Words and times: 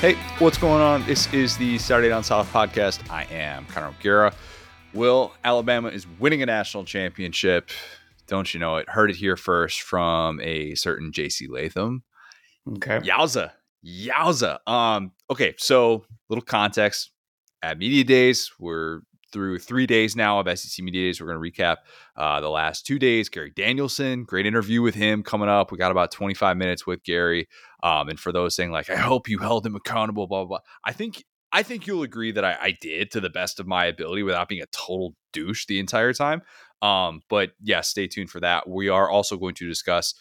Hey, 0.00 0.14
what's 0.38 0.56
going 0.56 0.80
on? 0.80 1.04
This 1.04 1.30
is 1.30 1.58
the 1.58 1.76
Saturday 1.76 2.08
Down 2.08 2.24
South 2.24 2.50
podcast. 2.50 3.10
I 3.10 3.24
am 3.24 3.66
Connor 3.66 3.88
O'Gara. 3.88 4.32
Will 4.94 5.34
Alabama 5.44 5.88
is 5.88 6.06
winning 6.18 6.40
a 6.40 6.46
national 6.46 6.86
championship. 6.86 7.68
Don't 8.26 8.54
you 8.54 8.60
know 8.60 8.78
it? 8.78 8.88
Heard 8.88 9.10
it 9.10 9.16
here 9.16 9.36
first 9.36 9.82
from 9.82 10.40
a 10.40 10.74
certain 10.74 11.12
JC 11.12 11.50
Latham. 11.50 12.02
Okay. 12.66 13.00
Yowza. 13.00 13.50
Yowza. 13.84 14.66
Um, 14.66 15.12
okay, 15.28 15.54
so 15.58 16.06
little 16.30 16.46
context. 16.46 17.10
At 17.62 17.76
Media 17.76 18.02
Days, 18.02 18.50
we're 18.58 19.00
through 19.32 19.58
three 19.58 19.86
days 19.86 20.16
now 20.16 20.40
of 20.40 20.58
SEC 20.58 20.84
Media 20.84 21.08
Days. 21.08 21.20
We're 21.20 21.32
going 21.32 21.42
to 21.42 21.62
recap 21.62 21.76
uh, 22.16 22.40
the 22.40 22.50
last 22.50 22.86
two 22.86 22.98
days. 22.98 23.28
Gary 23.28 23.52
Danielson, 23.54 24.24
great 24.24 24.46
interview 24.46 24.82
with 24.82 24.94
him 24.94 25.22
coming 25.22 25.48
up. 25.48 25.70
We 25.70 25.78
got 25.78 25.90
about 25.90 26.10
25 26.10 26.56
minutes 26.56 26.86
with 26.86 27.02
Gary. 27.04 27.48
Um, 27.82 28.08
and 28.08 28.18
for 28.18 28.32
those 28.32 28.54
saying 28.54 28.70
like, 28.70 28.90
I 28.90 28.96
hope 28.96 29.28
you 29.28 29.38
held 29.38 29.66
him 29.66 29.76
accountable, 29.76 30.26
blah, 30.26 30.44
blah, 30.44 30.58
blah. 30.58 30.66
I 30.84 30.92
think 30.92 31.24
I 31.52 31.62
think 31.62 31.86
you'll 31.86 32.04
agree 32.04 32.32
that 32.32 32.44
I, 32.44 32.56
I 32.60 32.78
did 32.80 33.10
to 33.12 33.20
the 33.20 33.30
best 33.30 33.58
of 33.58 33.66
my 33.66 33.86
ability 33.86 34.22
without 34.22 34.48
being 34.48 34.62
a 34.62 34.66
total 34.66 35.14
douche 35.32 35.66
the 35.66 35.80
entire 35.80 36.12
time. 36.12 36.42
Um, 36.80 37.22
but 37.28 37.50
yeah, 37.60 37.80
stay 37.80 38.06
tuned 38.06 38.30
for 38.30 38.40
that. 38.40 38.68
We 38.68 38.88
are 38.88 39.10
also 39.10 39.36
going 39.36 39.54
to 39.56 39.68
discuss 39.68 40.14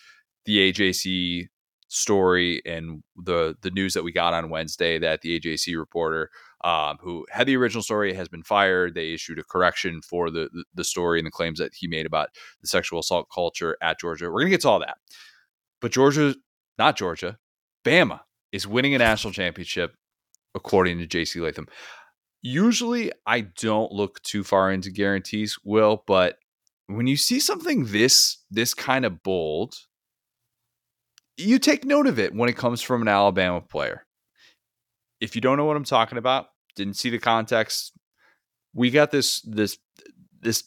the 0.45 0.71
AJC 0.71 1.47
story 1.89 2.61
and 2.65 3.03
the 3.15 3.55
the 3.61 3.71
news 3.71 3.93
that 3.95 4.03
we 4.03 4.11
got 4.11 4.33
on 4.33 4.49
Wednesday 4.49 4.99
that 4.99 5.21
the 5.21 5.39
AJC 5.39 5.77
reporter 5.77 6.29
um, 6.63 6.97
who 7.01 7.25
had 7.31 7.47
the 7.47 7.55
original 7.55 7.83
story 7.83 8.13
has 8.13 8.27
been 8.27 8.43
fired. 8.43 8.93
They 8.93 9.13
issued 9.13 9.39
a 9.39 9.43
correction 9.43 10.01
for 10.01 10.29
the, 10.29 10.49
the, 10.51 10.63
the 10.73 10.83
story 10.83 11.19
and 11.19 11.25
the 11.25 11.31
claims 11.31 11.59
that 11.59 11.73
he 11.75 11.87
made 11.87 12.05
about 12.05 12.29
the 12.61 12.67
sexual 12.67 12.99
assault 12.99 13.27
culture 13.33 13.77
at 13.81 13.99
Georgia. 13.99 14.29
We're 14.29 14.41
gonna 14.41 14.49
get 14.51 14.61
to 14.61 14.69
all 14.69 14.79
that, 14.79 14.97
but 15.81 15.91
Georgia, 15.91 16.35
not 16.77 16.97
Georgia, 16.97 17.37
Bama 17.85 18.21
is 18.51 18.67
winning 18.67 18.95
a 18.95 18.99
national 18.99 19.33
championship 19.33 19.95
according 20.55 20.97
to 20.99 21.07
JC 21.07 21.41
Latham. 21.41 21.67
Usually, 22.41 23.11
I 23.25 23.41
don't 23.41 23.91
look 23.91 24.21
too 24.21 24.43
far 24.43 24.71
into 24.71 24.91
guarantees, 24.91 25.57
Will, 25.63 26.03
but 26.07 26.37
when 26.87 27.05
you 27.05 27.17
see 27.17 27.39
something 27.39 27.85
this 27.85 28.37
this 28.49 28.73
kind 28.73 29.05
of 29.05 29.21
bold, 29.23 29.75
you 31.37 31.59
take 31.59 31.85
note 31.85 32.07
of 32.07 32.19
it 32.19 32.33
when 32.33 32.49
it 32.49 32.57
comes 32.57 32.81
from 32.81 33.01
an 33.01 33.07
Alabama 33.07 33.61
player 33.61 34.05
if 35.21 35.35
you 35.35 35.41
don't 35.41 35.57
know 35.57 35.65
what 35.65 35.77
I'm 35.77 35.83
talking 35.83 36.17
about, 36.17 36.47
didn't 36.75 36.95
see 36.95 37.09
the 37.09 37.19
context, 37.19 37.93
we 38.73 38.89
got 38.91 39.11
this 39.11 39.41
this 39.41 39.77
this 40.41 40.63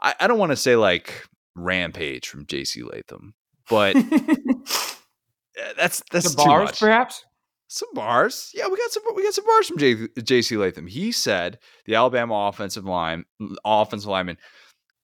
I, 0.00 0.14
I 0.20 0.26
don't 0.26 0.38
want 0.38 0.52
to 0.52 0.56
say 0.56 0.76
like 0.76 1.26
rampage 1.54 2.28
from 2.28 2.46
JC 2.46 2.90
Latham, 2.90 3.34
but 3.68 3.96
eh, 3.96 5.72
that's 5.76 6.02
that's 6.10 6.34
the 6.34 6.36
bars, 6.36 6.78
perhaps. 6.78 7.24
Some 7.68 7.88
bars, 7.94 8.50
yeah, 8.54 8.66
we 8.66 8.76
got 8.76 8.90
some 8.90 9.02
we 9.14 9.22
got 9.22 9.34
some 9.34 9.46
bars 9.46 9.68
from 9.68 9.78
JC 9.78 10.58
Latham. 10.58 10.86
He 10.86 11.12
said 11.12 11.58
the 11.86 11.94
Alabama 11.94 12.48
offensive 12.48 12.84
line 12.84 13.24
offensive 13.64 14.10
lineman. 14.10 14.38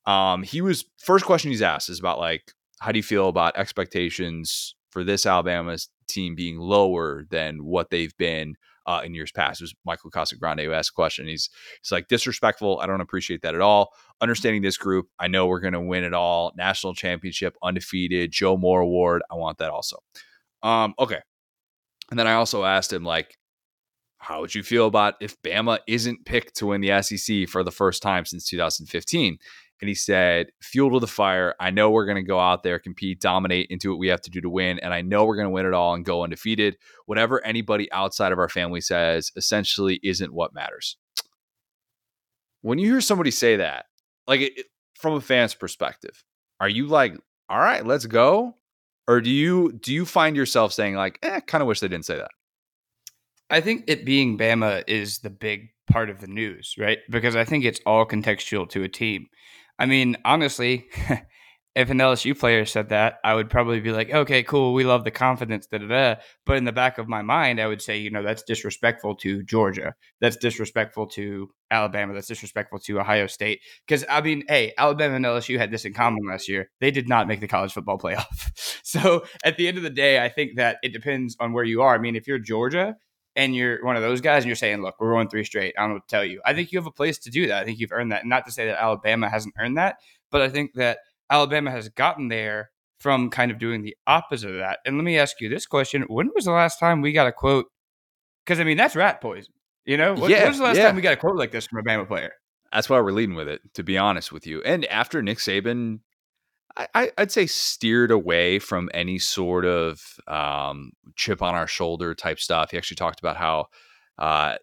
Um, 0.05 0.43
he 0.43 0.61
was 0.61 0.85
first 0.99 1.25
question 1.25 1.51
he's 1.51 1.63
asked 1.63 1.89
is 1.91 1.99
about 1.99 2.19
like 2.19 2.53
how 2.81 2.93
do 2.93 2.99
you 2.99 3.03
feel 3.03 3.29
about 3.29 3.57
expectations 3.57 4.75
for 4.91 5.05
this 5.05 5.27
Alabama 5.27 5.77
team 6.09 6.35
being 6.35 6.59
lower 6.59 7.25
than 7.31 7.65
what 7.65 7.91
they've 7.91 8.17
been 8.17 8.57
uh, 8.87 9.03
in 9.05 9.15
years 9.15 9.33
past. 9.33 9.61
It 9.61 9.65
was 9.65 9.75
Michael 9.85 10.11
Casagrande 10.11 10.65
who 10.65 10.73
asked 10.73 10.91
a 10.91 10.95
question. 10.95 11.27
He's 11.27 11.51
he's 11.83 11.93
like 11.93 12.09
disrespectful. 12.09 12.79
I 12.81 12.87
don't 12.87 13.01
appreciate 13.01 13.43
that 13.43 13.55
at 13.55 13.61
all. 13.61 13.93
Understanding 14.21 14.63
this 14.63 14.77
group, 14.77 15.09
I 15.19 15.29
know 15.29 15.47
we're 15.47 15.61
going 15.61 15.73
to 15.75 15.81
win 15.81 16.05
it 16.05 16.15
all. 16.15 16.53
National 16.57 16.95
championship, 16.95 17.57
undefeated, 17.63 18.33
Joe 18.33 18.57
Moore 18.57 18.81
Award. 18.81 19.23
I 19.31 19.35
want 19.35 19.59
that 19.59 19.71
also. 19.71 19.99
Um, 20.63 20.95
okay. 20.99 21.21
And 22.11 22.19
then 22.19 22.27
I 22.27 22.35
also 22.35 22.65
asked 22.65 22.93
him 22.93 23.05
like, 23.05 23.37
how 24.19 24.41
would 24.41 24.55
you 24.55 24.63
feel 24.63 24.87
about 24.87 25.15
if 25.21 25.41
Bama 25.43 25.79
isn't 25.87 26.25
picked 26.25 26.57
to 26.57 26.67
win 26.67 26.81
the 26.81 27.03
SEC 27.03 27.49
for 27.49 27.63
the 27.63 27.71
first 27.71 28.03
time 28.03 28.25
since 28.25 28.49
2015? 28.49 29.39
And 29.81 29.89
he 29.89 29.95
said, 29.95 30.49
"Fuel 30.63 30.93
to 30.93 31.01
the 31.01 31.07
fire. 31.07 31.55
I 31.61 31.71
know 31.71 31.91
we're 31.91 32.07
going 32.07 32.17
to 32.17 32.23
go 32.23 32.41
out 32.41 32.63
there, 32.63 32.79
compete, 32.79 33.21
dominate, 33.21 33.69
and 33.71 33.81
do 33.81 33.91
what 33.91 33.99
we 33.99 34.09
have 34.09 34.23
to 34.23 34.31
do 34.31 34.41
to 34.41 34.51
win, 34.51 34.79
and 34.81 34.95
I 34.95 35.03
know 35.03 35.25
we're 35.25 35.37
going 35.37 35.47
to 35.47 35.51
win 35.51 35.67
it 35.67 35.75
all 35.75 35.95
and 35.95 36.05
go 36.05 36.23
undefeated. 36.23 36.77
Whatever 37.07 37.45
anybody 37.45 37.91
outside 37.93 38.33
of 38.33 38.39
our 38.39 38.49
family 38.49 38.81
says, 38.81 39.31
essentially, 39.37 40.01
isn't 40.03 40.33
what 40.33 40.55
matters." 40.55 40.97
When 42.63 42.79
you 42.79 42.91
hear 42.91 43.01
somebody 43.01 43.31
say 43.31 43.57
that, 43.57 43.87
like 44.27 44.41
it, 44.41 44.67
from 44.95 45.15
a 45.15 45.21
fan's 45.21 45.55
perspective, 45.55 46.25
are 46.59 46.69
you 46.69 46.87
like, 46.87 47.15
"All 47.49 47.59
right, 47.59 47.85
let's 47.85 48.07
go," 48.07 48.57
or 49.07 49.21
do 49.21 49.31
you 49.31 49.73
do 49.73 49.93
you 49.93 50.05
find 50.05 50.37
yourself 50.37 50.73
saying 50.73 50.95
like, 50.95 51.19
"Eh, 51.23 51.41
kind 51.41 51.63
of 51.63 51.69
wish 51.69 51.81
they 51.81 51.89
didn't 51.89 52.07
say 52.07 52.17
that"? 52.17 52.31
I 53.51 53.61
think 53.61 53.85
it 53.87 54.05
being 54.05 54.37
Bama 54.37 54.83
is 54.89 55.19
the 55.19 55.31
big 55.31 55.69
part 55.87 56.11
of 56.11 56.21
the 56.21 56.27
news, 56.27 56.75
right? 56.79 56.99
Because 57.09 57.37
I 57.37 57.45
think 57.45 57.65
it's 57.65 57.81
all 57.87 58.07
contextual 58.07 58.69
to 58.71 58.83
a 58.83 58.89
team. 58.89 59.29
I 59.79 59.87
mean, 59.87 60.17
honestly, 60.25 60.87
if 61.77 61.91
an 61.91 61.99
LSU 61.99 62.37
player 62.37 62.65
said 62.65 62.89
that, 62.89 63.19
I 63.23 63.35
would 63.35 63.51
probably 63.51 63.81
be 63.81 63.93
like, 63.93 64.11
okay, 64.11 64.43
cool, 64.43 64.73
we 64.73 64.85
love 64.85 65.05
the 65.05 65.11
confidence, 65.11 65.67
da 65.67 65.77
da 65.77 65.87
da. 65.87 66.21
But 66.47 66.57
in 66.57 66.65
the 66.65 66.73
back 66.73 66.97
of 66.97 67.07
my 67.07 67.21
mind, 67.21 67.61
I 67.61 67.67
would 67.67 67.83
say, 67.83 67.99
you 67.99 68.11
know, 68.11 68.23
that's 68.23 68.43
disrespectful 68.43 69.15
to 69.17 69.43
Georgia. 69.43 69.95
That's 70.23 70.39
disrespectful 70.39 71.09
to 71.09 71.51
Alabama. 71.71 72.15
That's 72.15 72.29
disrespectful 72.29 72.79
to 72.79 72.99
Ohio 72.99 73.27
State. 73.27 73.61
Because, 73.87 74.07
I 74.09 74.23
mean, 74.23 74.45
hey, 74.49 74.73
Alabama 74.79 75.17
and 75.17 75.25
LSU 75.27 75.59
had 75.59 75.71
this 75.71 75.85
in 75.85 75.93
common 75.93 76.23
last 76.27 76.49
year. 76.49 76.71
They 76.81 76.91
did 76.91 77.11
not 77.11 77.29
make 77.29 77.41
the 77.41 77.47
college 77.47 77.75
football 77.75 77.99
playoff. 78.03 78.51
so 78.83 79.27
at 79.45 79.59
the 79.59 79.69
end 79.69 79.77
of 79.77 79.83
the 79.83 79.91
day, 79.91 80.25
I 80.25 80.31
think 80.31 80.57
that 80.57 80.79
it 80.83 80.95
depends 80.95 81.37
on 81.41 81.53
where 81.53 81.65
you 81.65 81.83
are. 81.83 81.95
I 81.95 81.99
mean, 81.99 82.17
if 82.17 82.27
you're 82.27 82.39
Georgia, 82.39 82.97
and 83.37 83.55
you're 83.55 83.85
one 83.85 83.97
of 83.97 84.03
those 84.03 84.21
guys 84.21 84.43
and 84.43 84.49
you're 84.49 84.57
saying, 84.57 84.83
look, 84.83 84.97
we're 84.99 85.13
going 85.13 85.29
three 85.29 85.45
straight, 85.45 85.75
I'm 85.79 85.91
going 85.91 86.01
to 86.01 86.07
tell 86.09 86.25
you. 86.25 86.41
I 86.45 86.55
think 86.55 86.73
you 86.73 86.79
have 86.79 86.87
a 86.87 86.91
place 86.91 87.19
to 87.19 87.31
do 87.31 87.47
that. 87.49 87.63
I 87.63 87.65
think 87.65 87.79
you've 87.79 87.93
earned 87.93 88.11
that. 88.13 88.27
Not 88.27 88.47
to 88.47 88.53
say 88.53 88.67
that 88.67 88.83
Alabama 88.83 89.29
hasn't 89.29 89.55
earned 89.59 89.77
that, 89.77 89.99
but 90.31 90.41
I 90.41 90.49
think 90.49 90.73
that 90.75 90.99
Alabama 91.31 91.71
has 91.71 91.89
gotten 91.91 92.29
there 92.29 92.71
from 92.99 93.29
kind 93.29 93.51
of 93.51 93.59
doing 93.59 93.83
the 93.83 93.95
opposite 94.07 94.51
of 94.51 94.57
that. 94.57 94.81
And 94.87 94.97
let 94.97 95.05
me 95.05 95.19
ask 95.19 95.41
you 95.41 95.49
this 95.49 95.67
question 95.67 96.03
When 96.09 96.31
was 96.35 96.47
the 96.47 96.53
last 96.53 96.81
time 96.81 97.03
we 97.03 97.13
got 97.13 97.27
a 97.27 97.33
quote? 97.33 97.67
Because, 98.45 98.59
I 98.59 98.65
mean, 98.65 98.77
that's 98.77 98.97
rat 98.97 99.21
poison. 99.21 99.53
You 99.85 99.97
know, 99.97 100.15
when, 100.15 100.31
yeah, 100.31 100.41
when 100.41 100.49
was 100.49 100.59
the 100.59 100.65
last 100.65 100.79
yeah. 100.79 100.87
time 100.87 100.97
we 100.97 101.03
got 101.03 101.13
a 101.13 101.17
quote 101.17 101.37
like 101.37 101.53
this 101.53 101.67
from 101.67 101.79
a 101.79 101.83
Bama 101.83 102.09
player? 102.09 102.33
That's 102.73 102.89
why 102.89 103.01
we're 103.01 103.13
leading 103.13 103.37
with 103.37 103.49
it, 103.49 103.61
to 103.75 103.83
be 103.83 103.99
honest 103.99 104.33
with 104.33 104.47
you. 104.47 104.63
And 104.63 104.85
after 104.87 105.23
Nick 105.23 105.39
Saban 105.39 106.01
I, 106.77 107.11
would 107.19 107.33
say 107.33 107.47
steered 107.47 108.11
away 108.11 108.59
from 108.59 108.91
any 108.93 109.19
sort 109.19 109.65
of 109.65 110.03
um, 110.27 110.93
chip 111.15 111.41
on 111.41 111.55
our 111.55 111.67
shoulder 111.67 112.15
type 112.15 112.39
stuff. 112.39 112.71
He 112.71 112.77
actually 112.77 112.97
talked 112.97 113.19
about 113.19 113.37
how 113.37 113.67
uh, 114.19 114.57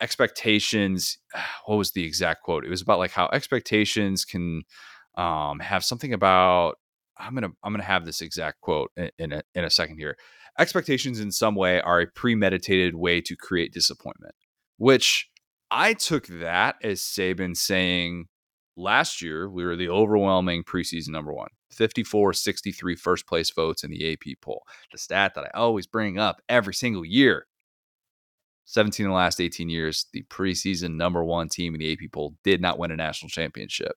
expectations. 0.00 1.18
What 1.66 1.76
was 1.76 1.92
the 1.92 2.04
exact 2.04 2.42
quote? 2.42 2.64
It 2.64 2.70
was 2.70 2.82
about 2.82 2.98
like 2.98 3.10
how 3.10 3.28
expectations 3.32 4.24
can 4.24 4.62
um, 5.16 5.60
have 5.60 5.84
something 5.84 6.12
about. 6.12 6.78
I'm 7.18 7.34
gonna 7.34 7.50
I'm 7.62 7.72
gonna 7.72 7.84
have 7.84 8.04
this 8.04 8.20
exact 8.20 8.60
quote 8.60 8.90
in, 8.96 9.10
in 9.18 9.32
a, 9.32 9.42
in 9.54 9.64
a 9.64 9.70
second 9.70 9.98
here. 9.98 10.16
Expectations 10.58 11.20
in 11.20 11.30
some 11.30 11.54
way 11.54 11.80
are 11.80 12.00
a 12.00 12.06
premeditated 12.06 12.94
way 12.94 13.20
to 13.20 13.36
create 13.36 13.72
disappointment, 13.72 14.34
which 14.76 15.30
I 15.70 15.94
took 15.94 16.26
that 16.28 16.76
as 16.82 17.00
Saban 17.00 17.56
saying 17.56 18.26
last 18.78 19.20
year 19.20 19.48
we 19.50 19.64
were 19.64 19.76
the 19.76 19.88
overwhelming 19.88 20.62
preseason 20.62 21.08
number 21.08 21.32
one 21.32 21.48
54 21.70 22.32
63 22.32 22.94
first 22.94 23.26
place 23.26 23.50
votes 23.50 23.84
in 23.84 23.90
the 23.90 24.12
ap 24.12 24.40
poll 24.40 24.62
the 24.92 24.98
stat 24.98 25.34
that 25.34 25.44
i 25.44 25.58
always 25.58 25.86
bring 25.86 26.18
up 26.18 26.40
every 26.48 26.74
single 26.74 27.04
year. 27.04 27.46
17 28.66 29.06
of 29.06 29.10
the 29.10 29.16
last 29.16 29.40
18 29.40 29.68
years 29.68 30.06
the 30.12 30.22
preseason 30.24 30.94
number 30.94 31.24
one 31.24 31.48
team 31.48 31.74
in 31.74 31.80
the 31.80 31.92
ap 31.92 32.12
poll 32.12 32.34
did 32.44 32.60
not 32.60 32.78
win 32.78 32.90
a 32.90 32.96
national 32.96 33.28
championship. 33.28 33.92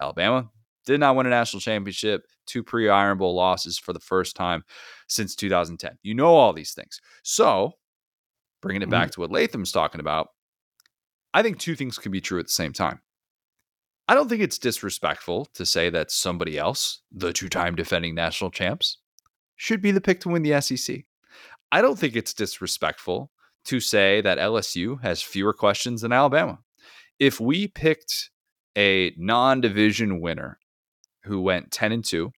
Alabama 0.00 0.50
did 0.86 1.00
not 1.00 1.16
win 1.16 1.26
a 1.26 1.30
national 1.30 1.60
championship 1.60 2.24
two 2.46 2.62
pre-iron 2.62 3.16
bowl 3.18 3.34
losses 3.34 3.78
for 3.78 3.92
the 3.92 4.00
first 4.00 4.34
time 4.34 4.62
since 5.08 5.34
2010 5.34 5.98
you 6.02 6.14
know 6.14 6.34
all 6.34 6.52
these 6.52 6.74
things. 6.74 7.00
So 7.22 7.74
bringing 8.64 8.82
it 8.82 8.88
back 8.88 9.08
mm-hmm. 9.08 9.12
to 9.12 9.20
what 9.20 9.30
latham's 9.30 9.70
talking 9.70 10.00
about 10.00 10.28
i 11.34 11.42
think 11.42 11.58
two 11.58 11.76
things 11.76 11.98
can 11.98 12.10
be 12.10 12.20
true 12.20 12.40
at 12.40 12.46
the 12.46 12.52
same 12.52 12.72
time 12.72 12.98
I 14.06 14.14
don't 14.14 14.28
think 14.28 14.42
it's 14.42 14.58
disrespectful 14.58 15.46
to 15.54 15.64
say 15.64 15.88
that 15.88 16.10
somebody 16.10 16.58
else, 16.58 17.00
the 17.10 17.32
two 17.32 17.48
time 17.48 17.74
defending 17.74 18.14
national 18.14 18.50
champs, 18.50 18.98
should 19.56 19.80
be 19.80 19.92
the 19.92 20.00
pick 20.00 20.20
to 20.20 20.28
win 20.28 20.42
the 20.42 20.60
SEC. 20.60 21.04
I 21.72 21.80
don't 21.80 21.98
think 21.98 22.14
it's 22.14 22.34
disrespectful 22.34 23.30
to 23.64 23.80
say 23.80 24.20
that 24.20 24.38
LSU 24.38 25.00
has 25.00 25.22
fewer 25.22 25.54
questions 25.54 26.02
than 26.02 26.12
Alabama. 26.12 26.58
If 27.18 27.40
we 27.40 27.66
picked 27.66 28.30
a 28.76 29.14
non 29.16 29.62
division 29.62 30.20
winner 30.20 30.58
who 31.22 31.40
went 31.40 31.70
10 31.70 31.92
and 31.92 32.04
2 32.04 32.30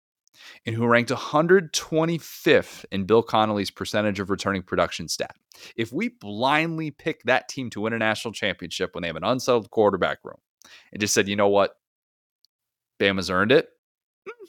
and 0.66 0.76
who 0.76 0.86
ranked 0.86 1.10
125th 1.10 2.84
in 2.92 3.04
Bill 3.04 3.22
Connelly's 3.22 3.70
percentage 3.70 4.20
of 4.20 4.28
returning 4.28 4.62
production 4.62 5.08
stat, 5.08 5.36
if 5.76 5.92
we 5.92 6.08
blindly 6.08 6.90
pick 6.90 7.22
that 7.22 7.48
team 7.48 7.70
to 7.70 7.80
win 7.80 7.94
a 7.94 7.98
national 7.98 8.34
championship 8.34 8.94
when 8.94 9.00
they 9.00 9.08
have 9.08 9.16
an 9.16 9.24
unsettled 9.24 9.70
quarterback 9.70 10.18
room, 10.24 10.38
and 10.92 11.00
just 11.00 11.14
said, 11.14 11.28
you 11.28 11.36
know 11.36 11.48
what, 11.48 11.76
Bama's 13.00 13.30
earned 13.30 13.52
it. 13.52 13.68
Hmm, 14.28 14.46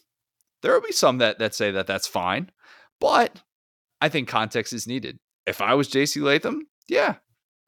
there 0.62 0.74
will 0.74 0.82
be 0.82 0.92
some 0.92 1.20
that 1.20 1.40
that 1.40 1.56
say 1.56 1.72
that 1.72 1.88
that's 1.88 2.08
fine, 2.08 2.52
but 3.00 3.42
I 4.02 4.10
think 4.10 4.28
context 4.28 4.74
is 4.74 4.88
needed. 4.88 5.20
if 5.48 5.62
I 5.62 5.74
was 5.76 5.90
JC 5.90 6.22
Latham, 6.22 6.68
yeah, 6.88 7.16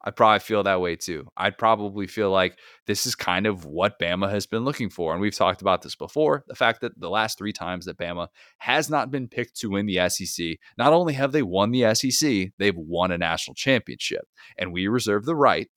I'd 0.04 0.16
probably 0.16 0.38
feel 0.40 0.62
that 0.62 0.80
way 0.80 0.96
too. 0.96 1.28
I'd 1.36 1.58
probably 1.58 2.06
feel 2.06 2.30
like 2.30 2.58
this 2.86 3.04
is 3.04 3.14
kind 3.14 3.46
of 3.46 3.64
what 3.64 3.98
Bama 3.98 4.30
has 4.30 4.46
been 4.46 4.64
looking 4.64 4.90
for. 4.90 5.12
And 5.12 5.20
we've 5.20 5.34
talked 5.34 5.60
about 5.60 5.82
this 5.82 5.96
before 5.96 6.44
the 6.46 6.54
fact 6.54 6.80
that 6.82 6.98
the 6.98 7.10
last 7.10 7.36
three 7.36 7.52
times 7.52 7.86
that 7.86 7.98
Bama 7.98 8.28
has 8.58 8.88
not 8.88 9.10
been 9.10 9.28
picked 9.28 9.56
to 9.56 9.70
win 9.70 9.86
the 9.86 10.08
SEC, 10.08 10.56
not 10.76 10.92
only 10.92 11.14
have 11.14 11.32
they 11.32 11.42
won 11.42 11.72
the 11.72 11.94
SEC, 11.94 12.52
they've 12.58 12.76
won 12.76 13.10
a 13.10 13.18
national 13.18 13.54
championship. 13.54 14.26
And 14.56 14.72
we 14.72 14.86
reserve 14.86 15.24
the 15.24 15.36
right 15.36 15.68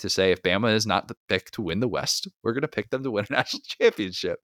to 0.00 0.08
say 0.08 0.32
if 0.32 0.42
Bama 0.42 0.74
is 0.74 0.86
not 0.86 1.08
the 1.08 1.16
pick 1.28 1.50
to 1.52 1.62
win 1.62 1.80
the 1.80 1.88
West, 1.88 2.28
we're 2.42 2.52
going 2.52 2.62
to 2.62 2.68
pick 2.68 2.90
them 2.90 3.02
to 3.02 3.10
win 3.10 3.26
a 3.30 3.32
national 3.34 3.62
championship. 3.64 4.40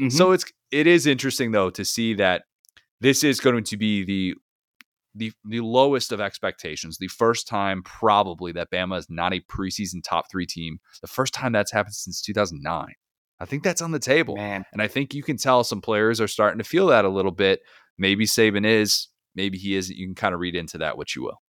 Mm-hmm. 0.00 0.10
So 0.10 0.32
it's 0.32 0.44
it 0.70 0.86
is 0.86 1.06
interesting 1.06 1.52
though 1.52 1.70
to 1.70 1.84
see 1.84 2.14
that 2.14 2.42
this 3.00 3.24
is 3.24 3.40
going 3.40 3.64
to 3.64 3.76
be 3.76 4.04
the 4.04 4.34
the 5.14 5.32
the 5.44 5.60
lowest 5.60 6.12
of 6.12 6.20
expectations. 6.20 6.98
The 6.98 7.08
first 7.08 7.48
time 7.48 7.82
probably 7.82 8.52
that 8.52 8.70
Bama 8.70 8.98
is 8.98 9.06
not 9.08 9.32
a 9.32 9.40
preseason 9.40 10.02
top 10.04 10.30
three 10.30 10.46
team. 10.46 10.78
The 11.00 11.08
first 11.08 11.34
time 11.34 11.52
that's 11.52 11.72
happened 11.72 11.94
since 11.94 12.20
2009. 12.20 12.86
I 13.38 13.44
think 13.44 13.62
that's 13.62 13.82
on 13.82 13.90
the 13.90 13.98
table, 13.98 14.36
Man. 14.36 14.64
and 14.72 14.80
I 14.80 14.88
think 14.88 15.12
you 15.12 15.22
can 15.22 15.36
tell 15.36 15.62
some 15.62 15.82
players 15.82 16.22
are 16.22 16.28
starting 16.28 16.58
to 16.58 16.64
feel 16.64 16.86
that 16.86 17.04
a 17.04 17.10
little 17.10 17.32
bit. 17.32 17.60
Maybe 17.98 18.24
Saban 18.24 18.66
is, 18.66 19.08
maybe 19.34 19.58
he 19.58 19.76
isn't. 19.76 19.94
You 19.94 20.06
can 20.06 20.14
kind 20.14 20.34
of 20.34 20.40
read 20.40 20.56
into 20.56 20.78
that 20.78 20.96
what 20.96 21.14
you 21.14 21.22
will. 21.22 21.42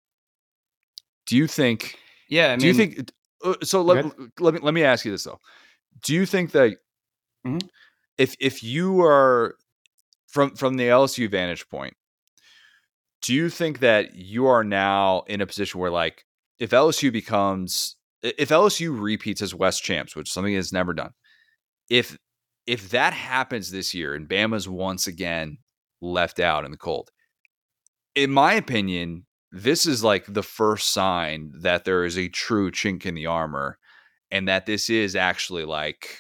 Do 1.27 1.37
you 1.37 1.47
think? 1.47 1.97
Yeah. 2.29 2.49
I 2.49 2.51
mean, 2.51 2.59
do 2.59 2.67
you 2.67 2.75
think? 2.75 3.13
Uh, 3.47 3.55
so 3.63 3.83
let, 3.83 4.05
let 4.41 4.55
me 4.55 4.61
let 4.61 4.75
me 4.75 4.83
ask 4.83 5.05
you 5.05 5.13
this 5.13 5.25
though. 5.25 5.39
Do 6.05 6.15
you 6.15 6.27
think 6.27 6.53
that 6.53 6.77
mm-hmm. 7.47 7.67
if 8.19 8.35
if 8.41 8.63
you 8.63 9.01
are 9.03 9.57
from 10.27 10.55
from 10.57 10.77
the 10.77 10.89
LSU 10.89 11.31
vantage 11.31 11.69
point, 11.69 11.95
do 13.23 13.33
you 13.35 13.49
think 13.49 13.79
that 13.81 14.15
you 14.15 14.47
are 14.47 14.65
now 14.65 15.23
in 15.29 15.41
a 15.41 15.47
position 15.47 15.81
where 15.81 15.91
like 15.91 16.25
if 16.59 16.71
LSU 16.71 17.13
becomes 17.13 17.97
if 18.23 18.49
LSU 18.49 18.99
repeats 19.01 19.43
as 19.43 19.55
West 19.55 19.83
champs, 19.83 20.17
which 20.17 20.29
is 20.29 20.33
something 20.33 20.55
it's 20.55 20.73
never 20.73 20.93
done, 20.93 21.13
if 21.89 22.19
if 22.67 22.91
that 22.91 23.13
happens 23.13 23.71
this 23.71 23.95
year 23.95 24.15
and 24.15 24.29
Bama's 24.29 24.69
once 24.69 25.07
again 25.07 25.59
left 26.01 26.41
out 26.41 26.65
in 26.65 26.73
the 26.73 26.77
cold, 26.77 27.11
in 28.15 28.31
my 28.31 28.55
opinion, 28.55 29.26
this 29.63 29.87
is 29.87 30.05
like 30.05 30.25
the 30.27 30.43
first 30.43 30.93
sign 30.93 31.53
that 31.61 31.85
there 31.85 32.05
is 32.05 32.17
a 32.17 32.29
true 32.29 32.71
chink 32.71 33.07
in 33.07 33.15
the 33.15 33.27
armor 33.27 33.79
and 34.31 34.49
that 34.49 34.67
this 34.67 34.91
is 34.91 35.15
actually 35.17 35.65
like 35.65 36.19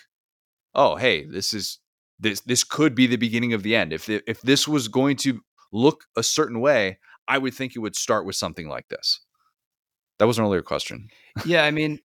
oh 0.75 0.97
hey 0.97 1.25
this 1.25 1.53
is 1.53 1.79
this 2.19 2.41
this 2.43 2.65
could 2.65 2.94
be 2.94 3.06
the 3.06 3.17
beginning 3.17 3.53
of 3.53 3.62
the 3.62 3.77
end 3.77 3.93
if 3.93 4.09
if 4.09 4.41
this 4.43 4.67
was 4.67 4.88
going 4.88 5.17
to 5.17 5.41
look 5.73 6.05
a 6.17 6.23
certain 6.23 6.61
way, 6.61 6.99
I 7.29 7.38
would 7.38 7.55
think 7.55 7.75
it 7.75 7.81
would 7.81 7.97
start 7.97 8.25
with 8.25 8.37
something 8.37 8.69
like 8.69 8.88
this. 8.88 9.21
That 10.19 10.27
was 10.27 10.38
an 10.38 10.44
earlier 10.44 10.62
question. 10.62 11.09
yeah, 11.44 11.65
I 11.65 11.71
mean, 11.71 12.00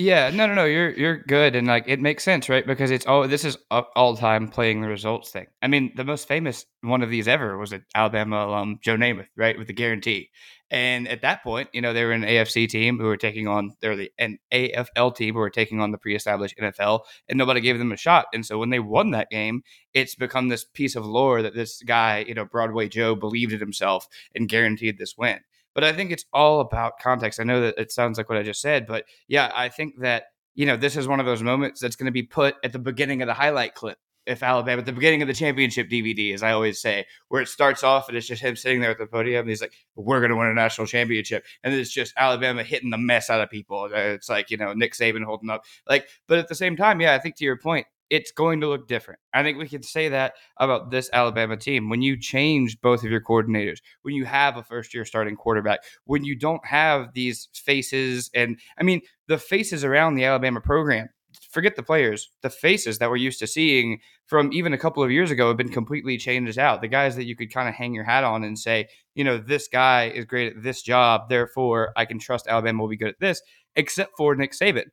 yeah, 0.00 0.30
no, 0.30 0.46
no, 0.46 0.54
no, 0.54 0.64
you're 0.64 0.90
you're 0.90 1.18
good, 1.18 1.54
and 1.54 1.66
like 1.66 1.84
it 1.86 2.00
makes 2.00 2.24
sense, 2.24 2.48
right? 2.48 2.66
Because 2.66 2.90
it's 2.90 3.06
all 3.06 3.28
this 3.28 3.44
is 3.44 3.58
all 3.70 4.16
time 4.16 4.48
playing 4.48 4.80
the 4.80 4.88
results 4.88 5.30
thing. 5.30 5.46
I 5.60 5.68
mean, 5.68 5.92
the 5.94 6.04
most 6.04 6.26
famous 6.26 6.64
one 6.80 7.02
of 7.02 7.10
these 7.10 7.28
ever 7.28 7.58
was 7.58 7.72
an 7.72 7.84
Alabama 7.94 8.46
alum, 8.46 8.78
Joe 8.82 8.96
Namath, 8.96 9.28
right, 9.36 9.58
with 9.58 9.66
the 9.66 9.74
guarantee. 9.74 10.30
And 10.70 11.08
at 11.08 11.22
that 11.22 11.42
point, 11.42 11.68
you 11.72 11.80
know, 11.80 11.92
they 11.92 12.04
were 12.04 12.12
an 12.12 12.22
AFC 12.22 12.68
team 12.68 12.98
who 12.98 13.04
were 13.04 13.16
taking 13.16 13.48
on 13.48 13.74
they're 13.80 13.96
the 13.96 14.10
an 14.18 14.38
AFL 14.52 15.14
team 15.14 15.34
who 15.34 15.40
were 15.40 15.50
taking 15.50 15.80
on 15.80 15.90
the 15.90 15.98
pre-established 15.98 16.56
NFL, 16.58 17.00
and 17.28 17.36
nobody 17.36 17.60
gave 17.60 17.78
them 17.78 17.92
a 17.92 17.96
shot. 17.96 18.26
And 18.32 18.46
so 18.46 18.58
when 18.58 18.70
they 18.70 18.80
won 18.80 19.10
that 19.10 19.30
game, 19.30 19.62
it's 19.92 20.14
become 20.14 20.48
this 20.48 20.64
piece 20.64 20.96
of 20.96 21.04
lore 21.04 21.42
that 21.42 21.54
this 21.54 21.82
guy, 21.82 22.24
you 22.26 22.34
know, 22.34 22.44
Broadway 22.44 22.88
Joe, 22.88 23.14
believed 23.14 23.52
in 23.52 23.60
himself 23.60 24.06
and 24.34 24.48
guaranteed 24.48 24.96
this 24.98 25.16
win. 25.18 25.40
But 25.74 25.84
I 25.84 25.92
think 25.92 26.10
it's 26.10 26.24
all 26.32 26.60
about 26.60 26.98
context. 26.98 27.40
I 27.40 27.44
know 27.44 27.60
that 27.60 27.78
it 27.78 27.92
sounds 27.92 28.18
like 28.18 28.28
what 28.28 28.38
I 28.38 28.42
just 28.42 28.60
said, 28.60 28.86
but 28.86 29.04
yeah, 29.28 29.50
I 29.54 29.68
think 29.68 30.00
that 30.00 30.24
you 30.54 30.66
know 30.66 30.76
this 30.76 30.96
is 30.96 31.08
one 31.08 31.20
of 31.20 31.26
those 31.26 31.42
moments 31.42 31.80
that's 31.80 31.96
going 31.96 32.06
to 32.06 32.12
be 32.12 32.22
put 32.22 32.56
at 32.64 32.72
the 32.72 32.78
beginning 32.78 33.22
of 33.22 33.26
the 33.26 33.34
highlight 33.34 33.74
clip 33.74 33.98
if 34.26 34.42
Alabama 34.42 34.80
at 34.80 34.86
the 34.86 34.92
beginning 34.92 35.22
of 35.22 35.28
the 35.28 35.34
championship 35.34 35.88
DVD, 35.88 36.34
as 36.34 36.42
I 36.42 36.52
always 36.52 36.80
say, 36.80 37.06
where 37.28 37.42
it 37.42 37.48
starts 37.48 37.82
off 37.82 38.08
and 38.08 38.16
it's 38.16 38.26
just 38.26 38.42
him 38.42 38.54
sitting 38.54 38.80
there 38.80 38.90
at 38.90 38.98
the 38.98 39.06
podium. 39.06 39.40
And 39.40 39.48
he's 39.48 39.60
like, 39.60 39.72
"We're 39.96 40.20
going 40.20 40.30
to 40.30 40.36
win 40.36 40.48
a 40.48 40.54
national 40.54 40.86
championship," 40.86 41.44
and 41.64 41.74
it's 41.74 41.90
just 41.90 42.14
Alabama 42.16 42.62
hitting 42.62 42.90
the 42.90 42.98
mess 42.98 43.30
out 43.30 43.40
of 43.40 43.50
people. 43.50 43.88
It's 43.92 44.28
like 44.28 44.50
you 44.50 44.56
know 44.56 44.72
Nick 44.72 44.94
Saban 44.94 45.24
holding 45.24 45.50
up, 45.50 45.64
like. 45.88 46.08
But 46.28 46.38
at 46.38 46.48
the 46.48 46.54
same 46.54 46.76
time, 46.76 47.00
yeah, 47.00 47.14
I 47.14 47.18
think 47.18 47.36
to 47.36 47.44
your 47.44 47.56
point, 47.56 47.86
it's 48.10 48.32
going 48.32 48.60
to 48.60 48.68
look 48.68 48.88
different. 48.88 49.20
I 49.32 49.42
think 49.42 49.56
we 49.56 49.68
can 49.68 49.82
say 49.82 50.08
that 50.08 50.34
about 50.56 50.90
this 50.90 51.08
Alabama 51.12 51.56
team. 51.56 51.88
When 51.88 52.02
you 52.02 52.18
change 52.18 52.80
both 52.80 53.04
of 53.04 53.10
your 53.10 53.20
coordinators, 53.20 53.78
when 54.02 54.14
you 54.14 54.24
have 54.24 54.56
a 54.56 54.64
first 54.64 54.92
year 54.92 55.04
starting 55.04 55.36
quarterback, 55.36 55.80
when 56.04 56.24
you 56.24 56.36
don't 56.36 56.64
have 56.66 57.14
these 57.14 57.48
faces, 57.54 58.30
and 58.34 58.58
I 58.78 58.82
mean, 58.82 59.00
the 59.28 59.38
faces 59.38 59.84
around 59.84 60.16
the 60.16 60.24
Alabama 60.24 60.60
program, 60.60 61.08
forget 61.50 61.76
the 61.76 61.82
players, 61.82 62.30
the 62.42 62.50
faces 62.50 62.98
that 62.98 63.10
we're 63.10 63.16
used 63.16 63.38
to 63.38 63.46
seeing 63.46 64.00
from 64.26 64.52
even 64.52 64.72
a 64.72 64.78
couple 64.78 65.02
of 65.02 65.10
years 65.10 65.30
ago 65.30 65.48
have 65.48 65.56
been 65.56 65.68
completely 65.68 66.18
changed 66.18 66.58
out. 66.58 66.80
The 66.80 66.88
guys 66.88 67.14
that 67.16 67.24
you 67.24 67.36
could 67.36 67.52
kind 67.52 67.68
of 67.68 67.74
hang 67.74 67.94
your 67.94 68.04
hat 68.04 68.24
on 68.24 68.42
and 68.42 68.58
say, 68.58 68.88
you 69.14 69.22
know, 69.24 69.38
this 69.38 69.68
guy 69.68 70.08
is 70.08 70.24
great 70.24 70.56
at 70.56 70.62
this 70.62 70.82
job, 70.82 71.28
therefore 71.28 71.92
I 71.96 72.04
can 72.04 72.18
trust 72.18 72.48
Alabama 72.48 72.82
will 72.82 72.88
be 72.88 72.96
good 72.96 73.08
at 73.10 73.20
this, 73.20 73.40
except 73.76 74.12
for 74.16 74.34
Nick 74.34 74.52
Saban. 74.52 74.86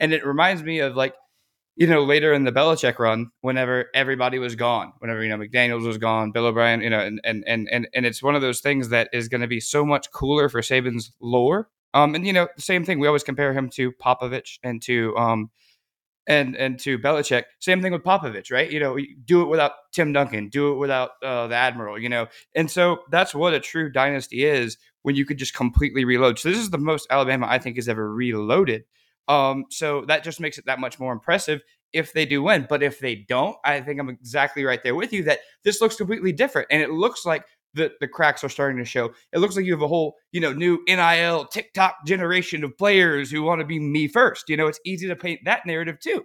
And 0.00 0.12
it 0.12 0.26
reminds 0.26 0.62
me 0.64 0.80
of 0.80 0.96
like 0.96 1.14
you 1.76 1.86
know, 1.86 2.04
later 2.04 2.32
in 2.32 2.44
the 2.44 2.52
Belichick 2.52 2.98
run, 2.98 3.30
whenever 3.40 3.86
everybody 3.94 4.38
was 4.38 4.54
gone, 4.54 4.92
whenever 4.98 5.22
you 5.22 5.28
know 5.28 5.38
McDaniels 5.38 5.86
was 5.86 5.98
gone, 5.98 6.30
Bill 6.30 6.46
O'Brien, 6.46 6.80
you 6.80 6.90
know, 6.90 7.00
and 7.00 7.20
and 7.24 7.44
and 7.46 7.68
and, 7.70 7.88
and 7.94 8.06
it's 8.06 8.22
one 8.22 8.36
of 8.36 8.42
those 8.42 8.60
things 8.60 8.90
that 8.90 9.08
is 9.12 9.28
going 9.28 9.40
to 9.40 9.46
be 9.48 9.60
so 9.60 9.84
much 9.84 10.10
cooler 10.12 10.48
for 10.48 10.60
Saban's 10.60 11.12
lore. 11.20 11.68
Um, 11.92 12.14
and 12.14 12.26
you 12.26 12.32
know, 12.32 12.48
same 12.58 12.84
thing 12.84 12.98
we 12.98 13.06
always 13.06 13.24
compare 13.24 13.52
him 13.52 13.70
to 13.70 13.92
Popovich 13.92 14.58
and 14.62 14.80
to 14.82 15.16
um, 15.16 15.50
and 16.26 16.56
and 16.56 16.78
to 16.80 16.98
Belichick. 16.98 17.44
Same 17.58 17.82
thing 17.82 17.92
with 17.92 18.04
Popovich, 18.04 18.52
right? 18.52 18.70
You 18.70 18.80
know, 18.80 18.96
do 19.24 19.42
it 19.42 19.46
without 19.46 19.72
Tim 19.92 20.12
Duncan, 20.12 20.48
do 20.48 20.72
it 20.72 20.76
without 20.76 21.10
uh, 21.22 21.48
the 21.48 21.56
Admiral, 21.56 21.98
you 21.98 22.08
know, 22.08 22.28
and 22.54 22.70
so 22.70 22.98
that's 23.10 23.34
what 23.34 23.54
a 23.54 23.60
true 23.60 23.90
dynasty 23.90 24.44
is 24.44 24.78
when 25.02 25.16
you 25.16 25.24
could 25.24 25.38
just 25.38 25.54
completely 25.54 26.04
reload. 26.04 26.38
So 26.38 26.48
this 26.48 26.58
is 26.58 26.70
the 26.70 26.78
most 26.78 27.06
Alabama 27.10 27.46
I 27.48 27.58
think 27.58 27.76
has 27.76 27.88
ever 27.88 28.12
reloaded. 28.12 28.84
Um, 29.28 29.64
so 29.70 30.04
that 30.06 30.24
just 30.24 30.40
makes 30.40 30.58
it 30.58 30.66
that 30.66 30.80
much 30.80 30.98
more 30.98 31.12
impressive 31.12 31.62
if 31.92 32.12
they 32.12 32.26
do 32.26 32.42
win. 32.42 32.66
But 32.68 32.82
if 32.82 32.98
they 32.98 33.24
don't, 33.28 33.56
I 33.64 33.80
think 33.80 34.00
I'm 34.00 34.08
exactly 34.10 34.64
right 34.64 34.82
there 34.82 34.94
with 34.94 35.12
you 35.12 35.22
that 35.24 35.40
this 35.62 35.80
looks 35.80 35.96
completely 35.96 36.32
different. 36.32 36.68
And 36.70 36.82
it 36.82 36.90
looks 36.90 37.24
like 37.24 37.44
the, 37.72 37.92
the 38.00 38.08
cracks 38.08 38.44
are 38.44 38.48
starting 38.48 38.78
to 38.78 38.84
show. 38.84 39.12
It 39.32 39.38
looks 39.38 39.56
like 39.56 39.64
you 39.64 39.72
have 39.72 39.82
a 39.82 39.88
whole, 39.88 40.16
you 40.32 40.40
know, 40.40 40.52
new 40.52 40.82
NIL 40.86 41.46
TikTok 41.46 42.06
generation 42.06 42.64
of 42.64 42.76
players 42.76 43.30
who 43.30 43.42
want 43.42 43.60
to 43.60 43.66
be 43.66 43.78
me 43.78 44.08
first. 44.08 44.48
You 44.48 44.56
know, 44.56 44.66
it's 44.66 44.80
easy 44.84 45.08
to 45.08 45.16
paint 45.16 45.40
that 45.44 45.66
narrative 45.66 45.98
too. 46.00 46.24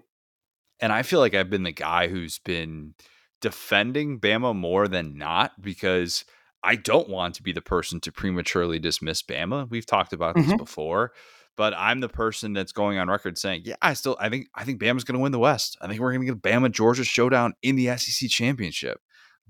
And 0.79 0.91
I 0.91 1.03
feel 1.03 1.19
like 1.19 1.33
I've 1.33 1.49
been 1.49 1.63
the 1.63 1.71
guy 1.71 2.07
who's 2.07 2.39
been 2.39 2.93
defending 3.41 4.19
Bama 4.19 4.55
more 4.55 4.87
than 4.87 5.17
not 5.17 5.61
because 5.61 6.25
I 6.63 6.75
don't 6.75 7.09
want 7.09 7.35
to 7.35 7.43
be 7.43 7.51
the 7.51 7.61
person 7.61 7.99
to 8.01 8.11
prematurely 8.11 8.79
dismiss 8.79 9.21
Bama. 9.21 9.69
We've 9.69 9.85
talked 9.85 10.13
about 10.13 10.35
this 10.35 10.45
mm-hmm. 10.47 10.57
before 10.57 11.11
but 11.59 11.73
I'm 11.75 11.99
the 11.99 12.07
person 12.07 12.53
that's 12.53 12.71
going 12.71 12.99
on 12.99 13.09
record 13.09 13.37
saying, 13.37 13.63
yeah, 13.65 13.75
I 13.81 13.93
still 13.93 14.15
I 14.17 14.29
think 14.29 14.47
I 14.55 14.63
think 14.63 14.79
Bama's 14.79 15.03
going 15.03 15.17
to 15.17 15.21
win 15.21 15.33
the 15.33 15.39
West. 15.39 15.77
I 15.81 15.89
think 15.89 15.99
we're 15.99 16.13
going 16.13 16.25
to 16.25 16.33
get 16.33 16.41
Bama 16.41 16.71
Georgia 16.71 17.03
showdown 17.03 17.53
in 17.61 17.75
the 17.75 17.97
SEC 17.97 18.29
championship. 18.29 19.01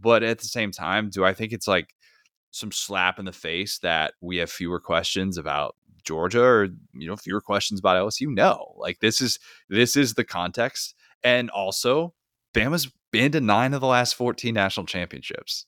But 0.02 0.24
at 0.24 0.40
the 0.40 0.48
same 0.48 0.72
time, 0.72 1.12
do 1.12 1.24
I 1.24 1.36
think 1.36 1.54
it's 1.54 1.68
like 1.68 1.94
some 2.50 2.72
slap 2.72 3.20
in 3.20 3.26
the 3.26 3.32
face 3.32 3.78
that 3.84 4.16
we 4.22 4.38
have 4.38 4.50
fewer 4.50 4.80
questions 4.80 5.38
about 5.38 5.76
Georgia 6.04 6.42
or 6.42 6.70
you 6.96 7.08
know 7.08 7.16
fewer 7.16 7.42
questions 7.42 7.80
about 7.80 7.96
LSU? 7.96 8.34
No, 8.34 8.74
like 8.78 9.02
this 9.02 9.22
is 9.22 9.38
this 9.70 9.96
is 9.96 10.16
the 10.16 10.24
context, 10.24 10.96
and 11.24 11.52
also 11.52 12.16
Bama's 12.56 12.92
been 13.12 13.32
to 13.34 13.40
nine 13.40 13.76
of 13.76 13.82
the 13.82 13.88
last 13.88 14.16
fourteen 14.16 14.56
national 14.56 14.88
championships 14.88 15.68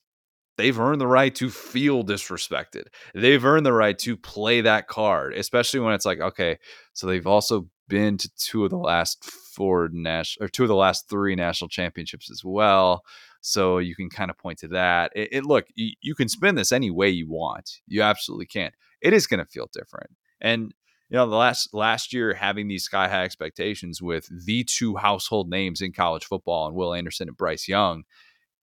they've 0.56 0.78
earned 0.78 1.00
the 1.00 1.06
right 1.06 1.34
to 1.36 1.50
feel 1.50 2.04
disrespected. 2.04 2.84
They've 3.14 3.44
earned 3.44 3.66
the 3.66 3.72
right 3.72 3.98
to 4.00 4.16
play 4.16 4.60
that 4.60 4.88
card, 4.88 5.34
especially 5.34 5.80
when 5.80 5.94
it's 5.94 6.06
like, 6.06 6.20
okay, 6.20 6.58
so 6.92 7.06
they've 7.06 7.26
also 7.26 7.68
been 7.88 8.16
to 8.18 8.30
two 8.36 8.64
of 8.64 8.70
the 8.70 8.78
last 8.78 9.24
four 9.24 9.90
national 9.92 10.46
or 10.46 10.48
two 10.48 10.62
of 10.62 10.68
the 10.68 10.74
last 10.74 11.08
three 11.08 11.34
national 11.34 11.68
championships 11.68 12.30
as 12.30 12.42
well. 12.44 13.04
So 13.40 13.78
you 13.78 13.94
can 13.94 14.08
kind 14.08 14.30
of 14.30 14.38
point 14.38 14.58
to 14.60 14.68
that. 14.68 15.12
It, 15.14 15.28
it 15.32 15.44
look, 15.44 15.66
you, 15.74 15.92
you 16.00 16.14
can 16.14 16.28
spin 16.28 16.54
this 16.54 16.72
any 16.72 16.90
way 16.90 17.08
you 17.10 17.28
want. 17.28 17.80
You 17.86 18.02
absolutely 18.02 18.46
can. 18.46 18.70
It 19.00 19.12
is 19.12 19.26
going 19.26 19.40
to 19.40 19.46
feel 19.46 19.68
different. 19.72 20.10
And 20.40 20.72
you 21.10 21.18
know, 21.18 21.28
the 21.28 21.36
last 21.36 21.74
last 21.74 22.14
year 22.14 22.32
having 22.32 22.68
these 22.68 22.84
sky 22.84 23.06
high 23.06 23.24
expectations 23.24 24.00
with 24.00 24.26
the 24.46 24.64
two 24.64 24.96
household 24.96 25.50
names 25.50 25.82
in 25.82 25.92
college 25.92 26.24
football 26.24 26.66
and 26.66 26.74
Will 26.74 26.94
Anderson 26.94 27.28
and 27.28 27.36
Bryce 27.36 27.68
Young, 27.68 28.04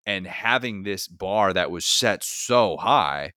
and 0.10 0.26
having 0.26 0.82
this 0.82 1.08
bar 1.08 1.54
that 1.54 1.70
was 1.70 1.86
set 1.86 2.24
so 2.24 2.78
high 2.78 3.32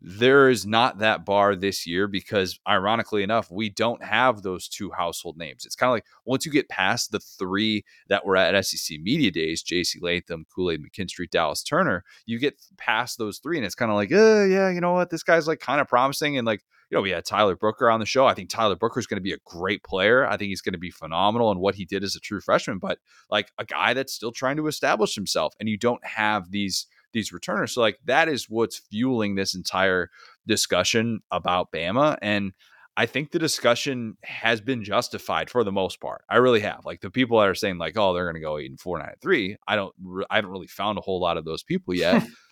there 0.00 0.50
is 0.50 0.66
not 0.66 0.98
that 0.98 1.24
bar 1.24 1.54
this 1.54 1.86
year 1.86 2.08
because 2.08 2.58
ironically 2.68 3.22
enough 3.22 3.48
we 3.48 3.70
don't 3.70 4.02
have 4.04 4.42
those 4.42 4.68
two 4.68 4.90
household 4.90 5.38
names. 5.38 5.64
It's 5.64 5.76
kind 5.76 5.88
of 5.88 5.94
like 5.94 6.04
once 6.24 6.44
you 6.44 6.50
get 6.52 6.68
past 6.68 7.12
the 7.12 7.20
three 7.20 7.84
that 8.08 8.26
were 8.26 8.36
at 8.36 8.66
sec 8.66 8.98
media 9.00 9.30
days 9.30 9.62
jc 9.62 10.02
latham 10.02 10.44
kool-aid 10.54 10.82
mckinstry 10.82 11.30
dallas 11.30 11.62
turner 11.62 12.04
you 12.26 12.38
get 12.38 12.60
past 12.76 13.18
those 13.18 13.38
three 13.38 13.56
and 13.56 13.64
it's 13.64 13.74
kind 13.74 13.90
of 13.90 13.96
like 13.96 14.12
uh, 14.12 14.44
yeah 14.44 14.68
you 14.68 14.80
know 14.80 14.92
what? 14.92 15.10
This 15.10 15.22
guy's 15.22 15.46
like 15.46 15.60
kind 15.60 15.80
of 15.80 15.88
promising 15.88 16.36
and 16.36 16.46
like 16.46 16.62
you 16.90 16.96
know, 16.96 17.02
we 17.02 17.10
had 17.10 17.24
Tyler 17.24 17.56
Booker 17.56 17.90
on 17.90 18.00
the 18.00 18.06
show. 18.06 18.26
I 18.26 18.34
think 18.34 18.48
Tyler 18.48 18.76
Booker 18.76 19.00
is 19.00 19.06
going 19.06 19.16
to 19.16 19.22
be 19.22 19.32
a 19.32 19.38
great 19.44 19.82
player. 19.82 20.26
I 20.26 20.36
think 20.36 20.50
he's 20.50 20.60
going 20.60 20.74
to 20.74 20.78
be 20.78 20.90
phenomenal 20.90 21.50
in 21.50 21.58
what 21.58 21.74
he 21.74 21.84
did 21.84 22.04
as 22.04 22.14
a 22.14 22.20
true 22.20 22.40
freshman, 22.40 22.78
but 22.78 22.98
like 23.28 23.50
a 23.58 23.64
guy 23.64 23.92
that's 23.92 24.12
still 24.12 24.32
trying 24.32 24.56
to 24.58 24.68
establish 24.68 25.14
himself. 25.14 25.54
And 25.58 25.68
you 25.68 25.76
don't 25.76 26.04
have 26.06 26.50
these 26.50 26.86
these 27.12 27.32
returners. 27.32 27.72
So 27.72 27.80
like 27.80 27.98
that 28.04 28.28
is 28.28 28.48
what's 28.48 28.78
fueling 28.78 29.34
this 29.34 29.54
entire 29.54 30.10
discussion 30.46 31.20
about 31.30 31.72
Bama. 31.72 32.18
And 32.20 32.52
I 32.96 33.06
think 33.06 33.30
the 33.30 33.38
discussion 33.38 34.16
has 34.22 34.60
been 34.60 34.84
justified 34.84 35.50
for 35.50 35.64
the 35.64 35.72
most 35.72 36.00
part. 36.00 36.24
I 36.30 36.36
really 36.36 36.60
have. 36.60 36.84
Like 36.84 37.00
the 37.00 37.10
people 37.10 37.38
that 37.38 37.48
are 37.48 37.54
saying 37.54 37.78
like, 37.78 37.96
oh, 37.96 38.14
they're 38.14 38.24
going 38.24 38.36
to 38.36 38.40
go 38.40 38.58
eight 38.58 38.70
and 38.70 38.80
four, 38.80 38.98
nine 38.98 39.14
three. 39.20 39.56
I 39.66 39.76
don't. 39.76 39.94
I 40.30 40.36
haven't 40.36 40.50
really 40.50 40.66
found 40.66 40.98
a 40.98 41.02
whole 41.02 41.20
lot 41.20 41.36
of 41.36 41.44
those 41.44 41.62
people 41.62 41.94
yet. 41.94 42.22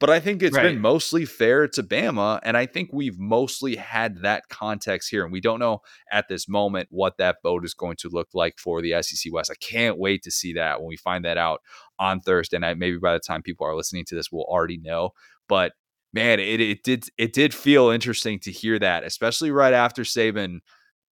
But 0.00 0.08
I 0.08 0.18
think 0.18 0.42
it's 0.42 0.56
right. 0.56 0.62
been 0.62 0.80
mostly 0.80 1.26
fair 1.26 1.68
to 1.68 1.82
Bama. 1.82 2.40
And 2.42 2.56
I 2.56 2.64
think 2.64 2.88
we've 2.90 3.18
mostly 3.18 3.76
had 3.76 4.22
that 4.22 4.48
context 4.48 5.10
here. 5.10 5.24
And 5.24 5.32
we 5.32 5.42
don't 5.42 5.60
know 5.60 5.82
at 6.10 6.26
this 6.28 6.48
moment 6.48 6.88
what 6.90 7.18
that 7.18 7.36
vote 7.42 7.66
is 7.66 7.74
going 7.74 7.96
to 7.96 8.08
look 8.08 8.28
like 8.32 8.58
for 8.58 8.80
the 8.80 9.00
SEC 9.02 9.30
West. 9.30 9.50
I 9.50 9.56
can't 9.60 9.98
wait 9.98 10.22
to 10.22 10.30
see 10.30 10.54
that 10.54 10.80
when 10.80 10.88
we 10.88 10.96
find 10.96 11.26
that 11.26 11.36
out 11.36 11.60
on 11.98 12.20
Thursday 12.20 12.58
night. 12.58 12.78
Maybe 12.78 12.96
by 12.96 13.12
the 13.12 13.20
time 13.20 13.42
people 13.42 13.66
are 13.66 13.76
listening 13.76 14.06
to 14.06 14.14
this, 14.14 14.32
we'll 14.32 14.44
already 14.44 14.78
know. 14.78 15.10
But 15.48 15.72
man, 16.14 16.40
it, 16.40 16.62
it 16.62 16.82
did 16.82 17.04
it 17.18 17.34
did 17.34 17.52
feel 17.52 17.90
interesting 17.90 18.38
to 18.40 18.50
hear 18.50 18.78
that, 18.78 19.04
especially 19.04 19.50
right 19.50 19.74
after 19.74 20.02
Saban 20.02 20.60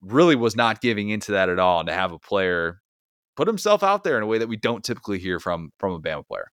really 0.01 0.37
was 0.37 0.55
not 0.55 0.81
giving 0.81 1.09
into 1.09 1.33
that 1.33 1.49
at 1.49 1.59
all, 1.59 1.81
and 1.81 1.89
to 1.89 1.93
have 1.93 2.13
a 2.13 2.21
player 2.21 2.81
put 3.37 3.49
himself 3.49 3.83
out 3.83 4.05
there 4.05 4.17
in 4.17 4.23
a 4.23 4.27
way 4.27 4.39
that 4.39 4.49
we 4.49 4.57
don't 4.57 4.85
typically 4.85 5.19
hear 5.19 5.41
from 5.41 5.73
from 5.81 5.93
a 5.93 6.01
Bama 6.01 6.25
player. 6.25 6.53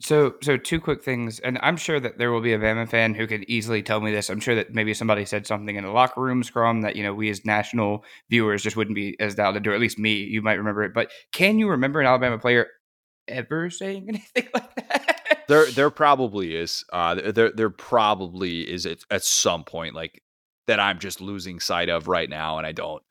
So, 0.00 0.34
so 0.42 0.56
two 0.56 0.80
quick 0.80 1.02
things, 1.04 1.40
and 1.40 1.58
I'm 1.62 1.76
sure 1.76 2.00
that 2.00 2.16
there 2.16 2.32
will 2.32 2.40
be 2.40 2.54
a 2.54 2.58
Bama 2.58 2.88
fan 2.88 3.14
who 3.14 3.26
could 3.26 3.44
easily 3.44 3.82
tell 3.82 4.00
me 4.00 4.10
this. 4.10 4.30
I'm 4.30 4.40
sure 4.40 4.54
that 4.54 4.72
maybe 4.72 4.94
somebody 4.94 5.26
said 5.26 5.46
something 5.46 5.76
in 5.76 5.84
the 5.84 5.90
locker 5.90 6.22
room 6.22 6.42
scrum 6.42 6.80
that 6.80 6.96
you 6.96 7.02
know 7.02 7.12
we 7.12 7.28
as 7.28 7.44
national 7.44 8.02
viewers 8.30 8.62
just 8.62 8.76
wouldn't 8.76 8.94
be 8.94 9.14
as 9.20 9.34
dialed 9.34 9.56
into. 9.56 9.70
Or 9.70 9.74
at 9.74 9.80
least 9.80 9.98
me, 9.98 10.14
you 10.14 10.40
might 10.40 10.54
remember 10.54 10.84
it. 10.84 10.94
But 10.94 11.10
can 11.32 11.58
you 11.58 11.68
remember 11.68 12.00
an 12.00 12.06
Alabama 12.06 12.38
player 12.38 12.68
ever 13.28 13.68
saying 13.68 14.06
anything 14.08 14.48
like 14.54 14.74
that? 14.76 15.44
There, 15.48 15.70
there 15.70 15.90
probably 15.90 16.56
is. 16.56 16.82
Uh, 16.90 17.32
there, 17.32 17.52
there 17.52 17.70
probably 17.70 18.60
is 18.60 18.86
at, 18.86 19.00
at 19.10 19.22
some 19.22 19.64
point 19.64 19.94
like 19.94 20.22
that. 20.66 20.80
I'm 20.80 20.98
just 20.98 21.20
losing 21.20 21.60
sight 21.60 21.90
of 21.90 22.08
right 22.08 22.30
now, 22.30 22.56
and 22.56 22.66
I 22.66 22.72
don't 22.72 23.02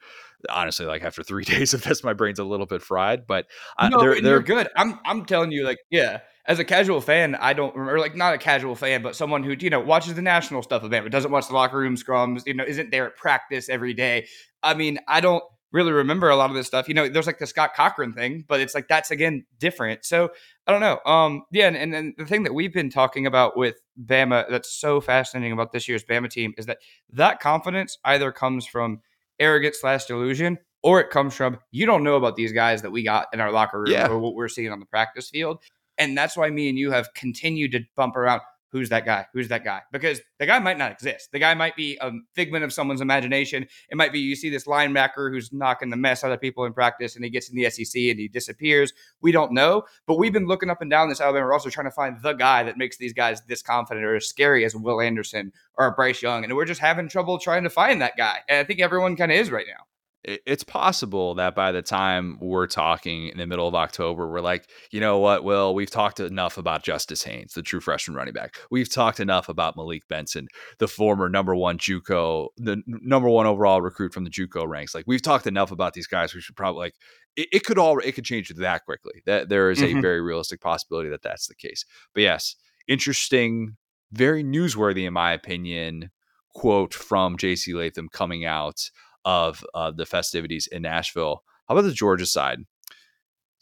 honestly 0.50 0.86
like 0.86 1.04
after 1.04 1.22
three 1.22 1.44
days 1.46 1.74
of 1.74 1.84
this 1.84 2.04
my 2.04 2.14
brain's 2.14 2.40
a 2.40 2.44
little 2.44 2.66
bit 2.66 2.82
fried 2.82 3.28
but 3.28 3.46
uh, 3.78 3.90
no, 3.90 4.00
they're, 4.00 4.22
they're 4.22 4.40
good 4.40 4.70
i'm 4.78 4.98
i'm 5.06 5.26
telling 5.26 5.52
you 5.52 5.66
like 5.66 5.80
yeah 5.90 6.20
as 6.50 6.58
a 6.58 6.66
casual 6.66 7.00
fan, 7.00 7.36
I 7.36 7.54
don't 7.54 7.76
remember, 7.76 8.00
like 8.00 8.16
not 8.16 8.34
a 8.34 8.40
casual 8.40 8.76
fan, 8.76 9.04
but 9.04 9.16
someone 9.16 9.44
who 9.44 9.56
you 9.58 9.70
know 9.70 9.80
watches 9.80 10.16
the 10.16 10.24
national 10.24 10.64
stuff 10.64 10.84
of 10.84 10.90
Bama, 10.90 11.12
doesn't 11.12 11.32
watch 11.32 11.48
the 11.48 11.54
locker 11.54 11.78
room 11.78 11.96
scrums, 11.96 12.46
you 12.48 12.56
know, 12.56 12.66
isn't 12.68 12.90
there 12.90 13.06
at 13.06 13.16
practice 13.16 13.70
every 13.70 13.94
day. 13.94 14.28
I 14.64 14.74
mean, 14.74 14.98
I 15.08 15.22
don't 15.22 15.44
really 15.72 15.92
remember 15.92 16.28
a 16.30 16.36
lot 16.36 16.50
of 16.50 16.56
this 16.56 16.66
stuff. 16.66 16.88
You 16.88 16.96
know, 16.96 17.08
there's 17.08 17.28
like 17.28 17.38
the 17.38 17.46
Scott 17.46 17.76
Cochran 17.76 18.14
thing, 18.14 18.46
but 18.48 18.60
it's 18.60 18.74
like 18.74 18.88
that's 18.88 19.12
again 19.12 19.46
different. 19.60 20.04
So 20.04 20.32
I 20.66 20.72
don't 20.72 20.82
know. 20.82 21.00
Um, 21.06 21.44
yeah, 21.52 21.68
and, 21.68 21.78
and 21.78 21.94
then 21.94 22.16
the 22.18 22.26
thing 22.26 22.42
that 22.44 22.54
we've 22.56 22.74
been 22.74 22.90
talking 22.90 23.28
about 23.28 23.56
with 23.56 23.76
Bama 24.04 24.50
that's 24.50 24.74
so 24.74 25.00
fascinating 25.00 25.54
about 25.54 25.72
this 25.72 25.88
year's 25.88 26.04
Bama 26.04 26.32
team 26.32 26.56
is 26.58 26.66
that 26.66 26.80
that 27.14 27.40
confidence 27.40 28.00
either 28.04 28.32
comes 28.32 28.66
from 28.66 29.02
arrogance 29.40 29.78
slash 29.82 30.06
delusion 30.06 30.58
or 30.82 31.00
it 31.00 31.12
comes 31.12 31.36
from 31.36 31.60
you 31.72 31.86
don't 31.86 32.04
know 32.04 32.16
about 32.16 32.36
these 32.36 32.54
guys 32.54 32.82
that 32.82 32.92
we 32.92 33.04
got 33.04 33.28
in 33.34 33.40
our 33.40 33.52
locker 33.52 33.82
room 33.82 33.92
yeah. 33.92 34.08
or 34.08 34.18
what 34.18 34.34
we're 34.34 34.48
seeing 34.48 34.72
on 34.72 34.80
the 34.80 34.86
practice 34.88 35.30
field. 35.30 35.60
And 36.00 36.18
that's 36.18 36.36
why 36.36 36.50
me 36.50 36.70
and 36.70 36.78
you 36.78 36.92
have 36.92 37.14
continued 37.14 37.74
to 37.74 37.82
bump 37.96 38.16
around 38.16 38.42
who's 38.72 38.90
that 38.90 39.06
guy? 39.06 39.26
Who's 39.34 39.48
that 39.50 39.64
guy? 39.64 39.82
Because 39.92 40.22
the 40.38 40.46
guy 40.46 40.60
might 40.60 40.78
not 40.78 40.92
exist. 40.92 41.30
The 41.32 41.40
guy 41.40 41.54
might 41.54 41.76
be 41.76 41.98
a 42.02 42.12
figment 42.36 42.64
of 42.64 42.72
someone's 42.72 43.02
imagination. 43.02 43.66
It 43.90 43.98
might 43.98 44.14
be 44.14 44.20
you 44.20 44.36
see 44.36 44.50
this 44.50 44.66
linebacker 44.66 45.32
who's 45.32 45.52
knocking 45.52 45.90
the 45.90 45.98
mess 45.98 46.24
out 46.24 46.32
of 46.32 46.40
people 46.40 46.66
in 46.66 46.74
practice 46.74 47.16
and 47.16 47.24
he 47.24 47.32
gets 47.32 47.50
in 47.50 47.56
the 47.56 47.70
SEC 47.70 48.02
and 48.02 48.20
he 48.20 48.28
disappears. 48.28 48.94
We 49.22 49.32
don't 49.32 49.54
know. 49.54 49.84
But 50.08 50.18
we've 50.18 50.34
been 50.34 50.48
looking 50.48 50.70
up 50.70 50.82
and 50.82 50.90
down 50.90 51.10
this 51.10 51.22
Alabama 51.22 51.48
roster 51.48 51.72
trying 51.72 51.88
to 51.88 51.92
find 51.92 52.22
the 52.22 52.34
guy 52.34 52.64
that 52.64 52.78
makes 52.78 52.98
these 52.98 53.14
guys 53.14 53.42
this 53.48 53.62
confident 53.62 54.06
or 54.06 54.16
as 54.16 54.28
scary 54.28 54.64
as 54.66 54.76
Will 54.76 55.02
Anderson 55.02 55.52
or 55.76 55.96
Bryce 55.96 56.22
Young. 56.22 56.44
And 56.44 56.56
we're 56.56 56.66
just 56.66 56.82
having 56.82 57.10
trouble 57.10 57.40
trying 57.40 57.64
to 57.64 57.70
find 57.70 58.02
that 58.02 58.18
guy. 58.18 58.40
And 58.48 58.60
I 58.60 58.64
think 58.64 58.80
everyone 58.80 59.16
kind 59.16 59.32
of 59.32 59.38
is 59.38 59.52
right 59.52 59.68
now 59.68 59.86
it's 60.26 60.66
possible 60.66 61.36
that 61.36 61.56
by 61.56 61.72
the 61.72 61.82
time 61.82 62.38
we're 62.42 62.68
talking 62.68 63.28
in 63.28 63.38
the 63.38 63.48
middle 63.48 63.68
of 63.68 63.76
October, 63.76 64.30
we're 64.30 64.42
like, 64.42 64.70
you 64.92 65.00
know 65.00 65.18
what, 65.20 65.46
Will, 65.46 65.74
we've 65.74 65.90
talked 65.90 66.20
enough 66.20 66.58
about 66.58 66.84
Justice 66.84 67.24
Haynes, 67.24 67.54
the 67.54 67.62
true 67.62 67.80
freshman 67.80 68.18
running 68.18 68.34
back. 68.34 68.58
We've 68.70 68.92
talked 68.92 69.22
enough 69.22 69.48
about 69.48 69.78
Malik 69.78 70.08
Benson, 70.10 70.50
the 70.78 70.90
former 70.90 71.30
number 71.30 71.56
one 71.56 71.78
JUCO, 71.78 72.50
the 72.58 72.84
number 72.86 73.30
one 73.30 73.46
overall 73.46 73.82
recruit 73.82 74.14
from 74.14 74.26
the 74.26 74.30
JUCO 74.30 74.68
ranks. 74.68 74.94
Like 74.94 75.06
we've 75.08 75.22
talked 75.22 75.48
enough 75.48 75.72
about 75.72 75.94
these 75.94 76.08
guys. 76.08 76.36
We 76.36 76.42
should 76.42 76.58
probably 76.58 76.80
like 76.80 76.96
it, 77.38 77.48
it 77.54 77.66
could 77.66 77.78
all 77.78 77.98
it 78.00 78.12
could 78.14 78.26
change 78.26 78.50
that 78.50 78.84
quickly. 78.84 79.24
That 79.26 79.48
there 79.48 79.72
is 79.72 79.80
mm-hmm. 79.80 80.00
a 80.00 80.02
very 80.02 80.22
realistic 80.22 80.60
possibility 80.60 81.10
that 81.10 81.24
that's 81.24 81.48
the 81.48 81.56
case. 81.56 81.86
But 82.14 82.24
yes, 82.24 82.56
interesting, 82.90 83.78
very 84.12 84.44
newsworthy 84.44 85.08
in 85.08 85.14
my 85.14 85.32
opinion. 85.32 86.12
Quote 86.56 86.96
from 86.96 87.38
JC 87.38 87.76
Latham 87.76 88.10
coming 88.12 88.44
out 88.44 88.90
of 89.26 89.64
uh, 89.74 89.92
the 89.92 90.06
festivities 90.06 90.68
in 90.68 90.84
Nashville. 90.84 91.44
How 91.68 91.76
about 91.76 91.88
the 91.88 91.94
Georgia 91.94 92.26
side? 92.26 92.60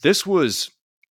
This 0.02 0.26
was 0.26 0.72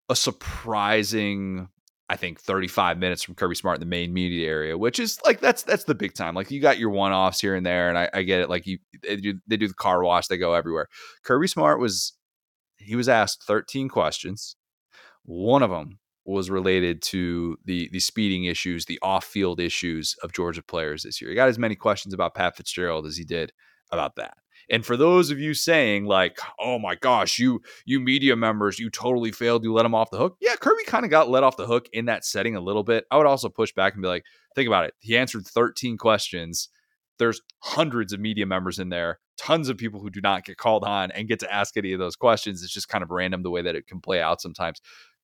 a 0.09 0.17
surprising, 0.17 1.69
I 2.09 2.17
think, 2.17 2.41
35 2.41 2.99
minutes 2.99 3.23
from 3.23 3.35
Kirby 3.35 3.55
Smart 3.55 3.77
in 3.77 3.81
the 3.81 3.87
main 3.87 4.13
media 4.13 4.49
area, 4.49 4.77
which 4.77 4.99
is 4.99 5.19
like 5.25 5.41
that's 5.41 5.63
that's 5.63 5.85
the 5.85 5.95
big 5.95 6.15
time. 6.15 6.35
Like 6.35 6.51
you 6.51 6.61
got 6.61 6.79
your 6.79 6.91
one 6.91 7.13
offs 7.13 7.41
here 7.41 7.55
and 7.55 7.65
there, 7.65 7.89
and 7.89 7.97
I, 7.97 8.11
I 8.13 8.23
get 8.23 8.41
it. 8.41 8.51
Like 8.51 8.67
you, 8.67 8.79
they 9.03 9.17
do, 9.17 9.35
they 9.47 9.57
do 9.57 9.69
the 9.69 9.75
car 9.75 10.03
wash, 10.03 10.27
they 10.27 10.37
go 10.37 10.55
everywhere. 10.55 10.89
Kirby 11.23 11.47
Smart 11.47 11.81
was 11.81 12.13
he 12.77 12.97
was 12.97 13.09
asked 13.09 13.45
13 13.45 13.89
questions. 13.89 14.57
One 15.25 15.63
of 15.63 15.71
them 15.71 16.01
was 16.25 16.51
related 16.51 17.03
to 17.03 17.57
the 17.65 17.89
the 17.93 18.01
speeding 18.01 18.45
issues, 18.45 18.85
the 18.85 18.99
off 19.03 19.25
field 19.25 19.61
issues 19.61 20.15
of 20.23 20.33
Georgia 20.33 20.63
players 20.63 21.03
this 21.03 21.21
year. 21.21 21.31
He 21.31 21.37
got 21.37 21.49
as 21.49 21.59
many 21.59 21.75
questions 21.75 22.13
about 22.13 22.35
Pat 22.35 22.57
Fitzgerald 22.57 23.07
as 23.07 23.17
he 23.17 23.25
did 23.25 23.53
about 23.93 24.17
that. 24.17 24.35
And 24.71 24.87
for 24.87 24.97
those 24.97 25.31
of 25.31 25.39
you 25.39 25.55
saying 25.55 26.07
like, 26.07 26.39
"Oh 26.59 26.79
my 26.79 26.95
gosh, 26.95 27.39
you 27.39 27.61
you 27.85 28.01
media 28.01 28.37
members, 28.37 28.79
you 28.79 28.91
totally 28.91 29.33
failed. 29.33 29.65
You 29.65 29.73
let 29.73 29.85
him 29.85 29.95
off 29.95 30.11
the 30.11 30.19
hook." 30.19 30.37
Yeah, 30.41 30.57
Kirby 30.57 30.85
kind 30.85 31.05
of 31.05 31.11
got 31.11 31.29
let 31.29 31.43
off 31.43 31.57
the 31.57 31.67
hook 31.67 31.89
in 31.93 32.07
that 32.07 32.25
setting 32.25 32.57
a 32.57 32.61
little 32.61 32.85
bit. 32.85 33.05
I 33.11 33.19
would 33.19 33.27
also 33.27 33.49
push 33.49 33.73
back 33.73 33.95
and 33.95 34.03
be 34.03 34.09
like, 34.09 34.25
"Think 34.55 34.69
about 34.69 34.85
it. 34.85 34.95
He 35.01 35.17
answered 35.17 35.47
13 35.47 35.99
questions. 35.99 36.69
There's 37.19 37.43
hundreds 37.61 38.13
of 38.13 38.21
media 38.21 38.47
members 38.47 38.79
in 38.79 38.89
there, 38.89 39.21
tons 39.37 39.69
of 39.69 39.77
people 39.77 40.01
who 40.01 40.11
do 40.11 40.21
not 40.21 40.45
get 40.45 40.57
called 40.57 40.85
on 40.85 41.11
and 41.11 41.29
get 41.29 41.41
to 41.41 41.53
ask 41.53 41.77
any 41.77 41.93
of 41.93 41.99
those 41.99 42.17
questions. 42.17 42.63
It's 42.63 42.73
just 42.73 42.89
kind 42.89 43.03
of 43.03 43.11
random 43.11 43.43
the 43.43 43.51
way 43.51 43.63
that 43.63 43.77
it 43.77 43.87
can 43.87 44.01
play 44.01 44.21
out 44.21 44.41
sometimes." 44.41 44.81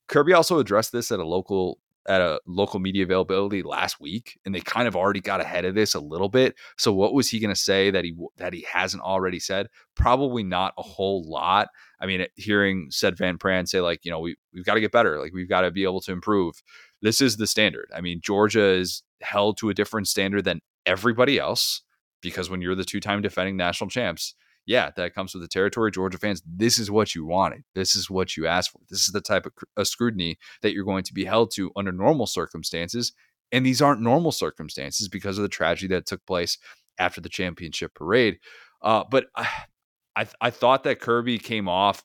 Kirby 0.09 0.33
also 0.33 0.59
addressed 0.59 0.93
this 0.93 1.13
at 1.13 1.21
a 1.21 1.27
local 1.27 1.79
at 2.07 2.21
a 2.21 2.40
local 2.47 2.81
media 2.81 3.02
availability 3.05 3.62
last 3.62 4.00
week, 4.00 4.38
and 4.45 4.55
they 4.55 4.61
kind 4.61 4.88
of 4.88 4.97
already 4.97 5.21
got 5.21 5.40
ahead 5.40 5.64
of 5.64 5.75
this 5.75 5.95
a 5.95 6.00
little 6.00 6.28
bit. 6.28 6.55
So 6.76 6.93
what 6.93 7.12
was 7.12 7.28
he 7.28 7.38
going 7.38 7.55
to 7.55 7.61
say 7.61 7.90
that 7.90 8.05
he 8.05 8.14
that 8.37 8.52
he 8.52 8.67
hasn't 8.71 9.02
already 9.02 9.38
said? 9.38 9.69
Probably 9.95 10.43
not 10.43 10.73
a 10.78 10.83
whole 10.83 11.28
lot. 11.28 11.69
I 12.00 12.07
mean, 12.07 12.26
hearing 12.37 12.88
Sedrick 12.90 13.19
Van 13.19 13.38
Pran 13.38 13.69
say 13.69 13.81
like, 13.81 14.05
you 14.05 14.11
know, 14.11 14.21
we 14.21 14.37
we've 14.52 14.64
got 14.64 14.75
to 14.75 14.81
get 14.81 14.93
better, 14.93 15.19
like 15.19 15.33
we've 15.33 15.49
got 15.49 15.62
to 15.62 15.71
be 15.71 15.85
able 15.85 16.00
to 16.02 16.12
improve. 16.12 16.62
This 17.02 17.21
is 17.21 17.37
the 17.37 17.47
standard. 17.47 17.90
I 17.95 18.00
mean, 18.00 18.21
Georgia 18.23 18.64
is 18.64 19.02
held 19.21 19.59
to 19.59 19.69
a 19.69 19.75
different 19.75 20.09
standard 20.09 20.45
than 20.45 20.61
everybody 20.87 21.38
else 21.38 21.83
because 22.21 22.50
when 22.50 22.61
you're 22.61 22.75
the 22.75 22.85
two-time 22.85 23.23
defending 23.23 23.57
national 23.57 23.90
champs, 23.90 24.35
yeah, 24.69 24.91
that 24.97 25.15
comes 25.15 25.33
with 25.33 25.43
the 25.43 25.49
territory. 25.49 25.91
Georgia 25.91 26.19
fans, 26.19 26.43
this 26.47 26.79
is 26.79 26.91
what 26.91 27.15
you 27.15 27.25
wanted. 27.25 27.65
This 27.75 27.97
is 27.97 28.11
what 28.11 28.37
you 28.37 28.47
asked 28.47 28.71
for. 28.71 28.81
This 28.91 29.07
is 29.07 29.13
the 29.13 29.23
type 29.23 29.47
of 29.47 29.53
uh, 29.79 29.85
scrutiny 29.85 30.37
that 30.61 30.75
you're 30.75 30.85
going 30.85 31.05
to 31.05 31.15
be 31.15 31.25
held 31.25 31.51
to 31.53 31.73
under 31.75 31.91
normal 31.91 32.27
circumstances. 32.27 33.15
And 33.51 33.65
these 33.65 33.81
aren't 33.81 34.03
normal 34.03 34.31
circumstances 34.31 35.09
because 35.09 35.39
of 35.39 35.43
the 35.43 35.49
tragedy 35.49 35.95
that 35.95 36.05
took 36.05 36.25
place 36.27 36.59
after 36.99 37.19
the 37.23 37.31
championship 37.31 37.95
parade. 37.95 38.41
Uh, 38.83 39.05
but 39.11 39.29
I, 39.35 39.49
I, 40.15 40.27
I 40.43 40.51
thought 40.51 40.85
that 40.85 41.01
Kirby 41.01 41.39
came 41.39 41.67
off 41.67 42.05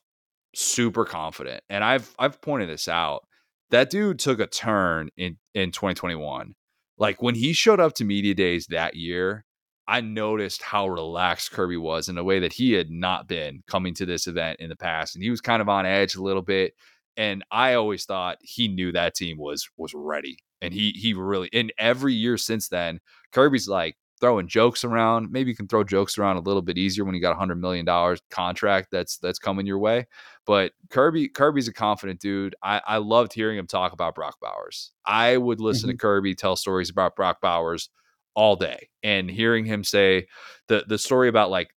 super 0.54 1.04
confident, 1.04 1.62
and 1.68 1.84
I've 1.84 2.14
I've 2.18 2.40
pointed 2.40 2.70
this 2.70 2.88
out. 2.88 3.26
That 3.72 3.90
dude 3.90 4.18
took 4.18 4.40
a 4.40 4.46
turn 4.46 5.10
in 5.18 5.36
in 5.52 5.70
2021. 5.70 6.54
Like 6.96 7.20
when 7.20 7.34
he 7.34 7.52
showed 7.52 7.80
up 7.80 7.92
to 7.96 8.04
media 8.04 8.34
days 8.34 8.68
that 8.68 8.94
year, 8.96 9.44
I 9.86 10.00
noticed 10.00 10.62
how 10.62 10.88
relaxed 10.88 11.52
Kirby 11.52 11.76
was 11.76 12.08
in 12.08 12.16
a 12.16 12.24
way 12.24 12.40
that 12.40 12.52
he 12.52 12.72
had 12.72 12.90
not 12.90 13.28
been 13.28 13.62
coming 13.66 13.94
to 13.94 14.06
this 14.06 14.26
event 14.26 14.60
in 14.60 14.70
the 14.70 14.76
past. 14.76 15.14
And 15.14 15.22
he 15.22 15.30
was 15.30 15.40
kind 15.40 15.60
of 15.60 15.68
on 15.68 15.86
edge 15.86 16.14
a 16.14 16.22
little 16.22 16.42
bit. 16.42 16.74
And 17.16 17.44
I 17.50 17.74
always 17.74 18.04
thought 18.04 18.38
he 18.40 18.66
knew 18.68 18.92
that 18.92 19.14
team 19.14 19.38
was 19.38 19.68
was 19.76 19.92
ready. 19.94 20.38
And 20.62 20.72
he 20.72 20.90
he 20.90 21.14
really 21.14 21.48
in 21.52 21.70
every 21.78 22.14
year 22.14 22.36
since 22.38 22.68
then, 22.68 23.00
Kirby's 23.32 23.68
like 23.68 23.96
throwing 24.20 24.48
jokes 24.48 24.84
around. 24.84 25.30
Maybe 25.30 25.50
you 25.50 25.56
can 25.56 25.68
throw 25.68 25.84
jokes 25.84 26.16
around 26.16 26.38
a 26.38 26.40
little 26.40 26.62
bit 26.62 26.78
easier 26.78 27.04
when 27.04 27.14
you 27.14 27.20
got 27.20 27.32
a 27.32 27.38
hundred 27.38 27.60
million 27.60 27.84
dollars 27.84 28.20
contract 28.30 28.88
that's 28.90 29.18
that's 29.18 29.38
coming 29.38 29.66
your 29.66 29.78
way. 29.78 30.06
But 30.46 30.72
Kirby 30.90 31.28
Kirby's 31.28 31.68
a 31.68 31.72
confident 31.72 32.20
dude. 32.20 32.56
I, 32.62 32.80
I 32.86 32.96
loved 32.96 33.32
hearing 33.34 33.58
him 33.58 33.66
talk 33.66 33.92
about 33.92 34.14
Brock 34.14 34.36
Bowers. 34.40 34.92
I 35.04 35.36
would 35.36 35.60
listen 35.60 35.88
mm-hmm. 35.88 35.96
to 35.96 36.00
Kirby 36.00 36.34
tell 36.34 36.56
stories 36.56 36.90
about 36.90 37.16
Brock 37.16 37.40
Bowers 37.42 37.90
all 38.34 38.56
day. 38.56 38.88
And 39.02 39.30
hearing 39.30 39.64
him 39.64 39.84
say 39.84 40.26
the 40.68 40.84
the 40.86 40.98
story 40.98 41.28
about 41.28 41.50
like 41.50 41.74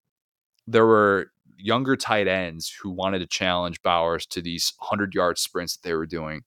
there 0.67 0.85
were 0.85 1.31
younger 1.57 1.95
tight 1.95 2.27
ends 2.27 2.73
who 2.81 2.89
wanted 2.91 3.19
to 3.19 3.27
challenge 3.27 3.81
Bowers 3.81 4.25
to 4.27 4.41
these 4.41 4.73
100 4.79 5.13
yard 5.13 5.37
sprints 5.37 5.77
that 5.77 5.87
they 5.87 5.93
were 5.95 6.05
doing. 6.05 6.41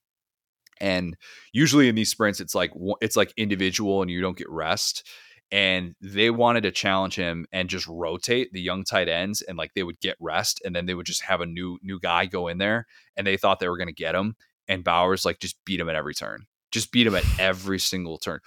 And 0.79 1.15
usually 1.53 1.89
in 1.89 1.95
these 1.95 2.09
sprints 2.09 2.39
it's 2.39 2.55
like 2.55 2.71
it's 3.01 3.17
like 3.17 3.33
individual 3.37 4.01
and 4.01 4.09
you 4.09 4.21
don't 4.21 4.37
get 4.37 4.49
rest 4.49 5.07
and 5.51 5.95
they 5.99 6.29
wanted 6.29 6.61
to 6.63 6.71
challenge 6.71 7.15
him 7.15 7.45
and 7.51 7.69
just 7.69 7.85
rotate 7.87 8.53
the 8.53 8.61
young 8.61 8.83
tight 8.85 9.09
ends 9.09 9.41
and 9.41 9.57
like 9.57 9.73
they 9.73 9.83
would 9.83 9.99
get 9.99 10.15
rest 10.19 10.61
and 10.63 10.73
then 10.73 10.85
they 10.85 10.93
would 10.93 11.05
just 11.05 11.23
have 11.23 11.41
a 11.41 11.45
new 11.45 11.77
new 11.83 11.99
guy 11.99 12.25
go 12.25 12.47
in 12.47 12.57
there 12.57 12.87
and 13.17 13.27
they 13.27 13.37
thought 13.37 13.59
they 13.59 13.67
were 13.67 13.77
going 13.77 13.87
to 13.87 13.93
get 13.93 14.15
him 14.15 14.35
and 14.67 14.83
Bowers 14.83 15.25
like 15.25 15.39
just 15.39 15.63
beat 15.65 15.79
him 15.79 15.89
at 15.89 15.95
every 15.95 16.15
turn. 16.15 16.45
Just 16.71 16.91
beat 16.91 17.05
him 17.05 17.15
at 17.15 17.25
every 17.37 17.79
single 17.79 18.17
turn. 18.17 18.39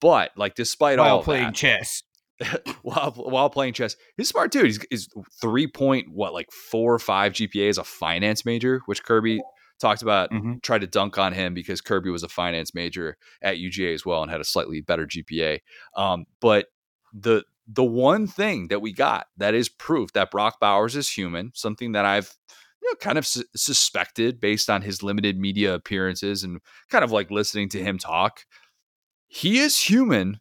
But 0.00 0.32
like 0.36 0.54
despite 0.54 0.98
while 0.98 1.16
all 1.16 1.22
playing 1.22 1.46
that, 1.46 1.54
chess, 1.54 2.02
while 2.82 3.12
while 3.12 3.50
playing 3.50 3.74
chess, 3.74 3.96
he's 4.16 4.28
smart 4.28 4.52
dude. 4.52 4.66
He's, 4.66 4.80
he's 4.90 5.08
three 5.40 5.66
point 5.66 6.08
what 6.10 6.32
like 6.32 6.50
four 6.50 6.94
or 6.94 6.98
five 6.98 7.32
GPA 7.32 7.68
as 7.68 7.78
a 7.78 7.84
finance 7.84 8.44
major, 8.44 8.82
which 8.86 9.02
Kirby 9.02 9.40
talked 9.80 10.02
about. 10.02 10.30
mm-hmm. 10.30 10.54
Tried 10.62 10.80
to 10.80 10.86
dunk 10.86 11.18
on 11.18 11.32
him 11.32 11.54
because 11.54 11.80
Kirby 11.80 12.10
was 12.10 12.22
a 12.22 12.28
finance 12.28 12.74
major 12.74 13.16
at 13.42 13.56
UGA 13.56 13.94
as 13.94 14.04
well 14.04 14.22
and 14.22 14.30
had 14.30 14.40
a 14.40 14.44
slightly 14.44 14.80
better 14.80 15.06
GPA. 15.06 15.60
Um, 15.96 16.26
but 16.40 16.66
the 17.12 17.44
the 17.66 17.84
one 17.84 18.26
thing 18.26 18.68
that 18.68 18.80
we 18.80 18.92
got 18.92 19.26
that 19.36 19.54
is 19.54 19.68
proof 19.68 20.12
that 20.12 20.30
Brock 20.30 20.60
Bowers 20.60 20.96
is 20.96 21.08
human, 21.08 21.52
something 21.54 21.92
that 21.92 22.04
I've 22.04 22.34
you 22.82 22.90
know, 22.90 22.96
kind 22.96 23.18
of 23.18 23.26
su- 23.26 23.44
suspected 23.56 24.40
based 24.40 24.70
on 24.70 24.82
his 24.82 25.02
limited 25.02 25.38
media 25.38 25.74
appearances 25.74 26.44
and 26.44 26.60
kind 26.90 27.04
of 27.04 27.10
like 27.10 27.30
listening 27.30 27.68
to 27.70 27.82
him 27.82 27.98
talk. 27.98 28.44
He 29.28 29.58
is 29.58 29.76
human 29.78 30.40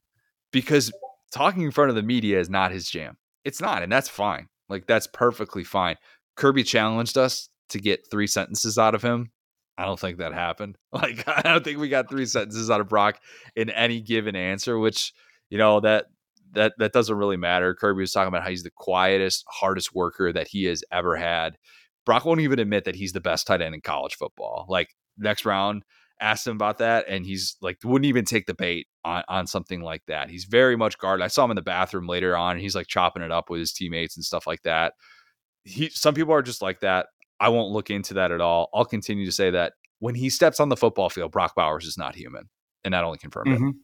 because 0.52 0.92
talking 1.32 1.64
in 1.64 1.72
front 1.72 1.90
of 1.90 1.96
the 1.96 2.04
media 2.04 2.40
is 2.40 2.50
not 2.50 2.72
his 2.72 2.90
jam. 2.90 3.18
It's 3.44 3.62
not, 3.62 3.84
and 3.84 3.92
that's 3.92 4.10
fine. 4.10 4.48
Like 4.70 4.88
that's 4.88 5.08
perfectly 5.08 5.64
fine. 5.64 5.98
Kirby 6.36 6.64
challenged 6.64 7.18
us 7.18 7.50
to 7.70 7.80
get 7.80 8.10
three 8.10 8.28
sentences 8.28 8.78
out 8.78 8.96
of 8.96 9.02
him. 9.02 9.32
I 9.78 9.86
don't 9.86 10.00
think 10.00 10.18
that 10.18 10.34
happened. 10.34 10.78
Like 10.94 11.28
I 11.28 11.42
don't 11.42 11.64
think 11.64 11.78
we 11.78 11.90
got 11.90 12.10
three 12.10 12.26
sentences 12.26 12.72
out 12.72 12.80
of 12.80 12.88
Brock 12.88 13.20
in 13.56 13.70
any 13.70 14.00
given 14.00 14.36
answer, 14.36 14.80
which 14.80 15.14
you 15.50 15.58
know 15.58 15.82
that 15.82 16.06
that 16.54 16.74
that 16.78 16.94
doesn't 16.94 17.18
really 17.18 17.38
matter. 17.38 17.76
Kirby 17.76 18.02
was 18.02 18.14
talking 18.14 18.30
about 18.30 18.44
how 18.44 18.50
he's 18.50 18.64
the 18.64 18.72
quietest, 18.72 19.44
hardest 19.50 19.94
worker 19.94 20.32
that 20.32 20.48
he 20.48 20.64
has 20.66 20.84
ever 20.92 21.18
had. 21.18 21.58
Brock 22.06 22.24
won't 22.24 22.40
even 22.40 22.60
admit 22.60 22.86
that 22.86 22.96
he's 22.96 23.12
the 23.12 23.20
best 23.20 23.46
tight 23.46 23.62
end 23.62 23.76
in 23.76 23.82
college 23.82 24.16
football. 24.16 24.66
Like 24.70 24.96
next 25.18 25.46
round, 25.46 25.84
asked 26.20 26.48
him 26.48 26.56
about 26.56 26.78
that, 26.80 27.06
and 27.08 27.26
he's 27.26 27.58
like 27.62 27.80
wouldn't 27.84 28.08
even 28.08 28.26
take 28.26 28.46
the 28.46 28.54
bait 28.54 28.88
on, 29.04 29.24
on 29.28 29.48
something 29.48 29.82
like 29.82 30.04
that. 30.08 30.30
He's 30.30 30.46
very 30.46 30.76
much 30.76 30.98
guarded. 30.98 31.24
I 31.24 31.28
saw 31.28 31.46
him 31.46 31.52
in 31.52 31.56
the 31.56 31.62
bathroom 31.62 32.08
later 32.08 32.36
on, 32.36 32.54
and 32.54 32.62
he's 32.62 32.76
like 32.76 32.88
chopping 32.88 33.24
it 33.24 33.32
up 33.32 33.50
with 33.50 33.60
his 33.60 33.74
teammates 33.74 34.16
and 34.16 34.26
stuff 34.26 34.48
like 34.48 34.62
that. 34.64 34.94
He 35.64 35.90
some 35.90 36.14
people 36.14 36.34
are 36.34 36.42
just 36.42 36.62
like 36.62 36.82
that. 36.82 37.08
I 37.40 37.50
won't 37.50 37.72
look 37.72 37.90
into 37.90 38.14
that 38.16 38.32
at 38.32 38.42
all. 38.42 38.70
I'll 38.74 38.86
continue 38.86 39.26
to 39.26 39.32
say 39.32 39.52
that 39.52 39.74
when 40.00 40.16
he 40.16 40.30
steps 40.30 40.60
on 40.60 40.70
the 40.70 40.78
football 40.78 41.10
field, 41.10 41.32
Brock 41.32 41.54
Bowers 41.56 41.86
is 41.86 41.98
not 41.98 42.16
human, 42.16 42.50
and 42.84 42.94
that 42.94 43.04
only 43.04 43.18
confirmed 43.18 43.48
mm-hmm. 43.48 43.70
it. 43.70 43.76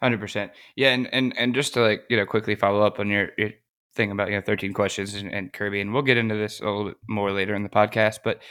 Hundred 0.00 0.20
percent. 0.20 0.52
Yeah, 0.76 0.90
and, 0.90 1.08
and 1.12 1.32
and 1.38 1.54
just 1.54 1.74
to 1.74 1.80
like 1.80 2.04
you 2.10 2.16
know 2.16 2.26
quickly 2.26 2.54
follow 2.54 2.82
up 2.82 2.98
on 2.98 3.08
your, 3.08 3.30
your 3.38 3.50
thing 3.94 4.10
about 4.10 4.28
you 4.28 4.34
know 4.34 4.42
13 4.42 4.72
questions 4.72 5.14
and, 5.14 5.32
and 5.32 5.52
Kirby, 5.52 5.80
and 5.80 5.92
we'll 5.92 6.02
get 6.02 6.16
into 6.16 6.34
this 6.34 6.60
a 6.60 6.64
little 6.64 6.84
bit 6.86 6.96
more 7.08 7.30
later 7.30 7.54
in 7.54 7.62
the 7.62 7.68
podcast. 7.68 8.18
But 8.24 8.42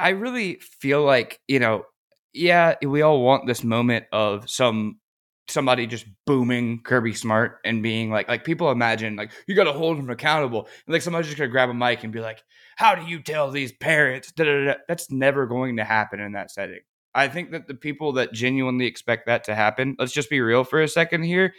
I 0.00 0.10
really 0.10 0.56
feel 0.56 1.04
like 1.04 1.40
you 1.48 1.58
know, 1.58 1.84
yeah, 2.32 2.74
we 2.82 3.02
all 3.02 3.22
want 3.22 3.46
this 3.46 3.64
moment 3.64 4.06
of 4.12 4.48
some 4.50 5.00
somebody 5.48 5.86
just 5.86 6.06
booming 6.26 6.80
Kirby 6.84 7.12
Smart 7.12 7.58
and 7.64 7.82
being 7.82 8.10
like, 8.10 8.28
like 8.28 8.44
people 8.44 8.70
imagine 8.70 9.16
like 9.16 9.32
you 9.48 9.54
got 9.56 9.64
to 9.64 9.72
hold 9.72 9.98
him 9.98 10.10
accountable, 10.10 10.68
and 10.86 10.92
like 10.92 11.02
somebody's 11.02 11.28
just 11.28 11.38
gonna 11.38 11.50
grab 11.50 11.70
a 11.70 11.74
mic 11.74 12.04
and 12.04 12.12
be 12.12 12.20
like, 12.20 12.42
"How 12.76 12.94
do 12.94 13.06
you 13.06 13.22
tell 13.22 13.50
these 13.50 13.72
parents?" 13.72 14.32
Da-da-da-da. 14.32 14.78
That's 14.88 15.10
never 15.10 15.46
going 15.46 15.76
to 15.76 15.84
happen 15.84 16.20
in 16.20 16.32
that 16.32 16.50
setting. 16.50 16.80
I 17.14 17.28
think 17.28 17.50
that 17.52 17.66
the 17.66 17.74
people 17.74 18.12
that 18.12 18.32
genuinely 18.32 18.86
expect 18.86 19.26
that 19.26 19.44
to 19.44 19.54
happen, 19.54 19.96
let's 19.98 20.12
just 20.12 20.30
be 20.30 20.40
real 20.40 20.62
for 20.64 20.80
a 20.80 20.88
second 20.88 21.24
here 21.24 21.52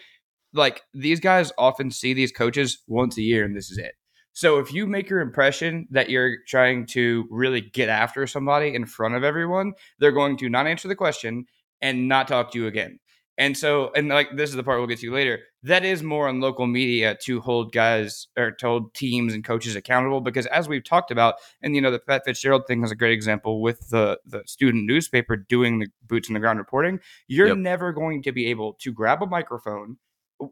like 0.54 0.82
these 0.94 1.20
guys 1.20 1.52
often 1.58 1.92
see 1.92 2.14
these 2.14 2.32
coaches 2.32 2.84
once 2.88 3.18
a 3.18 3.22
year 3.22 3.46
and 3.46 3.56
this 3.56 3.72
is 3.72 3.78
it. 3.78 3.96
So 4.34 4.60
if 4.60 4.74
you 4.74 4.88
make 4.88 5.10
your 5.10 5.20
impression 5.20 5.88
that 5.92 6.10
you're 6.10 6.38
trying 6.48 6.86
to 6.88 7.28
really 7.30 7.62
get 7.62 7.90
after 7.90 8.26
somebody 8.28 8.74
in 8.74 8.86
front 8.86 9.16
of 9.16 9.24
everyone, 9.24 9.74
they're 10.00 10.12
going 10.12 10.38
to 10.38 10.50
not 10.50 10.68
answer 10.68 10.88
the 10.88 10.96
question 10.96 11.46
and 11.82 12.08
not 12.08 12.28
talk 12.28 12.52
to 12.52 12.60
you 12.60 12.68
again. 12.68 13.00
And 13.38 13.58
so, 13.58 13.92
and 13.96 14.08
like 14.08 14.36
this 14.36 14.50
is 14.50 14.56
the 14.56 14.64
part 14.64 14.78
we'll 14.78 14.88
get 14.88 15.00
to 15.00 15.12
later. 15.12 15.40
That 15.64 15.84
is 15.84 16.04
more 16.04 16.28
on 16.28 16.42
local 16.42 16.68
media 16.68 17.18
to 17.24 17.40
hold 17.42 17.72
guys 17.72 18.28
or 18.38 18.52
to 18.52 18.66
hold 18.68 18.94
teams 18.94 19.34
and 19.34 19.44
coaches 19.44 19.76
accountable 19.76 20.22
because, 20.22 20.46
as 20.48 20.68
we've 20.68 20.84
talked 20.84 21.12
about, 21.12 21.36
and 21.62 21.74
you 21.74 21.82
know, 21.82 21.92
the 21.92 22.00
Pat 22.00 22.24
Fitzgerald 22.26 22.68
thing 22.68 22.84
is 22.84 22.92
a 22.92 22.96
great 22.96 23.14
example 23.14 23.62
with 23.62 23.90
the 23.90 24.20
the 24.26 24.44
student 24.46 24.86
newspaper 24.86 25.38
doing 25.38 25.80
the 25.80 25.88
boots 26.06 26.30
on 26.30 26.34
the 26.34 26.40
ground 26.40 26.60
reporting. 26.60 27.00
You're 27.28 27.48
yep. 27.48 27.58
never 27.58 27.94
going 27.94 28.22
to 28.24 28.32
be 28.32 28.48
able 28.48 28.74
to 28.82 28.92
grab 28.92 29.24
a 29.24 29.28
microphone 29.28 29.98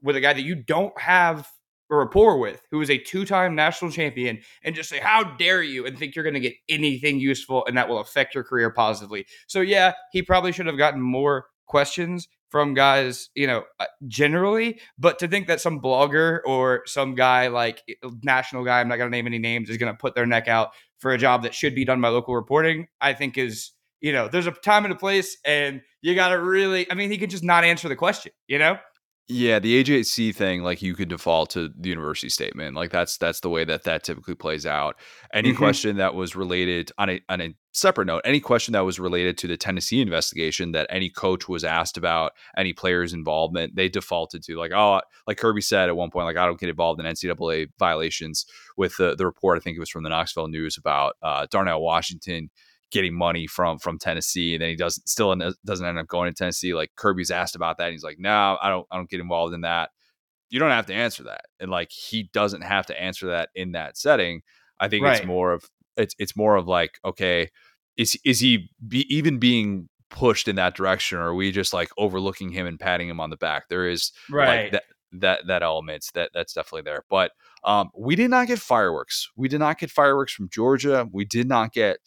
with 0.02 0.16
a 0.16 0.22
guy 0.22 0.34
that 0.34 0.44
you 0.44 0.56
don't 0.56 0.98
have 1.00 1.48
a 1.90 1.96
rapport 1.96 2.38
with, 2.38 2.62
who 2.72 2.82
is 2.82 2.90
a 2.90 2.98
two-time 2.98 3.56
national 3.56 3.92
champion, 3.92 4.40
and 4.64 4.76
just 4.76 4.90
say, 4.90 5.00
"How 5.00 5.24
dare 5.24 5.64
you?" 5.64 5.86
and 5.86 5.98
think 5.98 6.16
you're 6.16 6.24
going 6.24 6.34
to 6.34 6.40
get 6.40 6.56
anything 6.68 7.20
useful 7.20 7.66
and 7.66 7.78
that 7.78 7.90
will 7.90 8.00
affect 8.00 8.36
your 8.36 8.44
career 8.44 8.70
positively. 8.70 9.26
So 9.48 9.62
yeah, 9.62 9.94
he 10.12 10.22
probably 10.22 10.52
should 10.52 10.68
have 10.68 10.78
gotten 10.78 11.02
more 11.02 11.48
questions 11.66 12.28
from 12.50 12.74
guys, 12.74 13.30
you 13.36 13.46
know, 13.46 13.64
uh, 13.80 13.86
generally, 14.08 14.80
but 14.98 15.20
to 15.20 15.28
think 15.28 15.48
that 15.48 15.62
some 15.62 15.80
blogger 15.80 16.40
or 16.46 16.82
some 16.88 17.14
guy 17.14 17.48
like 17.48 17.84
national 18.24 18.66
guy, 18.66 18.80
I'm 18.80 18.88
not 18.88 18.98
going 18.98 19.10
to 19.10 19.16
name 19.16 19.28
any 19.28 19.38
names, 19.38 19.70
is 19.70 19.78
going 19.78 19.94
to 19.94 19.98
put 19.98 20.16
their 20.16 20.26
neck 20.26 20.48
out 20.48 20.72
for 20.98 21.12
a 21.12 21.18
job 21.18 21.44
that 21.44 21.54
should 21.54 21.76
be 21.76 21.86
done 21.86 22.02
by 22.02 22.10
local 22.10 22.36
reporting, 22.36 22.88
I 23.00 23.14
think 23.14 23.38
is, 23.38 23.72
you 24.02 24.12
know, 24.12 24.28
there's 24.28 24.48
a 24.48 24.52
time 24.52 24.84
and 24.84 24.94
a 24.94 24.98
place, 24.98 25.38
and 25.46 25.82
you 26.02 26.16
got 26.16 26.30
to 26.30 26.40
really, 26.40 26.92
I 26.92 26.96
mean, 26.96 27.12
he 27.12 27.18
could 27.18 27.30
just 27.30 27.44
not 27.44 27.64
answer 27.64 27.88
the 27.88 27.96
question, 27.96 28.32
you 28.48 28.58
know? 28.58 28.80
Yeah, 29.32 29.60
the 29.60 29.84
AJC 29.84 30.34
thing, 30.34 30.64
like 30.64 30.82
you 30.82 30.96
could 30.96 31.10
default 31.10 31.52
to 31.52 31.70
the 31.78 31.90
university 31.90 32.30
statement. 32.30 32.76
Like 32.76 32.90
that's 32.90 33.16
that's 33.16 33.42
the 33.42 33.50
way 33.50 33.64
that 33.64 33.84
that 33.84 34.04
typically 34.04 34.34
plays 34.34 34.66
out. 34.66 34.96
Any 35.32 35.50
mm-hmm. 35.50 35.60
question 35.60 35.98
that 35.98 36.16
was 36.16 36.36
related 36.36 36.92
on 36.98 37.12
a 37.12 37.22
on 37.30 37.40
a 37.40 37.56
separate 37.72 38.06
note, 38.06 38.24
any 38.26 38.40
question 38.40 38.72
that 38.72 38.80
was 38.86 39.00
related 39.00 39.38
to 39.38 39.48
the 39.48 39.56
Tennessee 39.56 40.02
investigation 40.02 40.72
that 40.72 40.88
any 40.90 41.12
coach 41.12 41.48
was 41.48 41.64
asked 41.64 41.96
about, 41.96 42.32
any 42.58 42.74
players' 42.74 43.14
involvement, 43.14 43.76
they 43.76 43.88
defaulted 43.88 44.42
to 44.46 44.58
like, 44.58 44.72
oh, 44.72 45.00
like 45.28 45.38
Kirby 45.38 45.62
said 45.62 45.90
at 45.90 45.96
one 45.96 46.10
point, 46.10 46.26
like 46.26 46.38
I 46.38 46.48
don't 46.48 46.60
get 46.60 46.70
involved 46.70 47.00
in 47.00 47.06
NCAA 47.06 47.68
violations. 47.78 48.48
With 48.78 48.98
the 48.98 49.14
the 49.16 49.28
report, 49.28 49.60
I 49.60 49.62
think 49.62 49.78
it 49.78 49.80
was 49.80 49.92
from 49.92 50.02
the 50.02 50.10
Knoxville 50.10 50.48
News 50.48 50.76
about 50.76 51.18
uh, 51.22 51.46
Darnell 51.52 51.84
Washington 51.84 52.50
getting 52.92 53.14
money 53.14 53.48
from 53.48 53.80
from 53.80 53.98
Tennessee, 53.98 54.56
and 54.56 54.62
then 54.62 54.70
he 54.70 54.76
doesn't 54.76 55.08
still 55.08 55.36
doesn't 55.66 55.86
end 55.86 55.98
up 55.98 56.08
going 56.08 56.32
to 56.32 56.38
Tennessee. 56.38 56.74
Like 56.74 56.92
Kirby's 56.96 57.32
asked 57.32 57.56
about 57.56 57.78
that, 57.78 57.86
and 57.86 57.94
he's 57.94 58.04
like, 58.04 58.20
"No, 58.20 58.58
I 58.62 58.70
don't, 58.70 58.88
I 58.92 58.98
don't 58.98 59.10
get 59.10 59.20
involved 59.20 59.54
in 59.54 59.62
that." 59.62 59.90
You 60.50 60.60
don't 60.60 60.72
have 60.72 60.88
to 60.88 60.94
answer 60.94 61.24
that, 61.24 61.46
and 61.60 61.70
like 61.70 61.92
he 61.92 62.30
doesn't 62.34 62.62
have 62.62 62.88
to 62.88 63.02
answer 63.02 63.28
that 63.28 63.50
in 63.54 63.74
that 63.74 63.98
setting. 63.98 64.42
I 64.80 64.88
think 64.88 65.06
right. 65.06 65.18
it's 65.18 65.26
more 65.26 65.54
of 65.54 65.70
it's 65.98 66.16
it's 66.18 66.36
more 66.36 66.56
of 66.56 66.68
like, 66.68 67.00
okay, 67.06 67.50
is 67.98 68.18
is 68.26 68.40
he 68.40 68.70
be, 68.88 69.06
even 69.14 69.38
being 69.38 69.90
pushed 70.10 70.48
in 70.48 70.56
that 70.56 70.76
direction, 70.76 71.20
or 71.20 71.28
are 71.28 71.36
we 71.36 71.52
just 71.52 71.74
like 71.74 71.90
overlooking 71.98 72.52
him 72.52 72.66
and 72.66 72.80
patting 72.80 73.10
him 73.10 73.20
on 73.20 73.30
the 73.30 73.38
back? 73.38 73.70
There 73.70 73.88
is 73.88 74.12
right 74.30 74.64
like, 74.64 74.72
that 74.72 74.84
that 75.12 75.48
that 75.48 75.64
elements 75.64 76.12
that 76.14 76.32
that's 76.34 76.54
definitely 76.54 76.84
there. 76.84 77.04
But 77.10 77.32
um, 77.64 77.90
we 77.96 78.16
did 78.16 78.30
not 78.30 78.48
get 78.48 78.60
fireworks. 78.60 79.30
We 79.36 79.48
did 79.48 79.60
not 79.60 79.78
get 79.78 79.92
fireworks 79.92 80.34
from 80.34 80.50
Georgia. 80.50 81.08
We 81.12 81.26
did 81.26 81.48
not 81.48 81.74
get 81.74 82.00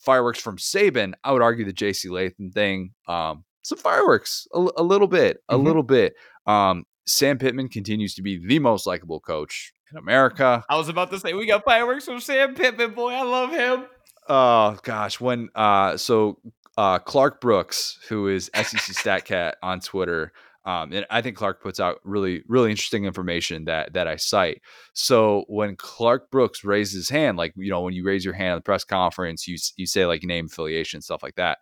fireworks 0.00 0.40
from 0.40 0.56
Saban, 0.56 1.14
I 1.24 1.32
would 1.32 1.42
argue 1.42 1.64
the 1.64 1.72
JC 1.72 2.10
Latham 2.10 2.50
thing, 2.50 2.92
um, 3.08 3.44
some 3.62 3.78
fireworks, 3.78 4.46
a, 4.54 4.66
a 4.76 4.82
little 4.82 5.08
bit, 5.08 5.38
a 5.48 5.54
mm-hmm. 5.54 5.66
little 5.66 5.82
bit. 5.82 6.14
Um, 6.46 6.84
Sam 7.06 7.38
Pittman 7.38 7.68
continues 7.68 8.14
to 8.14 8.22
be 8.22 8.44
the 8.44 8.58
most 8.58 8.86
likable 8.86 9.20
coach 9.20 9.72
in 9.90 9.98
America. 9.98 10.64
I 10.68 10.76
was 10.76 10.88
about 10.88 11.10
to 11.12 11.20
say 11.20 11.34
we 11.34 11.46
got 11.46 11.64
fireworks 11.64 12.04
from 12.04 12.20
Sam 12.20 12.54
Pittman, 12.54 12.94
boy, 12.94 13.12
I 13.12 13.22
love 13.22 13.50
him. 13.50 13.86
Oh 14.28 14.76
gosh, 14.82 15.20
when 15.20 15.48
uh, 15.54 15.96
so 15.96 16.38
uh, 16.76 16.98
Clark 16.98 17.40
Brooks, 17.40 17.98
who 18.08 18.28
is 18.28 18.50
SEC 18.54 18.64
StatCat 18.64 19.54
on 19.62 19.80
Twitter, 19.80 20.32
um, 20.66 20.92
and 20.92 21.06
I 21.10 21.22
think 21.22 21.36
Clark 21.36 21.62
puts 21.62 21.78
out 21.78 22.00
really, 22.02 22.42
really 22.48 22.72
interesting 22.72 23.04
information 23.04 23.66
that 23.66 23.92
that 23.92 24.08
I 24.08 24.16
cite. 24.16 24.60
So 24.94 25.44
when 25.46 25.76
Clark 25.76 26.28
Brooks 26.32 26.64
raises 26.64 26.94
his 26.94 27.08
hand, 27.08 27.38
like 27.38 27.52
you 27.56 27.70
know, 27.70 27.82
when 27.82 27.94
you 27.94 28.04
raise 28.04 28.24
your 28.24 28.34
hand 28.34 28.52
at 28.52 28.56
the 28.56 28.62
press 28.62 28.82
conference, 28.82 29.46
you 29.46 29.56
you 29.76 29.86
say 29.86 30.06
like 30.06 30.24
name 30.24 30.46
affiliation 30.46 31.00
stuff 31.00 31.22
like 31.22 31.36
that, 31.36 31.58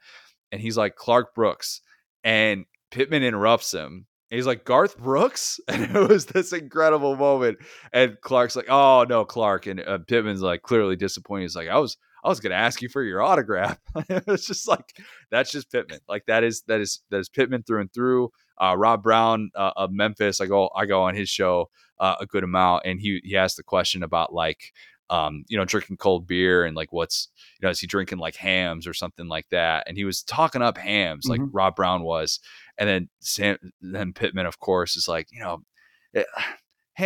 and 0.50 0.60
he's 0.60 0.78
like 0.78 0.96
Clark 0.96 1.34
Brooks, 1.34 1.82
and 2.24 2.64
Pittman 2.90 3.22
interrupts 3.22 3.72
him. 3.74 4.06
he's 4.30 4.46
like 4.46 4.64
Garth 4.64 4.96
Brooks, 4.96 5.60
and 5.68 5.82
it 5.82 6.08
was 6.08 6.24
this 6.26 6.54
incredible 6.54 7.14
moment. 7.14 7.58
And 7.92 8.16
Clark's 8.22 8.56
like, 8.56 8.70
"Oh 8.70 9.04
no, 9.06 9.26
Clark," 9.26 9.66
and 9.66 9.80
uh, 9.80 9.98
Pittman's 9.98 10.40
like 10.40 10.62
clearly 10.62 10.96
disappointed. 10.96 11.42
He's 11.42 11.56
like, 11.56 11.68
"I 11.68 11.78
was 11.78 11.98
I 12.24 12.28
was 12.28 12.40
gonna 12.40 12.54
ask 12.54 12.80
you 12.80 12.88
for 12.88 13.02
your 13.02 13.22
autograph. 13.22 13.78
it's 14.08 14.46
just 14.46 14.66
like 14.66 14.96
that's 15.30 15.52
just 15.52 15.70
Pittman. 15.70 16.00
Like 16.08 16.24
that 16.26 16.42
is 16.42 16.62
that 16.68 16.80
is 16.80 17.02
that 17.10 17.18
is 17.18 17.28
Pittman 17.28 17.62
through 17.62 17.82
and 17.82 17.92
through. 17.92 18.30
Uh, 18.60 18.74
Rob 18.76 19.02
Brown 19.02 19.50
uh, 19.54 19.72
of 19.76 19.90
Memphis, 19.92 20.40
I 20.40 20.46
go 20.46 20.70
I 20.74 20.86
go 20.86 21.02
on 21.02 21.14
his 21.14 21.28
show 21.28 21.70
uh, 22.00 22.16
a 22.20 22.26
good 22.26 22.44
amount, 22.44 22.82
and 22.86 23.00
he 23.00 23.20
he 23.22 23.36
asked 23.36 23.56
the 23.56 23.62
question 23.62 24.02
about 24.02 24.32
like 24.32 24.72
um, 25.10 25.44
you 25.48 25.56
know, 25.56 25.64
drinking 25.64 25.98
cold 25.98 26.26
beer 26.26 26.64
and 26.64 26.74
like 26.74 26.92
what's, 26.92 27.28
you 27.60 27.66
know, 27.66 27.70
is 27.70 27.80
he 27.80 27.86
drinking 27.86 28.18
like 28.18 28.36
Hamm's 28.36 28.86
or 28.86 28.94
something 28.94 29.28
like 29.28 29.48
that? 29.50 29.84
And 29.86 29.96
he 29.96 30.04
was 30.04 30.22
talking 30.22 30.62
up 30.62 30.78
Hamm's 30.78 31.26
like 31.26 31.40
mm-hmm. 31.40 31.54
Rob 31.54 31.76
Brown 31.76 32.02
was. 32.02 32.40
And 32.78 32.88
then 32.88 33.08
Sam, 33.20 33.58
then 33.80 34.12
Pittman, 34.12 34.46
of 34.46 34.58
course, 34.60 34.96
is 34.96 35.06
like, 35.06 35.28
you 35.30 35.40
know, 35.40 35.62
it, 36.14 36.26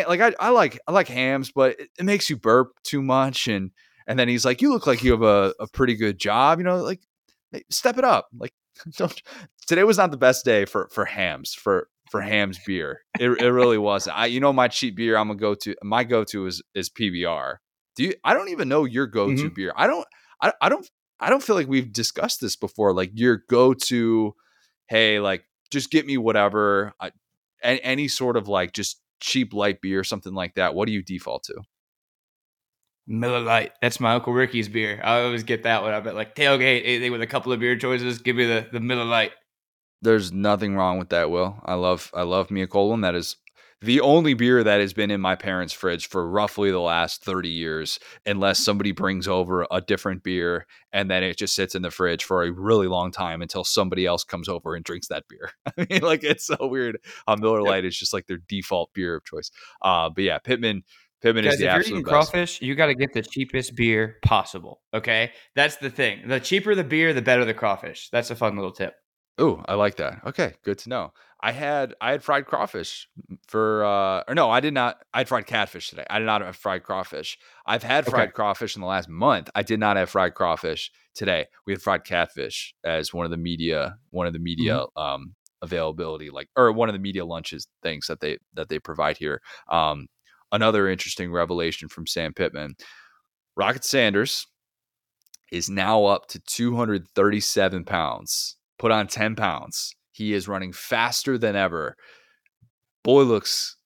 like 0.09 0.21
I, 0.21 0.33
I 0.39 0.51
like, 0.51 0.79
I 0.87 0.93
like 0.93 1.09
Hamm's, 1.09 1.51
but 1.51 1.79
it, 1.81 1.91
it, 1.99 2.05
makes 2.05 2.31
you 2.31 2.37
burp 2.37 2.81
too 2.85 3.03
much. 3.03 3.49
And, 3.49 3.73
and 4.09 4.19
then 4.19 4.27
he's 4.27 4.45
like, 4.45 4.61
you 4.61 4.71
look 4.71 4.87
like 4.87 5.05
you 5.05 5.13
have 5.13 5.23
a, 5.23 5.55
a 5.61 5.69
pretty 5.69 5.95
good 5.95 6.19
job, 6.19 6.59
you 6.59 6.65
know, 6.65 6.79
like 6.79 7.01
step 7.71 7.99
it 7.99 8.05
up. 8.05 8.27
Like, 8.37 8.53
don't, 8.97 9.23
today 9.67 9.85
was 9.85 9.99
not 9.99 10.11
the 10.11 10.17
best 10.17 10.45
day 10.45 10.65
for, 10.65 10.89
for 10.91 11.05
Hamm's, 11.05 11.55
for, 11.55 11.89
for 12.11 12.23
Hamm's 12.23 12.59
beer. 12.67 13.03
It, 13.21 13.31
it 13.41 13.53
really 13.53 13.79
wasn't. 13.79 14.19
I, 14.19 14.27
you 14.27 14.41
know, 14.41 14.53
my 14.53 14.67
cheap 14.69 14.97
beer 14.97 15.17
I'm 15.17 15.29
gonna 15.29 15.39
go 15.39 15.55
to. 15.55 15.77
My 15.83 16.05
go 16.05 16.25
to 16.25 16.47
is 16.47 16.63
is 16.75 16.89
PBR. 16.89 17.57
Do 17.97 18.05
you? 18.05 18.15
I 18.25 18.33
don't 18.33 18.49
even 18.49 18.69
know 18.69 18.85
your 18.85 19.07
go 19.07 19.29
to 19.29 19.35
mm-hmm. 19.35 19.55
beer. 19.55 19.73
I 19.77 19.87
don't. 19.87 20.07
I, 20.43 20.53
I 20.63 20.69
don't. 20.71 20.89
I 21.21 21.31
don't 21.31 21.43
feel 21.43 21.57
like 21.57 21.69
we've 21.69 21.93
discussed 21.93 22.41
this 22.41 22.57
before. 22.57 22.95
Like 22.95 23.11
your 23.15 23.43
go 23.51 23.75
to, 23.75 24.35
hey, 24.89 25.21
like 25.21 25.45
just 25.71 25.91
get 25.91 26.07
me 26.07 26.17
whatever, 26.17 26.95
I, 27.01 27.11
any 27.63 28.09
sort 28.09 28.37
of 28.37 28.49
like 28.49 28.73
just 28.73 29.01
cheap 29.21 29.53
light 29.53 29.81
beer, 29.81 30.05
something 30.05 30.33
like 30.33 30.55
that. 30.55 30.75
What 30.75 30.87
do 30.87 30.93
you 30.93 31.03
default 31.03 31.43
to? 31.45 31.61
Miller 33.09 33.41
Lite. 33.41 33.73
That's 33.81 33.99
my 33.99 34.15
Uncle 34.15 34.33
Ricky's 34.33 34.69
beer. 34.69 35.01
I 35.03 35.23
always 35.23 35.43
get 35.43 35.63
that 35.65 35.83
one. 35.83 35.95
I 35.95 36.01
bet 36.01 36.15
like 36.15 36.35
tailgate 36.35 36.83
anything 36.85 37.11
with 37.11 37.23
a 37.23 37.27
couple 37.27 37.53
of 37.53 37.59
beer 37.59 37.77
choices. 37.77 38.19
Give 38.19 38.37
me 38.37 38.47
the 38.47 38.69
the 38.71 38.81
Miller 38.81 39.05
Lite. 39.05 39.33
There's 40.03 40.31
nothing 40.31 40.77
wrong 40.77 40.99
with 40.99 41.09
that, 41.09 41.31
Will. 41.31 41.61
I 41.65 41.75
love 41.75 42.11
I 42.15 42.23
love 42.23 42.51
Mia 42.51 42.67
Colon. 42.67 43.01
That 43.01 43.15
is 43.15 43.37
the 43.81 44.01
only 44.01 44.35
beer 44.35 44.65
that 44.65 44.81
has 44.81 44.93
been 44.93 45.11
in 45.11 45.21
my 45.21 45.37
parents' 45.37 45.73
fridge 45.73 46.09
for 46.09 46.29
roughly 46.29 46.71
the 46.73 46.81
last 46.81 47.23
30 47.23 47.49
years, 47.49 48.01
unless 48.27 48.59
somebody 48.59 48.91
brings 48.91 49.29
over 49.29 49.67
a 49.71 49.81
different 49.81 50.25
beer 50.25 50.67
and 50.93 51.09
then 51.09 51.23
it 51.23 51.37
just 51.37 51.55
sits 51.55 51.77
in 51.77 51.83
the 51.83 51.91
fridge 51.91 52.25
for 52.25 52.43
a 52.43 52.51
really 52.51 52.89
long 52.89 53.13
time 53.13 53.41
until 53.41 53.63
somebody 53.63 54.05
else 54.05 54.25
comes 54.25 54.49
over 54.49 54.75
and 54.75 54.85
drinks 54.85 55.07
that 55.09 55.29
beer. 55.29 55.53
I 55.79 55.87
mean, 55.89 56.03
like 56.03 56.25
it's 56.25 56.47
so 56.47 56.57
weird 56.61 56.99
how 57.27 57.37
Miller 57.37 57.63
Lite 57.63 57.85
is 57.85 57.97
just 57.97 58.13
like 58.13 58.27
their 58.27 58.41
default 58.49 58.93
beer 58.95 59.15
of 59.15 59.25
choice. 59.25 59.51
Uh, 59.81 60.11
but 60.11 60.25
yeah, 60.25 60.39
Pittman. 60.39 60.83
Pittman 61.21 61.45
Guys, 61.45 61.55
is 61.55 61.61
the 61.61 61.67
if 61.67 61.71
absolute 61.71 61.89
you're 61.89 61.99
eating 61.99 62.05
best. 62.05 62.31
crawfish, 62.31 62.63
you 62.63 62.75
got 62.75 62.87
to 62.87 62.95
get 62.95 63.13
the 63.13 63.23
cheapest 63.23 63.75
beer 63.75 64.17
possible. 64.25 64.81
Okay, 64.95 65.33
that's 65.55 65.77
the 65.77 65.91
thing. 65.91 66.29
The 66.29 66.41
cheaper 66.41 66.75
the 66.75 66.85
beer, 66.85 67.13
the 67.13 67.23
better 67.23 67.45
the 67.45 67.55
crawfish. 67.55 68.09
That's 68.11 68.31
a 68.31 68.37
fun 68.37 68.57
little 68.57 68.73
tip. 68.73 68.95
Oh, 69.39 69.63
I 69.69 69.75
like 69.75 69.97
that. 69.97 70.21
Okay, 70.27 70.55
good 70.65 70.79
to 70.79 70.89
know. 70.89 71.13
I 71.41 71.53
had 71.53 71.95
I 72.01 72.11
had 72.11 72.25
fried 72.25 72.47
crawfish 72.47 73.09
for 73.47 73.85
uh 73.85 74.25
or 74.27 74.35
no, 74.35 74.51
I 74.51 74.59
did 74.59 74.75
not 74.75 74.99
I 75.15 75.19
had 75.19 75.29
fried 75.29 75.47
catfish 75.47 75.91
today. 75.91 76.05
I 76.11 76.19
did 76.19 76.25
not 76.25 76.43
have 76.43 76.57
fried 76.57 76.83
crawfish. 76.83 77.39
I've 77.65 77.85
had 77.85 78.07
fried 78.07 78.29
okay. 78.29 78.33
crawfish 78.33 78.75
in 78.75 78.81
the 78.81 78.89
last 78.89 79.09
month. 79.09 79.49
I 79.55 79.63
did 79.63 79.79
not 79.79 79.97
have 79.97 80.11
fried 80.11 80.35
crawfish 80.35 80.91
today. 81.15 81.47
We 81.67 81.73
had 81.73 81.81
fried 81.81 82.05
catfish 82.05 82.75
as 82.85 83.15
one 83.15 83.25
of 83.25 83.31
the 83.31 83.37
media 83.37 83.99
one 84.11 84.27
of 84.27 84.33
the 84.33 84.41
media 84.41 84.79
mm-hmm. 84.79 85.01
um 85.01 85.35
availability 85.63 86.31
like 86.31 86.49
or 86.57 86.73
one 86.73 86.89
of 86.89 86.93
the 86.93 87.01
media 87.01 87.25
lunches 87.25 87.69
things 87.83 88.09
that 88.09 88.19
they 88.19 88.39
that 88.55 88.69
they 88.69 88.81
provide 88.81 89.17
here. 89.17 89.41
Um 89.71 90.09
another 90.53 90.89
interesting 90.89 91.33
revelation 91.33 91.89
from 91.89 92.07
Sam 92.07 92.33
Pittman. 92.33 92.77
Rocket 93.57 93.85
Sanders 93.85 94.47
is 95.51 95.69
now 95.69 96.05
up 96.05 96.29
to 96.29 96.41
237 96.41 97.85
pounds. 97.85 98.57
Put 98.79 98.93
on 98.93 99.09
10 99.09 99.35
pounds 99.35 99.95
he 100.19 100.35
is 100.35 100.49
running 100.49 100.73
faster 100.73 101.39
than 101.39 101.55
ever. 101.55 101.97
Boy 103.05 103.23
looks 103.23 103.77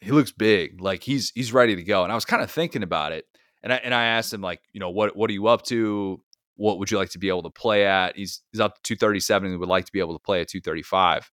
he 0.00 0.10
looks 0.10 0.32
big. 0.32 0.80
Like 0.80 1.04
he's 1.04 1.30
he's 1.34 1.52
ready 1.52 1.76
to 1.76 1.82
go. 1.84 2.02
And 2.02 2.10
I 2.10 2.16
was 2.16 2.24
kind 2.24 2.42
of 2.42 2.50
thinking 2.50 2.82
about 2.82 3.12
it. 3.12 3.24
And 3.62 3.72
I 3.72 3.76
and 3.76 3.94
I 3.94 4.06
asked 4.06 4.34
him 4.34 4.40
like, 4.40 4.60
you 4.72 4.80
know, 4.80 4.90
what 4.90 5.16
what 5.16 5.30
are 5.30 5.32
you 5.32 5.46
up 5.46 5.62
to? 5.66 6.20
What 6.56 6.80
would 6.80 6.90
you 6.90 6.98
like 6.98 7.10
to 7.10 7.20
be 7.20 7.28
able 7.28 7.44
to 7.44 7.50
play 7.50 7.86
at? 7.86 8.16
He's 8.16 8.42
he's 8.50 8.60
up 8.60 8.82
to 8.82 8.96
237 8.96 9.52
and 9.52 9.60
would 9.60 9.68
like 9.68 9.84
to 9.84 9.92
be 9.92 10.00
able 10.00 10.18
to 10.18 10.22
play 10.22 10.40
at 10.40 10.48
235. 10.48 11.30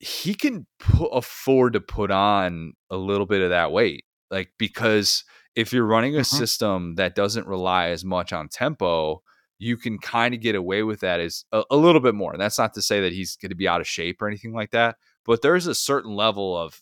He 0.00 0.34
can 0.34 0.66
put, 0.78 1.08
afford 1.08 1.72
to 1.72 1.80
put 1.80 2.10
on 2.10 2.74
a 2.90 2.96
little 2.96 3.26
bit 3.26 3.42
of 3.42 3.50
that 3.50 3.72
weight. 3.72 4.04
Like 4.30 4.50
because 4.58 5.24
if 5.54 5.72
you're 5.72 5.84
running 5.84 6.14
a 6.16 6.20
mm-hmm. 6.20 6.36
system 6.36 6.94
that 6.96 7.14
doesn't 7.14 7.46
rely 7.46 7.88
as 7.88 8.04
much 8.04 8.32
on 8.32 8.48
tempo, 8.48 9.22
you 9.58 9.76
can 9.76 9.98
kind 9.98 10.34
of 10.34 10.40
get 10.40 10.54
away 10.54 10.82
with 10.82 11.00
that 11.00 11.20
is 11.20 11.44
a, 11.52 11.64
a 11.70 11.76
little 11.76 12.00
bit 12.00 12.14
more. 12.14 12.32
And 12.32 12.40
that's 12.40 12.58
not 12.58 12.74
to 12.74 12.82
say 12.82 13.00
that 13.00 13.12
he's 13.12 13.36
going 13.36 13.50
to 13.50 13.56
be 13.56 13.66
out 13.66 13.80
of 13.80 13.88
shape 13.88 14.22
or 14.22 14.28
anything 14.28 14.52
like 14.52 14.70
that, 14.70 14.96
but 15.24 15.42
there's 15.42 15.66
a 15.66 15.74
certain 15.74 16.14
level 16.14 16.56
of 16.56 16.80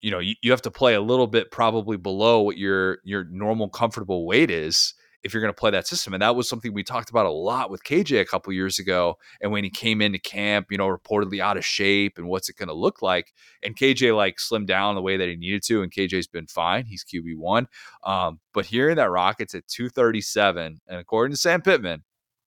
you 0.00 0.10
know 0.10 0.18
you, 0.18 0.34
you 0.42 0.50
have 0.50 0.62
to 0.62 0.70
play 0.70 0.94
a 0.94 1.00
little 1.00 1.26
bit 1.26 1.50
probably 1.50 1.96
below 1.96 2.40
what 2.40 2.56
your 2.56 2.98
your 3.04 3.24
normal 3.24 3.68
comfortable 3.68 4.26
weight 4.26 4.50
is 4.50 4.94
if 5.22 5.34
you're 5.34 5.42
going 5.42 5.52
to 5.52 5.58
play 5.58 5.70
that 5.70 5.86
system. 5.86 6.14
And 6.14 6.22
that 6.22 6.34
was 6.34 6.48
something 6.48 6.72
we 6.72 6.82
talked 6.82 7.10
about 7.10 7.26
a 7.26 7.30
lot 7.30 7.70
with 7.70 7.84
KJ 7.84 8.20
a 8.20 8.24
couple 8.24 8.52
years 8.52 8.78
ago. 8.78 9.18
And 9.40 9.52
when 9.52 9.64
he 9.64 9.70
came 9.70 10.00
into 10.00 10.18
camp, 10.18 10.68
you 10.70 10.78
know, 10.78 10.86
reportedly 10.86 11.40
out 11.40 11.56
of 11.56 11.64
shape 11.64 12.16
and 12.16 12.28
what's 12.28 12.48
it 12.48 12.56
going 12.56 12.68
to 12.68 12.74
look 12.74 13.02
like. 13.02 13.32
And 13.62 13.76
KJ 13.76 14.16
like 14.16 14.38
slimmed 14.38 14.66
down 14.66 14.94
the 14.94 15.02
way 15.02 15.16
that 15.16 15.28
he 15.28 15.36
needed 15.36 15.62
to. 15.64 15.82
And 15.82 15.92
KJ's 15.92 16.26
been 16.26 16.46
fine. 16.46 16.86
He's 16.86 17.04
QB1. 17.04 17.66
Um, 18.04 18.40
but 18.54 18.66
hearing 18.66 18.96
that 18.96 19.10
Rockets 19.10 19.54
at 19.54 19.68
237, 19.68 20.80
and 20.86 20.98
according 20.98 21.32
to 21.32 21.40
Sam 21.40 21.60
Pittman, 21.60 22.02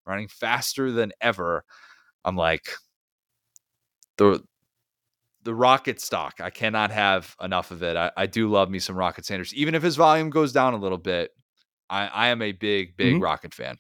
running 0.05 0.27
faster 0.27 0.91
than 0.91 1.12
ever, 1.21 1.63
I'm 2.25 2.36
like, 2.36 2.69
the 4.17 4.43
the 5.43 5.53
rocket 5.53 5.99
stock. 5.99 6.36
I 6.39 6.49
cannot 6.49 6.91
have 6.91 7.36
enough 7.41 7.71
of 7.71 7.83
it. 7.83 7.97
I, 7.97 8.12
I, 8.15 8.27
do 8.27 8.49
love 8.49 8.69
me 8.69 8.79
some 8.79 8.95
Rocket 8.95 9.25
Sanders, 9.25 9.53
even 9.53 9.75
if 9.75 9.83
his 9.83 9.97
volume 9.97 10.29
goes 10.29 10.53
down 10.53 10.73
a 10.73 10.77
little 10.77 10.97
bit. 10.97 11.31
I, 11.89 12.08
I 12.08 12.28
am 12.30 12.41
a 12.41 12.52
big, 12.52 12.98
big 12.98 13.15
mm-hmm. 13.15 13.24
Rocket 13.24 13.54
fan. 13.54 13.78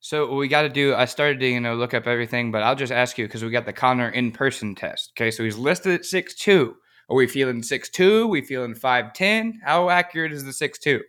So 0.00 0.34
we 0.34 0.48
got 0.48 0.62
to 0.62 0.68
do. 0.68 0.94
I 0.94 1.04
started 1.04 1.38
to 1.40 1.46
you 1.46 1.60
know 1.60 1.76
look 1.76 1.94
up 1.94 2.08
everything, 2.08 2.50
but 2.50 2.62
I'll 2.62 2.74
just 2.74 2.92
ask 2.92 3.18
you 3.18 3.26
because 3.26 3.44
we 3.44 3.50
got 3.50 3.66
the 3.66 3.72
Connor 3.72 4.08
in 4.08 4.32
person 4.32 4.74
test. 4.74 5.12
Okay, 5.16 5.30
so 5.30 5.44
he's 5.44 5.56
listed 5.56 5.94
at 5.94 6.04
six 6.04 6.34
two. 6.34 6.74
Are 7.08 7.14
we 7.14 7.28
feeling 7.28 7.62
six 7.62 7.88
two? 7.88 8.26
We 8.26 8.42
feeling 8.42 8.74
five 8.74 9.12
ten? 9.12 9.60
How 9.64 9.90
accurate 9.90 10.32
is 10.32 10.44
the 10.44 10.52
six 10.52 10.78
two? 10.78 11.02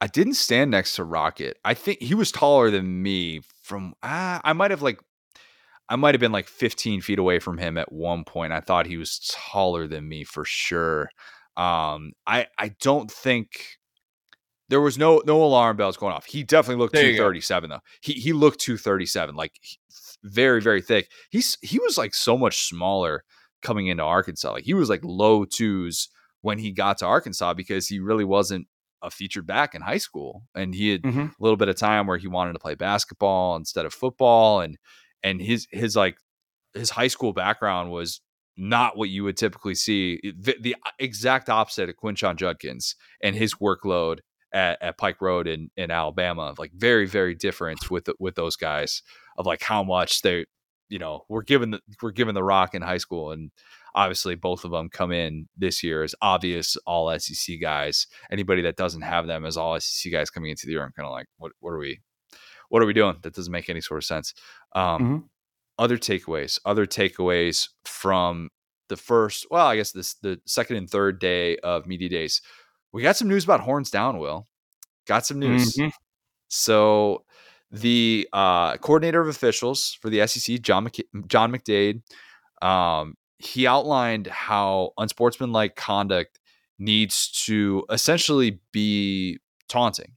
I 0.00 0.06
didn't 0.06 0.34
stand 0.34 0.70
next 0.70 0.94
to 0.96 1.04
Rocket. 1.04 1.58
I 1.64 1.74
think 1.74 2.00
he 2.00 2.14
was 2.14 2.30
taller 2.30 2.70
than 2.70 3.02
me. 3.02 3.40
From 3.62 3.94
uh, 4.04 4.38
I 4.44 4.52
might 4.52 4.70
have 4.70 4.82
like, 4.82 5.00
I 5.88 5.96
might 5.96 6.14
have 6.14 6.20
been 6.20 6.32
like 6.32 6.48
15 6.48 7.00
feet 7.00 7.18
away 7.18 7.40
from 7.40 7.58
him 7.58 7.76
at 7.76 7.92
one 7.92 8.22
point. 8.24 8.52
I 8.52 8.60
thought 8.60 8.86
he 8.86 8.96
was 8.96 9.18
taller 9.32 9.88
than 9.88 10.08
me 10.08 10.22
for 10.22 10.44
sure. 10.44 11.08
Um, 11.56 12.12
I 12.26 12.46
I 12.56 12.74
don't 12.80 13.10
think 13.10 13.78
there 14.72 14.80
was 14.80 14.96
no 14.96 15.20
no 15.26 15.44
alarm 15.44 15.76
bells 15.76 15.98
going 15.98 16.14
off. 16.14 16.24
He 16.24 16.42
definitely 16.42 16.82
looked 16.82 16.94
237 16.94 17.68
though. 17.68 17.80
He 18.00 18.14
he 18.14 18.32
looked 18.32 18.58
237, 18.58 19.36
like 19.36 19.52
very 20.24 20.62
very 20.62 20.80
thick. 20.80 21.10
He's 21.28 21.58
he 21.60 21.78
was 21.78 21.98
like 21.98 22.14
so 22.14 22.38
much 22.38 22.66
smaller 22.66 23.22
coming 23.60 23.88
into 23.88 24.02
Arkansas. 24.02 24.50
Like 24.50 24.64
he 24.64 24.72
was 24.72 24.88
like 24.88 25.02
low 25.04 25.44
twos 25.44 26.08
when 26.40 26.58
he 26.58 26.72
got 26.72 26.96
to 26.98 27.06
Arkansas 27.06 27.52
because 27.52 27.86
he 27.86 28.00
really 28.00 28.24
wasn't 28.24 28.66
a 29.02 29.10
featured 29.10 29.46
back 29.46 29.74
in 29.74 29.82
high 29.82 29.98
school, 29.98 30.44
and 30.54 30.74
he 30.74 30.88
had 30.88 31.02
mm-hmm. 31.02 31.20
a 31.20 31.32
little 31.38 31.58
bit 31.58 31.68
of 31.68 31.76
time 31.76 32.06
where 32.06 32.16
he 32.16 32.26
wanted 32.26 32.54
to 32.54 32.58
play 32.58 32.74
basketball 32.74 33.56
instead 33.56 33.84
of 33.84 33.92
football, 33.92 34.62
and 34.62 34.78
and 35.22 35.42
his 35.42 35.66
his 35.70 35.96
like 35.96 36.16
his 36.72 36.88
high 36.88 37.08
school 37.08 37.34
background 37.34 37.90
was 37.90 38.22
not 38.56 38.96
what 38.96 39.10
you 39.10 39.22
would 39.24 39.36
typically 39.36 39.74
see. 39.74 40.18
The, 40.22 40.56
the 40.58 40.76
exact 40.98 41.50
opposite 41.50 41.90
of 41.90 41.96
Quinshon 42.02 42.36
Judkins 42.36 42.96
and 43.22 43.36
his 43.36 43.56
workload 43.56 44.20
at, 44.52 44.80
at 44.82 44.98
Pike 44.98 45.20
Road 45.20 45.46
in, 45.46 45.70
in 45.76 45.90
Alabama. 45.90 46.54
Like 46.58 46.72
very, 46.74 47.06
very 47.06 47.34
different 47.34 47.90
with 47.90 48.08
with 48.18 48.34
those 48.34 48.56
guys 48.56 49.02
of 49.36 49.46
like 49.46 49.62
how 49.62 49.82
much 49.82 50.22
they, 50.22 50.46
you 50.88 50.98
know, 50.98 51.24
we're 51.28 51.42
given 51.42 51.70
the 51.72 51.80
we're 52.02 52.10
given 52.10 52.34
the 52.34 52.44
rock 52.44 52.74
in 52.74 52.82
high 52.82 52.98
school, 52.98 53.32
and 53.32 53.50
obviously 53.94 54.34
both 54.34 54.64
of 54.64 54.70
them 54.70 54.88
come 54.88 55.12
in 55.12 55.48
this 55.56 55.82
year 55.82 56.02
as 56.02 56.14
obvious 56.20 56.76
all 56.86 57.16
SEC 57.18 57.60
guys. 57.60 58.06
Anybody 58.30 58.62
that 58.62 58.76
doesn't 58.76 59.02
have 59.02 59.26
them 59.26 59.44
as 59.44 59.56
all 59.56 59.78
SEC 59.80 60.12
guys 60.12 60.30
coming 60.30 60.50
into 60.50 60.66
the 60.66 60.72
year, 60.72 60.84
I'm 60.84 60.92
kind 60.92 61.06
of 61.06 61.12
like, 61.12 61.26
what 61.38 61.52
what 61.60 61.70
are 61.70 61.78
we, 61.78 62.00
what 62.68 62.82
are 62.82 62.86
we 62.86 62.92
doing? 62.92 63.16
That 63.22 63.34
doesn't 63.34 63.52
make 63.52 63.70
any 63.70 63.80
sort 63.80 63.98
of 63.98 64.04
sense. 64.04 64.34
Um, 64.74 65.02
mm-hmm. 65.02 65.16
Other 65.78 65.96
takeaways, 65.96 66.58
other 66.64 66.86
takeaways 66.86 67.68
from 67.84 68.50
the 68.88 68.96
first, 68.96 69.46
well, 69.50 69.66
I 69.66 69.76
guess 69.76 69.92
this 69.92 70.14
the 70.14 70.38
second 70.46 70.76
and 70.76 70.88
third 70.88 71.18
day 71.18 71.56
of 71.58 71.86
media 71.86 72.10
days 72.10 72.42
we 72.92 73.02
got 73.02 73.16
some 73.16 73.28
news 73.28 73.44
about 73.44 73.60
horns 73.60 73.90
down. 73.90 74.18
Will 74.18 74.46
got 75.06 75.26
some 75.26 75.38
news. 75.38 75.76
Mm-hmm. 75.76 75.88
So 76.48 77.24
the 77.70 78.28
uh, 78.32 78.76
coordinator 78.76 79.20
of 79.20 79.28
officials 79.28 79.96
for 80.00 80.10
the 80.10 80.26
SEC, 80.26 80.60
John 80.60 80.84
Mc- 80.84 81.06
John 81.26 81.52
McDaid, 81.52 82.02
um, 82.60 83.14
he 83.38 83.66
outlined 83.66 84.26
how 84.26 84.92
unsportsmanlike 84.98 85.74
conduct 85.74 86.38
needs 86.78 87.30
to 87.46 87.84
essentially 87.90 88.60
be 88.72 89.38
taunting. 89.68 90.12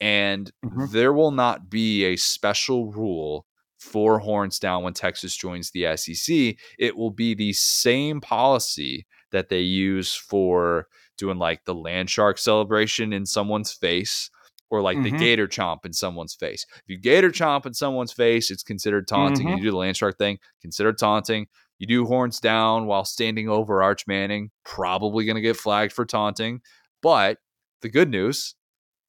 And 0.00 0.50
Mhm. 0.64 0.90
there 0.90 1.12
will 1.12 1.30
not 1.30 1.70
be 1.70 2.04
a 2.04 2.16
special 2.16 2.90
rule 2.90 3.46
for 3.78 4.18
horns 4.18 4.58
down 4.58 4.82
when 4.82 4.94
Texas 4.94 5.36
joins 5.36 5.70
the 5.70 5.84
SEC. 5.86 6.56
It 6.78 6.96
will 6.96 7.10
be 7.10 7.34
the 7.34 7.52
same 7.52 8.20
policy 8.20 9.06
that 9.34 9.50
they 9.50 9.60
use 9.60 10.14
for 10.14 10.88
doing 11.18 11.38
like 11.38 11.64
the 11.66 11.74
land 11.74 12.08
shark 12.10 12.38
celebration 12.38 13.12
in 13.12 13.26
someone's 13.26 13.72
face 13.72 14.30
or 14.70 14.80
like 14.80 15.00
the 15.02 15.12
Mhm. 15.12 15.18
gator 15.18 15.46
chomp 15.46 15.84
in 15.84 15.92
someone's 15.92 16.34
face. 16.34 16.64
If 16.76 16.82
you 16.88 16.98
gator 16.98 17.30
chomp 17.30 17.66
in 17.66 17.74
someone's 17.74 18.12
face, 18.12 18.50
it's 18.50 18.62
considered 18.62 19.06
taunting. 19.06 19.46
Mhm. 19.46 19.56
You 19.58 19.62
do 19.64 19.70
the 19.72 19.76
land 19.76 19.96
shark 19.96 20.18
thing, 20.18 20.38
considered 20.62 20.98
taunting. 20.98 21.46
You 21.78 21.86
do 21.86 22.06
horns 22.06 22.40
down 22.40 22.86
while 22.86 23.04
standing 23.04 23.48
over 23.48 23.82
Arch 23.82 24.06
Manning, 24.06 24.50
probably 24.64 25.24
going 25.26 25.36
to 25.36 25.42
get 25.42 25.56
flagged 25.56 25.92
for 25.92 26.04
taunting. 26.06 26.62
But 27.02 27.38
the 27.82 27.88
good 27.88 28.08
news, 28.08 28.54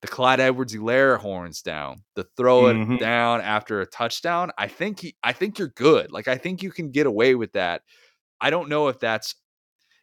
the 0.01 0.07
Clyde 0.07 0.39
Edwards 0.39 0.73
Hilaire 0.73 1.17
horns 1.17 1.61
down, 1.61 2.03
the 2.15 2.25
throw 2.37 2.67
it 2.67 2.73
Mhm. 2.75 2.99
down 2.99 3.41
after 3.41 3.81
a 3.81 3.85
touchdown. 3.87 4.51
I 4.57 4.67
think 4.67 4.99
he, 4.99 5.15
I 5.23 5.31
think 5.31 5.57
you're 5.57 5.69
good. 5.69 6.11
Like 6.11 6.27
I 6.27 6.37
think 6.37 6.61
you 6.61 6.71
can 6.71 6.91
get 6.91 7.07
away 7.07 7.33
with 7.33 7.53
that. 7.53 7.81
I 8.41 8.49
don't 8.49 8.69
know 8.69 8.89
if 8.89 8.99
that's. 8.99 9.33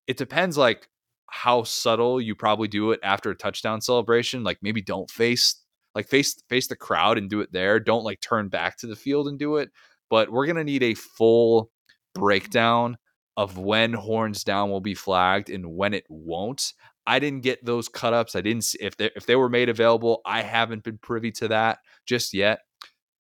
It 0.07 0.17
depends, 0.17 0.57
like 0.59 0.89
how 1.31 1.63
subtle 1.63 2.21
you 2.21 2.35
probably 2.35 2.69
do 2.69 2.93
it 2.93 3.01
after 3.03 3.31
a 3.31 3.35
touchdown 3.37 3.81
celebration. 3.81 4.45
Like 4.45 4.59
maybe 4.63 4.83
don't 4.83 5.11
face, 5.11 5.57
like 5.95 6.09
face 6.09 6.35
face 6.49 6.69
the 6.69 6.77
crowd 6.77 7.19
and 7.19 7.31
do 7.31 7.41
it 7.41 7.53
there. 7.53 7.81
Don't 7.81 8.05
like 8.05 8.21
turn 8.21 8.49
back 8.49 8.77
to 8.79 8.87
the 8.87 8.97
field 8.97 9.29
and 9.29 9.39
do 9.39 9.57
it. 9.57 9.71
But 10.11 10.31
we're 10.31 10.47
gonna 10.47 10.65
need 10.65 10.83
a 10.83 10.95
full 10.95 11.71
breakdown 12.15 12.99
of 13.37 13.57
when 13.57 13.95
horns 13.95 14.45
down 14.45 14.71
will 14.71 14.81
be 14.81 14.95
flagged 14.95 15.49
and 15.49 15.75
when 15.75 15.95
it 15.95 16.05
won't. 16.09 16.75
I 17.07 17.19
didn't 17.19 17.43
get 17.43 17.65
those 17.65 17.89
cut 17.89 18.13
ups. 18.13 18.37
I 18.37 18.43
didn't 18.43 18.65
see 18.65 18.79
if 18.81 18.97
they 18.97 19.11
if 19.17 19.27
they 19.27 19.37
were 19.37 19.49
made 19.49 19.69
available. 19.69 20.21
I 20.25 20.43
haven't 20.43 20.85
been 20.85 20.99
privy 20.99 21.33
to 21.33 21.49
that 21.49 21.79
just 22.07 22.35
yet. 22.35 22.61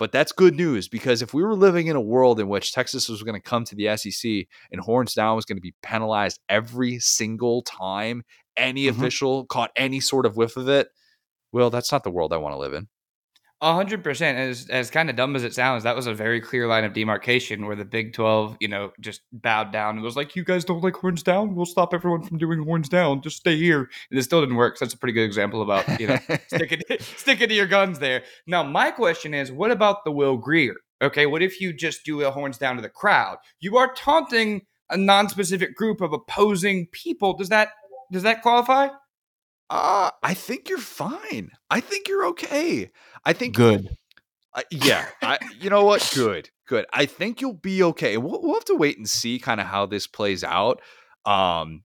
But 0.03 0.11
that's 0.11 0.33
good 0.33 0.57
news 0.57 0.88
because 0.88 1.23
if 1.23 1.33
we 1.33 1.45
were 1.45 1.55
living 1.55 1.87
in 1.87 1.95
a 1.95 2.01
world 2.01 2.41
in 2.41 2.49
which 2.49 2.73
Texas 2.73 3.09
was 3.09 3.23
going 3.23 3.41
to 3.41 3.41
come 3.41 3.62
to 3.67 3.77
the 3.77 3.87
SEC 3.97 4.49
and 4.73 4.81
horns 4.81 5.15
down 5.15 5.37
was 5.37 5.45
going 5.45 5.57
to 5.59 5.62
be 5.62 5.77
penalized 5.81 6.41
every 6.49 6.99
single 6.99 7.62
time 7.62 8.25
any 8.57 8.87
Mhm. 8.87 8.88
official 8.88 9.47
caught 9.47 9.71
any 9.77 10.01
sort 10.01 10.27
of 10.27 10.37
whiff 10.37 10.57
of 10.57 10.69
it, 10.69 10.88
well, 11.53 11.71
that's 11.71 11.93
not 11.93 12.05
the 12.05 12.11
world 12.11 12.33
I 12.33 12.38
want 12.38 12.55
to 12.55 12.59
live 12.59 12.75
in. 12.75 12.88
A 13.64 13.75
hundred 13.75 14.03
percent. 14.03 14.38
As 14.38 14.66
as 14.70 14.90
kind 14.90 15.09
of 15.09 15.14
dumb 15.14 15.37
as 15.37 15.44
it 15.44 15.55
sounds, 15.55 15.85
that 15.85 15.94
was 15.94 16.09
a 16.09 16.14
very 16.14 16.40
clear 16.40 16.66
line 16.66 16.83
of 16.83 16.94
demarcation 16.94 17.64
where 17.64 17.77
the 17.77 17.85
Big 17.85 18.12
Twelve, 18.12 18.57
you 18.59 18.66
know, 18.66 18.90
just 18.98 19.20
bowed 19.33 19.72
down 19.72 19.94
and 19.94 20.03
was 20.03 20.16
like, 20.16 20.35
"You 20.35 20.42
guys 20.42 20.64
don't 20.64 20.83
like 20.83 20.96
horns 20.96 21.22
down? 21.22 21.55
We'll 21.55 21.64
stop 21.64 21.94
everyone 21.94 22.25
from 22.25 22.38
doing 22.38 22.64
horns 22.64 22.88
down. 22.88 23.22
Just 23.22 23.37
stay 23.37 23.57
here." 23.57 23.88
And 24.11 24.18
it 24.18 24.25
still 24.25 24.40
didn't 24.40 24.57
work. 24.57 24.79
So 24.79 24.85
that's 24.85 24.94
a 24.94 24.98
pretty 24.98 25.12
good 25.12 25.22
example 25.22 25.62
about 25.62 26.01
you 26.01 26.09
know 26.09 26.18
sticking 26.48 26.81
sticking 26.98 27.51
to 27.51 27.55
your 27.55 27.68
guns 27.68 28.01
there. 28.01 28.25
Now, 28.48 28.64
my 28.64 28.90
question 28.90 29.33
is, 29.33 29.53
what 29.53 29.70
about 29.70 30.05
the 30.05 30.11
Will 30.11 30.37
Greer? 30.37 30.75
Okay, 31.01 31.27
what 31.27 31.40
if 31.40 31.61
you 31.61 31.72
just 31.72 32.05
do 32.05 32.20
a 32.22 32.33
horns 32.33 32.59
down 32.59 32.75
to 32.75 32.83
the 32.83 32.88
crowd? 32.88 33.38
You 33.61 33.77
are 33.77 33.92
taunting 33.94 34.62
a 34.90 34.96
non-specific 34.96 35.77
group 35.77 36.01
of 36.01 36.12
opposing 36.12 36.88
people. 36.90 37.35
Does 37.35 37.51
that 37.51 37.68
does 38.11 38.25
that 38.25 38.42
qualify? 38.42 38.88
Uh, 39.75 40.11
I 40.22 40.35
think 40.35 40.68
you're 40.68 40.77
fine. 40.77 41.51
I 41.70 41.81
think 41.81 42.07
you're 42.07 42.27
okay. 42.27 42.90
I 43.25 43.33
think 43.33 43.55
Good. 43.55 43.89
Uh, 44.55 44.63
yeah, 44.71 45.07
I, 45.23 45.39
you 45.61 45.71
know 45.71 45.85
what? 45.85 46.11
Good, 46.15 46.51
good. 46.69 46.85
I 46.93 47.07
think 47.07 47.41
you'll 47.41 47.55
be 47.55 47.83
okay. 47.83 48.19
We'll, 48.19 48.43
we'll 48.43 48.55
have 48.55 48.67
to 48.67 48.75
wait 48.75 48.99
and 48.99 49.09
see 49.09 49.39
kind 49.39 49.61
of 49.61 49.67
how 49.67 49.87
this 49.87 50.07
plays 50.07 50.45
out. 50.45 50.83
Um, 51.25 51.85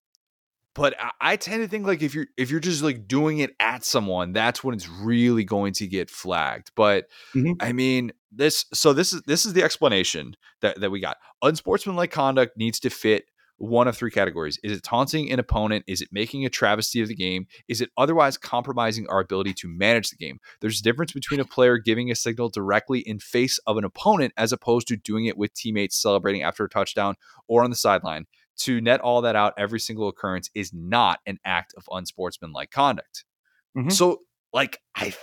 but 0.75 0.93
I, 0.99 1.11
I 1.21 1.35
tend 1.37 1.63
to 1.63 1.69
think 1.69 1.87
like 1.87 2.01
if 2.01 2.13
you're 2.13 2.27
if 2.37 2.51
you're 2.51 2.59
just 2.59 2.83
like 2.83 3.07
doing 3.07 3.39
it 3.39 3.51
at 3.59 3.85
someone, 3.85 4.33
that's 4.33 4.63
when 4.63 4.75
it's 4.75 4.89
really 4.89 5.45
going 5.45 5.73
to 5.73 5.87
get 5.87 6.09
flagged. 6.09 6.71
But 6.75 7.07
Mhm. 7.33 7.55
I 7.61 7.71
mean, 7.71 8.11
this 8.31 8.65
so 8.73 8.91
this 8.91 9.13
is 9.13 9.21
this 9.23 9.45
is 9.45 9.53
the 9.53 9.63
explanation 9.63 10.35
that 10.61 10.79
that 10.81 10.91
we 10.91 10.99
got. 10.99 11.17
Unsportsmanlike 11.41 12.11
conduct 12.11 12.57
needs 12.57 12.81
to 12.81 12.89
fit 12.89 13.25
one 13.57 13.87
of 13.87 13.97
three 13.97 14.11
categories. 14.11 14.59
Is 14.63 14.77
it 14.77 14.83
taunting 14.83 15.31
an 15.31 15.39
opponent? 15.39 15.83
Is 15.87 16.01
it 16.01 16.09
making 16.11 16.45
a 16.45 16.49
travesty 16.49 17.01
of 17.01 17.07
the 17.07 17.15
game? 17.15 17.47
Is 17.67 17.81
it 17.81 17.89
otherwise 17.97 18.37
compromising 18.37 19.07
our 19.09 19.19
ability 19.19 19.53
to 19.55 19.67
manage 19.67 20.09
the 20.09 20.15
game? 20.15 20.39
There's 20.61 20.79
a 20.79 20.83
difference 20.83 21.11
between 21.11 21.39
a 21.39 21.45
player 21.45 21.77
giving 21.77 22.11
a 22.11 22.15
signal 22.15 22.49
directly 22.49 22.99
in 22.99 23.19
face 23.19 23.59
of 23.65 23.77
an 23.77 23.83
opponent 23.83 24.33
as 24.37 24.51
opposed 24.51 24.87
to 24.89 24.95
doing 24.95 25.25
it 25.25 25.37
with 25.37 25.53
teammates 25.53 25.99
celebrating 25.99 26.43
after 26.43 26.63
a 26.65 26.69
touchdown 26.69 27.15
or 27.47 27.63
on 27.63 27.69
the 27.69 27.75
sideline. 27.75 28.25
To 28.61 28.81
net 28.81 29.01
all 29.01 29.21
that 29.21 29.35
out, 29.35 29.53
every 29.57 29.79
single 29.79 30.07
occurrence 30.07 30.49
is 30.55 30.71
not 30.73 31.19
an 31.25 31.37
act 31.45 31.73
of 31.77 31.83
unsportsmanlike 31.91 32.71
conduct. 32.71 33.25
Mhm. 33.77 33.91
So, 33.91 34.21
like, 34.53 34.79
I, 34.95 35.13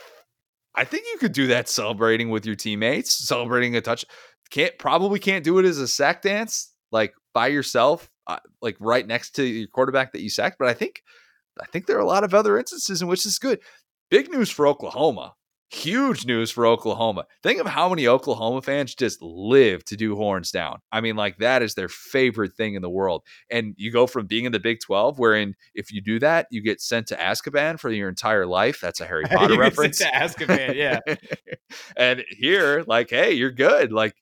I 0.75 0.85
think 0.85 1.05
you 1.13 1.19
could 1.19 1.33
do 1.33 1.49
that 1.49 1.69
celebrating 1.69 2.31
with 2.31 2.47
your 2.47 2.55
teammates, 2.55 3.13
celebrating 3.13 3.75
a 3.75 3.81
touch. 3.81 4.05
Can't 4.51 4.77
probably 4.79 5.19
can't 5.19 5.45
do 5.45 5.59
it 5.59 5.65
as 5.65 5.79
a 5.79 5.89
sack 5.89 6.23
dance, 6.23 6.73
like 6.93 7.15
by 7.33 7.49
yourself, 7.49 8.09
uh, 8.27 8.39
like 8.63 8.77
right 8.81 9.07
next 9.07 9.33
to 9.37 9.45
your 9.45 9.69
quarterback 9.69 10.13
that 10.13 10.23
you 10.23 10.31
sacked. 10.31 10.59
But 10.59 10.69
I 10.69 10.75
think, 10.75 11.03
I 11.61 11.67
think 11.67 11.87
there 11.87 11.97
are 11.97 12.01
a 12.01 12.07
lot 12.07 12.25
of 12.25 12.35
other 12.35 12.59
instances 12.59 13.03
in 13.03 13.09
which 13.09 13.25
this 13.25 13.35
is 13.35 13.39
good. 13.39 13.61
Big 14.11 14.31
news 14.31 14.51
for 14.51 14.67
Oklahoma. 14.67 15.35
Huge 15.71 16.25
news 16.25 16.53
for 16.53 16.67
Oklahoma. 16.67 17.25
Think 17.43 17.59
of 17.59 17.67
how 17.67 17.89
many 17.89 18.07
Oklahoma 18.07 18.63
fans 18.63 18.95
just 18.95 19.21
live 19.21 19.85
to 19.87 19.97
do 19.97 20.15
horns 20.15 20.53
down. 20.53 20.79
I 20.93 21.01
mean, 21.01 21.17
like 21.17 21.39
that 21.39 21.63
is 21.63 21.75
their 21.75 21.89
favorite 21.89 22.53
thing 22.55 22.75
in 22.75 22.83
the 22.83 22.91
world. 22.91 23.23
And 23.51 23.75
you 23.77 23.91
go 23.91 24.07
from 24.07 24.27
being 24.27 24.45
in 24.45 24.53
the 24.53 24.61
Big 24.61 24.79
12, 24.81 25.19
wherein 25.19 25.55
if 25.75 25.91
you 25.91 26.01
do 26.01 26.21
that, 26.21 26.47
you 26.51 26.63
get 26.63 26.81
sent 26.81 27.09
to 27.09 27.17
Azkaban 27.17 27.81
for 27.81 27.91
your 27.91 28.09
entire 28.09 28.47
life. 28.47 28.79
That's 28.81 29.01
a 29.01 29.07
Harry 29.07 29.25
Potter 29.29 29.59
reference. 29.59 29.99
to 29.99 30.05
Azkaban, 30.05 30.77
yeah. 30.77 31.01
and 31.97 32.23
here, 32.29 32.85
like, 32.87 33.11
hey, 33.11 33.33
you're 33.33 33.51
good. 33.51 33.91
Like, 33.91 34.15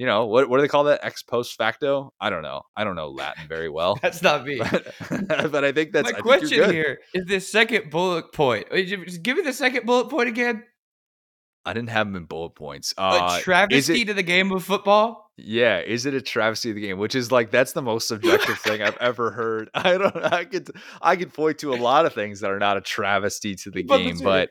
you 0.00 0.06
know, 0.06 0.24
what, 0.24 0.48
what 0.48 0.56
do 0.56 0.62
they 0.62 0.68
call 0.68 0.84
that? 0.84 1.00
Ex 1.02 1.22
post 1.22 1.58
facto? 1.58 2.14
I 2.18 2.30
don't 2.30 2.40
know. 2.40 2.62
I 2.74 2.84
don't 2.84 2.96
know 2.96 3.10
Latin 3.10 3.46
very 3.46 3.68
well. 3.68 3.96
That's 4.02 4.22
not 4.22 4.46
me. 4.46 4.56
but, 4.58 4.94
but 5.52 5.62
I 5.62 5.72
think 5.72 5.92
that's 5.92 6.10
My 6.10 6.16
I 6.16 6.22
question 6.22 6.72
here 6.72 7.00
is 7.12 7.26
this 7.26 7.52
second 7.52 7.90
bullet 7.90 8.32
point. 8.32 8.66
Just 8.72 9.22
Give 9.22 9.36
me 9.36 9.42
the 9.42 9.52
second 9.52 9.84
bullet 9.84 10.08
point 10.08 10.30
again. 10.30 10.64
I 11.66 11.74
didn't 11.74 11.90
have 11.90 12.06
them 12.06 12.16
in 12.16 12.24
bullet 12.24 12.54
points. 12.54 12.94
A 12.96 13.02
Uh, 13.02 13.36
is 13.36 13.42
travesty 13.42 14.00
it, 14.00 14.04
to 14.06 14.14
the 14.14 14.22
game 14.22 14.50
of 14.52 14.64
football. 14.64 15.30
yeah, 15.36 15.80
is 15.80 16.06
it 16.06 16.14
a 16.14 16.22
travesty 16.22 16.70
of 16.70 16.76
the 16.76 16.80
game? 16.80 16.96
Which 16.98 17.14
is 17.14 17.30
like 17.30 17.50
that's 17.50 17.72
the 17.72 17.82
most 17.82 18.08
subjective 18.08 18.58
thing 18.60 18.80
I've 18.80 18.96
ever 19.02 19.30
heard. 19.30 19.68
I 19.74 19.98
don't. 19.98 20.16
I 20.16 20.46
could 20.46 20.70
I 21.02 21.16
could 21.16 21.34
point 21.34 21.58
to 21.58 21.74
a 21.74 21.76
lot 21.76 22.06
of 22.06 22.14
things 22.14 22.40
that 22.40 22.50
are 22.50 22.58
not 22.58 22.78
a 22.78 22.80
travesty 22.80 23.54
to 23.56 23.70
the 23.70 23.82
But 23.82 23.98
game, 23.98 24.18
but 24.22 24.48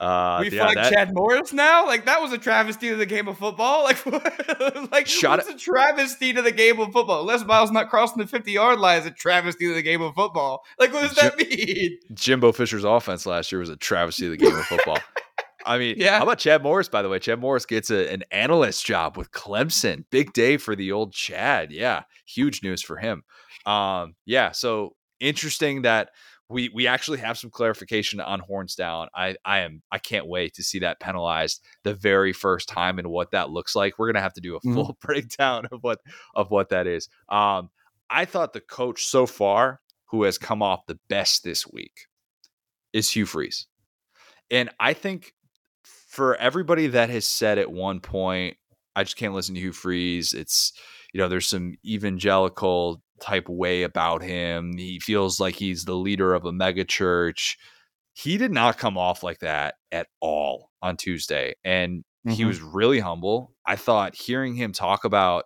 uh, 0.00 0.38
we 0.42 0.50
yeah, 0.50 0.72
that, 0.74 0.92
Chad 0.92 1.14
Morris 1.14 1.52
now. 1.52 1.86
Like 1.86 2.04
that 2.04 2.20
was 2.20 2.32
a 2.32 2.38
travesty 2.38 2.90
to 2.90 2.96
the 2.96 3.06
game 3.06 3.28
of 3.28 3.38
football. 3.38 3.84
Like, 3.86 4.04
like 4.92 5.06
Shot 5.06 5.38
what's 5.38 5.48
a 5.48 5.56
travesty 5.56 6.32
to 6.32 6.42
the 6.42 6.50
game 6.50 6.80
of 6.80 6.92
football? 6.92 7.24
Les 7.24 7.44
Miles 7.44 7.70
not 7.70 7.88
crossing 7.88 8.18
the 8.18 8.26
fifty 8.26 8.52
yard 8.52 8.80
line 8.80 9.00
is 9.00 9.06
a 9.06 9.10
travesty 9.10 9.68
to 9.68 9.74
the 9.74 9.82
game 9.82 10.02
of 10.02 10.14
football. 10.14 10.64
Like, 10.78 10.92
what 10.92 11.02
does 11.02 11.14
that 11.16 11.38
mean? 11.38 11.98
Jimbo 12.14 12.52
Fisher's 12.52 12.84
offense 12.84 13.26
last 13.26 13.52
year 13.52 13.60
was 13.60 13.70
a 13.70 13.76
travesty 13.76 14.26
of 14.26 14.32
the 14.32 14.36
game 14.38 14.54
of 14.54 14.64
football. 14.64 14.98
I 15.64 15.78
mean, 15.78 15.96
Yeah. 15.98 16.18
How 16.18 16.24
about 16.24 16.38
Chad 16.38 16.62
Morris? 16.62 16.88
By 16.88 17.02
the 17.02 17.08
way, 17.08 17.18
Chad 17.18 17.40
Morris 17.40 17.66
gets 17.66 17.90
a, 17.90 18.12
an 18.12 18.24
analyst 18.30 18.84
job 18.86 19.16
with 19.16 19.30
Clemson. 19.32 20.04
Big 20.10 20.32
day 20.32 20.56
for 20.56 20.74
the 20.76 20.92
old 20.92 21.12
Chad. 21.12 21.72
Yeah, 21.72 22.02
huge 22.24 22.62
news 22.62 22.82
for 22.82 22.96
him. 22.96 23.24
Um, 23.66 24.14
yeah, 24.24 24.52
so 24.52 24.94
interesting 25.20 25.82
that 25.82 26.10
we 26.48 26.68
we 26.68 26.86
actually 26.86 27.18
have 27.18 27.36
some 27.38 27.50
clarification 27.50 28.20
on 28.20 28.40
horns 28.40 28.74
down. 28.74 29.08
I 29.14 29.36
I 29.44 29.60
am 29.60 29.82
I 29.90 29.98
can't 29.98 30.26
wait 30.26 30.54
to 30.54 30.62
see 30.62 30.78
that 30.80 31.00
penalized 31.00 31.62
the 31.82 31.94
very 31.94 32.32
first 32.32 32.68
time 32.68 32.98
and 32.98 33.08
what 33.08 33.32
that 33.32 33.50
looks 33.50 33.74
like. 33.74 33.98
We're 33.98 34.12
gonna 34.12 34.22
have 34.22 34.34
to 34.34 34.40
do 34.40 34.56
a 34.56 34.60
Mhm. 34.60 34.74
full 34.74 34.96
breakdown 35.02 35.66
of 35.72 35.82
what 35.82 35.98
of 36.34 36.50
what 36.50 36.68
that 36.68 36.86
is. 36.86 37.08
Um, 37.28 37.70
I 38.10 38.24
thought 38.24 38.52
the 38.52 38.60
coach 38.60 39.04
so 39.06 39.26
far 39.26 39.80
who 40.06 40.22
has 40.22 40.38
come 40.38 40.62
off 40.62 40.86
the 40.86 40.98
best 41.08 41.42
this 41.42 41.66
week 41.66 42.06
is 42.92 43.10
Hugh 43.10 43.26
Freeze. 43.26 43.66
And 44.50 44.70
I 44.78 44.92
think 44.92 45.34
for 45.82 46.36
everybody 46.36 46.86
that 46.86 47.10
has 47.10 47.26
said 47.26 47.58
at 47.58 47.70
one 47.72 47.98
point, 48.00 48.56
I 48.94 49.02
just 49.02 49.16
can't 49.16 49.34
listen 49.34 49.56
to 49.56 49.60
Hugh 49.60 49.72
Freeze. 49.72 50.32
It's, 50.32 50.72
you 51.12 51.18
know, 51.18 51.28
there's 51.28 51.48
some 51.48 51.74
evangelical 51.84 53.02
type 53.20 53.48
way 53.48 53.82
about 53.82 54.22
him. 54.22 54.76
He 54.76 55.00
feels 55.00 55.40
like 55.40 55.56
he's 55.56 55.84
the 55.84 55.94
leader 55.96 56.34
of 56.34 56.44
a 56.44 56.52
mega 56.52 56.84
church. 56.84 57.58
He 58.12 58.38
did 58.38 58.52
not 58.52 58.78
come 58.78 58.96
off 58.98 59.22
like 59.22 59.40
that 59.40 59.76
at 59.92 60.08
all 60.20 60.70
on 60.82 60.96
Tuesday. 60.96 61.54
And 61.64 62.04
he 62.28 62.44
Mhm. 62.44 62.46
was 62.46 62.60
really 62.60 63.00
humble. 63.00 63.54
I 63.66 63.76
thought 63.76 64.14
hearing 64.16 64.54
him 64.54 64.72
talk 64.72 65.04
about 65.04 65.44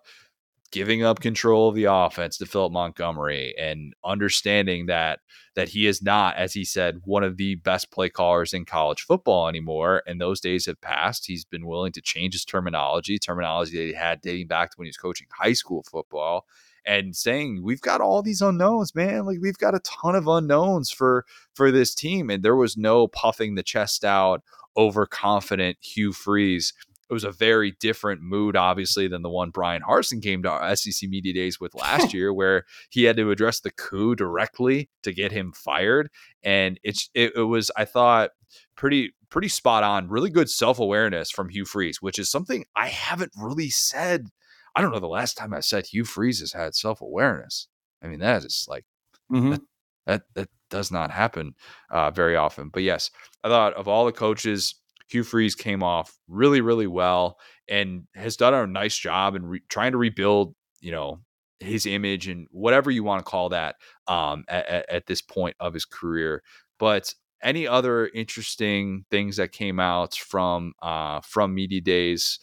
giving 0.71 1.03
up 1.03 1.19
control 1.19 1.67
of 1.67 1.75
the 1.75 1.83
offense 1.85 2.37
to 2.37 2.45
Philip 2.45 2.71
Montgomery 2.71 3.53
and 3.57 3.93
understanding 4.05 4.85
that 4.85 5.19
that 5.55 5.67
he 5.67 5.85
is 5.85 6.01
not, 6.01 6.37
as 6.37 6.53
he 6.53 6.63
said, 6.63 7.01
one 7.03 7.25
of 7.25 7.35
the 7.35 7.55
best 7.55 7.91
play 7.91 8.07
callers 8.09 8.53
in 8.53 8.63
college 8.63 9.01
football 9.01 9.49
anymore. 9.49 10.01
And 10.07 10.21
those 10.21 10.39
days 10.39 10.65
have 10.67 10.79
passed. 10.79 11.27
He's 11.27 11.43
been 11.43 11.65
willing 11.67 11.91
to 11.91 12.01
change 12.01 12.33
his 12.33 12.45
terminology, 12.45 13.19
terminology 13.19 13.77
that 13.77 13.83
he 13.87 13.93
had 13.93 14.21
dating 14.21 14.47
back 14.47 14.71
to 14.71 14.75
when 14.77 14.85
he 14.85 14.89
was 14.89 14.95
coaching 14.97 15.27
high 15.33 15.51
school 15.51 15.83
football. 15.91 16.45
And 16.85 17.15
saying 17.15 17.61
we've 17.63 17.81
got 17.81 18.01
all 18.01 18.21
these 18.21 18.41
unknowns, 18.41 18.95
man. 18.95 19.25
Like 19.25 19.37
we've 19.41 19.57
got 19.57 19.75
a 19.75 19.79
ton 19.79 20.15
of 20.15 20.27
unknowns 20.27 20.91
for 20.91 21.25
for 21.53 21.71
this 21.71 21.93
team, 21.93 22.29
and 22.29 22.43
there 22.43 22.55
was 22.55 22.75
no 22.75 23.07
puffing 23.07 23.55
the 23.55 23.63
chest 23.63 24.03
out, 24.03 24.41
overconfident 24.75 25.77
Hugh 25.81 26.11
Freeze 26.11 26.73
it 27.11 27.13
was 27.13 27.25
a 27.25 27.31
very 27.31 27.71
different 27.81 28.21
mood, 28.21 28.55
obviously, 28.55 29.09
than 29.09 29.21
the 29.21 29.29
one 29.29 29.49
Bryan 29.49 29.81
Harsin 29.81 30.23
came 30.23 30.41
to 30.43 30.49
our 30.49 30.73
SEC 30.77 31.09
Media 31.09 31.33
Days 31.33 31.59
with 31.59 31.75
last 31.75 32.13
year, 32.13 32.33
where 32.33 32.63
he 32.89 33.03
had 33.03 33.17
to 33.17 33.31
address 33.31 33.59
the 33.59 33.71
coup 33.71 34.15
directly 34.15 34.89
to 35.03 35.11
get 35.11 35.33
him 35.33 35.51
fired. 35.51 36.09
And 36.41 36.79
it's 36.83 37.09
it, 37.13 37.33
it 37.35 37.43
was, 37.43 37.69
I 37.75 37.83
thought, 37.83 38.31
pretty 38.77 39.13
pretty 39.29 39.49
spot 39.49 39.83
on, 39.83 40.07
really 40.07 40.29
good 40.29 40.49
self 40.49 40.79
awareness 40.79 41.29
from 41.29 41.49
Hugh 41.49 41.65
Freeze, 41.65 42.01
which 42.01 42.17
is 42.17 42.31
something 42.31 42.63
I 42.77 42.87
haven't 42.87 43.33
really 43.37 43.69
said. 43.69 44.29
I 44.75 44.81
don't 44.81 44.91
know 44.91 44.99
the 44.99 45.07
last 45.07 45.37
time 45.37 45.53
I 45.53 45.59
said 45.59 45.85
Hugh 45.85 46.05
Freeze 46.05 46.39
has 46.39 46.53
had 46.53 46.75
self 46.75 47.01
awareness. 47.01 47.67
I 48.03 48.07
mean, 48.07 48.19
that 48.19 48.43
is 48.43 48.65
like 48.69 48.85
mm-hmm. 49.31 49.51
that, 49.51 49.61
that, 50.05 50.21
that 50.35 50.49
does 50.69 50.91
not 50.91 51.11
happen 51.11 51.53
uh, 51.89 52.11
very 52.11 52.35
often. 52.35 52.69
But 52.69 52.83
yes, 52.83 53.11
I 53.43 53.49
thought 53.49 53.73
of 53.73 53.87
all 53.87 54.05
the 54.05 54.11
coaches 54.11 54.75
Hugh 55.11 55.23
Freeze 55.23 55.55
came 55.55 55.83
off 55.83 56.17
really, 56.27 56.61
really 56.61 56.87
well 56.87 57.37
and 57.67 58.07
has 58.15 58.37
done 58.37 58.53
a 58.53 58.65
nice 58.65 58.97
job 58.97 59.35
in 59.35 59.45
re- 59.45 59.61
trying 59.67 59.91
to 59.91 59.97
rebuild, 59.97 60.55
you 60.79 60.91
know, 60.91 61.19
his 61.59 61.85
image 61.85 62.27
and 62.27 62.47
whatever 62.51 62.89
you 62.89 63.03
want 63.03 63.23
to 63.23 63.29
call 63.29 63.49
that 63.49 63.75
um, 64.07 64.45
at, 64.47 64.89
at 64.89 65.07
this 65.07 65.21
point 65.21 65.55
of 65.59 65.73
his 65.73 65.85
career. 65.85 66.43
But 66.79 67.13
any 67.43 67.67
other 67.67 68.07
interesting 68.07 69.05
things 69.11 69.37
that 69.37 69.51
came 69.51 69.79
out 69.79 70.15
from 70.15 70.73
uh, 70.81 71.21
from 71.21 71.53
media 71.53 71.81
days? 71.81 72.39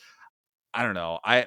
I 0.75 0.83
don't 0.83 0.95
know. 0.95 1.19
I 1.25 1.47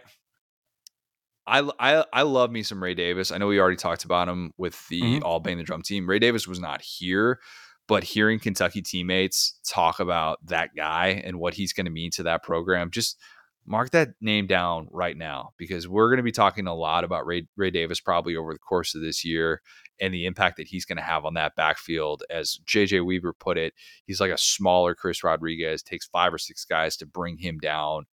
I, 1.47 1.69
I 1.79 2.05
I 2.13 2.21
love 2.21 2.51
me 2.51 2.63
some 2.63 2.81
Ray 2.81 2.93
Davis. 2.93 3.31
I 3.31 3.37
know 3.37 3.47
we 3.47 3.59
already 3.59 3.77
talked 3.77 4.05
about 4.05 4.29
him 4.29 4.53
with 4.57 4.87
the 4.89 5.01
mm-hmm. 5.01 5.23
All 5.23 5.39
Bang 5.39 5.57
the 5.57 5.63
Drum 5.63 5.81
team. 5.81 6.07
Ray 6.07 6.19
Davis 6.19 6.47
was 6.47 6.59
not 6.59 6.81
here, 6.81 7.39
but 7.87 8.03
hearing 8.03 8.39
Kentucky 8.39 8.81
teammates 8.81 9.59
talk 9.67 9.99
about 9.99 10.39
that 10.45 10.69
guy 10.75 11.21
and 11.25 11.39
what 11.39 11.55
he's 11.55 11.73
going 11.73 11.85
to 11.85 11.91
mean 11.91 12.11
to 12.11 12.23
that 12.23 12.43
program, 12.43 12.91
just 12.91 13.17
mark 13.65 13.91
that 13.91 14.09
name 14.19 14.47
down 14.47 14.87
right 14.91 15.17
now 15.17 15.51
because 15.57 15.87
we're 15.87 16.09
going 16.09 16.17
to 16.17 16.23
be 16.23 16.31
talking 16.31 16.67
a 16.67 16.73
lot 16.73 17.03
about 17.03 17.25
Ray, 17.25 17.47
Ray 17.55 17.69
Davis 17.69 17.99
probably 17.99 18.35
over 18.35 18.53
the 18.53 18.59
course 18.59 18.95
of 18.95 19.01
this 19.01 19.23
year 19.23 19.61
and 19.99 20.13
the 20.13 20.25
impact 20.25 20.57
that 20.57 20.67
he's 20.67 20.85
going 20.85 20.97
to 20.97 21.03
have 21.03 21.25
on 21.25 21.35
that 21.35 21.55
backfield. 21.55 22.23
As 22.29 22.59
JJ 22.65 23.05
Weaver 23.05 23.33
put 23.33 23.57
it, 23.57 23.73
he's 24.05 24.19
like 24.19 24.31
a 24.31 24.37
smaller 24.37 24.95
Chris 24.95 25.23
Rodriguez, 25.23 25.83
takes 25.83 26.07
five 26.07 26.33
or 26.33 26.39
six 26.39 26.65
guys 26.65 26.97
to 26.97 27.05
bring 27.05 27.37
him 27.37 27.59
down. 27.59 28.05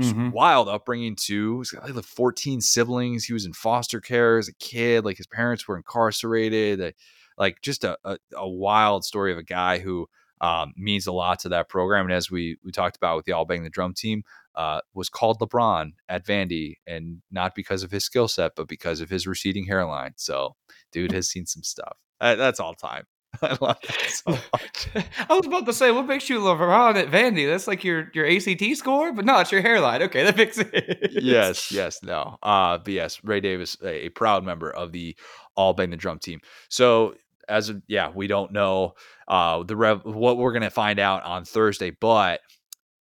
Mm-hmm. 0.00 0.30
Wild 0.30 0.68
upbringing 0.68 1.16
too. 1.16 1.58
He's 1.58 1.70
got 1.70 1.88
like 1.88 2.04
14 2.04 2.60
siblings. 2.60 3.24
He 3.24 3.32
was 3.32 3.46
in 3.46 3.52
foster 3.52 4.00
care 4.00 4.38
as 4.38 4.48
a 4.48 4.54
kid. 4.54 5.04
Like 5.04 5.16
his 5.16 5.26
parents 5.26 5.68
were 5.68 5.76
incarcerated 5.76 6.94
like 7.38 7.60
just 7.62 7.84
a, 7.84 7.96
a, 8.04 8.18
a 8.36 8.48
wild 8.48 9.04
story 9.04 9.32
of 9.32 9.38
a 9.38 9.42
guy 9.42 9.78
who 9.78 10.06
um, 10.40 10.72
means 10.76 11.06
a 11.06 11.12
lot 11.12 11.38
to 11.40 11.48
that 11.50 11.68
program. 11.68 12.06
And 12.06 12.14
as 12.14 12.30
we 12.30 12.58
we 12.64 12.72
talked 12.72 12.96
about 12.96 13.16
with 13.16 13.24
the 13.24 13.32
All 13.32 13.44
Bang 13.44 13.62
the 13.62 13.70
Drum 13.70 13.94
team, 13.94 14.24
uh, 14.54 14.80
was 14.92 15.08
called 15.08 15.40
LeBron 15.40 15.92
at 16.08 16.26
Vandy, 16.26 16.76
and 16.86 17.22
not 17.30 17.54
because 17.54 17.82
of 17.82 17.90
his 17.90 18.04
skill 18.04 18.28
set, 18.28 18.52
but 18.56 18.68
because 18.68 19.00
of 19.00 19.10
his 19.10 19.26
receding 19.26 19.64
hairline. 19.66 20.12
So, 20.16 20.56
dude 20.92 21.12
has 21.12 21.28
seen 21.28 21.46
some 21.46 21.62
stuff. 21.62 21.96
Uh, 22.20 22.34
that's 22.34 22.60
all 22.60 22.74
time. 22.74 23.04
I 23.42 23.56
love 23.60 23.78
that 23.82 24.10
so 24.10 24.30
much. 24.52 24.88
I 25.28 25.34
was 25.34 25.46
about 25.46 25.66
to 25.66 25.72
say, 25.72 25.90
what 25.90 26.06
makes 26.06 26.28
you 26.28 26.38
LeBron 26.40 26.96
at 26.96 27.08
Vandy? 27.08 27.48
That's 27.48 27.66
like 27.66 27.84
your 27.84 28.10
your 28.14 28.26
ACT 28.26 28.76
score, 28.76 29.12
but 29.12 29.24
no, 29.24 29.38
it's 29.40 29.52
your 29.52 29.62
hairline. 29.62 30.02
Okay, 30.02 30.24
that 30.24 30.36
makes 30.36 30.58
it. 30.58 31.10
yes, 31.10 31.70
yes, 31.72 32.02
no. 32.02 32.38
Uh, 32.42 32.78
but 32.78 32.92
yes, 32.92 33.22
Ray 33.24 33.40
Davis, 33.40 33.76
a, 33.82 34.06
a 34.06 34.08
proud 34.10 34.44
member 34.44 34.70
of 34.70 34.92
the 34.92 35.16
All 35.56 35.72
Bang 35.72 35.90
the 35.90 35.96
Drum 35.96 36.18
team. 36.18 36.40
So 36.68 37.14
as 37.48 37.68
of, 37.68 37.82
yeah, 37.88 38.10
we 38.14 38.26
don't 38.26 38.52
know 38.52 38.94
uh, 39.28 39.62
the 39.62 39.76
rev- 39.76 40.04
what 40.04 40.38
we're 40.38 40.52
gonna 40.52 40.70
find 40.70 40.98
out 40.98 41.24
on 41.24 41.44
Thursday, 41.44 41.90
but 41.90 42.40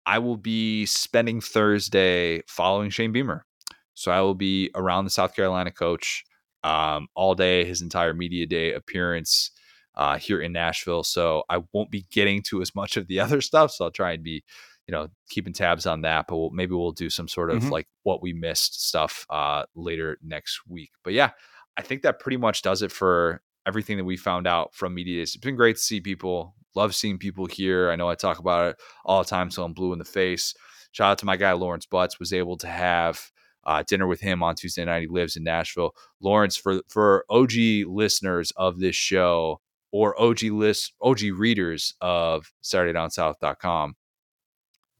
I 0.05 0.19
will 0.19 0.37
be 0.37 0.85
spending 0.85 1.41
Thursday 1.41 2.41
following 2.47 2.89
Shane 2.89 3.11
Beamer. 3.11 3.45
So 3.93 4.11
I 4.11 4.21
will 4.21 4.35
be 4.35 4.71
around 4.75 5.03
the 5.03 5.11
South 5.11 5.35
Carolina 5.35 5.71
coach 5.71 6.23
um, 6.63 7.07
all 7.15 7.35
day, 7.35 7.65
his 7.65 7.81
entire 7.81 8.13
media 8.13 8.45
day 8.45 8.73
appearance 8.73 9.51
uh, 9.99 10.17
here 10.17 10.41
in 10.41 10.53
Nashville. 10.53 11.03
So 11.03 11.43
I 11.49 11.61
won't 11.73 11.91
be 11.91 12.07
getting 12.09 12.41
to 12.43 12.61
as 12.61 12.73
much 12.73 12.95
of 12.95 13.07
the 13.07 13.19
other 13.19 13.41
stuff. 13.41 13.71
So 13.71 13.85
I'll 13.85 13.91
try 13.91 14.13
and 14.13 14.23
be, 14.23 14.43
you 14.87 14.93
know, 14.93 15.09
keeping 15.29 15.53
tabs 15.53 15.85
on 15.85 16.01
that. 16.01 16.25
But 16.27 16.37
we'll, 16.37 16.49
maybe 16.51 16.73
we'll 16.73 16.93
do 16.93 17.09
some 17.09 17.27
sort 17.27 17.51
of 17.51 17.63
mm-hmm. 17.63 17.69
like 17.69 17.87
what 18.03 18.23
we 18.23 18.31
missed 18.31 18.87
stuff 18.87 19.27
uh, 19.29 19.65
later 19.75 20.17
next 20.23 20.61
week. 20.67 20.91
But 21.03 21.13
yeah, 21.13 21.31
I 21.77 21.81
think 21.81 22.01
that 22.03 22.19
pretty 22.19 22.37
much 22.37 22.61
does 22.61 22.81
it 22.81 22.93
for 22.93 23.41
everything 23.67 23.97
that 23.97 24.05
we 24.05 24.15
found 24.15 24.47
out 24.47 24.73
from 24.73 24.95
media 24.95 25.19
Days. 25.19 25.35
It's 25.35 25.43
been 25.43 25.57
great 25.57 25.75
to 25.75 25.81
see 25.81 25.99
people. 25.99 26.55
Love 26.75 26.95
seeing 26.95 27.17
people 27.17 27.45
here. 27.45 27.91
I 27.91 27.97
know 27.97 28.09
I 28.09 28.15
talk 28.15 28.39
about 28.39 28.69
it 28.69 28.77
all 29.03 29.21
the 29.21 29.29
time, 29.29 29.51
so 29.51 29.63
I'm 29.63 29.73
blue 29.73 29.91
in 29.91 29.99
the 29.99 30.05
face. 30.05 30.53
Shout 30.93 31.11
out 31.11 31.17
to 31.19 31.25
my 31.25 31.35
guy 31.35 31.51
Lawrence 31.51 31.85
Butts. 31.85 32.19
Was 32.19 32.31
able 32.31 32.55
to 32.57 32.67
have 32.67 33.31
uh, 33.65 33.83
dinner 33.85 34.07
with 34.07 34.21
him 34.21 34.41
on 34.43 34.55
Tuesday 34.55 34.85
night. 34.85 35.01
He 35.01 35.07
lives 35.07 35.35
in 35.35 35.43
Nashville. 35.43 35.91
Lawrence, 36.21 36.55
for 36.55 36.81
for 36.87 37.25
OG 37.29 37.51
listeners 37.85 38.53
of 38.55 38.79
this 38.79 38.95
show 38.95 39.59
or 39.91 40.19
OG 40.19 40.43
list 40.43 40.93
OG 41.01 41.21
readers 41.35 41.93
of 42.01 42.51
SaturdayDownSouth.com, 42.63 43.95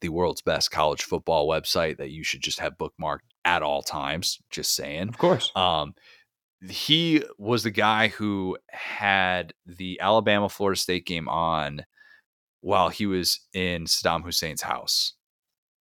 the 0.02 0.10
world's 0.10 0.42
best 0.42 0.72
college 0.72 1.04
football 1.04 1.48
website 1.48 1.98
that 1.98 2.12
you 2.12 2.24
should 2.24 2.42
just 2.42 2.60
have 2.60 2.78
bookmarked 2.78 3.20
at 3.46 3.64
all 3.64 3.82
times. 3.82 4.40
Just 4.50 4.76
saying, 4.76 5.10
of 5.10 5.18
course. 5.18 5.52
Um, 5.56 5.94
he 6.68 7.24
was 7.38 7.64
the 7.64 7.72
guy 7.72 8.10
who 8.10 8.58
had 8.70 9.54
the 9.66 10.00
Alabama 10.02 10.50
Florida 10.50 10.80
State 10.80 11.06
game 11.06 11.30
on 11.30 11.86
while 12.62 12.90
he 12.90 13.06
was 13.06 13.40
in 13.54 13.86
Saddam 13.86 14.24
Hussein's 14.24 14.62
house. 14.62 15.14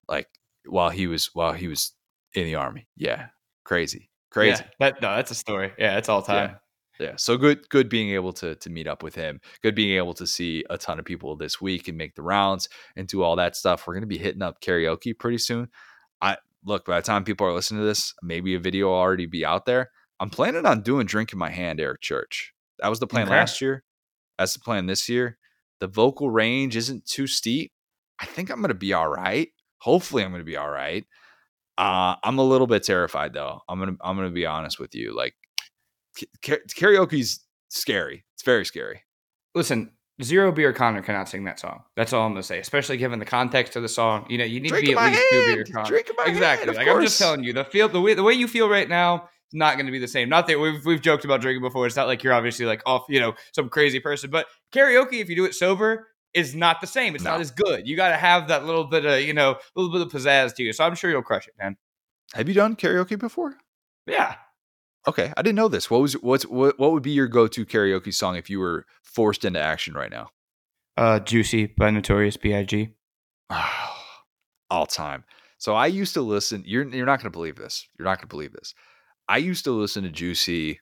Like 0.08 0.28
while 0.66 0.90
he 0.90 1.08
was 1.08 1.32
while 1.34 1.54
he 1.54 1.68
was 1.68 1.94
in 2.34 2.46
the 2.46 2.56
army. 2.56 2.88
Yeah. 2.96 3.28
Crazy. 3.64 4.10
Crazy. 4.30 4.64
Yeah, 4.64 4.70
that 4.80 5.02
no, 5.02 5.16
that's 5.16 5.32
a 5.32 5.36
story. 5.36 5.74
Yeah, 5.78 5.98
it's 5.98 6.10
all 6.10 6.22
time. 6.22 6.52
Yeah. 6.52 6.58
Yeah. 7.00 7.14
So 7.18 7.38
good 7.38 7.68
good 7.70 7.90
being 7.90 8.12
able 8.12 8.34
to 8.34 8.56
to 8.56 8.70
meet 8.70 8.88
up 8.88 9.04
with 9.04 9.16
him. 9.16 9.40
Good 9.62 9.76
being 9.76 9.98
able 9.98 10.14
to 10.16 10.28
see 10.28 10.64
a 10.70 10.78
ton 10.78 11.00
of 11.00 11.06
people 11.06 11.36
this 11.36 11.62
week 11.62 11.88
and 11.88 11.98
make 11.98 12.16
the 12.16 12.24
rounds 12.24 12.70
and 12.96 13.08
do 13.08 13.24
all 13.24 13.36
that 13.36 13.56
stuff. 13.56 13.86
We're 13.86 13.94
gonna 13.94 14.06
be 14.08 14.18
hitting 14.18 14.42
up 14.42 14.62
karaoke 14.62 15.18
pretty 15.18 15.38
soon. 15.38 15.70
I 16.22 16.38
look 16.66 16.86
by 16.86 17.00
the 17.00 17.06
time 17.06 17.24
people 17.24 17.48
are 17.48 17.54
listening 17.54 17.82
to 17.82 17.88
this, 17.88 18.14
maybe 18.22 18.56
a 18.56 18.60
video 18.60 18.88
will 18.88 18.96
already 18.96 19.26
be 19.26 19.46
out 19.46 19.66
there. 19.66 19.92
I'm 20.20 20.30
planning 20.30 20.66
on 20.66 20.82
doing 20.82 21.06
drink 21.06 21.32
in 21.32 21.40
my 21.40 21.50
hand, 21.50 21.80
Eric 21.80 22.02
Church. 22.02 22.54
That 22.80 22.90
was 22.90 23.00
the 23.00 23.08
plan 23.08 23.28
okay. 23.28 23.36
last 23.36 23.62
year. 23.62 23.84
That's 24.38 24.54
the 24.54 24.60
plan 24.60 24.86
this 24.88 25.08
year. 25.10 25.38
The 25.80 25.88
vocal 25.88 26.30
range 26.30 26.76
isn't 26.76 27.06
too 27.06 27.28
steep. 27.28 27.72
I 28.20 28.26
think 28.26 28.50
I'm 28.50 28.58
going 28.58 28.70
to 28.70 28.76
be 28.76 28.94
all 28.94 29.08
right. 29.08 29.50
Hopefully, 29.80 30.24
I'm 30.24 30.32
going 30.32 30.42
to 30.42 30.46
be 30.46 30.58
all 30.58 30.70
right. 30.70 31.06
Uh, 31.78 32.16
I'm 32.24 32.40
a 32.40 32.44
little 32.44 32.66
bit 32.66 32.84
terrified 32.84 33.34
though. 33.34 33.62
I'm 33.70 33.78
gonna 33.78 33.98
I'm 34.02 34.16
gonna 34.16 34.32
be 34.32 34.48
honest 34.48 34.80
with 34.80 34.96
you. 34.96 35.16
Like 35.16 35.36
karaoke's 36.42 37.46
scary. 37.70 38.26
It's 38.36 38.44
very 38.44 38.66
scary. 38.66 39.04
Listen, 39.56 39.92
Zero 40.24 40.52
Beer 40.52 40.74
Connor 40.74 41.02
cannot 41.02 41.30
sing 41.30 41.44
that 41.44 41.60
song. 41.60 41.84
That's 41.96 42.12
all 42.12 42.26
I'm 42.26 42.34
gonna 42.34 42.44
say. 42.44 42.60
Especially 42.60 42.98
given 42.98 43.20
the 43.20 43.26
context 43.26 43.76
of 43.76 43.84
the 43.84 43.90
song. 43.90 44.26
You 44.30 44.40
know, 44.40 44.46
you 44.46 44.60
need 44.60 44.70
Drink 44.70 44.86
to 44.86 44.92
be 44.92 44.98
at 44.98 45.12
least 45.12 45.24
two 45.30 45.56
beer 45.56 45.66
Connor. 45.66 45.96
exactly. 46.26 46.66
Hand, 46.66 46.78
like 46.78 46.88
course. 46.88 46.98
I'm 46.98 47.02
just 47.04 47.20
telling 47.20 47.44
you, 47.44 47.54
the 47.54 47.66
feel 47.66 47.88
the 47.88 48.02
way 48.02 48.14
the 48.16 48.24
way 48.24 48.34
you 48.34 48.48
feel 48.48 48.68
right 48.68 48.90
now 48.90 49.30
is 49.50 49.54
not 49.54 49.76
going 49.76 49.86
to 49.86 49.92
be 49.92 50.00
the 50.00 50.08
same. 50.08 50.28
Not 50.28 50.48
that 50.48 50.60
we've 50.60 50.84
we've 50.86 51.02
joked 51.02 51.24
about 51.24 51.42
drinking 51.42 51.62
before. 51.62 51.86
It's 51.86 51.96
not 51.96 52.08
like 52.08 52.24
you're 52.24 52.34
obviously 52.34 52.66
like 52.66 52.82
off, 52.86 53.06
you 53.10 53.20
know, 53.20 53.36
some 53.54 53.70
crazy 53.70 54.00
person. 54.00 54.32
But 54.32 54.48
karaoke, 54.74 55.22
if 55.22 55.30
you 55.30 55.36
do 55.36 55.46
it 55.46 55.54
sober, 55.54 56.08
is 56.34 56.56
not 56.56 56.82
the 56.82 56.88
same. 56.88 57.14
It's 57.14 57.24
no. 57.24 57.32
not 57.32 57.42
as 57.42 57.52
good. 57.52 57.88
You 57.88 57.96
got 57.96 58.10
to 58.10 58.18
have 58.18 58.48
that 58.48 58.66
little 58.66 58.86
bit 58.86 59.06
of 59.06 59.22
you 59.22 59.34
know, 59.34 59.52
a 59.52 59.80
little 59.80 59.92
bit 59.92 60.02
of 60.02 60.12
pizzazz 60.12 60.56
to 60.56 60.64
you. 60.64 60.74
So 60.74 60.84
I'm 60.84 60.96
sure 60.96 61.12
you'll 61.12 61.22
crush 61.22 61.48
it, 61.48 61.54
man. 61.60 61.78
Have 62.34 62.48
you 62.48 62.56
done 62.56 62.76
karaoke 62.76 63.20
before? 63.20 63.56
Yeah. 64.08 64.36
Okay, 65.08 65.32
I 65.38 65.42
didn't 65.42 65.56
know 65.56 65.70
this. 65.70 65.90
What 65.90 66.02
was 66.02 66.14
what's 66.16 66.46
what 66.46 66.78
what 66.78 66.92
would 66.92 67.04
be 67.04 67.12
your 67.12 67.28
go 67.28 67.48
to 67.48 67.66
karaoke 67.66 68.14
song 68.14 68.36
if 68.36 68.50
you 68.50 68.60
were 68.60 68.86
forced 69.04 69.46
into 69.46 69.60
action 69.60 69.94
right 69.94 70.12
now? 70.12 70.32
Uh, 70.98 71.20
"Juicy" 71.20 71.68
by 71.68 71.90
Notorious 71.92 72.36
B.I.G. 72.36 72.90
All 74.70 74.86
time. 74.86 75.24
So 75.58 75.76
I 75.76 75.88
used 75.88 76.14
to 76.16 76.22
listen. 76.22 76.64
You're 76.66 76.88
you're 76.90 77.06
not 77.06 77.20
going 77.20 77.32
to 77.32 77.38
believe 77.38 77.56
this. 77.56 77.88
You're 77.98 78.06
not 78.06 78.18
going 78.18 78.28
to 78.28 78.36
believe 78.36 78.52
this. 78.52 78.74
I 79.30 79.38
used 79.38 79.64
to 79.64 79.72
listen 79.72 80.04
to 80.04 80.10
Juicy 80.10 80.82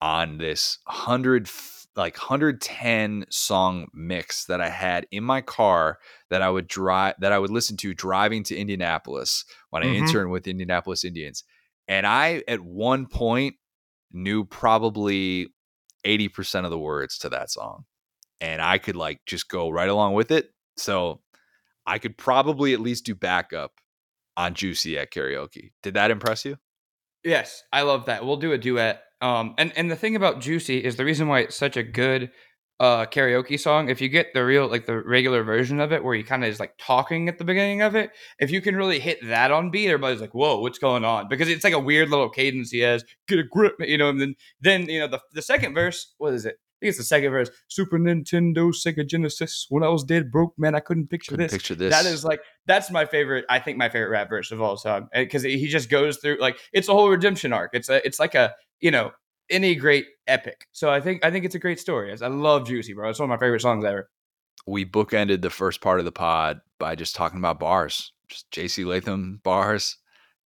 on 0.00 0.38
this 0.38 0.78
100 0.86 1.50
like 1.96 2.16
110 2.16 3.26
song 3.30 3.88
mix 3.92 4.44
that 4.46 4.60
I 4.60 4.68
had 4.68 5.06
in 5.10 5.24
my 5.24 5.40
car 5.40 5.98
that 6.30 6.40
I 6.40 6.48
would 6.48 6.68
drive 6.68 7.14
that 7.18 7.32
I 7.32 7.38
would 7.38 7.50
listen 7.50 7.76
to 7.78 7.94
driving 7.94 8.44
to 8.44 8.56
Indianapolis 8.56 9.44
when 9.70 9.82
mm-hmm. 9.82 9.92
I 9.92 9.96
interned 9.96 10.30
with 10.30 10.46
Indianapolis 10.46 11.04
Indians. 11.04 11.42
And 11.90 12.06
I 12.06 12.44
at 12.46 12.60
one 12.60 13.06
point 13.06 13.56
knew 14.12 14.44
probably 14.44 15.48
80% 16.06 16.64
of 16.64 16.70
the 16.70 16.78
words 16.78 17.18
to 17.18 17.28
that 17.30 17.50
song. 17.50 17.84
And 18.40 18.62
I 18.62 18.78
could 18.78 18.96
like 18.96 19.20
just 19.26 19.48
go 19.48 19.68
right 19.68 19.88
along 19.88 20.14
with 20.14 20.30
it. 20.30 20.50
So 20.76 21.20
I 21.84 21.98
could 21.98 22.16
probably 22.16 22.72
at 22.72 22.80
least 22.80 23.04
do 23.06 23.14
backup 23.16 23.72
on 24.36 24.54
Juicy 24.54 24.98
at 24.98 25.12
karaoke. 25.12 25.72
Did 25.82 25.94
that 25.94 26.12
impress 26.12 26.44
you? 26.44 26.56
Yes, 27.24 27.64
I 27.72 27.82
love 27.82 28.06
that. 28.06 28.24
We'll 28.24 28.36
do 28.36 28.52
a 28.52 28.58
duet. 28.58 29.02
Um, 29.20 29.54
and 29.58 29.76
and 29.76 29.90
the 29.90 29.96
thing 29.96 30.16
about 30.16 30.40
Juicy 30.40 30.82
is 30.82 30.96
the 30.96 31.04
reason 31.04 31.28
why 31.28 31.40
it's 31.40 31.56
such 31.56 31.76
a 31.76 31.82
good 31.82 32.30
uh 32.80 33.04
karaoke 33.04 33.60
song. 33.60 33.90
If 33.90 34.00
you 34.00 34.08
get 34.08 34.32
the 34.32 34.44
real 34.44 34.66
like 34.66 34.86
the 34.86 35.00
regular 35.02 35.44
version 35.44 35.78
of 35.80 35.92
it, 35.92 36.02
where 36.02 36.16
he 36.16 36.22
kind 36.22 36.42
of 36.42 36.50
is 36.50 36.58
like 36.58 36.74
talking 36.78 37.28
at 37.28 37.36
the 37.38 37.44
beginning 37.44 37.82
of 37.82 37.94
it, 37.94 38.10
if 38.40 38.50
you 38.50 38.60
can 38.62 38.74
really 38.74 38.98
hit 38.98 39.18
that 39.28 39.52
on 39.52 39.70
beat, 39.70 39.86
everybody's 39.88 40.20
like, 40.22 40.34
"Whoa, 40.34 40.58
what's 40.60 40.78
going 40.78 41.04
on?" 41.04 41.28
Because 41.28 41.48
it's 41.48 41.62
like 41.62 41.74
a 41.74 41.78
weird 41.78 42.08
little 42.08 42.30
cadence 42.30 42.70
he 42.70 42.80
has. 42.80 43.04
Get 43.28 43.38
a 43.38 43.44
grip, 43.44 43.74
you 43.80 43.98
know. 43.98 44.08
And 44.08 44.20
then 44.20 44.34
then 44.60 44.88
you 44.88 44.98
know 44.98 45.06
the 45.06 45.20
the 45.32 45.42
second 45.42 45.74
verse. 45.74 46.14
What 46.18 46.32
is 46.32 46.46
it? 46.46 46.56
I 46.58 46.86
think 46.86 46.88
it's 46.88 46.98
the 46.98 47.04
second 47.04 47.30
verse. 47.30 47.50
Super 47.68 47.98
Nintendo, 47.98 48.72
Sega 48.72 49.06
Genesis. 49.06 49.66
When 49.68 49.82
I 49.82 49.88
was 49.88 50.02
dead 50.02 50.30
broke, 50.30 50.54
man, 50.56 50.74
I 50.74 50.80
couldn't 50.80 51.08
picture 51.10 51.32
Couldn't 51.32 51.48
this. 51.48 51.52
picture 51.52 51.74
this. 51.74 51.92
That 51.92 52.06
is 52.06 52.24
like 52.24 52.40
that's 52.64 52.90
my 52.90 53.04
favorite. 53.04 53.44
I 53.50 53.58
think 53.58 53.76
my 53.76 53.90
favorite 53.90 54.08
rap 54.08 54.30
verse 54.30 54.50
of 54.50 54.62
all 54.62 54.78
time 54.78 55.10
because 55.14 55.42
he 55.42 55.68
just 55.68 55.90
goes 55.90 56.16
through 56.16 56.38
like 56.40 56.58
it's 56.72 56.88
a 56.88 56.92
whole 56.94 57.10
redemption 57.10 57.52
arc. 57.52 57.72
It's 57.74 57.90
a 57.90 58.04
it's 58.06 58.18
like 58.18 58.34
a 58.34 58.54
you 58.80 58.90
know 58.90 59.10
any 59.50 59.74
great 59.74 60.06
epic. 60.26 60.66
So 60.72 60.90
I 60.90 61.00
think 61.00 61.24
I 61.24 61.30
think 61.30 61.44
it's 61.44 61.54
a 61.54 61.58
great 61.60 61.80
story. 61.80 62.12
I 62.20 62.26
love 62.28 62.66
Juicy, 62.66 62.94
bro. 62.94 63.10
It's 63.10 63.18
one 63.18 63.30
of 63.30 63.34
my 63.40 63.44
favorite 63.44 63.62
songs 63.62 63.84
ever. 63.84 64.08
we 64.66 64.84
bookended 64.84 65.42
the 65.42 65.50
first 65.50 65.80
part 65.80 65.98
of 65.98 66.04
the 66.04 66.12
pod 66.12 66.60
by 66.78 66.94
just 66.94 67.14
talking 67.16 67.38
about 67.38 67.58
bars, 67.60 68.12
just 68.28 68.50
JC 68.50 68.84
Latham 68.86 69.40
bars 69.42 69.98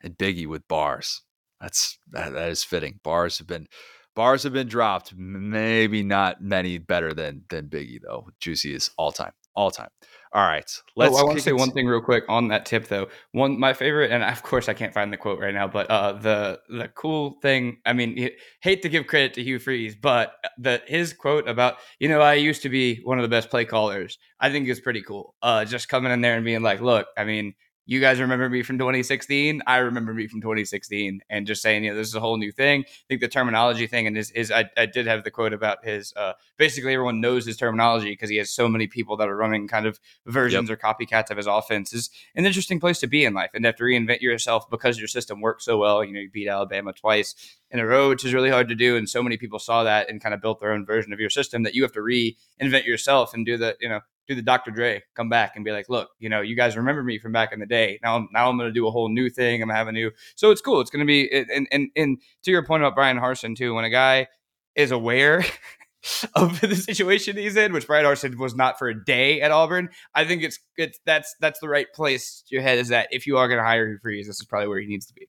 and 0.03 0.17
Biggie 0.17 0.47
with 0.47 0.67
bars. 0.69 1.23
That's 1.61 1.99
that, 2.13 2.33
that 2.33 2.49
is 2.51 2.65
fitting. 2.65 3.01
Bars 3.03 3.39
have 3.39 3.47
been 3.47 3.67
bars 4.15 4.43
have 4.45 4.53
been 4.53 4.69
dropped. 4.69 5.15
Maybe 5.17 6.03
not 6.03 6.43
many 6.43 6.79
better 6.79 7.13
than 7.15 7.45
than 7.51 7.69
Biggie 7.69 8.01
though. 8.03 8.29
Juicy 8.41 8.75
is 8.75 8.91
all 8.97 9.13
time, 9.13 9.33
all 9.55 9.71
time. 9.71 9.89
All 10.33 10.43
right, 10.43 10.69
let's. 10.97 11.15
oh, 11.15 11.19
I 11.19 11.23
want 11.23 11.39
to 11.39 11.43
say 11.45 11.53
one 11.53 11.71
thing 11.71 11.87
real 11.87 12.01
quick 12.01 12.25
on 12.29 12.49
that 12.49 12.67
tip 12.67 12.89
though. 12.89 13.07
One 13.31 13.59
my 13.59 13.73
favorite, 13.73 14.11
and 14.11 14.25
of 14.25 14.43
course 14.43 14.69
I 14.69 14.75
can't 14.75 14.93
find 14.93 15.13
the 15.13 15.17
quote 15.17 15.39
right 15.39 15.55
now, 15.55 15.69
but 15.69 15.89
uh, 15.89 16.15
the 16.15 16.59
the 16.69 16.89
cool 16.89 17.39
thing. 17.41 17.79
I 17.87 17.93
mean, 17.93 18.31
hate 18.61 18.83
to 18.83 18.89
give 18.89 19.07
credit 19.07 19.35
to 19.35 19.45
Hugh 19.45 19.61
Freeze, 19.61 19.95
but 19.95 20.35
the 20.59 20.83
his 20.89 21.13
quote 21.13 21.49
about 21.49 21.77
you 22.01 22.09
know 22.09 22.21
I 22.21 22.35
used 22.35 22.63
to 22.63 22.69
be 22.69 23.01
one 23.05 23.19
of 23.19 23.23
the 23.23 23.29
best 23.29 23.49
play 23.49 23.65
callers. 23.65 24.19
I 24.41 24.51
think 24.51 24.69
is 24.69 24.81
pretty 24.81 25.03
cool. 25.03 25.37
Uh, 25.41 25.65
just 25.65 25.89
coming 25.89 26.11
in 26.11 26.21
there 26.21 26.35
and 26.35 26.45
being 26.45 26.63
like, 26.63 26.81
look, 26.81 27.07
I 27.17 27.25
mean. 27.25 27.55
You 27.87 28.01
guys 28.01 28.19
remember 28.19 28.49
me 28.49 28.63
from 28.63 28.79
2016. 28.79 29.63
I 29.67 29.77
remember 29.77 30.15
me 30.15 30.27
from 30.27 30.41
2016, 30.41 31.21
and 31.29 31.47
just 31.47 31.61
saying, 31.61 31.85
you 31.85 31.91
know, 31.91 31.97
this 31.97 32.09
is 32.09 32.15
a 32.15 32.21
whole 32.21 32.39
new 32.39 32.51
thing. 32.51 32.83
I 32.89 33.05
think 33.09 33.21
the 33.21 33.29
terminology 33.29 33.87
thing, 33.87 34.07
and 34.07 34.17
his, 34.17 34.31
is 34.31 34.51
I, 34.51 34.71
I 34.75 34.87
did 34.87 35.07
have 35.07 35.23
the 35.23 35.31
quote 35.31 35.53
about 35.53 35.85
his. 35.85 36.15
Uh, 36.17 36.33
basically, 36.57 36.95
everyone 36.95 37.21
knows 37.21 37.45
his 37.45 37.59
terminology 37.59 38.11
because 38.13 38.31
he 38.31 38.37
has 38.37 38.51
so 38.51 38.69
many 38.69 38.87
people 38.87 39.19
that 39.19 39.29
are 39.29 39.37
running 39.37 39.69
kind 39.69 39.85
of 39.85 40.01
versions 40.25 40.71
or 40.71 40.79
copycats 40.79 41.31
of 41.31 41.37
his 41.37 41.47
offense 41.47 41.93
is 41.93 42.09
an 42.35 42.47
interesting 42.47 42.81
place 42.81 43.01
to 43.01 43.07
be 43.07 43.27
in 43.27 43.35
life 43.35 43.51
and 43.53 43.67
have 43.67 43.77
to 43.77 43.85
reinvent 43.85 44.23
yourself 44.23 44.71
because 44.71 44.99
your 44.99 45.09
system 45.09 45.43
works 45.43 45.67
so 45.67 45.77
well. 45.77 46.03
You 46.03 46.15
know, 46.15 46.21
you 46.21 46.31
beat 46.31 46.49
Alabama 46.49 46.95
twice 46.95 47.35
in 47.71 47.81
a 47.81 47.87
row, 47.87 48.09
which 48.09 48.25
is 48.25 48.33
really 48.33 48.51
hard 48.51 48.69
to 48.69 48.75
do. 48.75 48.97
And 48.97 49.07
so 49.07 49.23
many 49.23 49.37
people 49.37 49.59
saw 49.59 49.85
that 49.85 50.09
and 50.09 50.23
kind 50.23 50.35
of 50.35 50.41
built 50.41 50.61
their 50.61 50.73
own 50.73 50.87
version 50.87 51.13
of 51.13 51.21
your 51.21 51.29
system 51.29 51.65
that 51.65 51.75
you 51.75 51.83
have 51.83 51.93
to 51.93 52.01
reinvent 52.01 52.87
yourself 52.87 53.35
and 53.35 53.45
do 53.45 53.59
the, 53.59 53.77
you 53.79 53.91
know, 53.91 54.01
do 54.29 54.35
the 54.35 54.43
Dr. 54.43 54.71
Dre, 54.71 55.03
come 55.15 55.29
back 55.29 55.57
and 55.57 55.65
be 55.65 55.73
like, 55.73 55.89
look, 55.89 56.11
you 56.19 56.29
know, 56.29 56.41
you 56.41 56.57
guys 56.57 56.77
remember 56.77 57.03
me 57.03 57.19
from 57.19 57.33
back 57.33 57.53
in 57.53 57.61
the 57.61 57.67
day. 57.67 57.99
Now, 58.03 58.17
I'm, 58.17 58.29
now 58.33 58.49
I'm 58.49 58.57
going 58.57 58.69
to 58.69 58.73
do 58.73 58.87
a 58.87 58.91
whole 58.91 59.09
new 59.09 59.29
thing. 59.29 59.63
I'm 59.63 59.69
going 59.69 59.75
to 59.75 59.79
have 59.79 59.89
a 59.89 59.93
new, 59.93 60.11
so 60.35 60.51
it's 60.51 60.61
cool. 60.61 60.81
It's 60.81 60.91
going 60.91 61.05
to 61.05 61.07
be, 61.07 61.31
and, 61.33 61.69
and, 61.71 61.89
and 61.95 62.19
to 62.45 62.51
your 62.51 62.65
point 62.65 62.83
about 62.83 62.95
Bryan 62.95 63.19
Harsin 63.19 63.57
too, 63.57 63.75
when 63.75 63.85
a 63.85 63.91
guy 63.91 64.29
is 64.75 64.91
aware 64.91 65.45
of 66.35 66.61
the 66.61 66.75
situation 66.75 67.37
he's 67.37 67.57
in, 67.57 67.73
which 67.73 67.87
Bryan 67.87 68.05
Harsin 68.05 68.37
was 68.37 68.55
not 68.55 68.79
for 68.79 68.89
a 68.89 69.05
day 69.05 69.41
at 69.41 69.51
Auburn. 69.51 69.89
I 70.15 70.25
think 70.25 70.43
it's 70.43 70.59
it's 70.77 70.99
that's 71.07 71.35
that's 71.41 71.61
the 71.61 71.69
right 71.69 71.87
place 71.93 72.45
your 72.49 72.63
head 72.63 72.79
is 72.79 72.91
at. 72.91 73.09
If 73.11 73.27
you 73.27 73.39
are 73.39 73.49
going 73.49 73.59
to 73.59 73.65
hire 73.65 73.89
Hugh 73.89 73.99
Freeze, 74.03 74.27
this 74.27 74.41
is 74.41 74.47
probably 74.47 74.69
where 74.69 74.81
he 74.81 74.87
needs 74.87 75.07
to 75.07 75.15
be. 75.15 75.29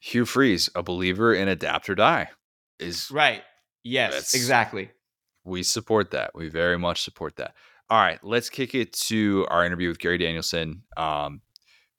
Hugh 0.00 0.24
Freeze, 0.24 0.68
a 0.74 0.82
believer 0.82 1.32
in 1.32 1.48
adapt 1.48 1.88
or 1.88 1.94
die, 1.94 2.28
is 2.78 3.10
Right. 3.10 3.42
Yes. 3.84 4.34
Exactly. 4.34 4.90
we 5.44 5.62
support 5.62 6.10
that. 6.12 6.32
We 6.34 6.48
very 6.48 6.78
much 6.78 7.02
support 7.02 7.36
that. 7.36 7.54
All 7.90 7.98
right, 7.98 8.18
let's 8.22 8.48
kick 8.48 8.74
it 8.74 8.92
to 8.94 9.46
our 9.50 9.64
interview 9.66 9.88
with 9.88 9.98
Gary 9.98 10.18
Danielson. 10.18 10.82
Um, 10.96 11.42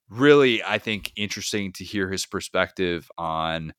really, 0.09 0.63
I 0.63 0.79
think 0.79 1.11
interesting 1.15 1.71
to 1.73 1.83
hear 1.83 2.09
his 2.09 2.25
perspective 2.25 3.09
on 3.17 3.73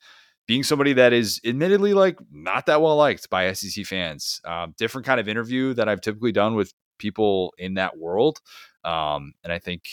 being 0.46 0.62
somebody 0.62 0.92
that 0.92 1.12
is 1.12 1.40
admittedly 1.44 1.94
like 1.94 2.18
not 2.30 2.66
that 2.66 2.80
well 2.82 2.96
liked 2.96 3.30
by 3.30 3.52
SEC 3.52 3.84
fans. 3.86 4.40
Um, 4.44 4.74
different 4.78 5.06
kind 5.06 5.18
of 5.18 5.28
interview 5.28 5.74
that 5.74 5.88
I've 5.88 6.00
typically 6.00 6.32
done 6.32 6.54
with 6.54 6.72
people 6.98 7.54
in 7.58 7.74
that 7.74 7.98
world, 7.98 8.40
um, 8.84 9.34
and 9.42 9.52
I 9.52 9.58
think 9.58 9.84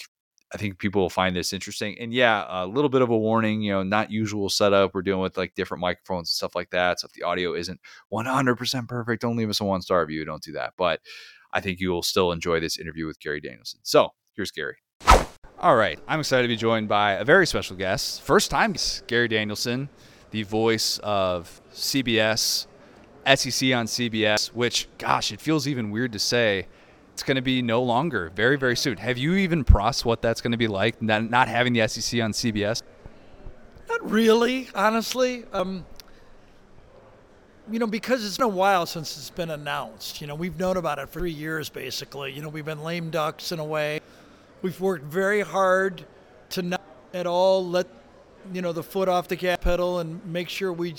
I 0.54 0.58
think 0.58 0.80
people 0.80 1.02
will 1.02 1.10
find 1.10 1.36
this 1.36 1.54
interesting. 1.54 1.98
And 2.00 2.14
yeah, 2.14 2.46
a 2.50 2.68
little 2.68 2.90
bit 2.90 3.02
of 3.02 3.10
a 3.10 3.18
warning, 3.18 3.62
you 3.62 3.72
know, 3.72 3.84
not 3.84 4.12
usual 4.12 4.50
setup. 4.50 4.94
We're 4.94 5.02
dealing 5.02 5.22
with 5.22 5.38
like 5.38 5.56
different 5.56 5.80
microphones 5.80 6.30
and 6.30 6.36
stuff 6.36 6.56
like 6.56 6.72
that. 6.72 7.00
So 7.00 7.06
if 7.06 7.14
the 7.14 7.24
audio 7.24 7.54
isn't 7.54 7.80
100% 8.12 8.88
perfect, 8.88 9.22
don't 9.22 9.38
leave 9.38 9.50
us 9.50 9.62
a 9.62 9.64
one 9.64 9.82
star 9.82 10.02
review. 10.02 10.26
Don't 10.26 10.44
do 10.44 10.52
that. 10.54 10.74
But 10.78 11.00
I 11.54 11.62
think 11.62 11.80
you 11.80 11.90
will 11.90 12.04
still 12.04 12.32
enjoy 12.32 12.60
this 12.60 12.78
interview 12.78 13.06
with 13.06 13.20
Gary 13.20 13.42
Danielson. 13.42 13.80
So 13.84 14.10
here's 14.36 14.52
Gary. 14.52 14.78
All 15.60 15.76
right. 15.76 16.00
I'm 16.08 16.20
excited 16.20 16.44
to 16.44 16.48
be 16.48 16.56
joined 16.56 16.88
by 16.88 17.14
a 17.14 17.24
very 17.24 17.46
special 17.46 17.76
guest. 17.76 18.22
First 18.22 18.50
time 18.50 18.76
Gary 19.08 19.28
Danielson, 19.28 19.90
the 20.32 20.44
voice 20.44 21.00
of 21.04 21.62
CBS, 21.72 22.66
SEC 23.26 23.74
on 23.74 23.86
CBS, 23.86 24.48
which, 24.48 24.88
gosh, 24.98 25.32
it 25.32 25.40
feels 25.40 25.68
even 25.68 25.92
weird 25.92 26.14
to 26.14 26.20
say. 26.20 26.68
It's 27.14 27.24
going 27.24 27.36
to 27.36 27.42
be 27.42 27.62
no 27.62 27.84
longer 27.84 28.32
very, 28.34 28.58
very 28.58 28.76
soon. 28.76 28.98
Have 28.98 29.18
you 29.18 29.36
even 29.36 29.64
processed 29.64 30.06
what 30.06 30.22
that's 30.22 30.42
going 30.42 30.54
to 30.54 30.58
be 30.58 30.68
like, 30.68 31.02
not, 31.02 31.48
having 31.48 31.74
the 31.74 31.88
SEC 31.88 32.22
on 32.22 32.32
CBS? 32.32 32.82
Not 33.90 34.10
really, 34.10 34.70
honestly. 34.74 35.46
Um, 35.52 35.86
you 37.70 37.80
know, 37.80 37.88
because 37.88 38.26
it's 38.26 38.38
been 38.38 38.46
a 38.46 38.50
while 38.50 38.86
since 38.86 39.18
it's 39.18 39.30
been 39.30 39.52
announced. 39.52 40.22
You 40.22 40.28
know, 40.28 40.36
we've 40.36 40.58
known 40.58 40.78
about 40.78 41.00
it 41.00 41.10
for 41.10 41.20
three 41.20 41.32
years, 41.32 41.70
basically. 41.70 42.32
You 42.32 42.42
know, 42.42 42.50
we've 42.50 42.66
been 42.66 42.84
lame 42.84 43.10
ducks 43.10 43.52
in 43.52 43.60
a 43.60 43.66
way. 43.66 44.02
We've 44.62 44.80
worked 44.80 45.06
very 45.06 45.42
hard 45.42 46.06
to 46.52 46.62
not 46.62 46.82
at 47.14 47.28
all 47.28 47.66
let, 47.66 47.88
you 48.54 48.62
know, 48.62 48.74
the 48.74 48.84
foot 48.84 49.08
off 49.08 49.28
the 49.28 49.36
gas 49.36 49.60
pedal 49.62 50.00
and 50.00 50.26
make 50.26 50.50
sure 50.50 50.74
we 50.74 50.96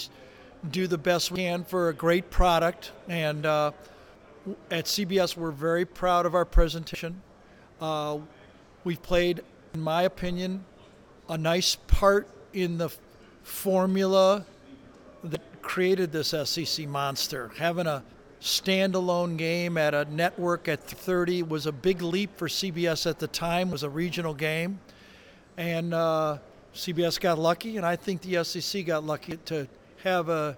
do 0.70 0.86
the 0.86 0.98
best 0.98 1.30
we 1.30 1.38
can 1.38 1.64
for 1.64 1.88
a 1.88 1.94
great 1.94 2.30
product. 2.30 2.92
And 3.08 3.44
uh, 3.44 3.72
at 4.70 4.84
CBS, 4.84 5.36
we're 5.36 5.50
very 5.50 5.84
proud 5.84 6.26
of 6.26 6.34
our 6.34 6.44
presentation. 6.44 7.20
Uh, 7.80 8.18
we've 8.84 9.02
played, 9.02 9.42
in 9.74 9.80
my 9.80 10.02
opinion, 10.02 10.64
a 11.28 11.36
nice 11.36 11.76
part 11.86 12.28
in 12.52 12.78
the 12.78 12.90
formula 13.42 14.46
that 15.24 15.40
created 15.62 16.12
this 16.12 16.28
SEC 16.28 16.86
monster. 16.88 17.50
Having 17.56 17.86
a 17.86 18.02
standalone 18.40 19.36
game 19.36 19.78
at 19.78 19.94
a 19.94 20.04
network 20.06 20.68
at 20.68 20.82
30 20.82 21.44
was 21.44 21.66
a 21.66 21.72
big 21.72 22.02
leap 22.02 22.36
for 22.36 22.48
CBS 22.48 23.08
at 23.08 23.18
the 23.18 23.28
time. 23.28 23.68
It 23.68 23.72
was 23.72 23.82
a 23.84 23.90
regional 23.90 24.34
game, 24.34 24.80
and 25.56 25.94
uh, 25.94 26.38
CBS 26.74 27.20
got 27.20 27.38
lucky, 27.38 27.76
and 27.76 27.86
I 27.86 27.96
think 27.96 28.22
the 28.22 28.42
SEC 28.44 28.84
got 28.84 29.04
lucky 29.04 29.36
to 29.46 29.68
have 30.02 30.28
a 30.28 30.56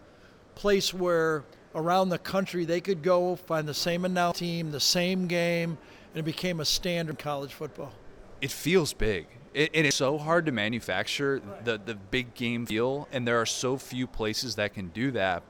place 0.55 0.95
where 0.95 1.45
around 1.75 2.09
the 2.09 2.19
country 2.19 2.65
they 2.65 2.81
could 2.81 3.03
go 3.03 3.37
find 3.37 3.69
the 3.69 3.75
same 3.75 4.05
announce 4.05 4.39
team, 4.39 4.71
the 4.71 4.81
same 4.81 5.27
game, 5.27 5.77
and 6.15 6.21
it 6.21 6.25
became 6.25 6.61
a 6.61 6.65
standard 6.65 7.19
college 7.19 7.53
football. 7.53 7.93
it 8.41 8.51
feels 8.51 8.93
big. 8.93 9.27
It, 9.55 9.71
it 9.73 9.87
is 9.87 9.95
so 9.95 10.19
hard 10.19 10.47
to 10.47 10.53
manufacture 10.53 11.41
the 11.63 11.81
the 11.83 11.95
big 11.95 12.35
game 12.35 12.67
feel, 12.67 13.09
and 13.13 13.27
there 13.27 13.41
are 13.41 13.47
so 13.47 13.79
few 13.79 14.07
places 14.07 14.57
that 14.57 14.75
can 14.75 14.89
do 14.89 15.13
that. 15.13 15.45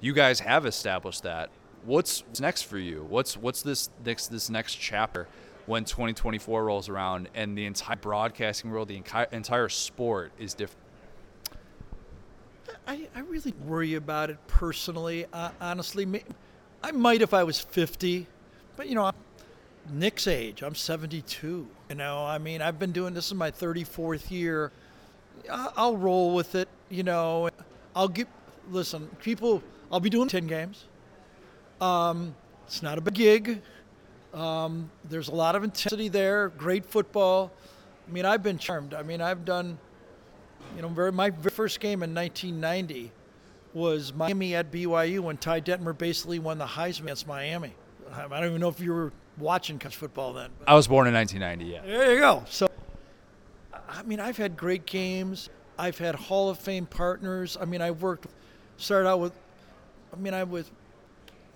You 0.00 0.14
guys 0.14 0.40
have 0.40 0.64
established 0.64 1.22
that. 1.24 1.50
What's 1.84 2.24
next 2.40 2.62
for 2.62 2.78
you? 2.78 3.06
What's 3.08 3.36
what's 3.36 3.60
this 3.62 3.90
next 4.04 4.28
this 4.28 4.48
next 4.48 4.76
chapter 4.76 5.28
when 5.66 5.84
2024 5.84 6.64
rolls 6.64 6.88
around 6.88 7.28
and 7.34 7.56
the 7.56 7.66
entire 7.66 7.96
broadcasting 7.96 8.70
world, 8.70 8.88
the 8.88 8.96
entire 8.96 9.28
entire 9.30 9.68
sport 9.68 10.32
is 10.38 10.54
different? 10.54 10.80
I, 12.86 13.08
I 13.14 13.20
really 13.20 13.52
worry 13.66 13.94
about 13.94 14.30
it 14.30 14.38
personally. 14.46 15.26
Uh, 15.32 15.50
honestly, 15.60 16.24
I 16.82 16.92
might 16.92 17.20
if 17.20 17.34
I 17.34 17.44
was 17.44 17.60
50, 17.60 18.26
but 18.76 18.88
you 18.88 18.94
know, 18.94 19.04
I'm 19.04 19.14
Nick's 19.92 20.26
age. 20.26 20.62
I'm 20.62 20.74
72. 20.74 21.68
You 21.90 21.96
know, 21.96 22.24
I 22.24 22.38
mean, 22.38 22.62
I've 22.62 22.78
been 22.78 22.92
doing 22.92 23.14
this 23.14 23.32
in 23.32 23.36
my 23.36 23.50
34th 23.50 24.30
year. 24.30 24.70
I'll 25.50 25.96
roll 25.96 26.36
with 26.36 26.54
it. 26.54 26.68
You 26.88 27.02
know, 27.02 27.50
I'll 27.96 28.06
give. 28.06 28.28
Listen, 28.70 29.08
people. 29.20 29.60
I'll 29.90 29.98
be 29.98 30.08
doing 30.08 30.28
10 30.28 30.46
games. 30.46 30.84
Um, 31.80 32.36
it's 32.64 32.80
not 32.80 32.96
a 32.96 33.00
big 33.00 33.14
gig. 33.14 33.62
Um, 34.32 34.88
there's 35.08 35.26
a 35.26 35.34
lot 35.34 35.56
of 35.56 35.64
intensity 35.64 36.08
there. 36.08 36.50
Great 36.50 36.86
football. 36.86 37.50
I 38.08 38.12
mean, 38.12 38.24
I've 38.24 38.44
been 38.44 38.58
charmed. 38.58 38.94
I 38.94 39.02
mean, 39.02 39.20
I've 39.20 39.44
done 39.44 39.76
you 40.76 40.82
know, 40.82 40.88
very, 40.88 41.10
my 41.10 41.30
very 41.30 41.50
first 41.50 41.80
game 41.80 42.04
in 42.04 42.14
1990 42.14 43.10
was 43.74 44.14
Miami 44.14 44.54
at 44.54 44.70
BYU 44.70 45.18
when 45.20 45.38
Ty 45.38 45.62
Detmer 45.62 45.98
basically 45.98 46.38
won 46.38 46.58
the 46.58 46.66
Heisman 46.66 47.04
against 47.04 47.26
Miami. 47.26 47.74
I 48.12 48.28
don't 48.28 48.44
even 48.44 48.60
know 48.60 48.68
if 48.68 48.78
you 48.78 48.92
were 48.92 49.12
watching 49.40 49.78
college 49.78 49.96
football 49.96 50.32
then. 50.32 50.50
I 50.66 50.74
was 50.74 50.86
born 50.86 51.06
in 51.06 51.14
1990. 51.14 51.72
Yeah. 51.72 51.98
there 51.98 52.14
you 52.14 52.20
go. 52.20 52.44
So, 52.48 52.68
I 53.88 54.02
mean, 54.02 54.20
I've 54.20 54.36
had 54.36 54.56
great 54.56 54.86
games. 54.86 55.48
I've 55.78 55.98
had 55.98 56.14
Hall 56.14 56.50
of 56.50 56.58
Fame 56.58 56.86
partners. 56.86 57.56
I 57.60 57.64
mean, 57.64 57.80
I 57.80 57.90
worked, 57.90 58.26
started 58.76 59.08
out 59.08 59.20
with, 59.20 59.32
I 60.12 60.16
mean, 60.16 60.34
I 60.34 60.44
was 60.44 60.70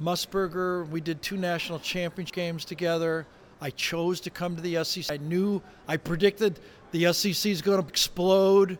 Musburger. 0.01 0.89
We 0.89 1.01
did 1.01 1.22
two 1.22 1.37
national 1.37 1.78
championship 1.78 2.35
games 2.35 2.64
together. 2.64 3.26
I 3.61 3.70
chose 3.70 4.20
to 4.20 4.30
come 4.30 4.57
to 4.57 4.62
the 4.62 4.82
SEC. 4.85 5.11
I 5.11 5.22
knew, 5.22 5.62
I 5.87 5.97
predicted 5.97 6.59
the 6.91 7.12
SEC 7.12 7.51
is 7.51 7.62
going 7.62 7.82
to 7.82 7.89
explode. 7.89 8.78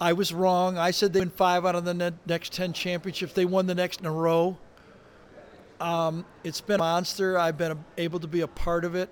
I 0.00 0.12
was 0.12 0.32
wrong. 0.32 0.78
I 0.78 0.90
said 0.90 1.12
they 1.12 1.20
win 1.20 1.30
five 1.30 1.64
out 1.64 1.74
of 1.74 1.84
the 1.84 1.94
ne- 1.94 2.10
next 2.26 2.52
10 2.52 2.72
championships. 2.72 3.32
They 3.32 3.44
won 3.44 3.66
the 3.66 3.74
next 3.74 4.00
in 4.00 4.06
a 4.06 4.12
row. 4.12 4.58
Um, 5.80 6.24
it's 6.42 6.60
been 6.60 6.76
a 6.76 6.84
monster. 6.84 7.38
I've 7.38 7.58
been 7.58 7.84
able 7.98 8.20
to 8.20 8.26
be 8.26 8.40
a 8.40 8.48
part 8.48 8.84
of 8.84 8.94
it. 8.94 9.10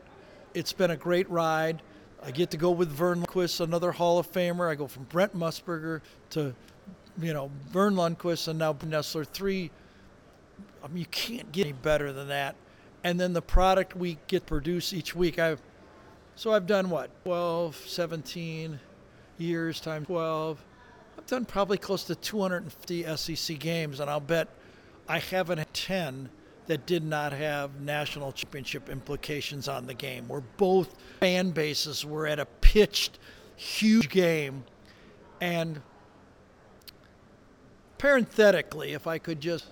It's 0.55 0.73
been 0.73 0.91
a 0.91 0.97
great 0.97 1.29
ride. 1.29 1.83
I 2.23 2.31
get 2.31 2.51
to 2.53 2.57
go 2.57 2.71
with 2.71 2.89
Verne 2.89 3.23
Lundquist, 3.23 3.61
another 3.61 3.93
Hall 3.93 4.19
of 4.19 4.31
Famer. 4.33 4.71
I 4.71 4.75
go 4.75 4.87
from 4.87 5.05
Brent 5.05 5.37
Musburger 5.37 6.01
to, 6.31 6.55
you 7.21 7.35
know, 7.35 7.51
Verne 7.69 7.95
Lundquist 7.95 8.49
and 8.49 8.59
now 8.59 8.73
Nessler. 8.73 9.27
Three. 9.27 9.71
I 10.83 10.89
mean, 10.89 10.99
you 10.99 11.07
can't 11.07 11.51
get 11.53 11.67
any 11.67 11.73
better 11.73 12.13
than 12.13 12.29
that. 12.29 12.57
And 13.03 13.21
then 13.21 13.35
the 13.35 13.43
product 13.43 13.95
we 13.95 14.19
get 14.27 14.47
produced 14.47 14.95
each 14.95 15.15
week. 15.15 15.39
I've 15.39 15.61
so 16.37 16.53
I've 16.53 16.67
done 16.67 16.91
what 16.91 17.11
12, 17.25 17.77
17 17.77 18.81
years 19.39 19.81
times 19.81 20.07
12. 20.07 20.65
I've 21.19 21.27
done 21.27 21.45
probably 21.45 21.79
close 21.79 22.05
to 22.05 22.15
250 22.15 23.17
SEC 23.17 23.59
games, 23.59 24.01
and 24.01 24.11
I'll 24.11 24.19
bet 24.19 24.49
I 25.07 25.19
haven't 25.19 25.59
had 25.59 25.73
10 25.75 26.31
that 26.67 26.87
did 26.87 27.05
not 27.05 27.33
have 27.33 27.81
national 27.81 28.33
championship 28.33 28.89
implications 28.89 29.69
on 29.69 29.87
the 29.87 29.95
game, 29.95 30.27
where 30.29 30.43
both 30.57 30.97
fan 31.21 31.51
bases 31.51 32.05
were 32.05 32.27
at 32.27 32.39
a 32.39 32.47
pitched, 32.47 33.19
huge 33.57 34.09
game. 34.09 34.65
And 35.41 35.83
parenthetically, 37.99 38.93
if 38.93 39.07
I 39.07 39.19
could 39.19 39.41
just, 39.41 39.67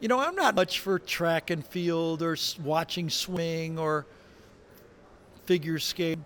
you 0.00 0.08
know, 0.08 0.18
I'm 0.18 0.34
not 0.34 0.56
much 0.56 0.80
for 0.80 0.98
track 0.98 1.50
and 1.50 1.64
field 1.64 2.22
or 2.22 2.36
watching 2.62 3.08
swing 3.08 3.78
or 3.78 4.06
figure 5.44 5.78
skate. 5.78 6.18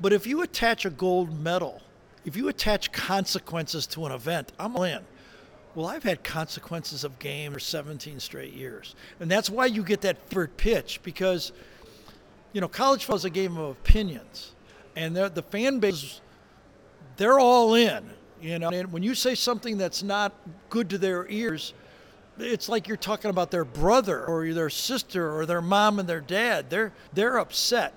But 0.00 0.12
if 0.12 0.26
you 0.26 0.42
attach 0.42 0.84
a 0.84 0.90
gold 0.90 1.40
medal, 1.40 1.82
if 2.24 2.36
you 2.36 2.48
attach 2.48 2.92
consequences 2.92 3.86
to 3.88 4.06
an 4.06 4.12
event, 4.12 4.52
I'm 4.58 4.76
in. 4.76 5.04
Well, 5.74 5.86
I've 5.86 6.02
had 6.02 6.24
consequences 6.24 7.04
of 7.04 7.18
game 7.18 7.52
for 7.52 7.60
17 7.60 8.18
straight 8.18 8.52
years. 8.52 8.96
And 9.20 9.30
that's 9.30 9.48
why 9.48 9.66
you 9.66 9.84
get 9.84 10.00
that 10.00 10.28
third 10.28 10.56
pitch 10.56 11.00
because, 11.02 11.52
you 12.52 12.60
know, 12.60 12.68
college 12.68 13.02
football 13.02 13.16
is 13.16 13.24
a 13.24 13.30
game 13.30 13.56
of 13.56 13.70
opinions. 13.70 14.52
And 14.96 15.14
the 15.14 15.44
fan 15.50 15.78
base, 15.78 16.20
they're 17.16 17.38
all 17.38 17.74
in, 17.74 18.04
you 18.42 18.58
know. 18.58 18.70
And 18.70 18.92
when 18.92 19.04
you 19.04 19.14
say 19.14 19.36
something 19.36 19.78
that's 19.78 20.02
not 20.02 20.32
good 20.68 20.90
to 20.90 20.98
their 20.98 21.28
ears, 21.28 21.72
it's 22.36 22.68
like 22.68 22.88
you're 22.88 22.96
talking 22.96 23.30
about 23.30 23.52
their 23.52 23.64
brother 23.64 24.24
or 24.24 24.52
their 24.52 24.70
sister 24.70 25.32
or 25.32 25.46
their 25.46 25.62
mom 25.62 26.00
and 26.00 26.08
their 26.08 26.20
dad. 26.20 26.68
They're, 26.68 26.92
they're 27.12 27.38
upset. 27.38 27.94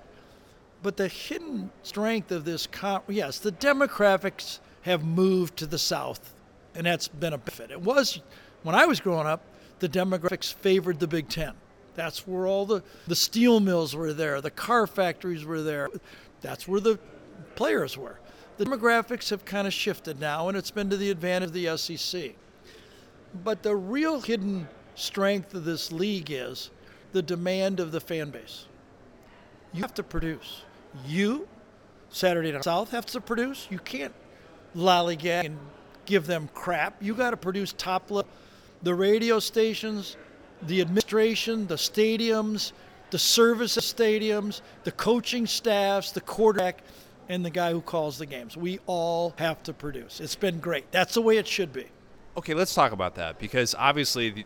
But 0.82 0.96
the 0.96 1.08
hidden 1.08 1.70
strength 1.82 2.30
of 2.30 2.44
this, 2.44 2.68
con- 2.68 3.02
yes, 3.08 3.40
the 3.40 3.52
demographics 3.52 4.60
have 4.82 5.02
moved 5.02 5.56
to 5.56 5.66
the 5.66 5.78
South 5.78 6.33
and 6.74 6.86
that's 6.86 7.08
been 7.08 7.32
a 7.32 7.38
benefit. 7.38 7.70
It 7.70 7.80
was 7.80 8.20
when 8.62 8.74
I 8.74 8.86
was 8.86 9.00
growing 9.00 9.26
up, 9.26 9.42
the 9.78 9.88
demographics 9.88 10.52
favored 10.52 10.98
the 10.98 11.06
Big 11.06 11.28
Ten. 11.28 11.52
That's 11.94 12.26
where 12.26 12.46
all 12.46 12.66
the, 12.66 12.82
the 13.06 13.14
steel 13.14 13.60
mills 13.60 13.94
were 13.94 14.12
there, 14.12 14.40
the 14.40 14.50
car 14.50 14.86
factories 14.86 15.44
were 15.44 15.62
there. 15.62 15.90
That's 16.40 16.66
where 16.66 16.80
the 16.80 16.98
players 17.54 17.96
were. 17.96 18.18
The 18.56 18.64
demographics 18.64 19.30
have 19.30 19.44
kind 19.44 19.66
of 19.66 19.72
shifted 19.72 20.20
now, 20.20 20.48
and 20.48 20.56
it's 20.56 20.70
been 20.70 20.90
to 20.90 20.96
the 20.96 21.10
advantage 21.10 21.48
of 21.48 21.52
the 21.54 21.76
SEC. 21.76 22.32
But 23.42 23.62
the 23.62 23.74
real 23.74 24.20
hidden 24.20 24.68
strength 24.94 25.54
of 25.54 25.64
this 25.64 25.90
league 25.90 26.30
is 26.30 26.70
the 27.12 27.22
demand 27.22 27.80
of 27.80 27.92
the 27.92 28.00
fan 28.00 28.30
base. 28.30 28.66
You 29.72 29.82
have 29.82 29.94
to 29.94 30.02
produce. 30.02 30.62
You, 31.06 31.48
Saturday 32.10 32.52
Night 32.52 32.64
South, 32.64 32.90
have 32.90 33.06
to 33.06 33.20
produce. 33.20 33.66
You 33.70 33.78
can't 33.80 34.14
lollygag 34.76 35.46
and 35.46 35.58
give 36.06 36.26
them 36.26 36.48
crap. 36.54 37.02
You 37.02 37.14
got 37.14 37.30
to 37.30 37.36
produce 37.36 37.72
top 37.72 38.10
level. 38.10 38.30
The 38.82 38.94
radio 38.94 39.38
stations, 39.38 40.16
the 40.62 40.80
administration, 40.80 41.66
the 41.66 41.76
stadiums, 41.76 42.72
the 43.10 43.18
service 43.18 43.76
stadiums, 43.76 44.60
the 44.84 44.92
coaching 44.92 45.46
staffs, 45.46 46.10
the 46.10 46.20
quarterback, 46.20 46.82
and 47.28 47.44
the 47.44 47.50
guy 47.50 47.72
who 47.72 47.80
calls 47.80 48.18
the 48.18 48.26
games. 48.26 48.56
We 48.56 48.80
all 48.86 49.34
have 49.38 49.62
to 49.64 49.72
produce. 49.72 50.20
It's 50.20 50.36
been 50.36 50.58
great. 50.58 50.90
That's 50.90 51.14
the 51.14 51.22
way 51.22 51.38
it 51.38 51.46
should 51.46 51.72
be. 51.72 51.86
Okay, 52.36 52.54
let's 52.54 52.74
talk 52.74 52.92
about 52.92 53.14
that 53.14 53.38
because 53.38 53.74
obviously 53.78 54.30
the, 54.30 54.44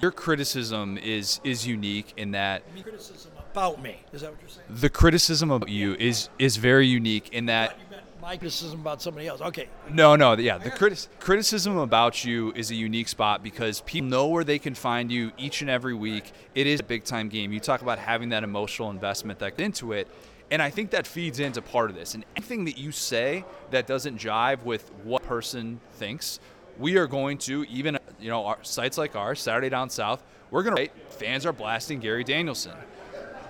your 0.00 0.10
criticism 0.10 0.98
is 0.98 1.40
is 1.44 1.66
unique 1.66 2.12
in 2.16 2.32
that 2.32 2.62
criticism 2.82 3.32
about 3.50 3.82
me. 3.82 4.00
Is 4.12 4.20
that 4.20 4.30
what 4.30 4.40
you're 4.40 4.50
saying? 4.50 4.66
The 4.68 4.90
criticism 4.90 5.50
about 5.50 5.68
you 5.68 5.94
is 5.94 6.28
is 6.38 6.58
very 6.58 6.86
unique 6.86 7.30
in 7.32 7.46
that 7.46 7.78
my 8.20 8.36
criticism 8.36 8.80
about 8.80 9.00
somebody 9.00 9.26
else. 9.26 9.40
Okay. 9.40 9.68
No, 9.90 10.16
no, 10.16 10.36
yeah. 10.36 10.58
The 10.58 10.70
criti- 10.70 11.08
criticism 11.18 11.78
about 11.78 12.24
you 12.24 12.52
is 12.54 12.70
a 12.70 12.74
unique 12.74 13.08
spot 13.08 13.42
because 13.42 13.80
people 13.82 14.08
know 14.08 14.28
where 14.28 14.44
they 14.44 14.58
can 14.58 14.74
find 14.74 15.10
you 15.10 15.32
each 15.38 15.60
and 15.62 15.70
every 15.70 15.94
week. 15.94 16.32
It 16.54 16.66
is 16.66 16.80
a 16.80 16.84
big 16.84 17.04
time 17.04 17.28
game. 17.28 17.52
You 17.52 17.60
talk 17.60 17.82
about 17.82 17.98
having 17.98 18.30
that 18.30 18.44
emotional 18.44 18.90
investment 18.90 19.38
that 19.38 19.58
into 19.58 19.92
it. 19.92 20.08
And 20.50 20.60
I 20.60 20.70
think 20.70 20.90
that 20.90 21.06
feeds 21.06 21.38
into 21.38 21.62
part 21.62 21.90
of 21.90 21.96
this. 21.96 22.14
And 22.14 22.24
anything 22.36 22.64
that 22.64 22.76
you 22.76 22.90
say 22.92 23.44
that 23.70 23.86
doesn't 23.86 24.18
jive 24.18 24.64
with 24.64 24.90
what 25.04 25.22
person 25.22 25.80
thinks, 25.92 26.40
we 26.78 26.96
are 26.96 27.06
going 27.06 27.38
to, 27.38 27.64
even 27.64 27.98
you 28.20 28.30
know, 28.30 28.56
sites 28.62 28.98
like 28.98 29.14
ours, 29.14 29.40
Saturday 29.40 29.68
Down 29.68 29.90
South, 29.90 30.22
we're 30.50 30.62
going 30.64 30.74
to 30.74 30.82
write 30.82 30.92
fans 31.12 31.46
are 31.46 31.52
blasting 31.52 32.00
Gary 32.00 32.24
Danielson. 32.24 32.74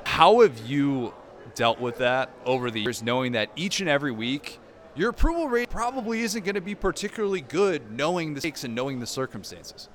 How 0.05 0.41
have 0.41 0.59
you 0.66 1.14
dealt 1.61 1.78
with 1.78 1.98
that 1.98 2.30
over 2.46 2.70
the 2.70 2.80
years, 2.80 3.02
knowing 3.02 3.32
that 3.32 3.50
each 3.54 3.80
and 3.80 3.88
every 3.90 4.11
week 4.11 4.58
your 4.94 5.11
approval 5.11 5.46
rate 5.46 5.68
probably 5.68 6.22
isn't 6.22 6.42
going 6.42 6.54
to 6.54 6.62
be 6.62 6.74
particularly 6.74 7.42
good 7.42 7.92
knowing 7.92 8.32
the 8.32 8.40
stakes 8.40 8.64
and 8.64 8.74
knowing 8.74 8.98
the 8.98 9.06
circumstances. 9.06 9.90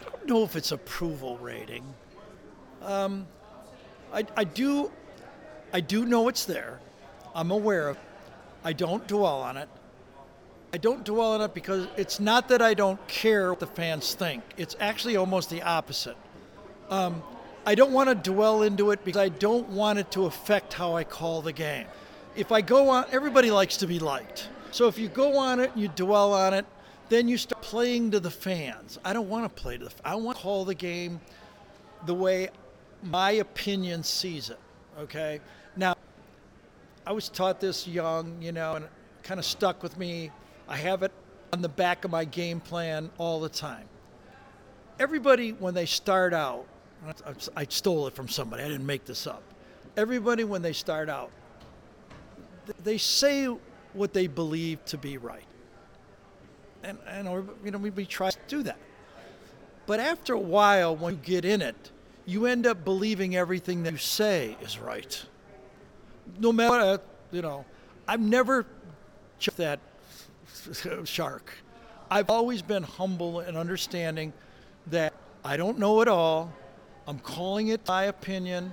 I 0.00 0.10
don't 0.16 0.28
know 0.28 0.44
if 0.44 0.56
it's 0.56 0.72
approval 0.72 1.36
rating. 1.36 1.84
Um, 2.80 3.26
I, 4.14 4.24
I 4.34 4.44
do 4.44 4.90
I 5.74 5.80
do 5.80 6.06
know 6.06 6.28
it's 6.28 6.46
there. 6.46 6.80
I'm 7.34 7.50
aware 7.50 7.90
of 7.90 7.98
it. 7.98 8.02
I 8.64 8.72
don't 8.72 9.06
dwell 9.06 9.42
on 9.42 9.58
it. 9.58 9.68
I 10.72 10.78
don't 10.78 11.04
dwell 11.04 11.32
on 11.32 11.42
it 11.42 11.52
because 11.52 11.86
it's 11.98 12.18
not 12.18 12.48
that 12.48 12.62
I 12.62 12.72
don't 12.72 13.06
care 13.08 13.50
what 13.50 13.60
the 13.60 13.66
fans 13.66 14.14
think. 14.14 14.42
It's 14.56 14.74
actually 14.80 15.16
almost 15.16 15.50
the 15.50 15.60
opposite. 15.60 16.16
Um, 16.88 17.22
I 17.64 17.76
don't 17.76 17.92
want 17.92 18.08
to 18.08 18.30
dwell 18.30 18.62
into 18.62 18.90
it 18.90 19.04
because 19.04 19.20
I 19.20 19.28
don't 19.28 19.68
want 19.68 20.00
it 20.00 20.10
to 20.12 20.26
affect 20.26 20.72
how 20.72 20.96
I 20.96 21.04
call 21.04 21.42
the 21.42 21.52
game. 21.52 21.86
If 22.34 22.50
I 22.50 22.60
go 22.60 22.88
on, 22.88 23.04
everybody 23.12 23.52
likes 23.52 23.76
to 23.78 23.86
be 23.86 24.00
liked. 24.00 24.48
So 24.72 24.88
if 24.88 24.98
you 24.98 25.08
go 25.08 25.38
on 25.38 25.60
it 25.60 25.70
and 25.72 25.80
you 25.80 25.88
dwell 25.88 26.32
on 26.34 26.54
it, 26.54 26.66
then 27.08 27.28
you 27.28 27.36
start 27.36 27.62
playing 27.62 28.10
to 28.12 28.20
the 28.20 28.30
fans. 28.30 28.98
I 29.04 29.12
don't 29.12 29.28
want 29.28 29.44
to 29.44 29.62
play 29.62 29.78
to 29.78 29.84
the. 29.84 29.92
I 30.04 30.16
want 30.16 30.38
to 30.38 30.42
call 30.42 30.64
the 30.64 30.74
game 30.74 31.20
the 32.06 32.14
way 32.14 32.48
my 33.02 33.32
opinion 33.32 34.02
sees 34.02 34.50
it. 34.50 34.58
Okay. 34.98 35.40
Now, 35.76 35.94
I 37.06 37.12
was 37.12 37.28
taught 37.28 37.60
this 37.60 37.86
young, 37.86 38.40
you 38.42 38.50
know, 38.50 38.74
and 38.74 38.84
it 38.86 38.90
kind 39.22 39.38
of 39.38 39.46
stuck 39.46 39.82
with 39.82 39.96
me. 39.98 40.30
I 40.68 40.76
have 40.78 41.02
it 41.02 41.12
on 41.52 41.62
the 41.62 41.68
back 41.68 42.04
of 42.04 42.10
my 42.10 42.24
game 42.24 42.60
plan 42.60 43.10
all 43.18 43.40
the 43.40 43.48
time. 43.48 43.88
Everybody, 44.98 45.52
when 45.52 45.74
they 45.74 45.86
start 45.86 46.34
out, 46.34 46.66
I 47.56 47.66
stole 47.68 48.06
it 48.06 48.14
from 48.14 48.28
somebody. 48.28 48.62
I 48.62 48.68
didn't 48.68 48.86
make 48.86 49.04
this 49.04 49.26
up. 49.26 49.42
Everybody, 49.96 50.44
when 50.44 50.62
they 50.62 50.72
start 50.72 51.08
out, 51.08 51.30
they 52.84 52.98
say 52.98 53.46
what 53.92 54.12
they 54.12 54.26
believe 54.26 54.84
to 54.86 54.98
be 54.98 55.18
right. 55.18 55.44
And, 56.82 56.98
and 57.08 57.26
you 57.64 57.70
know, 57.70 57.78
we, 57.78 57.90
we 57.90 58.06
try 58.06 58.30
to 58.30 58.38
do 58.48 58.62
that. 58.62 58.78
But 59.86 60.00
after 60.00 60.34
a 60.34 60.38
while, 60.38 60.96
when 60.96 61.14
you 61.14 61.20
get 61.22 61.44
in 61.44 61.60
it, 61.60 61.90
you 62.24 62.46
end 62.46 62.66
up 62.66 62.84
believing 62.84 63.36
everything 63.36 63.82
that 63.82 63.92
you 63.92 63.98
say 63.98 64.56
is 64.60 64.78
right. 64.78 65.24
No 66.38 66.52
matter, 66.52 67.02
you 67.32 67.42
know, 67.42 67.64
I've 68.06 68.20
never 68.20 68.66
that 69.56 69.80
shark. 71.04 71.52
I've 72.10 72.30
always 72.30 72.62
been 72.62 72.82
humble 72.82 73.40
and 73.40 73.56
understanding 73.56 74.32
that 74.88 75.14
I 75.44 75.56
don't 75.56 75.78
know 75.78 76.00
it 76.00 76.08
all. 76.08 76.52
I'm 77.06 77.18
calling 77.18 77.68
it 77.68 77.86
my 77.86 78.04
opinion. 78.04 78.72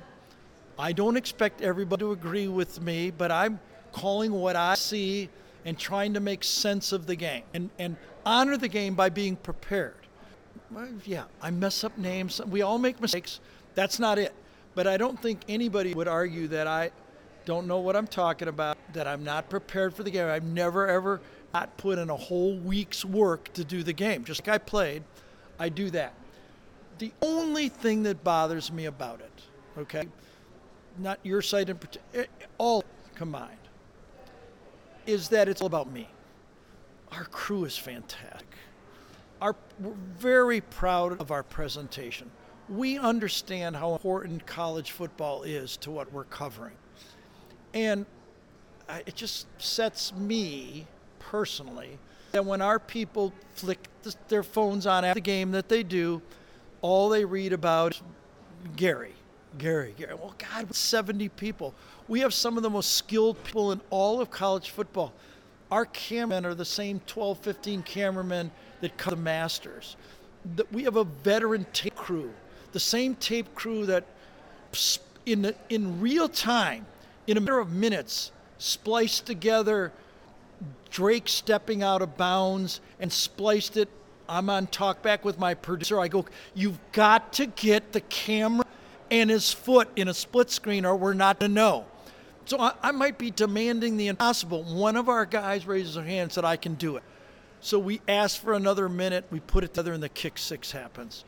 I 0.78 0.92
don't 0.92 1.18
expect 1.18 1.62
everybody 1.62 2.02
to 2.02 2.12
agree 2.12 2.48
with 2.48 2.82
me, 2.82 3.12
but 3.12 3.32
I'm 3.32 3.60
calling 3.92 4.32
what 4.32 4.56
I 4.56 4.76
see 4.76 5.30
and 5.66 5.78
trying 5.78 6.14
to 6.14 6.20
make 6.20 6.44
sense 6.44 6.92
of 6.92 7.06
the 7.06 7.16
game 7.16 7.44
and, 7.54 7.70
and 7.80 7.98
honor 8.26 8.56
the 8.56 8.68
game 8.68 8.96
by 8.96 9.10
being 9.10 9.36
prepared. 9.36 9.96
Yeah, 11.06 11.24
I 11.42 11.52
mess 11.52 11.84
up 11.84 11.98
names. 11.98 12.40
We 12.48 12.62
all 12.62 12.78
make 12.78 13.02
mistakes. 13.02 13.40
That's 13.76 14.00
not 14.00 14.20
it. 14.20 14.34
But 14.76 14.88
I 14.88 14.98
don't 14.98 15.20
think 15.22 15.42
anybody 15.50 15.94
would 15.94 16.08
argue 16.08 16.48
that 16.50 16.68
I 16.68 16.92
don't 17.46 17.68
know 17.68 17.80
what 17.80 17.96
I'm 17.96 18.08
talking 18.08 18.48
about, 18.48 18.78
that 18.94 19.08
I'm 19.08 19.24
not 19.24 19.50
prepared 19.50 19.96
for 19.96 20.04
the 20.04 20.12
game. 20.12 20.28
I've 20.28 20.44
never 20.44 20.88
ever 20.88 21.20
not 21.54 21.76
put 21.78 21.98
in 21.98 22.10
a 22.10 22.16
whole 22.16 22.56
week's 22.58 23.04
work 23.04 23.52
to 23.54 23.64
do 23.64 23.82
the 23.82 23.94
game. 23.94 24.24
Just 24.24 24.42
like 24.42 24.50
I 24.50 24.58
played, 24.60 25.04
I 25.58 25.70
do 25.70 25.90
that. 25.90 26.14
The 27.00 27.12
only 27.22 27.70
thing 27.70 28.04
that 28.04 28.24
bothers 28.24 28.72
me 28.72 28.86
about 28.86 29.22
it, 29.22 29.32
okay, 29.78 30.06
not 30.98 31.18
your 31.24 31.42
site 31.42 31.70
in 31.70 31.78
particular, 31.78 32.26
eh, 32.26 32.46
all 32.58 32.84
combined, 33.16 33.56
is 35.06 35.30
that 35.30 35.48
it's 35.48 35.62
all 35.62 35.68
about 35.68 35.92
me. 35.92 36.10
Our 37.14 37.24
crew 37.24 37.64
is 37.64 37.78
fantastic. 37.78 38.46
Our, 39.42 39.56
we're 39.80 39.94
very 40.18 40.60
proud 40.60 41.20
of 41.22 41.32
our 41.32 41.42
presentation. 41.42 42.30
We 42.68 42.98
understand 42.98 43.78
how 43.78 43.94
important 43.94 44.46
college 44.46 44.92
football 44.92 45.44
is 45.44 45.78
to 45.78 45.92
what 45.92 46.12
we're 46.12 46.26
covering. 46.26 46.76
And 47.74 48.06
it 49.08 49.16
just 49.16 49.48
sets 49.58 50.14
me 50.14 50.86
personally 51.20 51.98
that 52.32 52.46
when 52.46 52.62
our 52.62 52.78
people 52.78 53.34
flick 53.56 53.88
their 54.28 54.44
phones 54.44 54.86
on 54.86 55.06
after 55.06 55.16
the 55.16 55.22
game 55.22 55.52
that 55.52 55.70
they 55.70 55.82
do, 55.82 56.22
all 56.82 57.10
they 57.10 57.26
read 57.26 57.54
about 57.54 58.00
Gary. 58.76 59.14
Gary, 59.58 59.94
Gary. 59.98 60.14
Well, 60.14 60.36
God, 60.38 60.74
70 60.74 61.30
people. 61.30 61.74
We 62.08 62.20
have 62.22 62.34
some 62.34 62.58
of 62.58 62.64
the 62.64 62.70
most 62.70 62.94
skilled 62.94 63.44
people 63.44 63.72
in 63.72 63.82
all 63.90 64.22
of 64.22 64.30
college 64.30 64.70
football. 64.70 65.14
Our 65.72 65.86
cameramen 65.86 66.46
are 66.46 66.56
the 66.56 66.66
same 66.66 67.02
12, 67.08 67.40
15 67.40 67.84
cameramen 67.84 68.52
that 68.82 68.98
cover 68.98 69.16
the 69.16 69.22
Masters. 69.22 69.96
We 70.72 70.84
have 70.84 70.96
a 70.96 71.04
veteran 71.04 71.66
tape 71.74 71.96
crew, 71.96 72.32
the 72.72 72.80
same 72.80 73.16
tape 73.16 73.54
crew 73.56 73.86
that 73.88 74.06
in, 75.26 75.54
in 75.70 76.00
real 76.00 76.30
time, 76.30 76.86
in 77.28 77.38
a 77.38 77.40
matter 77.40 77.60
of 77.60 77.72
minutes, 77.72 78.32
spliced 78.58 79.26
together 79.26 79.92
Drake 80.90 81.28
stepping 81.28 81.84
out 81.84 82.02
of 82.02 82.18
bounds 82.18 82.82
and 83.00 83.12
spliced 83.12 83.78
it. 83.78 83.90
I'm 84.30 84.50
on 84.50 84.68
talkback 84.68 85.24
with 85.24 85.40
my 85.40 85.56
producer. 85.56 86.00
I 86.00 86.08
go, 86.08 86.26
You've 86.54 86.80
got 86.92 87.34
to 87.34 87.48
get 87.48 87.92
the 87.92 88.02
camera 88.02 88.66
and 89.12 89.30
his 89.30 89.52
foot 89.52 89.90
in 89.96 90.08
a 90.08 90.14
split 90.14 90.52
screen, 90.52 90.86
or 90.86 90.96
we're 90.96 91.14
not 91.14 91.40
to 91.40 91.48
know. 91.48 91.86
So 92.46 92.60
I, 92.60 92.74
I, 92.82 92.92
might 92.92 93.18
be 93.18 93.32
demanding 93.32 93.98
the 93.98 94.08
impossible. 94.08 94.64
One 94.64 94.96
of 94.96 95.10
our 95.10 95.26
guys 95.26 95.66
raises 95.68 95.96
their 95.96 96.04
hand 96.04 96.24
and 96.24 96.32
said, 96.32 96.46
I 96.46 96.58
can 96.58 96.76
do 96.76 96.96
it. 96.96 97.04
So 97.60 97.78
we 97.78 98.02
asked 98.08 98.40
for 98.40 98.54
another 98.54 98.88
minute. 98.88 99.26
We 99.32 99.40
put 99.40 99.64
it 99.64 99.70
together, 99.70 99.94
and 99.94 100.02
the 100.02 100.10
kick 100.10 100.38
six 100.38 100.72
happens. 100.72 101.26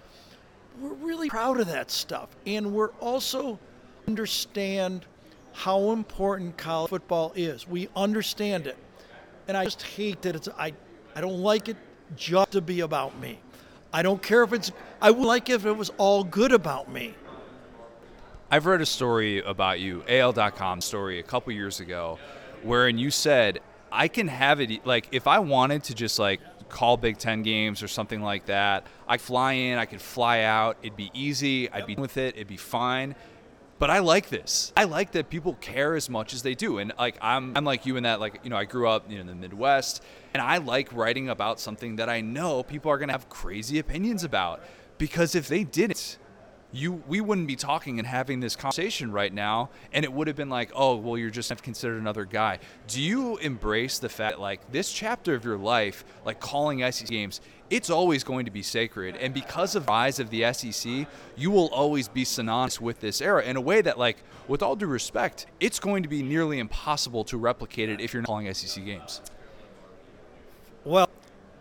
We're 0.79 0.93
really 0.93 1.29
proud 1.29 1.59
of 1.59 1.67
that 1.67 1.91
stuff. 1.91 2.29
And 2.45 2.73
we're 2.73 2.93
also 2.99 3.59
understand 4.07 5.05
how 5.53 5.91
important 5.91 6.57
college 6.57 6.89
football 6.89 7.33
is. 7.35 7.67
We 7.67 7.89
understand 7.95 8.67
it. 8.67 8.77
And 9.47 9.57
I 9.57 9.65
just 9.65 9.81
hate 9.81 10.21
that 10.21 10.35
it's, 10.35 10.47
I, 10.57 10.73
I 11.15 11.21
don't 11.21 11.39
like 11.39 11.67
it 11.67 11.77
just 12.15 12.51
to 12.51 12.61
be 12.61 12.81
about 12.81 13.19
me. 13.19 13.39
I 13.93 14.01
don't 14.01 14.21
care 14.21 14.43
if 14.43 14.53
it's, 14.53 14.71
I 15.01 15.11
would 15.11 15.25
like 15.25 15.49
if 15.49 15.65
it 15.65 15.73
was 15.73 15.91
all 15.97 16.23
good 16.23 16.51
about 16.51 16.91
me. 16.91 17.15
I've 18.49 18.65
read 18.65 18.81
a 18.81 18.85
story 18.85 19.39
about 19.39 19.79
you, 19.79 20.03
AL.com 20.07 20.81
story, 20.81 21.19
a 21.19 21.23
couple 21.23 21.53
years 21.53 21.79
ago, 21.79 22.19
wherein 22.63 22.97
you 22.97 23.11
said, 23.11 23.59
I 23.91 24.07
can 24.07 24.27
have 24.27 24.59
it, 24.61 24.85
like, 24.85 25.07
if 25.11 25.27
I 25.27 25.39
wanted 25.39 25.85
to 25.85 25.93
just, 25.93 26.19
like, 26.19 26.39
call 26.69 26.95
Big 26.97 27.17
Ten 27.17 27.43
games 27.43 27.83
or 27.83 27.87
something 27.87 28.21
like 28.21 28.45
that, 28.45 28.85
I 29.07 29.17
fly 29.17 29.53
in, 29.53 29.77
I 29.77 29.85
could 29.85 30.01
fly 30.01 30.41
out, 30.41 30.77
it'd 30.81 30.97
be 30.97 31.11
easy, 31.13 31.69
I'd 31.69 31.85
be 31.85 31.95
with 31.95 32.17
it, 32.17 32.35
it'd 32.35 32.47
be 32.47 32.57
fine 32.57 33.15
but 33.81 33.89
I 33.89 33.97
like 33.97 34.29
this. 34.29 34.71
I 34.77 34.83
like 34.83 35.13
that 35.13 35.31
people 35.31 35.55
care 35.55 35.95
as 35.95 36.07
much 36.07 36.35
as 36.35 36.43
they 36.43 36.53
do. 36.53 36.77
And 36.77 36.93
like 36.99 37.17
I'm 37.19 37.57
I'm 37.57 37.65
like 37.65 37.87
you 37.87 37.97
in 37.97 38.03
that 38.03 38.19
like, 38.19 38.39
you 38.43 38.51
know, 38.51 38.55
I 38.55 38.65
grew 38.65 38.87
up 38.87 39.09
you 39.09 39.15
know, 39.15 39.21
in 39.21 39.27
the 39.27 39.33
Midwest 39.33 40.03
and 40.35 40.43
I 40.43 40.57
like 40.57 40.93
writing 40.93 41.29
about 41.29 41.59
something 41.59 41.95
that 41.95 42.07
I 42.07 42.21
know 42.21 42.61
people 42.61 42.91
are 42.91 42.99
going 42.99 43.07
to 43.07 43.13
have 43.13 43.27
crazy 43.27 43.79
opinions 43.79 44.23
about 44.23 44.61
because 44.99 45.33
if 45.33 45.47
they 45.47 45.63
didn't 45.63 46.19
you 46.73 47.03
we 47.07 47.19
wouldn't 47.19 47.47
be 47.47 47.55
talking 47.55 47.99
and 47.99 48.07
having 48.07 48.39
this 48.39 48.55
conversation 48.55 49.11
right 49.11 49.33
now 49.33 49.69
and 49.91 50.05
it 50.05 50.11
would 50.11 50.27
have 50.27 50.35
been 50.35 50.49
like 50.49 50.71
oh 50.75 50.95
well 50.95 51.17
you're 51.17 51.29
just 51.29 51.51
considered 51.63 51.99
another 51.99 52.25
guy. 52.25 52.59
Do 52.87 53.01
you 53.01 53.37
embrace 53.37 53.99
the 53.99 54.09
fact 54.09 54.35
that, 54.35 54.41
like 54.41 54.71
this 54.71 54.91
chapter 54.91 55.33
of 55.35 55.43
your 55.43 55.57
life 55.57 56.05
like 56.25 56.39
calling 56.39 56.89
SEC 56.91 57.07
games 57.07 57.41
it's 57.69 57.89
always 57.89 58.25
going 58.25 58.43
to 58.45 58.51
be 58.51 58.61
sacred. 58.61 59.15
And 59.15 59.33
because 59.33 59.75
of 59.75 59.85
the 59.85 59.91
rise 59.91 60.19
of 60.19 60.29
the 60.29 60.51
SEC 60.53 61.07
you 61.35 61.51
will 61.51 61.67
always 61.69 62.07
be 62.07 62.23
synonymous 62.23 62.79
with 62.79 62.99
this 63.01 63.21
era 63.21 63.43
in 63.43 63.57
a 63.57 63.61
way 63.61 63.81
that 63.81 63.97
like 63.97 64.23
with 64.47 64.61
all 64.61 64.75
due 64.75 64.87
respect 64.87 65.47
it's 65.59 65.79
going 65.79 66.03
to 66.03 66.09
be 66.09 66.23
nearly 66.23 66.59
impossible 66.59 67.23
to 67.25 67.37
replicate 67.37 67.89
it 67.89 67.99
if 67.99 68.13
you're 68.13 68.21
not 68.21 68.27
calling 68.27 68.53
SEC 68.53 68.83
games. 68.85 69.21
Well 70.85 71.09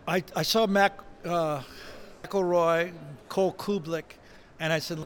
I, 0.07 0.23
I 0.35 0.43
saw 0.43 0.65
Mac 0.67 0.99
uh, 1.25 1.61
McElroy 2.23 2.93
Cole 3.29 3.53
Cubelic 3.53 4.03
and 4.61 4.71
I 4.71 4.77
said, 4.77 5.03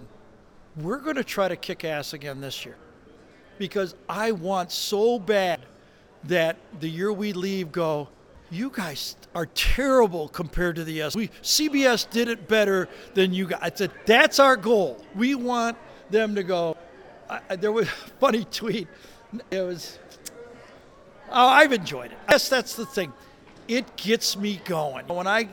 we're 0.75 0.99
going 0.99 1.15
to 1.15 1.23
try 1.23 1.47
to 1.47 1.55
kick 1.55 1.85
ass 1.85 2.13
again 2.13 2.41
this 2.41 2.65
year 2.65 2.75
because 3.57 3.95
I 4.09 4.33
want 4.33 4.69
so 4.73 5.17
bad 5.17 5.61
that 6.25 6.57
the 6.81 6.89
year 6.89 7.13
we 7.13 7.31
leave 7.31 7.71
go, 7.71 8.09
you 8.51 8.69
guys 8.69 9.15
are 9.33 9.45
terrible 9.45 10.27
compared 10.27 10.75
to 10.75 10.83
the 10.83 11.01
S. 11.01 11.15
We 11.15 11.29
CBS 11.41 12.09
did 12.09 12.27
it 12.27 12.49
better 12.49 12.89
than 13.13 13.33
you 13.33 13.47
guys. 13.47 13.59
I 13.61 13.71
said 13.73 13.91
that's 14.05 14.39
our 14.39 14.57
goal. 14.57 15.01
We 15.15 15.35
want 15.35 15.77
them 16.09 16.35
to 16.35 16.43
go. 16.43 16.75
I, 17.29 17.55
there 17.55 17.71
was 17.71 17.87
a 17.87 17.91
funny 18.19 18.43
tweet. 18.43 18.89
It 19.51 19.61
was. 19.61 19.99
Oh, 21.31 21.47
I've 21.47 21.71
enjoyed 21.71 22.11
it. 22.11 22.17
I 22.27 22.33
guess 22.33 22.49
that's 22.49 22.75
the 22.75 22.85
thing. 22.85 23.13
It 23.69 23.95
gets 23.95 24.35
me 24.35 24.61
going. 24.65 25.07
When 25.07 25.27
I 25.27 25.47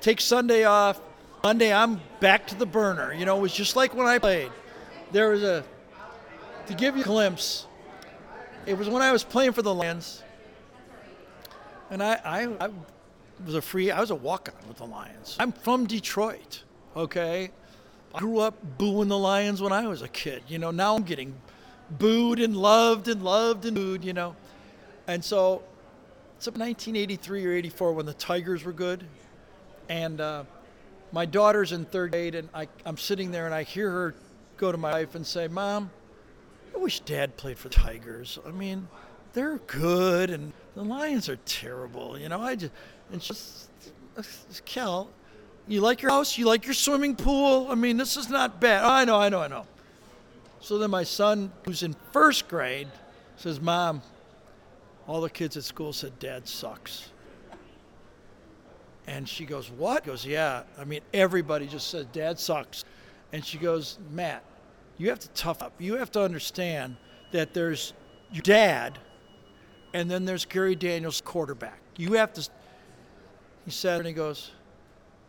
take 0.00 0.20
Sunday 0.20 0.64
off, 0.64 1.00
Monday, 1.42 1.72
I'm 1.72 2.00
back 2.20 2.46
to 2.48 2.54
the 2.54 2.66
burner. 2.66 3.14
You 3.14 3.24
know, 3.24 3.38
it 3.38 3.40
was 3.40 3.54
just 3.54 3.74
like 3.74 3.94
when 3.94 4.06
I 4.06 4.18
played. 4.18 4.52
There 5.10 5.30
was 5.30 5.42
a, 5.42 5.64
to 6.66 6.74
give 6.74 6.96
you 6.96 7.02
a 7.02 7.04
glimpse, 7.04 7.66
it 8.66 8.76
was 8.76 8.88
when 8.90 9.00
I 9.00 9.10
was 9.10 9.24
playing 9.24 9.52
for 9.52 9.62
the 9.62 9.74
Lions. 9.74 10.22
And 11.90 12.02
I, 12.02 12.20
I, 12.24 12.66
I 12.66 12.70
was 13.44 13.54
a 13.54 13.62
free, 13.62 13.90
I 13.90 14.00
was 14.00 14.10
a 14.10 14.14
walk 14.14 14.50
on 14.54 14.68
with 14.68 14.76
the 14.76 14.84
Lions. 14.84 15.36
I'm 15.40 15.50
from 15.50 15.86
Detroit, 15.86 16.62
okay? 16.94 17.50
I 18.14 18.18
grew 18.18 18.40
up 18.40 18.54
booing 18.76 19.08
the 19.08 19.18
Lions 19.18 19.62
when 19.62 19.72
I 19.72 19.86
was 19.88 20.02
a 20.02 20.08
kid. 20.08 20.42
You 20.46 20.58
know, 20.58 20.70
now 20.70 20.94
I'm 20.94 21.04
getting 21.04 21.34
booed 21.90 22.38
and 22.38 22.54
loved 22.54 23.08
and 23.08 23.24
loved 23.24 23.64
and 23.64 23.74
booed, 23.74 24.04
you 24.04 24.12
know. 24.12 24.36
And 25.06 25.24
so 25.24 25.62
it's 26.36 26.46
1983 26.46 27.46
or 27.46 27.52
84 27.52 27.92
when 27.94 28.04
the 28.04 28.12
Tigers 28.12 28.62
were 28.62 28.74
good. 28.74 29.04
And, 29.88 30.20
uh, 30.20 30.44
my 31.12 31.26
daughter's 31.26 31.72
in 31.72 31.84
third 31.84 32.12
grade, 32.12 32.34
and 32.34 32.48
I, 32.54 32.68
I'm 32.84 32.96
sitting 32.96 33.30
there 33.30 33.46
and 33.46 33.54
I 33.54 33.62
hear 33.62 33.90
her 33.90 34.14
go 34.56 34.70
to 34.70 34.78
my 34.78 34.92
wife 34.92 35.14
and 35.14 35.26
say, 35.26 35.48
Mom, 35.48 35.90
I 36.74 36.78
wish 36.78 37.00
Dad 37.00 37.36
played 37.36 37.58
for 37.58 37.68
the 37.68 37.74
Tigers. 37.74 38.38
I 38.46 38.50
mean, 38.50 38.88
they're 39.32 39.58
good, 39.66 40.30
and 40.30 40.52
the 40.74 40.84
Lions 40.84 41.28
are 41.28 41.36
terrible. 41.46 42.18
You 42.18 42.28
know, 42.28 42.40
I 42.40 42.56
just, 42.56 42.72
and 43.12 43.22
she's, 43.22 43.68
Cal, 44.64 45.08
you 45.66 45.80
like 45.80 46.02
your 46.02 46.10
house? 46.10 46.36
You 46.36 46.46
like 46.46 46.64
your 46.64 46.74
swimming 46.74 47.16
pool? 47.16 47.68
I 47.70 47.74
mean, 47.74 47.96
this 47.96 48.16
is 48.16 48.28
not 48.28 48.60
bad. 48.60 48.84
I 48.84 49.04
know, 49.04 49.18
I 49.18 49.28
know, 49.28 49.40
I 49.40 49.48
know. 49.48 49.66
So 50.60 50.78
then 50.78 50.90
my 50.90 51.04
son, 51.04 51.52
who's 51.64 51.82
in 51.82 51.96
first 52.12 52.48
grade, 52.48 52.88
says, 53.36 53.60
Mom, 53.60 54.02
all 55.06 55.20
the 55.20 55.30
kids 55.30 55.56
at 55.56 55.64
school 55.64 55.92
said 55.92 56.18
Dad 56.18 56.46
sucks. 56.46 57.10
And 59.06 59.28
she 59.28 59.44
goes, 59.44 59.70
What? 59.70 60.04
Goes, 60.04 60.24
Yeah. 60.24 60.62
I 60.78 60.84
mean, 60.84 61.00
everybody 61.12 61.66
just 61.66 61.90
says, 61.90 62.06
Dad 62.12 62.38
sucks. 62.38 62.84
And 63.32 63.44
she 63.44 63.58
goes, 63.58 63.98
Matt, 64.10 64.42
you 64.98 65.08
have 65.08 65.20
to 65.20 65.28
tough 65.28 65.62
up. 65.62 65.72
You 65.78 65.94
have 65.96 66.10
to 66.12 66.22
understand 66.22 66.96
that 67.32 67.54
there's 67.54 67.94
your 68.32 68.42
dad, 68.42 68.98
and 69.94 70.10
then 70.10 70.24
there's 70.24 70.44
Gary 70.44 70.76
Daniels, 70.76 71.20
quarterback. 71.20 71.80
You 71.96 72.12
have 72.14 72.32
to. 72.34 72.48
He 73.64 73.70
said, 73.70 73.98
and 73.98 74.06
he 74.06 74.12
goes, 74.12 74.52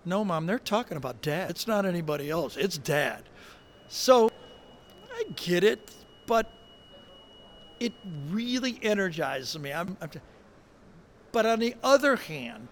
No, 0.05 0.23
mom, 0.23 0.45
they're 0.45 0.59
talking 0.59 0.97
about 0.97 1.21
dad. 1.21 1.49
It's 1.49 1.67
not 1.67 1.85
anybody 1.85 2.29
else, 2.29 2.57
it's 2.57 2.77
dad. 2.77 3.23
So 3.87 4.29
I 5.13 5.23
get 5.35 5.63
it, 5.63 5.93
but 6.27 6.51
it 7.79 7.93
really 8.29 8.79
energizes 8.81 9.59
me. 9.59 9.73
I'm, 9.73 9.97
I'm 10.01 10.09
but 11.31 11.45
on 11.45 11.59
the 11.59 11.75
other 11.83 12.15
hand, 12.15 12.67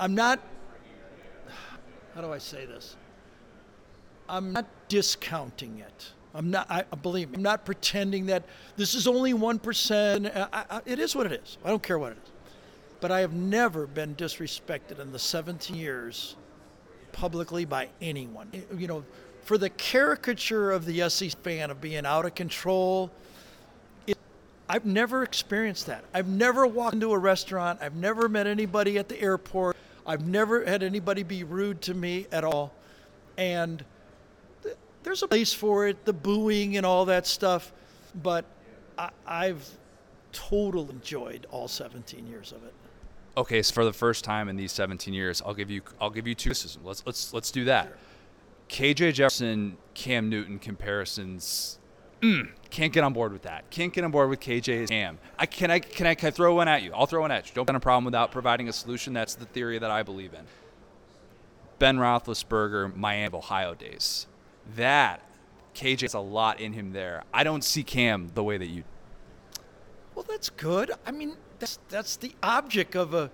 I'm 0.00 0.14
not, 0.14 0.40
how 2.14 2.22
do 2.22 2.32
I 2.32 2.38
say 2.38 2.64
this? 2.64 2.96
I'm 4.30 4.50
not 4.52 4.66
discounting 4.88 5.80
it. 5.80 6.12
I'm 6.34 6.50
not, 6.50 6.70
I 6.70 6.82
believe 6.82 7.30
me, 7.30 7.36
I'm 7.36 7.42
not 7.42 7.66
pretending 7.66 8.26
that 8.26 8.44
this 8.76 8.94
is 8.94 9.06
only 9.06 9.34
1%. 9.34 10.48
I, 10.52 10.64
I, 10.70 10.80
it 10.86 10.98
is 10.98 11.14
what 11.14 11.26
it 11.26 11.32
is. 11.32 11.58
I 11.62 11.68
don't 11.68 11.82
care 11.82 11.98
what 11.98 12.12
it 12.12 12.18
is. 12.24 12.30
But 13.00 13.12
I 13.12 13.20
have 13.20 13.34
never 13.34 13.86
been 13.86 14.14
disrespected 14.14 15.00
in 15.00 15.12
the 15.12 15.18
17 15.18 15.76
years 15.76 16.36
publicly 17.12 17.66
by 17.66 17.90
anyone. 18.00 18.50
You 18.74 18.86
know, 18.86 19.04
for 19.42 19.58
the 19.58 19.68
caricature 19.68 20.70
of 20.70 20.86
the 20.86 21.10
SEC 21.10 21.38
fan 21.42 21.70
of 21.70 21.80
being 21.80 22.06
out 22.06 22.24
of 22.24 22.34
control, 22.34 23.10
I've 24.70 24.86
never 24.86 25.24
experienced 25.24 25.86
that. 25.86 26.04
I've 26.14 26.28
never 26.28 26.66
walked 26.66 26.94
into 26.94 27.12
a 27.12 27.18
restaurant. 27.18 27.80
I've 27.82 27.96
never 27.96 28.28
met 28.28 28.46
anybody 28.46 28.98
at 28.98 29.08
the 29.08 29.20
airport. 29.20 29.76
I've 30.06 30.26
never 30.26 30.64
had 30.64 30.82
anybody 30.82 31.22
be 31.22 31.44
rude 31.44 31.80
to 31.82 31.94
me 31.94 32.26
at 32.32 32.44
all. 32.44 32.72
And 33.36 33.84
th- 34.62 34.76
there's 35.02 35.22
a 35.22 35.28
place 35.28 35.52
for 35.52 35.86
it, 35.86 36.04
the 36.04 36.12
booing 36.12 36.76
and 36.76 36.84
all 36.84 37.04
that 37.06 37.26
stuff. 37.26 37.72
But 38.22 38.44
I- 38.98 39.10
I've 39.26 39.68
totally 40.32 40.90
enjoyed 40.90 41.46
all 41.50 41.68
17 41.68 42.26
years 42.26 42.52
of 42.52 42.64
it. 42.64 42.72
Okay, 43.36 43.62
so 43.62 43.72
for 43.72 43.84
the 43.84 43.92
first 43.92 44.24
time 44.24 44.48
in 44.48 44.56
these 44.56 44.72
17 44.72 45.14
years, 45.14 45.40
I'll 45.44 45.54
give 45.54 45.70
you 45.70 45.82
I'll 46.00 46.10
give 46.10 46.26
you 46.26 46.34
two 46.34 46.50
criticisms. 46.50 46.84
Let's 46.84 47.02
let's 47.06 47.32
let's 47.32 47.50
do 47.50 47.64
that. 47.64 47.92
KJ 48.68 49.14
Jefferson, 49.14 49.76
Cam 49.94 50.28
Newton 50.28 50.58
comparisons. 50.58 51.78
Mm, 52.22 52.50
can't 52.68 52.92
get 52.92 53.02
on 53.02 53.12
board 53.12 53.32
with 53.32 53.42
that. 53.42 53.70
Can't 53.70 53.92
get 53.92 54.04
on 54.04 54.10
board 54.10 54.28
with 54.28 54.40
KJ's 54.40 54.90
Cam. 54.90 55.18
I 55.38 55.46
can 55.46 55.70
I 55.70 55.78
can 55.78 56.06
I 56.06 56.14
can 56.14 56.28
I 56.28 56.30
throw 56.30 56.54
one 56.54 56.68
at 56.68 56.82
you? 56.82 56.92
I'll 56.94 57.06
throw 57.06 57.22
one 57.22 57.30
at 57.30 57.48
you. 57.48 57.54
Don't 57.54 57.68
have 57.68 57.76
a 57.76 57.80
problem 57.80 58.04
without 58.04 58.30
providing 58.30 58.68
a 58.68 58.72
solution. 58.72 59.12
That's 59.12 59.34
the 59.34 59.46
theory 59.46 59.78
that 59.78 59.90
I 59.90 60.02
believe 60.02 60.34
in. 60.34 60.44
Ben 61.78 61.96
Roethlisberger, 61.96 62.94
Miami 62.94 63.34
Ohio 63.34 63.74
days. 63.74 64.26
That 64.76 65.22
KJ 65.74 66.02
has 66.02 66.14
a 66.14 66.20
lot 66.20 66.60
in 66.60 66.74
him 66.74 66.92
there. 66.92 67.24
I 67.32 67.42
don't 67.42 67.64
see 67.64 67.82
Cam 67.82 68.30
the 68.34 68.44
way 68.44 68.58
that 68.58 68.66
you. 68.66 68.84
Well, 70.14 70.26
that's 70.28 70.50
good. 70.50 70.92
I 71.06 71.12
mean, 71.12 71.36
that's 71.58 71.78
that's 71.88 72.16
the 72.16 72.32
object 72.42 72.96
of 72.96 73.14
a 73.14 73.30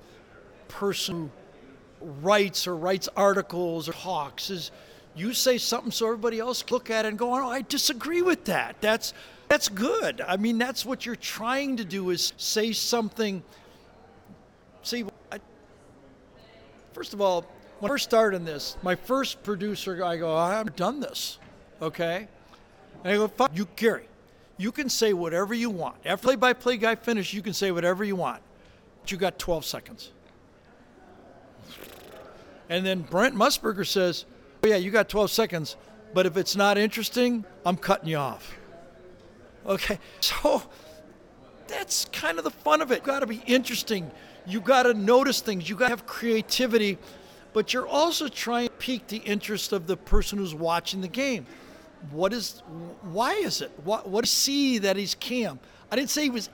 person 0.69 1.33
writes 2.01 2.67
or 2.67 2.77
writes 2.77 3.09
articles 3.17 3.89
or 3.89 3.93
talks 3.93 4.51
is 4.51 4.71
you 5.17 5.33
say 5.33 5.59
something 5.59 5.91
so 5.91 6.07
everybody 6.07 6.39
else 6.39 6.65
look 6.71 6.91
at 6.91 7.05
it 7.05 7.09
and 7.09 7.19
go, 7.19 7.35
"Oh, 7.35 7.49
I 7.49 7.63
disagree 7.63 8.23
with 8.23 8.45
that." 8.45 8.77
That's 8.81 9.15
that's 9.49 9.69
good. 9.69 10.21
I 10.21 10.37
mean, 10.37 10.59
that's 10.59 10.85
what 10.85 11.07
you're 11.07 11.17
trying 11.17 11.77
to 11.77 11.85
do 11.85 12.11
is 12.11 12.33
say 12.37 12.73
something. 12.73 13.43
See, 14.83 15.05
I, 15.33 15.41
first 16.93 17.15
of 17.15 17.21
all, 17.21 17.47
when 17.81 17.91
I 17.91 17.95
first 17.95 18.05
started 18.05 18.37
in 18.37 18.45
this, 18.45 18.77
my 18.83 18.95
first 18.95 19.43
producer, 19.43 20.03
I 20.05 20.17
go, 20.17 20.35
I 20.35 20.55
haven't 20.55 20.77
done 20.77 21.01
this, 21.01 21.39
okay? 21.83 22.29
And 23.05 23.13
I 23.13 23.17
go, 23.17 23.29
fuck 23.29 23.51
you, 23.55 23.69
Gary. 23.77 24.09
You 24.57 24.73
can 24.73 24.89
say 24.89 25.13
whatever 25.13 25.53
you 25.53 25.69
want. 25.69 25.97
After 26.05 26.29
play-by-play 26.29 26.79
guy 26.79 26.95
finishes, 26.95 27.35
you 27.35 27.43
can 27.43 27.53
say 27.53 27.71
whatever 27.71 28.03
you 28.03 28.17
want. 28.17 28.41
But 29.03 29.13
you 29.13 29.19
got 29.19 29.39
12 29.39 29.65
seconds. 29.65 30.13
And 32.69 32.85
then 32.85 33.03
Brent 33.03 33.35
Musburger 33.35 33.87
says, 33.87 34.25
yeah, 34.67 34.77
you 34.77 34.91
got 34.91 35.09
12 35.09 35.31
seconds, 35.31 35.77
but 36.15 36.27
if 36.27 36.37
it's 36.37 36.57
not 36.57 36.79
interesting, 36.79 37.45
I'm 37.65 37.77
cutting 37.77 38.09
you 38.09 38.17
off. 38.17 38.57
Okay, 39.67 39.99
so 40.21 40.63
that's 41.67 42.07
kind 42.07 42.39
of 42.39 42.45
the 42.45 42.51
fun 42.51 42.81
of 42.81 42.91
it. 42.93 43.01
You 43.01 43.07
got 43.07 43.21
to 43.21 43.27
be 43.27 43.43
interesting. 43.47 44.11
You 44.47 44.61
got 44.61 44.85
to 44.85 44.95
notice 44.95 45.41
things. 45.41 45.69
You 45.69 45.77
got 45.77 45.87
to 45.87 45.91
have 45.91 46.07
creativity, 46.07 46.99
but 47.53 47.73
you're 47.73 47.87
also 47.87 48.29
trying 48.29 48.69
to 48.69 48.75
pique 48.75 49.09
the 49.09 49.19
interest 49.19 49.73
of 49.73 49.87
the 49.87 49.97
person 49.97 50.39
who's 50.39 50.55
watching 50.55 51.01
the 51.01 51.09
game. 51.09 51.47
What 52.11 52.33
is? 52.33 52.63
Why 53.03 53.33
is 53.35 53.61
it? 53.61 53.73
What? 53.83 54.09
What 54.09 54.29
see 54.29 54.79
that 54.79 54.97
he's 54.97 55.15
Cam? 55.17 55.59
I 55.91 55.97
didn't 55.97 56.11
say 56.11 56.25
he 56.25 56.31
was. 56.31 56.49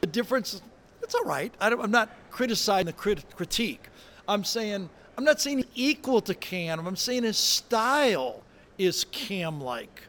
The 0.00 0.06
difference. 0.08 0.60
It's 1.02 1.14
all 1.14 1.24
right. 1.24 1.54
I 1.60 1.68
am 1.68 1.90
not 1.90 2.10
criticizing 2.30 2.86
the 2.86 2.92
crit- 2.92 3.36
critique. 3.36 3.88
I'm 4.26 4.42
saying 4.42 4.90
I'm 5.16 5.24
not 5.24 5.40
saying 5.40 5.64
equal 5.74 6.20
to 6.22 6.34
Cam. 6.34 6.86
I'm 6.86 6.96
saying 6.96 7.22
his 7.22 7.38
style 7.38 8.42
is 8.78 9.04
Cam-like 9.12 10.02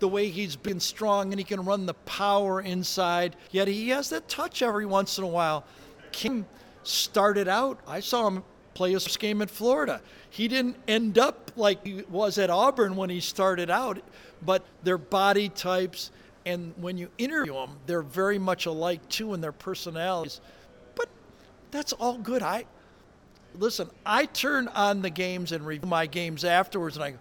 the 0.00 0.08
way 0.08 0.28
he's 0.28 0.56
been 0.56 0.80
strong 0.80 1.32
and 1.32 1.38
he 1.38 1.44
can 1.44 1.64
run 1.64 1.86
the 1.86 1.94
power 1.94 2.60
inside. 2.60 3.36
Yet 3.50 3.68
he 3.68 3.88
has 3.90 4.10
that 4.10 4.28
touch 4.28 4.62
every 4.62 4.86
once 4.86 5.18
in 5.18 5.24
a 5.24 5.28
while. 5.28 5.64
Cam 6.12 6.46
started 6.82 7.48
out, 7.48 7.80
I 7.86 8.00
saw 8.00 8.26
him 8.28 8.42
play 8.74 8.92
his 8.92 9.04
first 9.04 9.18
game 9.18 9.40
in 9.40 9.48
Florida. 9.48 10.02
He 10.30 10.48
didn't 10.48 10.76
end 10.88 11.18
up 11.18 11.52
like 11.56 11.86
he 11.86 12.02
was 12.10 12.38
at 12.38 12.50
Auburn 12.50 12.96
when 12.96 13.08
he 13.08 13.20
started 13.20 13.70
out, 13.70 14.00
but 14.42 14.64
their 14.82 14.98
body 14.98 15.48
types 15.48 16.10
and 16.46 16.74
when 16.76 16.98
you 16.98 17.08
interview 17.16 17.54
them, 17.54 17.78
they're 17.86 18.02
very 18.02 18.38
much 18.38 18.66
alike 18.66 19.08
too 19.08 19.32
in 19.32 19.40
their 19.40 19.52
personalities. 19.52 20.40
But 20.94 21.08
that's 21.70 21.92
all 21.94 22.18
good. 22.18 22.42
I 22.42 22.66
listen, 23.58 23.88
I 24.04 24.26
turn 24.26 24.68
on 24.68 25.02
the 25.02 25.10
games 25.10 25.52
and 25.52 25.66
review 25.66 25.88
my 25.88 26.06
games 26.06 26.44
afterwards 26.44 26.96
and 26.96 27.04
I 27.04 27.10
go, 27.12 27.18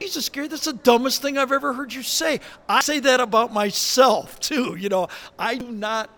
Jesus, 0.00 0.28
Gary, 0.28 0.48
that's 0.48 0.64
the 0.64 0.72
dumbest 0.72 1.22
thing 1.22 1.38
I've 1.38 1.52
ever 1.52 1.72
heard 1.72 1.92
you 1.92 2.02
say. 2.02 2.40
I 2.68 2.80
say 2.80 2.98
that 3.00 3.20
about 3.20 3.52
myself, 3.52 4.40
too. 4.48 4.74
You 4.76 4.88
know, 4.88 5.08
I 5.38 5.56
do 5.56 5.70
not, 5.70 6.10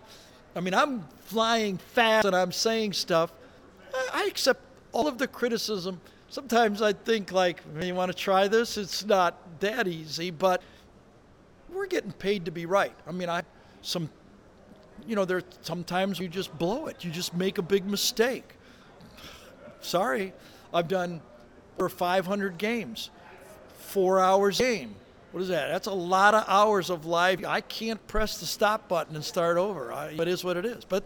I 0.57 0.61
mean, 0.61 0.75
I'm 0.75 1.05
flying 1.27 1.77
fast 1.79 2.25
and 2.25 2.35
I'm 2.35 2.53
saying 2.53 2.95
stuff. 2.95 3.31
I 4.13 4.25
accept 4.25 4.61
all 4.93 5.07
of 5.07 5.19
the 5.19 5.29
criticism. 5.29 6.01
Sometimes 6.31 6.83
I 6.83 6.95
think, 6.95 7.31
like, 7.31 7.61
you 7.81 7.95
want 7.95 8.11
to 8.11 8.17
try 8.17 8.49
this? 8.49 8.77
It's 8.79 9.05
not 9.05 9.61
that 9.61 9.87
easy, 9.87 10.31
but 10.31 10.63
we're 11.69 11.87
getting 11.87 12.13
paid 12.13 12.47
to 12.47 12.51
be 12.51 12.67
right. 12.67 12.95
I 13.07 13.13
mean, 13.13 13.29
I, 13.29 13.43
some, 13.83 14.09
you 15.07 15.15
know, 15.15 15.25
there 15.25 15.43
sometimes 15.61 16.19
you 16.19 16.29
just 16.29 16.57
blow 16.59 16.87
it. 16.87 17.05
You 17.05 17.11
just 17.11 17.35
make 17.35 17.59
a 17.59 17.63
big 17.63 17.85
mistake. 17.85 18.55
Sorry, 19.85 20.33
I've 20.73 20.89
done 20.89 21.21
over 21.79 21.89
500 21.89 22.59
games 22.59 23.11
four 23.79 24.19
hours 24.19 24.59
game. 24.59 24.95
What 25.33 25.43
is 25.43 25.49
that? 25.49 25.69
That's 25.69 25.87
a 25.87 25.93
lot 25.93 26.35
of 26.35 26.45
hours 26.49 26.91
of 26.91 27.07
live. 27.07 27.45
I 27.45 27.61
can't 27.61 28.05
press 28.07 28.39
the 28.39 28.47
stop 28.47 28.89
button 28.89 29.15
and 29.15 29.25
start 29.25 29.57
over. 29.57 29.93
I, 29.93 30.09
it 30.09 30.29
is 30.29 30.45
what 30.45 30.57
it 30.57 30.65
is. 30.65 30.85
But 30.85 31.05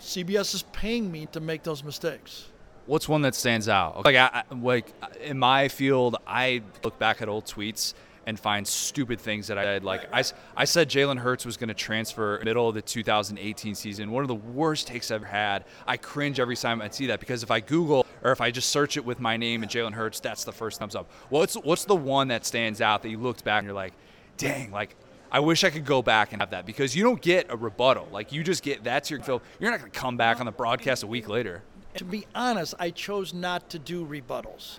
CBS 0.00 0.54
is 0.54 0.62
paying 0.72 1.10
me 1.10 1.26
to 1.32 1.40
make 1.40 1.62
those 1.62 1.84
mistakes. 1.84 2.48
What's 2.86 3.08
one 3.08 3.22
that 3.22 3.34
stands 3.34 3.68
out? 3.68 4.04
Like, 4.04 4.16
I, 4.16 4.42
like 4.50 4.92
in 5.20 5.38
my 5.38 5.68
field, 5.68 6.16
I 6.26 6.62
look 6.82 6.98
back 6.98 7.22
at 7.22 7.28
old 7.28 7.46
tweets 7.46 7.94
and 8.26 8.38
find 8.38 8.66
stupid 8.66 9.20
things 9.20 9.48
that 9.48 9.58
I 9.58 9.64
did. 9.64 9.84
Like 9.84 10.08
I, 10.12 10.22
I 10.56 10.64
said 10.64 10.88
Jalen 10.88 11.18
Hurts 11.18 11.44
was 11.44 11.56
going 11.56 11.68
to 11.68 11.74
transfer 11.74 12.40
middle 12.44 12.68
of 12.68 12.74
the 12.74 12.82
2018 12.82 13.74
season. 13.74 14.10
One 14.10 14.22
of 14.22 14.28
the 14.28 14.34
worst 14.34 14.86
takes 14.86 15.10
I've 15.10 15.22
ever 15.22 15.26
had. 15.26 15.64
I 15.86 15.96
cringe 15.96 16.38
every 16.40 16.56
time 16.56 16.80
I 16.80 16.88
see 16.88 17.06
that 17.06 17.20
because 17.20 17.42
if 17.42 17.50
I 17.50 17.60
Google 17.60 18.06
or 18.22 18.32
if 18.32 18.40
I 18.40 18.50
just 18.50 18.68
search 18.68 18.96
it 18.96 19.04
with 19.04 19.20
my 19.20 19.36
name 19.36 19.62
and 19.62 19.70
Jalen 19.70 19.92
Hurts, 19.92 20.20
that's 20.20 20.44
the 20.44 20.52
first 20.52 20.78
thumbs 20.78 20.94
up. 20.94 21.10
What's 21.28 21.54
what's 21.54 21.84
the 21.84 21.96
one 21.96 22.28
that 22.28 22.46
stands 22.46 22.80
out 22.80 23.02
that 23.02 23.08
you 23.08 23.18
looked 23.18 23.44
back 23.44 23.58
and 23.58 23.66
you're 23.66 23.74
like, 23.74 23.94
dang, 24.36 24.70
like 24.70 24.96
I 25.30 25.40
wish 25.40 25.64
I 25.64 25.70
could 25.70 25.86
go 25.86 26.02
back 26.02 26.32
and 26.32 26.42
have 26.42 26.50
that 26.50 26.66
because 26.66 26.94
you 26.94 27.02
don't 27.02 27.20
get 27.20 27.46
a 27.48 27.56
rebuttal. 27.56 28.06
Like 28.12 28.32
you 28.32 28.44
just 28.44 28.62
get 28.62 28.84
that's 28.84 29.10
your 29.10 29.20
feel. 29.20 29.42
You're 29.58 29.70
not 29.70 29.80
going 29.80 29.90
to 29.90 29.98
come 29.98 30.16
back 30.16 30.40
on 30.40 30.46
the 30.46 30.52
broadcast 30.52 31.02
a 31.02 31.06
week 31.06 31.28
later. 31.28 31.62
To 31.94 32.04
be 32.04 32.26
honest, 32.34 32.74
I 32.78 32.90
chose 32.90 33.34
not 33.34 33.68
to 33.70 33.78
do 33.78 34.06
rebuttals. 34.06 34.78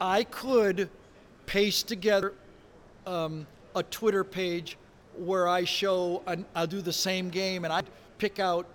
I 0.00 0.24
could 0.24 0.88
paste 1.46 1.88
together 1.88 2.34
um, 3.08 3.46
a 3.74 3.82
Twitter 3.82 4.22
page 4.22 4.76
where 5.16 5.48
I 5.48 5.64
show, 5.64 6.22
an, 6.26 6.44
I'll 6.54 6.66
do 6.66 6.80
the 6.80 6.92
same 6.92 7.30
game 7.30 7.64
and 7.64 7.72
I 7.72 7.82
pick 8.18 8.38
out 8.38 8.66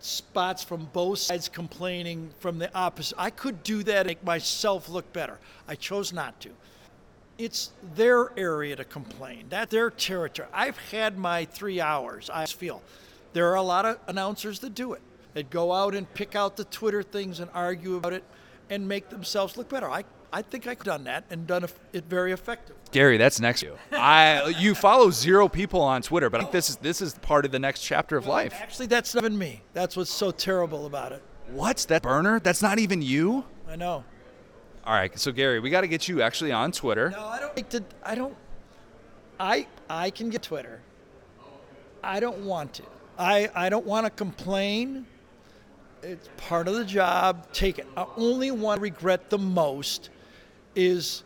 spots 0.00 0.62
from 0.62 0.88
both 0.92 1.18
sides 1.18 1.48
complaining 1.48 2.30
from 2.40 2.58
the 2.58 2.74
opposite. 2.76 3.16
I 3.18 3.30
could 3.30 3.62
do 3.62 3.82
that 3.84 4.00
and 4.00 4.08
make 4.08 4.24
myself 4.24 4.88
look 4.88 5.10
better. 5.12 5.38
I 5.66 5.76
chose 5.76 6.12
not 6.12 6.38
to. 6.40 6.50
It's 7.38 7.70
their 7.94 8.32
area 8.36 8.74
to 8.76 8.84
complain. 8.84 9.46
That 9.50 9.70
their 9.70 9.90
territory. 9.90 10.48
I've 10.52 10.78
had 10.90 11.16
my 11.16 11.44
three 11.44 11.80
hours, 11.80 12.30
I 12.32 12.46
feel. 12.46 12.82
There 13.32 13.48
are 13.50 13.56
a 13.56 13.62
lot 13.62 13.86
of 13.86 13.98
announcers 14.08 14.58
that 14.60 14.74
do 14.74 14.92
it, 14.92 15.02
that 15.34 15.50
go 15.50 15.72
out 15.72 15.94
and 15.94 16.12
pick 16.14 16.34
out 16.34 16.56
the 16.56 16.64
Twitter 16.64 17.02
things 17.02 17.38
and 17.38 17.48
argue 17.54 17.96
about 17.96 18.12
it 18.12 18.24
and 18.70 18.88
make 18.88 19.08
themselves 19.08 19.56
look 19.56 19.68
better. 19.68 19.88
I 19.88 20.04
I 20.32 20.42
think 20.42 20.66
I've 20.66 20.82
done 20.84 21.04
that 21.04 21.24
and 21.30 21.46
done 21.46 21.64
it 21.92 22.04
very 22.04 22.32
effectively. 22.32 22.76
Gary, 22.90 23.16
that's 23.16 23.40
next 23.40 23.60
to 23.60 23.66
you. 23.66 23.78
I 23.92 24.54
you 24.58 24.74
follow 24.74 25.10
zero 25.10 25.48
people 25.48 25.80
on 25.80 26.02
Twitter, 26.02 26.28
but 26.28 26.52
this 26.52 26.68
is 26.68 26.76
this 26.76 27.00
is 27.00 27.14
part 27.14 27.44
of 27.44 27.52
the 27.52 27.58
next 27.58 27.80
chapter 27.82 28.16
of 28.16 28.26
life. 28.26 28.52
Actually, 28.60 28.86
that's 28.86 29.14
not 29.14 29.24
even 29.24 29.38
me. 29.38 29.62
That's 29.72 29.96
what's 29.96 30.10
so 30.10 30.30
terrible 30.30 30.86
about 30.86 31.12
it. 31.12 31.22
What's 31.48 31.86
that 31.86 32.02
burner? 32.02 32.40
That's 32.40 32.60
not 32.60 32.78
even 32.78 33.00
you. 33.00 33.44
I 33.66 33.76
know. 33.76 34.04
All 34.84 34.94
right, 34.94 35.18
so 35.18 35.32
Gary, 35.32 35.60
we 35.60 35.70
got 35.70 35.82
to 35.82 35.88
get 35.88 36.08
you 36.08 36.22
actually 36.22 36.52
on 36.52 36.72
Twitter. 36.72 37.10
No, 37.10 37.26
I 37.26 37.40
don't 37.40 37.56
like 37.56 37.68
to. 37.70 37.84
I 38.02 38.14
don't. 38.14 38.36
I 39.40 39.66
I 39.88 40.10
can 40.10 40.30
get 40.30 40.42
Twitter. 40.42 40.80
I 42.02 42.20
don't 42.20 42.38
want 42.44 42.74
to. 42.74 42.82
I 43.18 43.50
I 43.54 43.68
don't 43.68 43.86
want 43.86 44.04
to 44.06 44.10
complain. 44.10 45.06
It's 46.02 46.28
part 46.36 46.68
of 46.68 46.74
the 46.74 46.84
job. 46.84 47.50
Take 47.52 47.78
it. 47.78 47.86
I 47.96 48.06
only 48.16 48.50
want 48.50 48.78
to 48.78 48.82
regret 48.82 49.30
the 49.30 49.38
most 49.38 50.10
is 50.78 51.24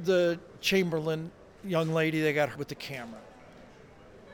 the 0.00 0.40
Chamberlain 0.60 1.30
young 1.64 1.90
lady 1.90 2.20
they 2.20 2.32
got 2.32 2.56
with 2.58 2.66
the 2.66 2.74
camera. 2.74 3.20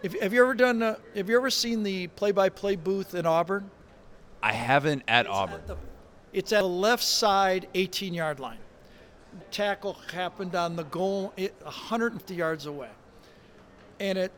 If, 0.02 0.18
have 0.20 0.32
you 0.32 0.42
ever 0.42 0.54
done? 0.54 0.82
Uh, 0.82 0.96
have 1.14 1.28
you 1.28 1.36
ever 1.36 1.50
seen 1.50 1.82
the 1.82 2.06
play-by-play 2.08 2.76
booth 2.76 3.14
in 3.14 3.26
Auburn? 3.26 3.70
I 4.42 4.52
haven't 4.52 5.02
at 5.06 5.26
it's 5.26 5.34
Auburn. 5.34 5.56
At 5.56 5.66
the, 5.66 5.76
it's 6.32 6.52
at 6.52 6.60
the 6.60 6.66
left 6.66 7.02
side, 7.02 7.68
18-yard 7.74 8.40
line. 8.40 8.58
Tackle 9.50 9.98
happened 10.12 10.54
on 10.54 10.76
the 10.76 10.84
goal, 10.84 11.34
150 11.36 12.34
yards 12.34 12.64
away, 12.66 12.90
and 14.00 14.16
it. 14.16 14.32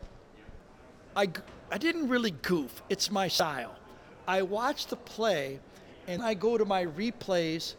I, 1.15 1.29
I 1.71 1.79
didn't 1.79 2.09
really 2.09 2.33
goof. 2.43 2.83
It's 2.89 3.11
my 3.11 3.29
style. 3.29 3.77
I 4.27 4.43
watch 4.43 4.89
the 4.89 4.97
play 4.97 5.61
and 6.09 6.23
I 6.23 6.35
go 6.35 6.59
to 6.59 6.65
my 6.65 6.87
replays 6.87 7.75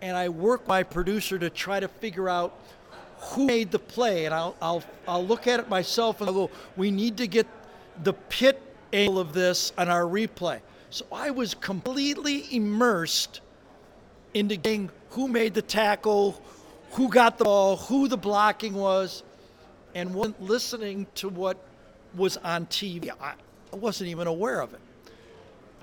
and 0.00 0.16
I 0.16 0.28
work 0.28 0.66
my 0.66 0.82
producer 0.82 1.38
to 1.38 1.50
try 1.50 1.80
to 1.80 1.88
figure 1.88 2.28
out 2.28 2.54
who 3.18 3.46
made 3.46 3.70
the 3.70 3.78
play. 3.78 4.24
And 4.24 4.34
I'll, 4.34 4.56
I'll, 4.60 4.82
I'll 5.06 5.26
look 5.26 5.46
at 5.46 5.60
it 5.60 5.68
myself 5.68 6.20
and 6.20 6.28
I'll 6.28 6.34
go, 6.34 6.50
we 6.76 6.90
need 6.90 7.16
to 7.18 7.26
get 7.26 7.46
the 8.02 8.12
pit 8.12 8.62
angle 8.92 9.18
of 9.18 9.32
this 9.32 9.72
on 9.76 9.88
our 9.88 10.04
replay. 10.04 10.60
So 10.90 11.04
I 11.12 11.30
was 11.30 11.54
completely 11.54 12.54
immersed 12.54 13.40
into 14.34 14.56
getting 14.56 14.90
who 15.10 15.28
made 15.28 15.54
the 15.54 15.62
tackle, 15.62 16.40
who 16.92 17.08
got 17.08 17.38
the 17.38 17.44
ball, 17.44 17.76
who 17.76 18.08
the 18.08 18.16
blocking 18.16 18.74
was, 18.74 19.22
and 19.94 20.14
wasn't 20.14 20.40
listening 20.40 21.06
to 21.16 21.28
what 21.28 21.58
was 22.14 22.36
on 22.38 22.66
TV. 22.66 23.10
I 23.20 23.34
wasn't 23.72 24.10
even 24.10 24.26
aware 24.26 24.60
of 24.60 24.74
it. 24.74 24.80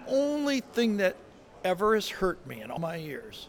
Only 0.08 0.62
thing 0.62 0.98
that 0.98 1.16
ever 1.64 1.96
has 1.96 2.08
hurt 2.08 2.46
me 2.48 2.62
in 2.62 2.72
all 2.72 2.80
my 2.80 2.96
years 2.96 3.48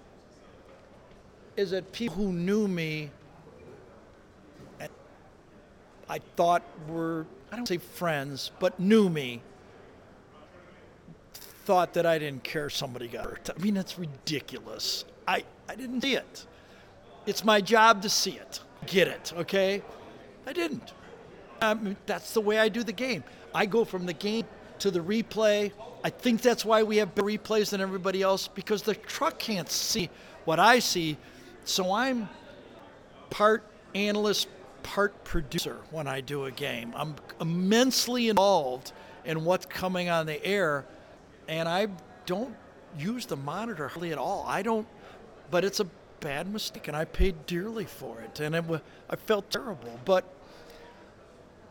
is 1.57 1.71
that 1.71 1.93
people 1.93 2.17
who 2.17 2.33
knew 2.33 2.69
me 2.69 3.11
I 6.09 6.21
thought 6.37 6.63
were 6.89 7.27
I 7.51 7.57
don't 7.57 7.67
say 7.67 7.79
friends, 7.79 8.51
but 8.59 8.79
knew 8.79 9.09
me 9.09 9.43
thought 11.35 11.95
that 11.95 12.07
I 12.07 12.19
didn't 12.19 12.45
care 12.45 12.71
somebody 12.71 13.09
got 13.09 13.25
hurt. 13.25 13.51
I 13.55 13.61
mean, 13.61 13.75
that's 13.75 13.99
ridiculous. 13.99 15.05
I, 15.27 15.45
I 15.69 15.75
didn't 15.75 16.03
see 16.03 16.15
it. 16.15 16.47
It's 17.27 17.45
my 17.45 17.61
job 17.61 18.03
to 18.03 18.09
see 18.09 18.33
it, 18.33 18.61
get 18.87 19.09
it, 19.09 19.33
okay? 19.37 19.83
I 20.47 20.53
didn't. 20.53 20.93
Mean, 21.61 21.97
that's 22.07 22.35
the 22.35 22.41
way 22.41 22.59
I 22.59 22.69
do 22.69 22.85
the 22.85 22.93
game. 22.93 23.25
I 23.53 23.67
go 23.67 23.85
from 23.85 24.07
the 24.07 24.13
game 24.13 24.45
to 24.79 24.93
the 24.93 25.01
replay. 25.01 25.73
I 26.05 26.11
think 26.11 26.41
that's 26.41 26.65
why 26.65 26.85
we 26.85 26.99
have 26.99 27.15
better 27.17 27.27
replays 27.27 27.71
than 27.71 27.81
everybody 27.81 28.23
else 28.23 28.47
because 28.47 28.83
the 28.83 28.95
truck 28.95 29.41
can't 29.41 29.71
see 29.71 30.09
what 30.45 30.61
I 30.61 30.79
see. 30.79 31.17
So 31.67 31.93
I'm 31.93 32.29
part 33.29 33.65
analyst, 33.93 34.47
part 34.85 35.25
producer 35.25 35.79
when 35.91 36.07
I 36.07 36.21
do 36.21 36.45
a 36.45 36.51
game. 36.53 36.95
I'm 36.97 37.17
immensely 37.41 38.29
involved 38.29 38.93
in 39.25 39.45
what's 39.45 39.67
coming 39.67 40.09
on 40.09 40.27
the 40.27 40.43
air, 40.47 40.85
and 41.49 41.69
I 41.69 41.89
don't 42.25 42.55
use 42.97 43.27
the 43.27 43.37
monitor 43.37 43.89
hardly 43.89 44.13
at 44.13 44.19
all. 44.19 44.45
I 44.47 44.63
don't, 44.63 44.87
but 45.51 45.65
it's 45.65 45.81
a 45.81 45.89
bad 46.21 46.53
mistake, 46.53 46.87
and 46.87 46.97
I 46.97 47.05
paid 47.05 47.47
dearly 47.47 47.85
for 47.85 48.21
it, 48.21 48.39
and 48.39 48.55
it, 48.55 48.65
I 49.11 49.17
felt 49.17 49.51
terrible. 49.51 49.99
But 50.05 50.25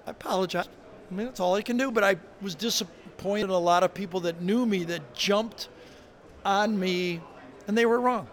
I 0.05 0.11
apologize. 0.11 0.67
I 1.09 1.13
mean, 1.13 1.27
that's 1.27 1.39
all 1.39 1.55
I 1.55 1.61
can 1.61 1.77
do. 1.77 1.89
But 1.89 2.03
I 2.03 2.17
was 2.41 2.53
disappointed 2.53 3.45
in 3.45 3.49
a 3.51 3.57
lot 3.57 3.83
of 3.83 3.93
people 3.93 4.19
that 4.21 4.41
knew 4.41 4.65
me 4.65 4.83
that 4.83 5.13
jumped 5.13 5.69
on 6.43 6.77
me, 6.77 7.21
and 7.65 7.77
they 7.77 7.85
were 7.85 8.01
wrong. 8.01 8.27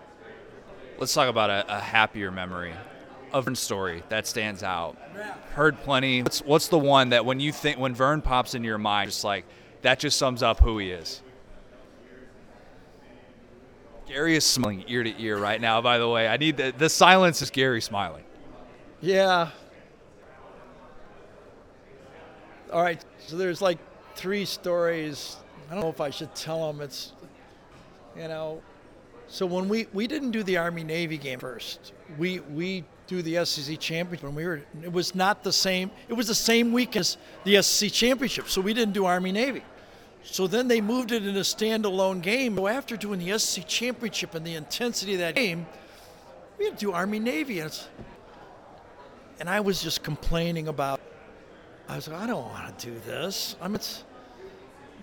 Let's 1.03 1.15
talk 1.15 1.29
about 1.29 1.51
a, 1.51 1.79
a 1.79 1.81
happier 1.81 2.31
memory 2.31 2.73
of 3.33 3.47
Verne 3.47 3.57
story 3.57 4.05
that 4.09 4.25
stands 4.25 4.63
out. 4.63 4.97
Heard 5.55 5.77
plenty. 5.79 6.23
What's 6.23 6.43
what's 6.43 6.69
the 6.69 6.79
one 6.79 7.09
that 7.09 7.27
when 7.27 7.41
you 7.41 7.51
think 7.51 7.77
when 7.77 7.93
Verne 7.93 8.23
pops 8.23 8.55
into 8.55 8.69
your 8.69 8.79
mind, 8.79 9.11
just 9.11 9.25
like 9.25 9.45
that 9.81 9.99
just 9.99 10.17
sums 10.17 10.45
up 10.45 10.61
who 10.61 10.79
he 10.79 10.93
is. 10.93 11.21
Gary 14.07 14.37
is 14.37 14.45
smiling 14.45 14.85
ear 14.87 15.03
to 15.03 15.21
ear 15.21 15.39
right 15.39 15.61
now. 15.61 15.81
By 15.81 15.99
the 15.99 16.09
way, 16.09 16.29
I 16.29 16.37
need 16.37 16.57
the 16.57 16.73
the 16.79 16.89
silence 16.89 17.43
is 17.43 17.51
Gary 17.51 17.81
smiling. 17.81 18.23
Yeah. 19.01 19.51
All 22.73 22.81
right. 22.81 23.05
So 23.27 23.37
there's 23.37 23.61
like 23.61 23.79
three 24.15 24.45
stories. 24.45 25.37
I 25.69 25.75
don't 25.75 25.83
know 25.83 25.91
if 25.91 26.01
I 26.01 26.11
should 26.11 26.33
tell 26.37 26.73
them. 26.73 26.81
It's, 26.81 27.13
you 28.17 28.29
know, 28.29 28.63
so 29.33 29.47
when 29.47 29.67
we 29.67 29.87
we 29.95 30.07
didn't 30.07 30.33
do 30.33 30.43
the 30.43 30.59
Army 30.59 30.85
Navy 30.85 31.17
game 31.17 31.39
first, 31.39 31.95
we 32.19 32.41
we 32.41 32.85
do 33.07 33.23
the 33.23 33.43
SEC 33.47 33.81
championship 33.81 34.25
when 34.25 34.35
we 34.35 34.45
were. 34.45 34.61
It 34.83 34.93
was 34.93 35.15
not 35.15 35.43
the 35.43 35.55
same. 35.55 35.91
It 36.07 36.13
was 36.13 36.27
the 36.27 36.35
same 36.35 36.71
week 36.71 36.97
as 36.97 37.17
the 37.45 37.63
SEC 37.63 37.91
championship, 37.93 38.51
so 38.51 38.61
we 38.61 38.75
didn't 38.75 38.93
do 38.93 39.07
Army 39.07 39.33
Navy. 39.33 39.63
So 40.23 40.47
then 40.47 40.69
they 40.69 40.83
moved 40.83 41.13
it 41.13 41.27
in 41.27 41.35
a 41.35 41.41
standalone 41.41 42.21
game. 42.21 42.57
So 42.57 42.69
after 42.69 42.95
doing 42.95 43.21
the 43.21 43.39
SEC 43.39 43.67
championship 43.67 44.35
and 44.35 44.47
the 44.47 44.55
intensity 44.55 45.15
of 45.15 45.21
that 45.21 45.35
game, 45.35 45.65
we 46.59 46.67
had 46.67 46.79
to 46.79 46.85
do 46.85 46.93
Army 46.93 47.19
Navy, 47.19 47.61
and, 47.61 47.81
and 49.41 49.49
I 49.49 49.61
was 49.61 49.83
just 49.83 50.03
complaining 50.03 50.69
about. 50.69 51.01
I 51.89 51.97
was 51.97 52.07
like, 52.07 52.21
I 52.21 52.27
don't 52.27 52.45
want 52.45 52.79
to 52.79 52.87
do 52.87 52.99
this. 53.07 53.57
I 53.63 53.69
mean, 53.69 53.77
it's 53.77 54.05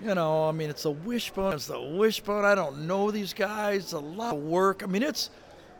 you 0.03 0.15
know, 0.15 0.47
I 0.47 0.51
mean, 0.51 0.69
it's 0.69 0.85
a 0.85 0.91
wishbone. 0.91 1.53
It's 1.53 1.67
the 1.67 1.79
wishbone. 1.79 2.45
I 2.45 2.55
don't 2.55 2.87
know 2.87 3.11
these 3.11 3.33
guys. 3.33 3.83
It's 3.83 3.93
a 3.93 3.99
lot 3.99 4.35
of 4.35 4.43
work. 4.43 4.81
I 4.83 4.85
mean, 4.85 5.03
it's 5.03 5.29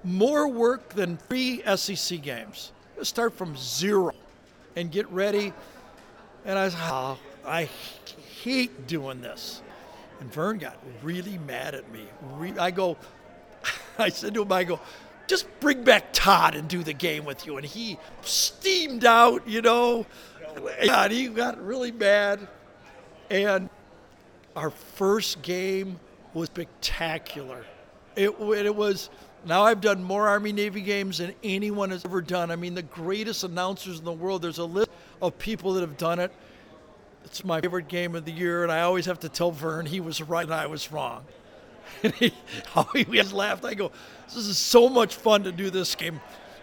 more 0.03 0.47
work 0.47 0.89
than 0.89 1.17
three 1.17 1.61
SEC 1.75 2.21
games. 2.21 2.71
You 2.97 3.05
start 3.05 3.33
from 3.33 3.55
zero 3.55 4.11
and 4.75 4.91
get 4.91 5.09
ready. 5.11 5.53
And 6.45 6.59
I 6.59 6.65
was, 6.65 6.75
oh, 6.77 7.17
I 7.45 7.69
hate 8.43 8.87
doing 8.87 9.21
this. 9.21 9.61
And 10.19 10.31
Verne 10.33 10.57
got 10.57 10.77
really 11.01 11.37
mad 11.37 11.75
at 11.75 11.89
me. 11.91 12.05
I 12.59 12.71
go, 12.71 12.97
I 13.97 14.09
said 14.09 14.33
to 14.33 14.41
him, 14.41 14.51
I 14.51 14.65
go, 14.65 14.81
just 15.27 15.47
bring 15.59 15.83
back 15.83 16.11
Todd 16.11 16.55
and 16.55 16.67
do 16.67 16.83
the 16.83 16.93
game 16.93 17.23
with 17.23 17.45
you. 17.45 17.55
And 17.55 17.65
he 17.65 17.97
steamed 18.21 19.05
out, 19.05 19.47
you 19.47 19.61
know. 19.61 20.05
And 20.81 21.13
he 21.13 21.27
got 21.27 21.63
really 21.63 21.91
mad. 21.91 22.47
And 23.29 23.69
our 24.59 24.69
first 24.69 25.41
game 25.41 25.97
was 26.33 26.47
spectacular. 26.47 27.65
It, 28.17 28.31
it 28.41 28.75
was, 28.75 29.09
now 29.45 29.63
I've 29.63 29.79
done 29.79 30.03
more 30.03 30.27
Army 30.27 30.51
Navy 30.51 30.81
games 30.81 31.19
than 31.19 31.33
anyone 31.45 31.91
has 31.91 32.03
ever 32.03 32.21
done. 32.21 32.51
I 32.51 32.57
mean, 32.57 32.75
the 32.75 32.81
greatest 32.81 33.45
announcers 33.45 33.99
in 33.99 34.05
the 34.05 34.11
world, 34.11 34.41
there's 34.41 34.57
a 34.57 34.65
list 34.65 34.89
of 35.21 35.39
people 35.39 35.73
that 35.73 35.81
have 35.81 35.95
done 35.95 36.19
it. 36.19 36.33
It's 37.23 37.45
my 37.45 37.61
favorite 37.61 37.87
game 37.87 38.15
of 38.15 38.25
the 38.25 38.33
year, 38.33 38.63
and 38.63 38.71
I 38.71 38.81
always 38.81 39.05
have 39.05 39.19
to 39.21 39.29
tell 39.29 39.51
Verne 39.51 39.85
he 39.85 40.01
was 40.01 40.21
right 40.21 40.43
and 40.43 40.53
I 40.53 40.67
was 40.67 40.91
wrong. 40.91 41.25
And 42.03 42.13
he, 42.13 42.27
he 42.93 43.05
always 43.05 43.33
laughed. 43.33 43.65
I 43.65 43.73
go, 43.73 43.91
this 44.27 44.35
is 44.35 44.57
so 44.57 44.89
much 44.89 45.15
fun 45.15 45.43
to 45.43 45.51
do 45.51 45.69
this 45.69 45.95
game. 45.95 46.21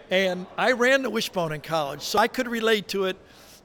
And 0.09 0.47
I 0.57 0.72
ran 0.72 1.03
the 1.03 1.11
wishbone 1.11 1.53
in 1.53 1.62
college, 1.62 2.03
so 2.03 2.18
I 2.18 2.28
could 2.28 2.47
relate 2.47 2.88
to 2.88 3.07
it, 3.07 3.16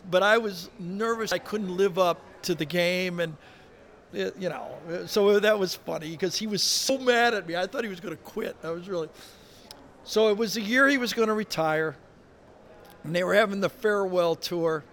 but 0.10 0.24
I 0.24 0.40
was 0.40 0.70
nervous. 0.80 1.32
I 1.32 1.38
couldn't 1.38 1.78
live 1.78 2.00
up 2.00 2.20
to 2.44 2.56
the 2.56 2.66
game, 2.66 3.20
and 3.20 3.38
it, 4.14 4.36
you 4.40 4.50
know, 4.50 4.70
so 5.06 5.40
that 5.40 5.58
was 5.58 5.76
funny 5.76 6.12
because 6.12 6.38
he 6.38 6.48
was 6.48 6.62
so 6.62 6.98
mad 6.98 7.34
at 7.34 7.48
me. 7.48 7.56
I 7.56 7.68
thought 7.68 7.84
he 7.84 7.90
was 7.90 8.00
going 8.00 8.16
to 8.16 8.24
quit. 8.24 8.56
I 8.64 8.70
was 8.72 8.88
really. 8.90 9.10
So 10.04 10.30
it 10.30 10.38
was 10.38 10.56
the 10.56 10.62
year 10.62 10.88
he 10.88 10.98
was 10.98 11.14
going 11.14 11.28
to 11.28 11.34
retire, 11.34 11.96
and 13.04 13.16
they 13.16 13.24
were 13.24 13.34
having 13.34 13.62
the 13.62 13.70
farewell 13.70 14.36
tour, 14.36 14.84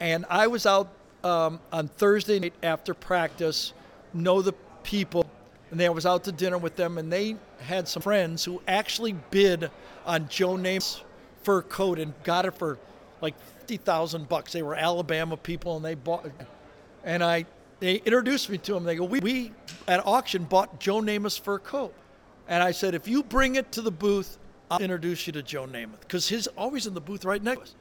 and 0.00 0.24
I 0.30 0.46
was 0.46 0.64
out 0.64 0.88
um, 1.24 1.60
on 1.72 1.88
Thursday 1.88 2.38
night 2.38 2.54
after 2.62 2.94
practice, 2.94 3.72
know 4.14 4.40
the 4.40 4.54
people, 4.82 5.26
and 5.70 5.82
I 5.82 5.88
was 5.90 6.06
out 6.06 6.24
to 6.24 6.32
dinner 6.32 6.58
with 6.58 6.76
them, 6.76 6.98
and 6.98 7.12
they 7.12 7.36
had 7.60 7.88
some 7.88 8.02
friends 8.02 8.44
who 8.44 8.62
actually 8.68 9.12
bid 9.30 9.70
on 10.06 10.28
Joe 10.28 10.56
Namath's 10.56 11.02
fur 11.42 11.62
coat 11.62 11.98
and 11.98 12.14
got 12.22 12.46
it 12.46 12.52
for 12.52 12.78
like 13.20 13.38
fifty 13.40 13.76
thousand 13.76 14.28
bucks. 14.28 14.52
They 14.52 14.62
were 14.62 14.74
Alabama 14.74 15.36
people, 15.36 15.76
and 15.76 15.84
they 15.84 15.94
bought. 15.94 16.30
And 17.04 17.22
I 17.22 17.46
they 17.80 17.96
introduced 17.96 18.50
me 18.50 18.58
to 18.58 18.76
him. 18.76 18.84
They 18.84 18.96
go, 18.96 19.04
we, 19.04 19.20
we 19.20 19.52
at 19.86 20.04
auction 20.06 20.44
bought 20.44 20.80
Joe 20.80 21.00
Namath's 21.00 21.36
fur 21.36 21.58
coat. 21.58 21.94
And 22.48 22.62
I 22.62 22.72
said, 22.72 22.94
if 22.94 23.06
you 23.06 23.22
bring 23.22 23.56
it 23.56 23.72
to 23.72 23.82
the 23.82 23.90
booth, 23.90 24.38
I'll 24.70 24.80
introduce 24.80 25.26
you 25.26 25.32
to 25.34 25.42
Joe 25.42 25.66
Namath. 25.66 26.00
Because 26.00 26.28
he's 26.28 26.46
always 26.48 26.86
in 26.86 26.94
the 26.94 27.00
booth 27.00 27.24
right 27.24 27.42
next 27.42 27.58
to 27.58 27.64
us. 27.64 27.74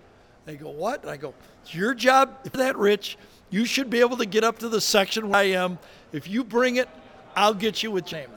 They 0.45 0.55
go, 0.55 0.69
what? 0.69 1.01
And 1.01 1.11
I 1.11 1.17
go, 1.17 1.33
it's 1.63 1.75
your 1.75 1.93
job. 1.93 2.37
If 2.45 2.53
that 2.53 2.77
rich, 2.77 3.17
you 3.49 3.65
should 3.65 3.89
be 3.89 3.99
able 3.99 4.17
to 4.17 4.25
get 4.25 4.43
up 4.43 4.59
to 4.59 4.69
the 4.69 4.79
section 4.79 5.29
where 5.29 5.39
I 5.39 5.43
am. 5.43 5.77
If 6.13 6.27
you 6.27 6.43
bring 6.43 6.77
it, 6.77 6.87
I'll 7.35 7.53
get 7.53 7.83
you 7.83 7.91
with 7.91 8.05
Namath. 8.05 8.29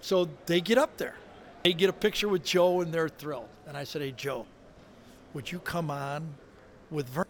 So 0.00 0.28
they 0.46 0.60
get 0.60 0.78
up 0.78 0.96
there. 0.96 1.14
They 1.62 1.74
get 1.74 1.90
a 1.90 1.92
picture 1.92 2.28
with 2.28 2.42
Joe 2.42 2.80
and 2.80 2.92
they're 2.92 3.08
thrilled. 3.08 3.48
And 3.66 3.76
I 3.76 3.84
said, 3.84 4.02
hey, 4.02 4.12
Joe, 4.16 4.46
would 5.34 5.50
you 5.50 5.58
come 5.58 5.90
on 5.90 6.34
with 6.90 7.08
Verne? 7.08 7.26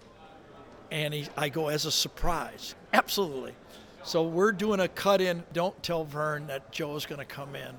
And 0.90 1.14
he, 1.14 1.28
I 1.36 1.48
go, 1.48 1.68
as 1.68 1.84
a 1.84 1.92
surprise. 1.92 2.74
Absolutely. 2.92 3.54
So 4.02 4.24
we're 4.24 4.52
doing 4.52 4.80
a 4.80 4.88
cut 4.88 5.20
in. 5.20 5.42
Don't 5.52 5.80
tell 5.82 6.04
Verne 6.04 6.46
that 6.46 6.72
Joe's 6.72 7.06
going 7.06 7.18
to 7.18 7.24
come 7.24 7.54
in. 7.54 7.74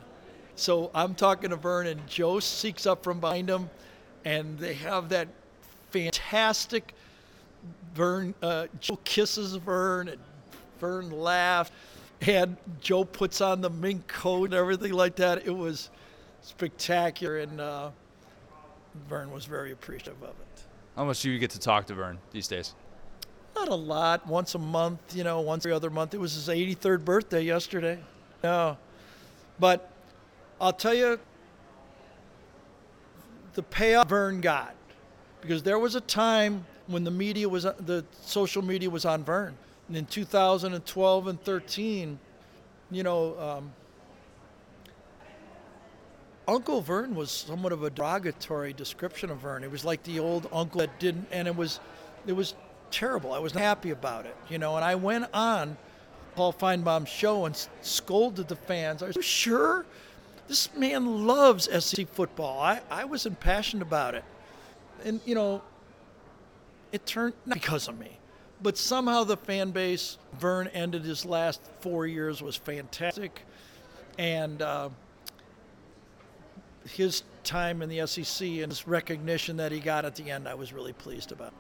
So 0.56 0.92
I'm 0.94 1.16
talking 1.16 1.50
to 1.50 1.56
Verne, 1.56 1.88
and 1.88 2.08
Joe 2.08 2.40
seeks 2.40 2.86
up 2.86 3.04
from 3.04 3.20
behind 3.20 3.50
him, 3.50 3.70
and 4.26 4.58
they 4.60 4.76
have 4.76 5.10
that 5.10 5.28
fantastic 5.90 6.94
Verne. 7.96 8.36
Uh, 8.42 8.68
Joe 8.80 9.00
kisses 9.04 9.56
Verne, 9.56 10.10
and 10.10 10.22
Verne 10.80 11.12
laughs, 11.12 11.72
and 12.22 12.56
Joe 12.80 13.04
puts 13.04 13.42
on 13.42 13.62
the 13.62 13.70
mink 13.70 14.08
coat 14.08 14.46
and 14.46 14.54
everything 14.54 14.94
like 14.94 15.16
that. 15.16 15.46
It 15.46 15.56
was 15.56 15.90
spectacular, 16.42 17.40
and 17.40 17.60
uh, 17.60 17.90
Verne 19.10 19.32
was 19.32 19.46
very 19.46 19.72
appreciative 19.72 20.22
of 20.22 20.30
it. 20.30 20.64
How 20.96 21.06
much 21.06 21.22
do 21.22 21.32
you 21.32 21.40
get 21.40 21.50
to 21.52 21.60
talk 21.60 21.88
to 21.88 21.96
Verne 21.96 22.20
these 22.32 22.48
days? 22.48 22.76
Not 23.62 23.70
a 23.70 23.76
lot, 23.76 24.26
once 24.26 24.56
a 24.56 24.58
month, 24.58 25.16
you 25.16 25.24
know, 25.24 25.40
once 25.42 25.68
every 25.68 25.76
other 25.76 25.92
month. 25.92 26.16
It 26.16 26.20
was 26.20 26.34
his 26.34 26.48
83rd 26.48 27.06
birthday 27.06 27.44
yesterday. 27.44 28.00
No. 28.44 28.76
But 29.60 29.92
I'll 30.60 30.74
tell 30.74 30.96
you 30.96 31.20
the 33.54 33.62
payoff 33.62 34.10
Verne 34.10 34.42
got 34.42 34.74
because 35.42 35.62
there 35.62 35.78
was 35.78 35.94
a 35.94 36.02
time 36.02 36.66
when 36.88 37.04
the 37.04 37.12
media 37.12 37.48
was 37.48 37.62
the 37.62 38.04
social 38.24 38.64
media 38.64 38.90
was 38.90 39.06
on 39.06 39.24
Verne. 39.24 39.56
And 39.90 39.96
in 39.96 40.08
2012 40.08 41.28
and 41.28 41.44
13, 41.44 42.18
you 42.90 43.04
know, 43.04 43.40
um, 43.40 43.72
Uncle 46.48 46.82
Verne 46.82 47.14
was 47.14 47.30
somewhat 47.30 47.74
of 47.74 47.84
a 47.84 47.92
derogatory 47.92 48.74
description 48.74 49.30
of 49.30 49.38
Verne. 49.38 49.64
It 49.64 49.70
was 49.70 49.86
like 49.86 50.02
the 50.02 50.18
old 50.18 50.50
uncle 50.52 50.80
that 50.80 51.00
didn't, 51.00 51.28
and 51.32 51.48
it 51.48 51.56
was, 51.56 51.80
it 52.26 52.34
was 52.34 52.56
terrible. 52.92 53.34
I 53.34 53.40
was 53.40 53.54
not 53.54 53.64
happy 53.64 53.92
about 53.92 54.26
it, 54.26 54.36
you 54.50 54.58
know. 54.58 54.76
And 54.76 54.86
I 54.86 54.96
went 54.96 55.26
on 55.34 55.78
Paul 56.36 56.54
Finebaum's 56.54 57.10
show 57.10 57.46
and 57.46 57.68
scolded 57.82 58.48
the 58.48 58.56
fans. 58.56 59.04
I 59.04 59.08
was 59.08 59.26
sure 59.26 59.86
this 60.48 60.74
man 60.76 61.26
loves 61.26 61.70
SEC 61.84 62.08
football. 62.10 62.60
I, 62.60 62.82
I 62.90 63.06
was 63.06 63.26
impassioned 63.26 63.82
about 63.82 64.16
it. 64.16 64.24
And, 65.04 65.20
you 65.26 65.36
know, 65.36 65.62
it 66.92 67.06
turned, 67.06 67.34
not 67.46 67.56
because 67.56 67.88
of 67.88 67.98
me, 67.98 68.18
but 68.62 68.78
somehow 68.78 69.24
the 69.24 69.38
fan 69.38 69.72
base, 69.72 70.18
Verne 70.40 70.68
ended 70.68 71.04
his 71.04 71.26
last 71.26 71.62
four 71.80 72.06
years, 72.06 72.42
was 72.42 72.56
fantastic. 72.56 73.42
And 74.18 74.62
uh, 74.62 74.90
his 76.86 77.24
time 77.44 77.82
in 77.82 77.90
the 77.90 78.06
SEC 78.06 78.48
and 78.48 78.72
his 78.72 78.88
recognition 78.88 79.58
that 79.58 79.72
he 79.72 79.80
got 79.80 80.06
at 80.06 80.16
the 80.16 80.30
end, 80.30 80.48
I 80.48 80.54
was 80.54 80.74
really 80.74 80.94
pleased 80.94 81.32
about. 81.32 81.54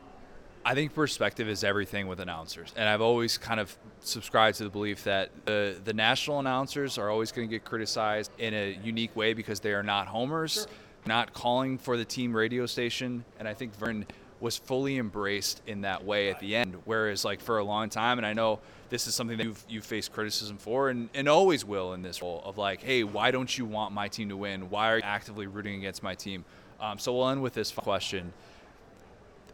I 0.64 0.76
think 0.76 0.93
perspective 0.93 1.49
is 1.49 1.64
everything 1.64 2.07
with 2.07 2.20
announcers, 2.20 2.72
and 2.76 2.88
I've 2.88 3.01
always 3.01 3.38
kind 3.38 3.59
of 3.59 3.76
subscribed 4.01 4.57
to 4.57 4.64
the 4.64 4.70
belief 4.70 5.03
that 5.05 5.32
the 5.45 5.76
the 5.84 5.93
national 5.93 6.39
announcers 6.39 6.97
are 6.97 7.09
always 7.09 7.32
going 7.32 7.47
to 7.47 7.51
get 7.51 7.66
criticized 7.66 8.32
in 8.38 8.53
a 8.53 8.80
unique 8.84 9.16
way 9.16 9.34
because 9.34 9.59
they 9.59 9.74
are 9.74 9.82
not 9.82 10.07
homers, 10.07 10.53
sure. 10.53 10.66
not 11.07 11.34
calling 11.34 11.80
for 11.80 11.97
the 11.97 12.05
team 12.05 12.36
radio 12.36 12.68
station, 12.68 13.26
and 13.39 13.47
I 13.47 13.55
think 13.55 13.76
Verne 13.76 14.05
was 14.39 14.57
fully 14.57 14.97
embraced 14.97 15.62
in 15.66 15.82
that 15.82 16.03
way 16.03 16.30
at 16.30 16.39
the 16.39 16.55
end. 16.55 16.76
Whereas, 16.86 17.26
like 17.26 17.41
for 17.41 17.57
a 17.57 17.64
long 17.64 17.89
time, 17.89 18.20
and 18.20 18.26
I 18.26 18.34
know 18.34 18.59
this 18.89 19.07
is 19.07 19.16
something 19.16 19.38
that 19.38 19.45
you've 19.45 19.64
you've 19.68 19.86
faced 19.86 20.14
criticism 20.14 20.57
for, 20.57 20.89
and, 20.89 21.09
and 21.16 21.28
always 21.28 21.66
will 21.66 21.93
in 21.93 22.03
this 22.03 22.22
role 22.22 22.41
of 22.45 22.59
like, 22.59 22.84
hey, 22.84 23.03
why 23.03 23.32
don't 23.32 23.57
you 23.57 23.66
want 23.66 23.93
my 23.93 24.07
team 24.07 24.30
to 24.30 24.38
win? 24.38 24.70
Why 24.70 24.91
are 24.91 24.97
you 24.97 25.03
actively 25.03 25.47
rooting 25.47 25.76
against 25.76 26.03
my 26.03 26.14
team? 26.14 26.45
Um, 26.80 26.99
so 26.99 27.16
we'll 27.16 27.30
end 27.30 27.41
with 27.41 27.53
this 27.53 27.72
question 27.72 28.34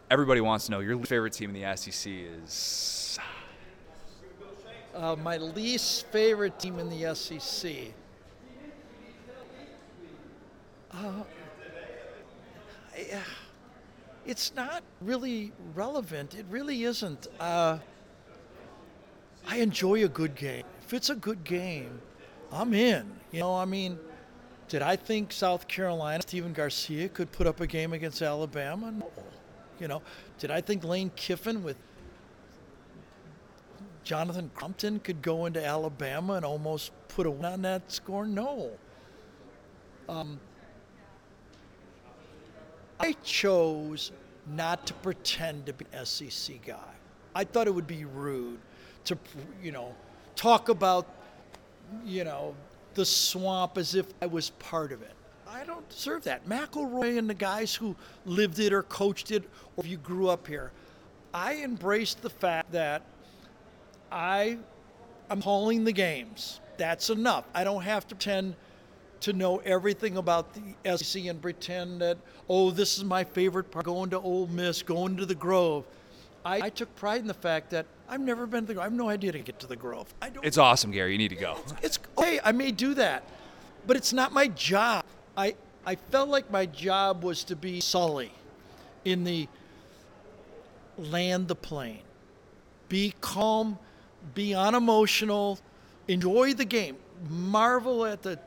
everybody 0.10 0.42
wants 0.42 0.66
to 0.66 0.72
know 0.72 0.80
your 0.80 0.98
favorite 1.06 1.34
team 1.34 1.56
in 1.56 1.62
the 1.62 1.76
SEC 1.78 2.12
is. 2.12 3.20
Uh, 4.96 5.16
my 5.16 5.38
least 5.38 6.08
favorite 6.08 6.58
team 6.60 6.80
in 6.80 6.90
the 6.90 7.14
SEC. 7.14 7.94
Uh, 10.92 11.24
it's 14.26 14.56
not 14.56 14.84
really 15.02 15.52
relevant. 15.76 16.34
It 16.34 16.46
really 16.50 16.84
isn't. 16.84 17.28
Uh, 17.40 17.78
I 19.48 19.58
enjoy 19.58 20.04
a 20.04 20.10
good 20.10 20.36
game. 20.36 20.64
If 20.84 20.94
it's 20.94 21.10
a 21.10 21.16
good 21.16 21.44
game, 21.44 22.02
I'm 22.52 22.74
in. 22.74 23.12
You 23.32 23.42
know, 23.42 23.56
I 23.56 23.66
mean, 23.66 24.00
did 24.68 24.82
I 24.82 24.96
think 24.96 25.32
South 25.32 25.68
Carolina, 25.68 26.24
Stephen 26.24 26.54
Garcia, 26.54 27.08
could 27.10 27.32
put 27.32 27.46
up 27.46 27.62
a 27.62 27.68
game 27.68 27.94
against 27.94 28.22
Alabama? 28.22 28.92
No. 28.92 29.12
You 29.80 29.88
know, 29.88 30.02
did 30.40 30.52
I 30.52 30.62
think 30.62 30.84
Lane 30.84 31.12
Kiffin 31.16 31.64
with 31.64 31.78
Jonathan 34.04 34.50
Crompton 34.56 35.00
could 35.00 35.22
go 35.22 35.46
into 35.46 35.64
Alabama 35.64 36.34
and 36.34 36.46
almost 36.46 36.92
put 37.10 37.28
a 37.28 37.32
win 37.32 37.46
on 37.46 37.62
that 37.64 37.92
score? 37.92 38.26
No. 38.26 38.72
Um, 40.08 40.40
I 43.00 43.14
chose 43.24 44.12
not 44.56 44.88
to 44.88 44.94
pretend 44.94 45.66
to 45.66 45.74
be 45.74 45.86
an 45.92 46.06
SEC 46.06 46.66
guy. 46.66 46.94
I 47.36 47.44
thought 47.44 47.68
it 47.68 47.76
would 47.76 47.86
be 47.86 48.06
rude 48.06 48.60
to, 49.04 49.18
you 49.62 49.72
know, 49.72 49.94
talk 50.36 50.70
about, 50.70 51.06
you 52.06 52.24
know, 52.24 52.56
the 52.94 53.06
swamp 53.06 53.78
as 53.78 53.94
if 53.94 54.08
I 54.22 54.26
was 54.26 54.52
part 54.52 54.92
of 54.92 55.02
it. 55.02 55.17
I 55.50 55.64
don't 55.64 55.88
deserve 55.90 56.24
that. 56.26 56.48
McElroy 56.48 57.18
and 57.18 57.30
the 57.30 57.34
guys 57.34 57.74
who 57.74 57.96
lived 58.26 58.60
it 58.60 58.74
or 58.74 58.84
coached 58.84 59.32
it, 59.32 59.44
or 59.76 59.84
if 59.84 59.90
you 59.90 59.98
grew 59.98 60.30
up 60.30 60.48
here, 60.48 60.72
I 61.34 61.56
embraced 61.58 62.22
the 62.22 62.30
fact 62.30 62.72
that 62.72 63.04
I 64.12 64.58
am 65.30 65.42
calling 65.42 65.84
the 65.84 65.92
games. 65.92 66.60
That's 66.78 67.10
enough. 67.10 67.46
I 67.54 67.64
don't 67.64 67.82
have 67.82 68.08
to 68.08 68.16
pretend 68.16 68.56
to 69.22 69.34
know 69.34 69.58
everything 69.60 70.18
about 70.18 70.54
the 70.54 70.98
SEC 70.98 71.26
and 71.26 71.42
pretend 71.42 72.02
that, 72.02 72.18
oh, 72.50 72.72
this 72.72 72.98
is 72.98 73.04
my 73.04 73.24
favorite 73.24 73.72
part, 73.72 73.86
going 73.86 74.10
to 74.12 74.20
Ole 74.20 74.48
Miss, 74.48 74.84
going 74.84 75.18
to 75.18 75.26
the 75.26 75.36
Grove. 75.36 75.86
I, 76.46 76.62
I 76.64 76.70
took 76.70 76.94
pride 76.96 77.22
in 77.22 77.28
the 77.28 77.34
fact 77.34 77.72
that 77.72 77.88
I've 78.08 78.22
never 78.22 78.46
been 78.46 78.64
to 78.64 78.68
the 78.68 78.74
Grove. 78.76 78.84
I 78.84 78.86
have 78.86 78.94
no 78.94 79.10
idea 79.10 79.32
to 79.32 79.40
get 79.40 79.60
to 79.60 79.68
the 79.68 79.76
Grove. 79.76 80.14
I 80.22 80.30
don't. 80.30 80.46
It's 80.46 80.58
awesome, 80.58 80.92
Gary. 80.92 81.14
You 81.14 81.18
need 81.18 81.30
to 81.30 81.36
go. 81.36 81.58
It's, 81.64 81.74
it's 81.82 82.00
hey, 82.20 82.40
I 82.44 82.52
may 82.52 82.72
do 82.72 82.94
that, 82.94 83.24
but 83.86 83.98
it's 83.98 84.14
not 84.14 84.32
my 84.32 84.48
job. 84.50 85.04
I, 85.38 85.56
I 85.86 85.96
felt 85.96 86.30
like 86.30 86.52
my 86.52 86.66
job 86.66 87.24
was 87.24 87.44
to 87.46 87.56
be 87.56 87.80
Sully 87.80 88.32
in 89.06 89.24
the 89.24 89.48
land 90.98 91.48
the 91.48 91.56
plane. 91.56 92.02
Be 92.90 93.14
calm, 93.22 93.78
be 94.34 94.56
unemotional, 94.56 95.60
enjoy 96.08 96.54
the 96.56 96.66
game, 96.66 96.98
marvel 97.30 98.06
at 98.06 98.24
the, 98.24 98.40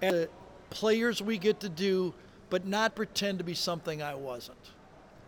at 0.00 0.12
the 0.12 0.28
players 0.70 1.20
we 1.20 1.36
get 1.36 1.60
to 1.60 1.68
do, 1.68 2.14
but 2.48 2.64
not 2.64 2.94
pretend 2.94 3.38
to 3.38 3.44
be 3.44 3.54
something 3.54 4.00
I 4.02 4.14
wasn't. 4.14 4.58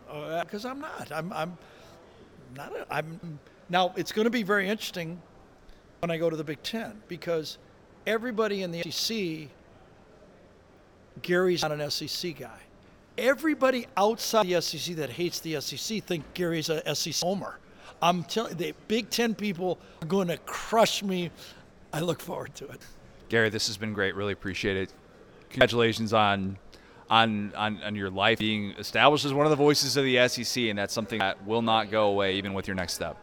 Because 0.07 0.65
uh, 0.65 0.69
I'm 0.69 0.79
not. 0.79 1.11
I'm, 1.11 1.33
I'm 1.33 1.57
not. 2.55 2.75
A, 2.75 2.85
I'm 2.89 3.39
now. 3.69 3.93
It's 3.95 4.11
going 4.11 4.25
to 4.25 4.31
be 4.31 4.41
very 4.41 4.67
interesting 4.67 5.21
when 5.99 6.09
I 6.09 6.17
go 6.17 6.31
to 6.31 6.35
the 6.35 6.43
Big 6.43 6.63
Ten 6.63 6.99
because 7.07 7.59
everybody 8.07 8.63
in 8.63 8.71
the 8.71 8.81
SEC 8.89 9.49
Gary's 11.21 11.61
not 11.61 11.71
an 11.71 11.89
SEC 11.89 12.37
guy. 12.37 12.59
Everybody 13.17 13.85
outside 13.97 14.47
the 14.47 14.61
SEC 14.61 14.95
that 14.95 15.09
hates 15.09 15.39
the 15.39 15.59
SEC 15.59 16.03
think 16.03 16.23
Gary's 16.33 16.69
a 16.69 16.95
SEC 16.95 17.15
homer. 17.15 17.59
I'm 18.01 18.23
telling 18.23 18.55
the 18.55 18.73
Big 18.87 19.09
Ten 19.09 19.35
people 19.35 19.77
are 20.01 20.07
going 20.07 20.27
to 20.29 20.37
crush 20.37 21.03
me. 21.03 21.31
I 21.91 21.99
look 21.99 22.21
forward 22.21 22.55
to 22.55 22.67
it. 22.67 22.79
Gary, 23.27 23.49
this 23.49 23.67
has 23.67 23.77
been 23.77 23.93
great. 23.93 24.15
Really 24.15 24.33
appreciate 24.33 24.77
it. 24.77 24.93
Congratulations 25.49 26.13
on 26.13 26.57
on, 27.09 27.51
on, 27.55 27.81
on 27.81 27.95
your 27.95 28.09
life 28.09 28.37
being 28.37 28.71
established 28.77 29.25
as 29.25 29.33
one 29.33 29.45
of 29.45 29.49
the 29.49 29.55
voices 29.55 29.97
of 29.97 30.03
the 30.03 30.27
SEC, 30.27 30.65
and 30.65 30.77
that's 30.77 30.93
something 30.93 31.19
that 31.19 31.45
will 31.45 31.63
not 31.63 31.89
go 31.89 32.09
away 32.09 32.35
even 32.35 32.53
with 32.53 32.67
your 32.67 32.75
next 32.75 32.93
step. 32.93 33.17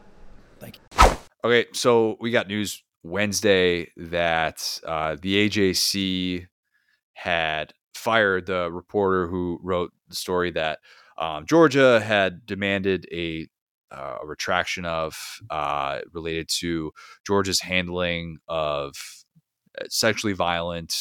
Thank 0.58 0.76
you. 0.76 1.16
Okay, 1.44 1.66
so 1.72 2.16
we 2.20 2.32
got 2.32 2.48
news 2.48 2.82
Wednesday 3.04 3.92
that 3.96 4.80
uh, 4.84 5.16
the 5.20 5.48
AJC 5.48 6.48
had 7.14 7.72
fired 7.96 8.46
the 8.46 8.70
reporter 8.70 9.26
who 9.26 9.58
wrote 9.62 9.92
the 10.08 10.16
story 10.16 10.50
that 10.52 10.78
um, 11.18 11.46
Georgia 11.46 12.00
had 12.00 12.44
demanded 12.46 13.06
a, 13.12 13.48
uh, 13.90 14.18
a 14.22 14.26
retraction 14.26 14.84
of 14.84 15.16
uh, 15.50 16.00
related 16.12 16.48
to 16.60 16.92
Georgia's 17.26 17.60
handling 17.60 18.38
of 18.48 18.94
uh, 19.80 19.84
sexually 19.88 20.34
violent 20.34 20.94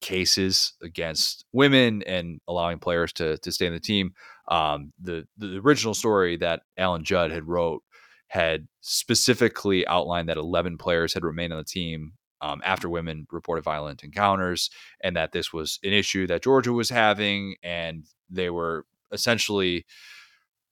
cases 0.00 0.72
against 0.82 1.44
women 1.52 2.02
and 2.04 2.40
allowing 2.48 2.78
players 2.78 3.12
to 3.12 3.36
to 3.38 3.52
stay 3.52 3.66
in 3.66 3.72
the 3.74 3.80
team. 3.80 4.12
Um, 4.48 4.92
the 5.00 5.26
the 5.36 5.58
original 5.58 5.94
story 5.94 6.36
that 6.38 6.62
Alan 6.78 7.04
Judd 7.04 7.30
had 7.30 7.46
wrote 7.46 7.82
had 8.28 8.68
specifically 8.80 9.86
outlined 9.88 10.28
that 10.28 10.36
11 10.36 10.78
players 10.78 11.12
had 11.12 11.24
remained 11.24 11.52
on 11.52 11.58
the 11.58 11.64
team 11.64 12.12
um, 12.40 12.60
after 12.64 12.88
women 12.88 13.26
reported 13.30 13.62
violent 13.62 14.02
encounters, 14.02 14.70
and 15.02 15.16
that 15.16 15.32
this 15.32 15.52
was 15.52 15.78
an 15.82 15.92
issue 15.92 16.26
that 16.26 16.42
Georgia 16.42 16.72
was 16.72 16.90
having, 16.90 17.56
and 17.62 18.06
they 18.28 18.50
were 18.50 18.86
essentially 19.12 19.84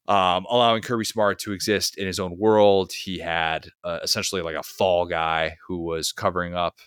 um, 0.06 0.46
allowing 0.48 0.82
Kirby 0.82 1.04
Smart 1.04 1.38
to 1.40 1.52
exist 1.52 1.98
in 1.98 2.06
his 2.06 2.18
own 2.18 2.38
world. 2.38 2.92
He 2.92 3.18
had 3.18 3.68
uh, 3.84 3.98
essentially 4.02 4.40
like 4.40 4.56
a 4.56 4.62
fall 4.62 5.04
guy 5.06 5.56
who 5.66 5.84
was 5.84 6.12
covering 6.12 6.54
up 6.54 6.78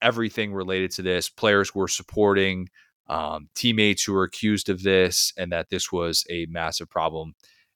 everything 0.00 0.54
related 0.54 0.92
to 0.92 1.02
this. 1.02 1.28
Players 1.28 1.74
were 1.74 1.88
supporting 1.88 2.68
um, 3.08 3.48
teammates 3.54 4.04
who 4.04 4.12
were 4.12 4.24
accused 4.24 4.68
of 4.68 4.82
this, 4.82 5.32
and 5.36 5.50
that 5.52 5.68
this 5.70 5.90
was 5.90 6.24
a 6.30 6.46
massive 6.48 6.88
problem 6.88 7.34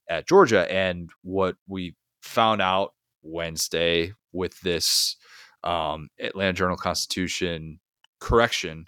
at 0.09 0.29
Georgia. 0.29 0.71
And 0.73 1.11
what 1.23 1.57
we 1.67 1.95
found 2.23 2.63
out 2.63 2.95
Wednesday 3.23 4.13
with 4.33 4.61
this 4.61 5.17
um, 5.65 6.09
Atlanta 6.21 6.53
Journal 6.53 6.77
Constitution 6.77 7.81
correction 8.21 8.87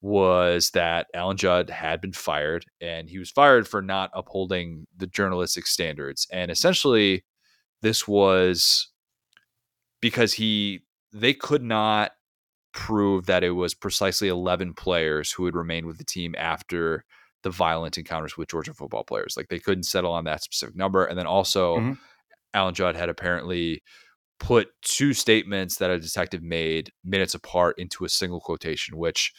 was 0.00 0.70
that 0.70 1.06
Alan 1.14 1.36
Judd 1.36 1.70
had 1.70 2.00
been 2.00 2.12
fired 2.12 2.66
and 2.80 3.08
he 3.08 3.18
was 3.18 3.30
fired 3.30 3.66
for 3.66 3.82
not 3.82 4.10
upholding 4.14 4.86
the 4.96 5.06
journalistic 5.06 5.66
standards. 5.66 6.26
And 6.32 6.50
essentially, 6.50 7.24
this 7.82 8.06
was 8.06 8.88
because 10.00 10.34
he 10.34 10.82
they 11.12 11.32
could 11.32 11.62
not 11.62 12.12
prove 12.72 13.26
that 13.26 13.42
it 13.42 13.52
was 13.52 13.74
precisely 13.74 14.28
11 14.28 14.74
players 14.74 15.32
who 15.32 15.46
had 15.46 15.56
remained 15.56 15.86
with 15.86 15.96
the 15.98 16.04
team 16.04 16.34
after 16.36 17.04
the 17.42 17.50
violent 17.50 17.96
encounters 17.96 18.36
with 18.36 18.48
Georgia 18.48 18.74
football 18.74 19.04
players. 19.04 19.34
Like 19.36 19.48
they 19.48 19.58
couldn't 19.58 19.84
settle 19.84 20.12
on 20.12 20.24
that 20.24 20.42
specific 20.42 20.76
number. 20.76 21.06
And 21.06 21.18
then 21.18 21.26
also, 21.26 21.78
mm-hmm. 21.78 21.92
Alan 22.52 22.74
Judd 22.74 22.96
had 22.96 23.08
apparently 23.08 23.82
put 24.38 24.68
two 24.82 25.12
statements 25.12 25.76
that 25.76 25.90
a 25.90 25.98
detective 25.98 26.42
made 26.42 26.92
minutes 27.04 27.34
apart 27.34 27.78
into 27.78 28.04
a 28.04 28.08
single 28.08 28.40
quotation, 28.40 28.96
which, 28.96 29.32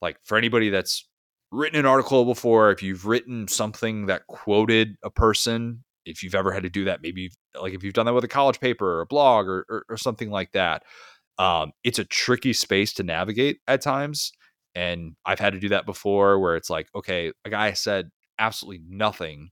like, 0.00 0.18
for 0.24 0.36
anybody 0.36 0.70
that's 0.70 1.08
written 1.50 1.78
an 1.78 1.86
article 1.86 2.24
before, 2.24 2.70
if 2.70 2.82
you've 2.82 3.06
written 3.06 3.48
something 3.48 4.06
that 4.06 4.26
quoted 4.26 4.96
a 5.02 5.10
person, 5.10 5.84
if 6.04 6.22
you've 6.22 6.34
ever 6.34 6.52
had 6.52 6.62
to 6.62 6.70
do 6.70 6.84
that, 6.84 7.02
maybe 7.02 7.30
like 7.60 7.74
if 7.74 7.82
you've 7.82 7.94
done 7.94 8.06
that 8.06 8.14
with 8.14 8.24
a 8.24 8.28
college 8.28 8.60
paper 8.60 8.98
or 8.98 9.00
a 9.02 9.06
blog 9.06 9.46
or, 9.46 9.66
or, 9.68 9.84
or 9.88 9.96
something 9.96 10.30
like 10.30 10.52
that, 10.52 10.82
um, 11.38 11.72
it's 11.84 11.98
a 11.98 12.04
tricky 12.04 12.52
space 12.52 12.92
to 12.94 13.02
navigate 13.02 13.60
at 13.66 13.80
times. 13.80 14.32
And 14.74 15.14
I've 15.24 15.38
had 15.38 15.52
to 15.52 15.60
do 15.60 15.70
that 15.70 15.86
before 15.86 16.38
where 16.38 16.56
it's 16.56 16.70
like, 16.70 16.88
okay, 16.94 17.32
a 17.44 17.50
guy 17.50 17.72
said 17.72 18.10
absolutely 18.38 18.82
nothing 18.88 19.50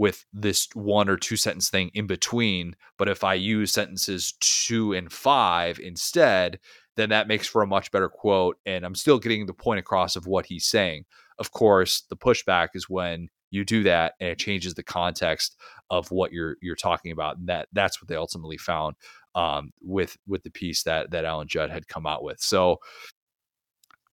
with 0.00 0.24
this 0.32 0.66
one 0.72 1.10
or 1.10 1.16
two 1.18 1.36
sentence 1.36 1.68
thing 1.68 1.90
in 1.92 2.06
between. 2.06 2.74
But 2.96 3.10
if 3.10 3.22
I 3.22 3.34
use 3.34 3.70
sentences 3.70 4.32
two 4.40 4.94
and 4.94 5.12
five 5.12 5.78
instead, 5.78 6.58
then 6.96 7.10
that 7.10 7.28
makes 7.28 7.46
for 7.46 7.60
a 7.60 7.66
much 7.66 7.90
better 7.90 8.08
quote. 8.08 8.56
And 8.64 8.86
I'm 8.86 8.94
still 8.94 9.18
getting 9.18 9.44
the 9.44 9.52
point 9.52 9.78
across 9.78 10.16
of 10.16 10.26
what 10.26 10.46
he's 10.46 10.64
saying. 10.64 11.04
Of 11.38 11.52
course, 11.52 12.04
the 12.08 12.16
pushback 12.16 12.68
is 12.72 12.88
when 12.88 13.28
you 13.50 13.62
do 13.62 13.82
that 13.82 14.14
and 14.20 14.30
it 14.30 14.38
changes 14.38 14.72
the 14.72 14.82
context 14.82 15.54
of 15.90 16.10
what 16.10 16.32
you're 16.32 16.56
you're 16.62 16.76
talking 16.76 17.12
about. 17.12 17.36
And 17.36 17.50
that 17.50 17.68
that's 17.74 18.00
what 18.00 18.08
they 18.08 18.16
ultimately 18.16 18.56
found 18.56 18.96
um, 19.34 19.70
with 19.82 20.16
with 20.26 20.42
the 20.44 20.50
piece 20.50 20.82
that 20.84 21.10
that 21.10 21.26
Alan 21.26 21.46
Judd 21.46 21.70
had 21.70 21.88
come 21.88 22.06
out 22.06 22.22
with. 22.22 22.40
So 22.40 22.78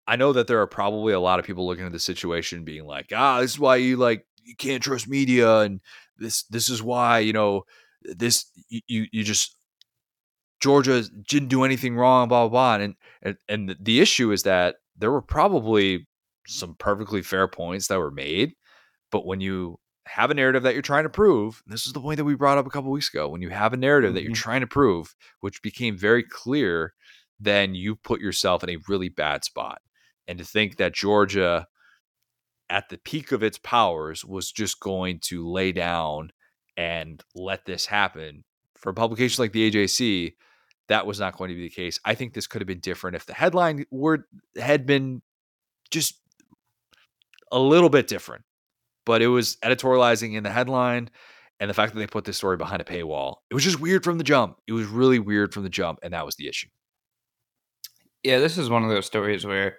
I 0.09 0.17
know 0.17 0.33
that 0.33 0.49
there 0.49 0.61
are 0.61 0.67
probably 0.67 1.13
a 1.13 1.21
lot 1.21 1.39
of 1.39 1.45
people 1.45 1.65
looking 1.65 1.87
at 1.87 1.93
the 1.93 2.01
situation 2.01 2.65
being 2.65 2.87
like, 2.87 3.13
ah, 3.15 3.41
this 3.41 3.53
is 3.53 3.59
why 3.61 3.77
you 3.77 3.97
like 3.97 4.27
you 4.47 4.57
can't 4.57 4.83
trust 4.83 5.09
media, 5.09 5.59
and 5.59 5.81
this 6.19 6.45
this 6.45 6.69
is 6.69 6.83
why 6.83 7.19
you 7.19 7.33
know 7.33 7.63
this 8.03 8.47
you 8.69 9.07
you 9.13 9.25
just 9.25 9.57
Georgia 10.61 11.05
didn't 11.29 11.49
do 11.49 11.65
anything 11.65 11.97
wrong, 11.97 12.29
blah 12.29 12.49
blah 12.49 12.77
blah. 12.77 12.85
And 12.85 12.95
and, 13.23 13.37
and 13.49 13.77
the 13.81 14.01
issue 14.01 14.33
is 14.33 14.45
that 14.45 14.77
there 14.97 15.13
were 15.13 15.23
probably 15.23 16.07
some 16.47 16.75
perfectly 16.79 17.23
fair 17.23 17.49
points 17.49 17.89
that 17.89 17.99
were 17.99 18.11
made, 18.11 18.55
but 19.11 19.27
when 19.27 19.41
you 19.41 19.79
have 20.07 20.31
a 20.31 20.35
narrative 20.35 20.63
that 20.63 20.73
you're 20.73 20.83
trying 20.83 21.03
to 21.03 21.11
prove. 21.11 21.63
This 21.67 21.87
is 21.87 21.93
the 21.93 22.01
point 22.01 22.17
that 22.19 22.25
we 22.25 22.37
brought 22.37 22.59
up 22.59 22.67
a 22.67 22.71
couple 22.71 22.91
weeks 22.91 23.09
ago. 23.09 23.29
When 23.29 23.43
you 23.43 23.51
have 23.51 23.73
a 23.73 23.77
narrative 23.77 24.11
mm-hmm. 24.11 24.15
that 24.15 24.23
you're 24.23 24.31
mm-hmm. 24.31 24.43
trying 24.43 24.61
to 24.61 24.67
prove, 24.67 25.15
which 25.41 25.63
became 25.63 25.99
very 25.99 26.23
clear, 26.23 26.95
then 27.41 27.75
you 27.75 27.97
put 27.97 28.21
yourself 28.21 28.63
in 28.63 28.71
a 28.71 28.79
really 28.89 29.09
bad 29.09 29.45
spot. 29.45 29.83
And 30.29 30.39
to 30.39 30.45
think 30.45 30.77
that 30.77 30.95
Georgia, 30.95 31.67
at 32.69 32.89
the 32.89 32.99
peak 32.99 33.33
of 33.33 33.43
its 33.43 33.59
powers, 33.59 34.25
was 34.25 34.51
just 34.51 34.81
going 34.81 35.21
to 35.21 35.49
lay 35.49 35.73
down 35.73 36.33
and 36.77 37.23
let 37.35 37.65
this 37.65 37.87
happen 37.87 38.45
for 38.77 38.91
a 38.91 38.95
publication 38.95 39.43
like 39.43 39.53
the 39.53 39.71
AJC, 39.71 40.35
that 40.89 41.07
was 41.07 41.19
not 41.19 41.37
going 41.37 41.49
to 41.49 41.55
be 41.55 41.63
the 41.63 41.75
case. 41.75 41.99
I 42.05 42.15
think 42.15 42.35
this 42.35 42.47
could 42.47 42.61
have 42.61 42.67
been 42.67 42.81
different 42.81 43.17
if 43.17 43.27
the 43.27 43.35
headline 43.35 43.87
word 43.91 44.25
had 44.57 44.87
been 44.87 45.23
just 45.91 46.21
a 47.51 47.59
little 47.59 47.89
bit 47.89 48.07
different 48.07 48.45
but 49.07 49.23
it 49.23 49.29
was 49.29 49.57
editorializing 49.65 50.35
in 50.35 50.43
the 50.43 50.51
headline 50.51 51.09
and 51.59 51.71
the 51.71 51.75
fact 51.75 51.95
that 51.95 51.99
they 51.99 52.07
put 52.07 52.27
this 52.27 52.37
story 52.37 52.59
behind 52.59 52.83
a 52.83 52.85
paywall. 52.85 53.37
It 53.51 53.55
was 53.55 53.65
just 53.65 53.81
weird 53.81 54.05
from 54.05 54.19
the 54.19 54.25
jump. 54.25 54.59
It 54.67 54.73
was 54.73 54.87
really 54.87 55.19
weird 55.19 55.55
from 55.55 55.63
the 55.63 55.71
jump, 55.71 56.01
and 56.03 56.13
that 56.13 56.27
was 56.27 56.37
the 56.37 56.49
issue. 56.49 56.69
Yeah, 58.23 58.41
this 58.41 58.59
is 58.59 58.69
one 58.69 58.83
of 58.83 58.91
those 58.91 59.07
stories 59.07 59.47
where 59.47 59.77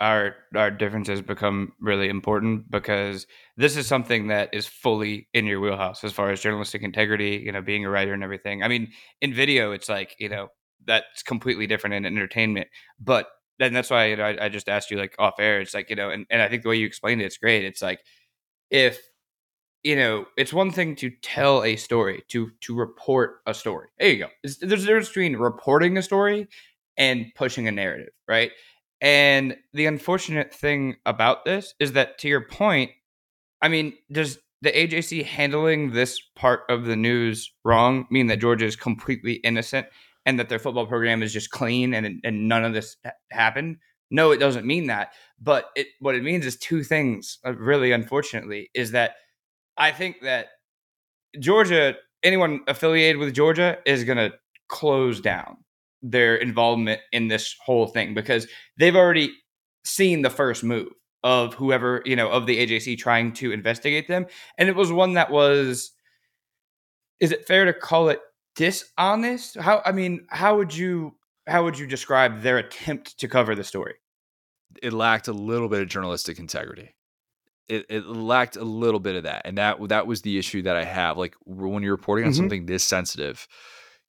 our 0.00 0.34
our 0.54 0.70
differences 0.70 1.20
become 1.20 1.72
really 1.80 2.08
important 2.08 2.70
because 2.70 3.26
this 3.56 3.76
is 3.76 3.86
something 3.86 4.28
that 4.28 4.48
is 4.54 4.66
fully 4.66 5.28
in 5.34 5.46
your 5.46 5.60
wheelhouse 5.60 6.02
as 6.04 6.12
far 6.12 6.30
as 6.30 6.40
journalistic 6.40 6.82
integrity, 6.82 7.42
you 7.44 7.52
know, 7.52 7.60
being 7.62 7.84
a 7.84 7.90
writer 7.90 8.14
and 8.14 8.24
everything. 8.24 8.62
I 8.62 8.68
mean, 8.68 8.90
in 9.20 9.34
video, 9.34 9.72
it's 9.72 9.88
like 9.88 10.16
you 10.18 10.28
know 10.28 10.48
that's 10.86 11.22
completely 11.22 11.66
different 11.66 11.94
in 11.94 12.06
entertainment, 12.06 12.68
but 12.98 13.28
then 13.58 13.72
that's 13.74 13.90
why 13.90 14.06
you 14.06 14.16
know, 14.16 14.24
I, 14.24 14.46
I 14.46 14.48
just 14.48 14.68
asked 14.68 14.90
you 14.90 14.96
like 14.98 15.14
off 15.18 15.34
air. 15.38 15.60
It's 15.60 15.74
like 15.74 15.90
you 15.90 15.96
know, 15.96 16.10
and, 16.10 16.26
and 16.30 16.40
I 16.42 16.48
think 16.48 16.62
the 16.62 16.70
way 16.70 16.76
you 16.76 16.86
explained 16.86 17.20
it, 17.20 17.26
it's 17.26 17.38
great. 17.38 17.64
It's 17.64 17.82
like 17.82 18.00
if 18.70 19.00
you 19.82 19.96
know, 19.96 20.26
it's 20.36 20.52
one 20.52 20.70
thing 20.70 20.94
to 20.96 21.10
tell 21.22 21.62
a 21.64 21.76
story, 21.76 22.22
to 22.28 22.50
to 22.62 22.74
report 22.76 23.40
a 23.46 23.54
story. 23.54 23.88
There 23.98 24.08
you 24.10 24.18
go. 24.18 24.28
There's 24.42 24.62
a 24.62 24.86
difference 24.86 25.08
between 25.08 25.36
reporting 25.36 25.96
a 25.96 26.02
story 26.02 26.48
and 26.98 27.26
pushing 27.34 27.66
a 27.66 27.72
narrative, 27.72 28.12
right? 28.28 28.50
And 29.00 29.56
the 29.72 29.86
unfortunate 29.86 30.52
thing 30.52 30.96
about 31.06 31.44
this 31.44 31.74
is 31.80 31.92
that, 31.92 32.18
to 32.18 32.28
your 32.28 32.42
point, 32.42 32.90
I 33.62 33.68
mean, 33.68 33.94
does 34.12 34.38
the 34.62 34.70
AJC 34.70 35.24
handling 35.24 35.92
this 35.92 36.20
part 36.36 36.60
of 36.68 36.84
the 36.84 36.96
news 36.96 37.52
wrong 37.64 38.06
mean 38.10 38.26
that 38.26 38.40
Georgia 38.40 38.66
is 38.66 38.76
completely 38.76 39.34
innocent 39.34 39.86
and 40.26 40.38
that 40.38 40.50
their 40.50 40.58
football 40.58 40.86
program 40.86 41.22
is 41.22 41.32
just 41.32 41.50
clean 41.50 41.94
and 41.94 42.20
and 42.22 42.48
none 42.48 42.64
of 42.64 42.74
this 42.74 42.96
happened? 43.30 43.78
No, 44.10 44.32
it 44.32 44.38
doesn't 44.38 44.66
mean 44.66 44.88
that. 44.88 45.12
But 45.40 45.70
it 45.76 45.86
what 46.00 46.14
it 46.14 46.22
means 46.22 46.44
is 46.44 46.58
two 46.58 46.84
things. 46.84 47.38
Uh, 47.44 47.54
really, 47.54 47.92
unfortunately, 47.92 48.70
is 48.74 48.90
that 48.90 49.14
I 49.78 49.92
think 49.92 50.20
that 50.22 50.48
Georgia, 51.38 51.94
anyone 52.22 52.60
affiliated 52.68 53.18
with 53.18 53.32
Georgia, 53.32 53.78
is 53.86 54.04
going 54.04 54.18
to 54.18 54.32
close 54.68 55.20
down 55.20 55.56
their 56.02 56.36
involvement 56.36 57.00
in 57.12 57.28
this 57.28 57.54
whole 57.64 57.86
thing 57.86 58.14
because 58.14 58.46
they've 58.78 58.96
already 58.96 59.32
seen 59.84 60.22
the 60.22 60.30
first 60.30 60.64
move 60.64 60.88
of 61.22 61.54
whoever 61.54 62.02
you 62.04 62.16
know 62.16 62.30
of 62.30 62.46
the 62.46 62.66
AJC 62.66 62.98
trying 62.98 63.32
to 63.34 63.52
investigate 63.52 64.08
them, 64.08 64.26
and 64.58 64.68
it 64.68 64.76
was 64.76 64.92
one 64.92 65.14
that 65.14 65.30
was. 65.30 65.92
Is 67.20 67.32
it 67.32 67.46
fair 67.46 67.66
to 67.66 67.74
call 67.74 68.08
it 68.08 68.20
dishonest? 68.56 69.58
How 69.58 69.82
I 69.84 69.92
mean, 69.92 70.26
how 70.30 70.56
would 70.56 70.74
you 70.74 71.16
how 71.46 71.64
would 71.64 71.78
you 71.78 71.86
describe 71.86 72.42
their 72.42 72.58
attempt 72.58 73.18
to 73.18 73.28
cover 73.28 73.54
the 73.54 73.64
story? 73.64 73.94
It 74.82 74.92
lacked 74.92 75.28
a 75.28 75.32
little 75.32 75.68
bit 75.68 75.82
of 75.82 75.88
journalistic 75.88 76.38
integrity. 76.38 76.94
It, 77.68 77.86
it 77.88 78.06
lacked 78.06 78.56
a 78.56 78.64
little 78.64 79.00
bit 79.00 79.16
of 79.16 79.24
that, 79.24 79.42
and 79.44 79.58
that 79.58 79.76
that 79.88 80.06
was 80.06 80.22
the 80.22 80.38
issue 80.38 80.62
that 80.62 80.76
I 80.76 80.84
have. 80.84 81.18
Like 81.18 81.34
when 81.44 81.82
you're 81.82 81.92
reporting 81.92 82.24
on 82.24 82.32
mm-hmm. 82.32 82.38
something 82.38 82.66
this 82.66 82.84
sensitive, 82.84 83.46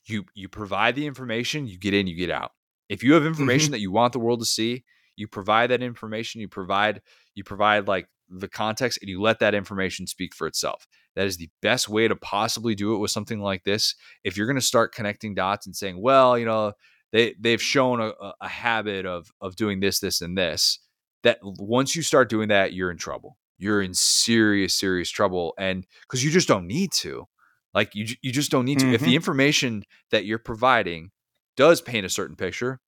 you 0.06 0.26
you 0.34 0.50
provide 0.50 0.96
the 0.96 1.06
information, 1.06 1.68
you 1.68 1.78
get 1.78 1.94
in, 1.94 2.08
you 2.08 2.16
get 2.16 2.32
out. 2.32 2.52
If 2.90 3.04
you 3.04 3.14
have 3.14 3.26
information 3.26 3.68
mm-hmm. 3.68 3.72
that 3.74 3.80
you 3.80 3.92
want 3.92 4.14
the 4.14 4.20
world 4.20 4.40
to 4.40 4.46
see, 4.46 4.84
you 5.16 5.28
provide 5.28 5.70
that 5.72 5.84
information. 5.84 6.42
You 6.42 6.48
provide 6.48 7.02
you 7.36 7.44
provide 7.44 7.88
like 7.88 8.08
the 8.30 8.48
context, 8.48 9.00
and 9.02 9.10
you 9.10 9.22
let 9.22 9.40
that 9.40 9.54
information 9.54 10.08
speak 10.08 10.34
for 10.34 10.48
itself. 10.48 10.88
That 11.16 11.28
is 11.28 11.38
the 11.38 11.50
best 11.62 11.90
way 11.90 12.08
to 12.08 12.16
possibly 12.16 12.76
do 12.76 12.96
it 12.96 13.00
with 13.00 13.12
something 13.12 13.40
like 13.40 13.64
this. 13.64 13.96
If 14.24 14.38
you're 14.38 14.48
going 14.48 14.56
to 14.56 14.62
start 14.62 14.96
connecting 14.96 15.36
dots 15.36 15.66
and 15.66 15.76
saying, 15.76 16.02
well, 16.02 16.38
you 16.38 16.46
know, 16.46 16.74
they 17.12 17.36
they've 17.40 17.62
shown 17.62 18.00
a, 18.02 18.12
a 18.40 18.48
habit 18.48 19.06
of 19.06 19.30
of 19.42 19.56
doing 19.56 19.80
this, 19.80 20.00
this, 20.00 20.22
and 20.22 20.38
this. 20.38 20.80
That 21.24 21.38
once 21.44 21.96
you 21.96 22.02
start 22.02 22.30
doing 22.30 22.48
that, 22.48 22.74
you're 22.74 22.92
in 22.92 22.98
trouble. 22.98 23.38
You're 23.58 23.82
in 23.82 23.94
serious, 23.94 24.74
serious 24.74 25.10
trouble, 25.12 25.54
and 25.58 25.86
because 26.02 26.24
you 26.24 26.32
just 26.32 26.48
don't 26.48 26.66
need 26.66 26.92
to. 26.94 27.28
Like 27.74 27.96
you, 27.96 28.08
you 28.22 28.32
just 28.32 28.52
don't 28.52 28.66
need 28.66 28.80
to. 28.80 28.86
Mm-hmm. 28.86 28.96
If 28.96 29.02
the 29.02 29.08
mm-hmm. 29.08 29.16
information 29.16 29.84
that 30.12 30.26
you're 30.26 30.40
providing 30.40 31.12
does 31.58 31.82
paint 31.82 32.06
a 32.06 32.10
certain 32.10 32.36
picture, 32.36 32.80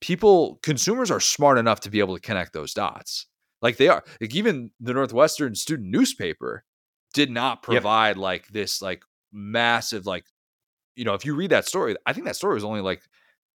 people, 0.00 0.60
consumers 0.62 1.10
are 1.10 1.20
smart 1.20 1.58
enough 1.58 1.80
to 1.80 1.90
be 1.90 2.00
able 2.00 2.14
to 2.14 2.20
connect 2.20 2.52
those 2.52 2.72
dots. 2.72 3.26
Like 3.62 3.76
they 3.76 3.88
are. 3.88 4.04
Like 4.20 4.34
even 4.34 4.70
the 4.80 4.94
Northwestern 4.94 5.54
student 5.54 5.90
newspaper 5.90 6.64
did 7.12 7.30
not 7.30 7.62
provide 7.62 8.16
yep. 8.16 8.22
like 8.22 8.48
this 8.48 8.80
like 8.80 9.02
massive 9.32 10.06
like 10.06 10.24
you 10.96 11.04
know 11.04 11.14
if 11.14 11.24
you 11.24 11.34
read 11.34 11.50
that 11.50 11.66
story 11.66 11.96
i 12.06 12.12
think 12.12 12.26
that 12.26 12.36
story 12.36 12.54
was 12.54 12.64
only 12.64 12.80
like 12.80 13.02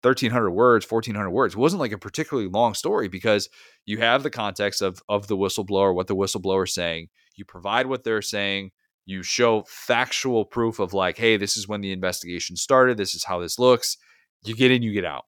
1300 0.01 0.51
words 0.51 0.89
1400 0.89 1.29
words 1.29 1.55
it 1.55 1.57
wasn't 1.57 1.79
like 1.79 1.91
a 1.91 1.97
particularly 1.97 2.49
long 2.49 2.73
story 2.73 3.07
because 3.07 3.49
you 3.85 3.97
have 3.97 4.23
the 4.23 4.29
context 4.29 4.81
of 4.81 5.01
of 5.09 5.27
the 5.27 5.37
whistleblower 5.37 5.93
what 5.93 6.07
the 6.07 6.15
whistleblower 6.15 6.65
is 6.65 6.73
saying 6.73 7.07
you 7.35 7.45
provide 7.45 7.87
what 7.87 8.03
they're 8.03 8.21
saying 8.21 8.71
you 9.05 9.23
show 9.23 9.63
factual 9.67 10.45
proof 10.45 10.79
of 10.79 10.93
like 10.93 11.17
hey 11.17 11.37
this 11.37 11.57
is 11.57 11.67
when 11.67 11.81
the 11.81 11.91
investigation 11.91 12.55
started 12.55 12.97
this 12.97 13.13
is 13.13 13.23
how 13.23 13.39
this 13.39 13.59
looks 13.59 13.97
you 14.43 14.55
get 14.55 14.71
in 14.71 14.81
you 14.81 14.93
get 14.93 15.05
out 15.05 15.25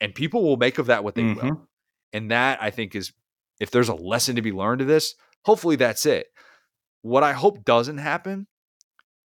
and 0.00 0.14
people 0.14 0.42
will 0.42 0.56
make 0.56 0.78
of 0.78 0.86
that 0.86 1.04
what 1.04 1.14
they 1.14 1.22
mm-hmm. 1.22 1.48
will 1.48 1.68
and 2.12 2.30
that 2.30 2.62
i 2.62 2.70
think 2.70 2.94
is 2.94 3.12
if 3.60 3.70
there's 3.70 3.88
a 3.88 3.94
lesson 3.94 4.36
to 4.36 4.42
be 4.42 4.52
learned 4.52 4.80
of 4.80 4.86
this 4.86 5.14
hopefully 5.44 5.76
that's 5.76 6.06
it 6.06 6.28
what 7.02 7.22
i 7.22 7.32
hope 7.32 7.64
doesn't 7.64 7.98
happen 7.98 8.46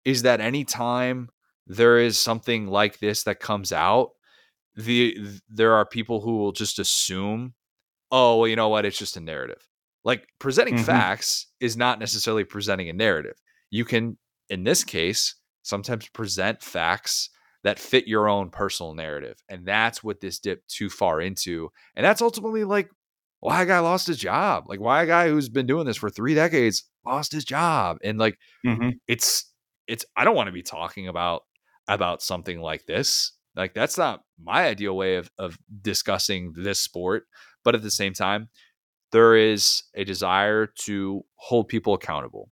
is 0.05 0.23
that 0.23 0.41
anytime 0.41 1.29
there 1.67 1.97
is 1.97 2.19
something 2.19 2.67
like 2.67 2.99
this 2.99 3.23
that 3.23 3.39
comes 3.39 3.71
out 3.71 4.11
the 4.75 5.17
there 5.49 5.73
are 5.73 5.85
people 5.85 6.21
who 6.21 6.37
will 6.37 6.51
just 6.51 6.79
assume, 6.79 7.53
oh, 8.11 8.37
well, 8.37 8.47
you 8.47 8.55
know 8.55 8.69
what? 8.69 8.85
It's 8.85 8.97
just 8.97 9.17
a 9.17 9.21
narrative. 9.21 9.67
Like 10.03 10.27
presenting 10.39 10.75
mm-hmm. 10.75 10.83
facts 10.83 11.47
is 11.59 11.77
not 11.77 11.99
necessarily 11.99 12.43
presenting 12.43 12.89
a 12.89 12.93
narrative. 12.93 13.39
You 13.73 13.85
can, 13.85 14.19
in 14.49 14.65
this 14.65 14.83
case, 14.83 15.33
sometimes 15.63 16.07
present 16.09 16.61
facts 16.61 17.31
that 17.63 17.79
fit 17.79 18.07
your 18.07 18.29
own 18.29 18.51
personal 18.51 18.93
narrative. 18.93 19.41
And 19.49 19.65
that's 19.65 20.03
what 20.03 20.21
this 20.21 20.37
dipped 20.37 20.69
too 20.69 20.91
far 20.91 21.19
into. 21.19 21.71
And 21.95 22.05
that's 22.05 22.21
ultimately 22.21 22.65
like 22.65 22.91
why 23.39 23.63
a 23.63 23.65
guy 23.65 23.79
lost 23.79 24.05
his 24.05 24.19
job. 24.19 24.65
Like 24.67 24.79
why 24.79 25.01
a 25.01 25.07
guy 25.07 25.27
who's 25.27 25.49
been 25.49 25.65
doing 25.65 25.87
this 25.87 25.97
for 25.97 26.11
three 26.11 26.35
decades 26.35 26.83
lost 27.03 27.31
his 27.31 27.45
job. 27.45 27.97
And 28.03 28.19
like 28.19 28.37
mm-hmm. 28.63 28.89
it's 29.07 29.51
it's 29.87 30.05
I 30.15 30.23
don't 30.23 30.35
want 30.35 30.49
to 30.49 30.53
be 30.53 30.61
talking 30.61 31.07
about 31.07 31.41
about 31.87 32.21
something 32.21 32.61
like 32.61 32.85
this. 32.85 33.31
Like 33.55 33.73
that's 33.73 33.97
not 33.97 34.21
my 34.39 34.67
ideal 34.67 34.95
way 34.95 35.15
of 35.15 35.31
of 35.39 35.57
discussing 35.81 36.53
this 36.55 36.79
sport. 36.79 37.23
But 37.63 37.73
at 37.73 37.81
the 37.81 37.89
same 37.89 38.13
time, 38.13 38.49
there 39.11 39.35
is 39.35 39.81
a 39.95 40.03
desire 40.03 40.67
to 40.81 41.23
hold 41.37 41.69
people 41.69 41.95
accountable. 41.95 42.51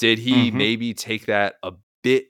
Did 0.00 0.18
he 0.18 0.48
mm-hmm. 0.48 0.58
maybe 0.58 0.94
take 0.94 1.26
that 1.26 1.56
a 1.62 1.72
bit? 2.02 2.24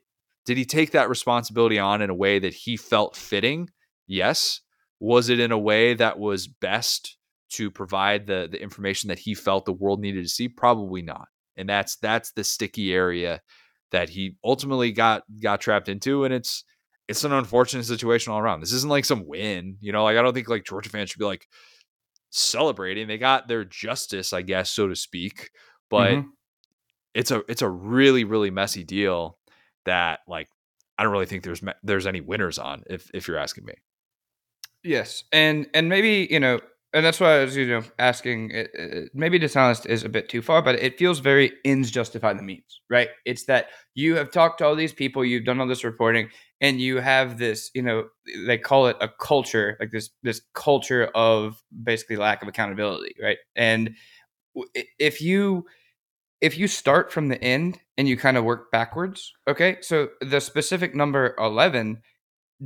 Did 0.44 0.58
he 0.58 0.64
take 0.64 0.90
that 0.90 1.08
responsibility 1.08 1.78
on 1.78 2.02
in 2.02 2.10
a 2.10 2.14
way 2.14 2.40
that 2.40 2.52
he 2.52 2.76
felt 2.76 3.16
fitting? 3.16 3.70
Yes. 4.08 4.60
Was 4.98 5.28
it 5.28 5.38
in 5.38 5.52
a 5.52 5.58
way 5.58 5.94
that 5.94 6.18
was 6.18 6.48
best 6.48 7.16
to 7.50 7.70
provide 7.70 8.26
the 8.26 8.48
the 8.50 8.60
information 8.60 9.08
that 9.08 9.20
he 9.20 9.34
felt 9.34 9.64
the 9.64 9.72
world 9.72 10.00
needed 10.00 10.24
to 10.24 10.28
see? 10.28 10.48
Probably 10.48 11.00
not. 11.00 11.28
And 11.56 11.68
that's 11.68 11.96
that's 11.96 12.32
the 12.32 12.42
sticky 12.42 12.92
area 12.92 13.40
that 13.92 14.08
he 14.08 14.36
ultimately 14.44 14.90
got 14.90 15.22
got 15.40 15.60
trapped 15.60 15.88
into 15.88 16.24
and 16.24 16.34
it's 16.34 16.64
it's 17.06 17.24
an 17.24 17.32
unfortunate 17.32 17.84
situation 17.84 18.32
all 18.32 18.40
around. 18.40 18.60
This 18.60 18.72
isn't 18.72 18.90
like 18.90 19.04
some 19.04 19.26
win, 19.26 19.76
you 19.80 19.92
know, 19.92 20.02
like 20.02 20.16
I 20.16 20.22
don't 20.22 20.34
think 20.34 20.48
like 20.48 20.64
Georgia 20.64 20.90
fans 20.90 21.10
should 21.10 21.20
be 21.20 21.24
like 21.24 21.46
celebrating. 22.30 23.06
They 23.06 23.18
got 23.18 23.46
their 23.46 23.64
justice, 23.64 24.32
I 24.32 24.42
guess, 24.42 24.70
so 24.70 24.88
to 24.88 24.96
speak. 24.96 25.50
But 25.88 26.10
mm-hmm. 26.10 26.28
It's 27.14 27.30
a 27.30 27.42
it's 27.48 27.62
a 27.62 27.68
really 27.68 28.24
really 28.24 28.50
messy 28.50 28.84
deal 28.84 29.38
that 29.84 30.20
like 30.28 30.48
I 30.98 31.02
don't 31.02 31.12
really 31.12 31.26
think 31.26 31.42
there's 31.42 31.62
there's 31.82 32.06
any 32.06 32.20
winners 32.20 32.58
on 32.58 32.82
if 32.88 33.10
if 33.14 33.28
you're 33.28 33.38
asking 33.38 33.64
me. 33.64 33.74
Yes, 34.82 35.24
and 35.32 35.66
and 35.74 35.88
maybe 35.88 36.28
you 36.30 36.40
know 36.40 36.60
and 36.92 37.04
that's 37.06 37.20
why 37.20 37.38
I 37.38 37.44
was, 37.44 37.56
you 37.56 37.66
know, 37.66 37.82
asking. 37.98 38.50
It, 38.50 38.70
it, 38.74 39.10
maybe 39.14 39.38
dishonest 39.38 39.86
is 39.86 40.02
a 40.02 40.08
bit 40.08 40.28
too 40.28 40.42
far, 40.42 40.60
but 40.60 40.74
it 40.76 40.98
feels 40.98 41.20
very 41.20 41.52
ends 41.64 41.90
justify 41.90 42.32
the 42.32 42.42
means, 42.42 42.80
right? 42.90 43.10
It's 43.24 43.44
that 43.44 43.66
you 43.94 44.16
have 44.16 44.32
talked 44.32 44.58
to 44.58 44.66
all 44.66 44.74
these 44.74 44.92
people, 44.92 45.24
you've 45.24 45.44
done 45.44 45.60
all 45.60 45.68
this 45.68 45.84
reporting, 45.84 46.30
and 46.60 46.80
you 46.80 46.96
have 46.96 47.38
this, 47.38 47.70
you 47.74 47.82
know, 47.82 48.08
they 48.44 48.58
call 48.58 48.88
it 48.88 48.96
a 49.00 49.08
culture, 49.08 49.76
like 49.78 49.92
this 49.92 50.10
this 50.24 50.42
culture 50.54 51.10
of 51.14 51.62
basically 51.84 52.16
lack 52.16 52.42
of 52.42 52.48
accountability, 52.48 53.14
right? 53.22 53.38
And 53.54 53.94
if 54.98 55.20
you 55.20 55.66
if 56.40 56.56
you 56.56 56.68
start 56.68 57.12
from 57.12 57.28
the 57.28 57.42
end 57.42 57.78
and 57.98 58.08
you 58.08 58.16
kind 58.16 58.36
of 58.36 58.44
work 58.44 58.70
backwards, 58.70 59.32
okay, 59.48 59.78
so 59.80 60.08
the 60.20 60.40
specific 60.40 60.94
number 60.94 61.34
eleven 61.38 62.02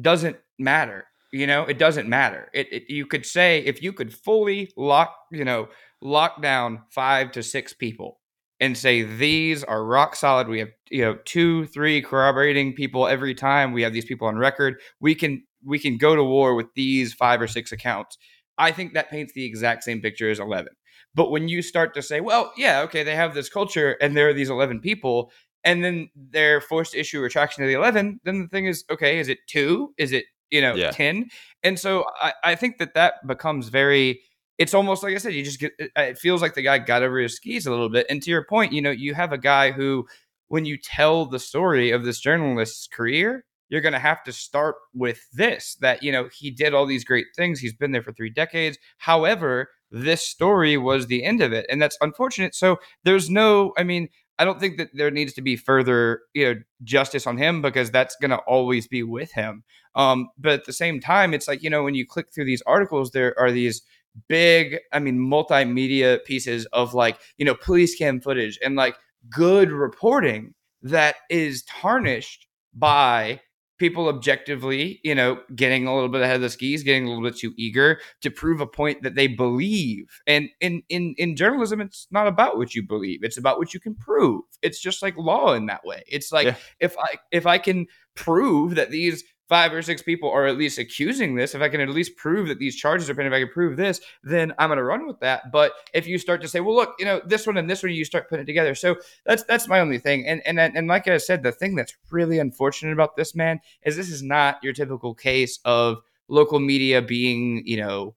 doesn't 0.00 0.36
matter 0.58 1.06
you 1.34 1.48
know, 1.48 1.64
it 1.64 1.78
doesn't 1.78 2.08
matter. 2.08 2.48
It, 2.54 2.72
it, 2.72 2.82
you 2.88 3.06
could 3.06 3.26
say 3.26 3.58
if 3.58 3.82
you 3.82 3.92
could 3.92 4.14
fully 4.14 4.70
lock, 4.76 5.16
you 5.32 5.44
know, 5.44 5.68
lock 6.00 6.40
down 6.40 6.82
five 6.90 7.32
to 7.32 7.42
six 7.42 7.72
people 7.72 8.20
and 8.60 8.78
say 8.78 9.02
these 9.02 9.64
are 9.64 9.84
rock 9.84 10.14
solid. 10.14 10.46
We 10.46 10.60
have 10.60 10.68
you 10.90 11.02
know 11.02 11.18
two, 11.24 11.66
three 11.66 12.00
corroborating 12.02 12.74
people 12.74 13.08
every 13.08 13.34
time. 13.34 13.72
We 13.72 13.82
have 13.82 13.92
these 13.92 14.04
people 14.04 14.28
on 14.28 14.36
record. 14.36 14.76
We 15.00 15.16
can 15.16 15.42
we 15.64 15.80
can 15.80 15.98
go 15.98 16.14
to 16.14 16.22
war 16.22 16.54
with 16.54 16.68
these 16.76 17.12
five 17.12 17.40
or 17.40 17.48
six 17.48 17.72
accounts. 17.72 18.16
I 18.56 18.70
think 18.70 18.94
that 18.94 19.10
paints 19.10 19.32
the 19.32 19.44
exact 19.44 19.82
same 19.82 20.00
picture 20.00 20.30
as 20.30 20.38
eleven. 20.38 20.72
But 21.14 21.30
when 21.30 21.48
you 21.48 21.62
start 21.62 21.94
to 21.94 22.02
say, 22.02 22.20
well, 22.20 22.52
yeah, 22.56 22.80
okay, 22.82 23.02
they 23.02 23.14
have 23.14 23.34
this 23.34 23.48
culture 23.48 23.92
and 24.00 24.16
there 24.16 24.28
are 24.28 24.34
these 24.34 24.50
eleven 24.50 24.80
people, 24.80 25.30
and 25.62 25.84
then 25.84 26.10
they're 26.14 26.60
forced 26.60 26.92
to 26.92 26.98
issue 26.98 27.20
a 27.20 27.22
retraction 27.22 27.62
to 27.62 27.66
the 27.66 27.72
11 27.72 28.20
then 28.24 28.42
the 28.42 28.48
thing 28.48 28.66
is 28.66 28.84
okay 28.90 29.18
is 29.18 29.30
it 29.30 29.38
two 29.46 29.94
is 29.96 30.12
it 30.12 30.26
you 30.54 30.60
know, 30.60 30.74
yeah. 30.74 30.92
10. 30.92 31.30
And 31.64 31.78
so 31.78 32.04
I, 32.20 32.32
I 32.44 32.54
think 32.54 32.78
that 32.78 32.94
that 32.94 33.26
becomes 33.26 33.68
very, 33.68 34.20
it's 34.56 34.72
almost 34.72 35.02
like 35.02 35.14
I 35.14 35.18
said, 35.18 35.34
you 35.34 35.42
just 35.42 35.58
get, 35.58 35.72
it 35.78 36.16
feels 36.16 36.40
like 36.42 36.54
the 36.54 36.62
guy 36.62 36.78
got 36.78 37.02
over 37.02 37.18
his 37.18 37.34
skis 37.34 37.66
a 37.66 37.70
little 37.70 37.88
bit. 37.88 38.06
And 38.08 38.22
to 38.22 38.30
your 38.30 38.44
point, 38.44 38.72
you 38.72 38.80
know, 38.80 38.92
you 38.92 39.14
have 39.14 39.32
a 39.32 39.38
guy 39.38 39.72
who, 39.72 40.06
when 40.46 40.64
you 40.64 40.78
tell 40.78 41.26
the 41.26 41.40
story 41.40 41.90
of 41.90 42.04
this 42.04 42.20
journalist's 42.20 42.86
career, 42.86 43.44
you're 43.68 43.80
going 43.80 43.92
to 43.92 43.98
have 43.98 44.22
to 44.24 44.32
start 44.32 44.76
with 44.94 45.20
this 45.32 45.76
that, 45.80 46.02
you 46.02 46.12
know, 46.12 46.28
he 46.32 46.50
did 46.50 46.74
all 46.74 46.86
these 46.86 47.04
great 47.04 47.26
things. 47.36 47.60
He's 47.60 47.74
been 47.74 47.92
there 47.92 48.02
for 48.02 48.12
three 48.12 48.30
decades. 48.30 48.78
However, 48.98 49.68
this 49.90 50.26
story 50.26 50.76
was 50.76 51.06
the 51.06 51.24
end 51.24 51.42
of 51.42 51.52
it. 51.52 51.66
And 51.68 51.80
that's 51.80 51.98
unfortunate. 52.00 52.54
So 52.54 52.78
there's 53.04 53.30
no, 53.30 53.72
I 53.78 53.84
mean, 53.84 54.08
I 54.38 54.44
don't 54.44 54.58
think 54.58 54.78
that 54.78 54.90
there 54.94 55.10
needs 55.10 55.32
to 55.34 55.42
be 55.42 55.56
further, 55.56 56.22
you 56.34 56.54
know, 56.54 56.60
justice 56.82 57.26
on 57.26 57.38
him 57.38 57.62
because 57.62 57.90
that's 57.90 58.16
going 58.20 58.32
to 58.32 58.38
always 58.38 58.88
be 58.88 59.02
with 59.02 59.32
him. 59.32 59.62
Um, 59.94 60.28
but 60.38 60.52
at 60.52 60.64
the 60.64 60.72
same 60.72 61.00
time, 61.00 61.34
it's 61.34 61.46
like 61.46 61.62
you 61.62 61.70
know 61.70 61.84
when 61.84 61.94
you 61.94 62.06
click 62.06 62.32
through 62.32 62.46
these 62.46 62.62
articles, 62.62 63.12
there 63.12 63.38
are 63.38 63.52
these 63.52 63.82
big, 64.28 64.78
I 64.92 64.98
mean, 64.98 65.18
multimedia 65.18 66.24
pieces 66.24 66.66
of 66.66 66.94
like 66.94 67.18
you 67.36 67.44
know 67.44 67.54
police 67.54 67.94
cam 67.94 68.20
footage 68.20 68.58
and 68.64 68.76
like 68.76 68.96
good 69.30 69.70
reporting 69.70 70.54
that 70.82 71.16
is 71.30 71.62
tarnished 71.64 72.46
by 72.74 73.40
people 73.78 74.08
objectively, 74.08 75.00
you 75.02 75.14
know, 75.14 75.40
getting 75.54 75.86
a 75.86 75.94
little 75.94 76.08
bit 76.08 76.22
ahead 76.22 76.36
of 76.36 76.42
the 76.42 76.50
skis, 76.50 76.82
getting 76.82 77.04
a 77.04 77.08
little 77.08 77.24
bit 77.24 77.36
too 77.36 77.52
eager 77.56 78.00
to 78.22 78.30
prove 78.30 78.60
a 78.60 78.66
point 78.66 79.02
that 79.02 79.14
they 79.14 79.26
believe. 79.26 80.06
And 80.26 80.48
in 80.60 80.82
in 80.88 81.14
in 81.18 81.36
journalism, 81.36 81.80
it's 81.80 82.06
not 82.10 82.26
about 82.26 82.56
what 82.56 82.74
you 82.74 82.86
believe; 82.86 83.20
it's 83.22 83.38
about 83.38 83.58
what 83.58 83.74
you 83.74 83.80
can 83.80 83.94
prove. 83.94 84.42
It's 84.62 84.80
just 84.80 85.02
like 85.02 85.16
law 85.16 85.54
in 85.54 85.66
that 85.66 85.84
way. 85.84 86.02
It's 86.06 86.32
like 86.32 86.46
yeah. 86.46 86.56
if 86.80 86.96
I 86.98 87.16
if 87.32 87.46
I 87.46 87.58
can 87.58 87.86
prove 88.14 88.76
that 88.76 88.90
these 88.90 89.24
five 89.48 89.72
or 89.72 89.82
six 89.82 90.02
people 90.02 90.30
are 90.30 90.46
at 90.46 90.56
least 90.56 90.78
accusing 90.78 91.34
this, 91.34 91.54
if 91.54 91.60
I 91.60 91.68
can 91.68 91.80
at 91.80 91.88
least 91.90 92.16
prove 92.16 92.48
that 92.48 92.58
these 92.58 92.76
charges 92.76 93.10
are 93.10 93.14
pending, 93.14 93.32
if 93.32 93.36
I 93.36 93.40
can 93.40 93.52
prove 93.52 93.76
this, 93.76 94.00
then 94.22 94.52
I'm 94.58 94.68
going 94.68 94.78
to 94.78 94.84
run 94.84 95.06
with 95.06 95.20
that. 95.20 95.52
But 95.52 95.72
if 95.92 96.06
you 96.06 96.18
start 96.18 96.40
to 96.42 96.48
say, 96.48 96.60
well, 96.60 96.74
look, 96.74 96.94
you 96.98 97.04
know, 97.04 97.20
this 97.26 97.46
one 97.46 97.56
and 97.56 97.68
this 97.68 97.82
one, 97.82 97.92
you 97.92 98.04
start 98.04 98.28
putting 98.28 98.44
it 98.44 98.46
together. 98.46 98.74
So 98.74 98.96
that's 99.26 99.42
that's 99.44 99.68
my 99.68 99.80
only 99.80 99.98
thing. 99.98 100.26
And 100.26 100.42
and 100.46 100.58
and 100.58 100.88
like 100.88 101.08
I 101.08 101.18
said, 101.18 101.42
the 101.42 101.52
thing 101.52 101.74
that's 101.74 101.94
really 102.10 102.38
unfortunate 102.38 102.92
about 102.92 103.16
this 103.16 103.34
man 103.34 103.60
is 103.84 103.96
this 103.96 104.10
is 104.10 104.22
not 104.22 104.62
your 104.62 104.72
typical 104.72 105.14
case 105.14 105.58
of 105.64 105.98
local 106.28 106.58
media 106.58 107.02
being, 107.02 107.62
you 107.66 107.76
know, 107.76 108.14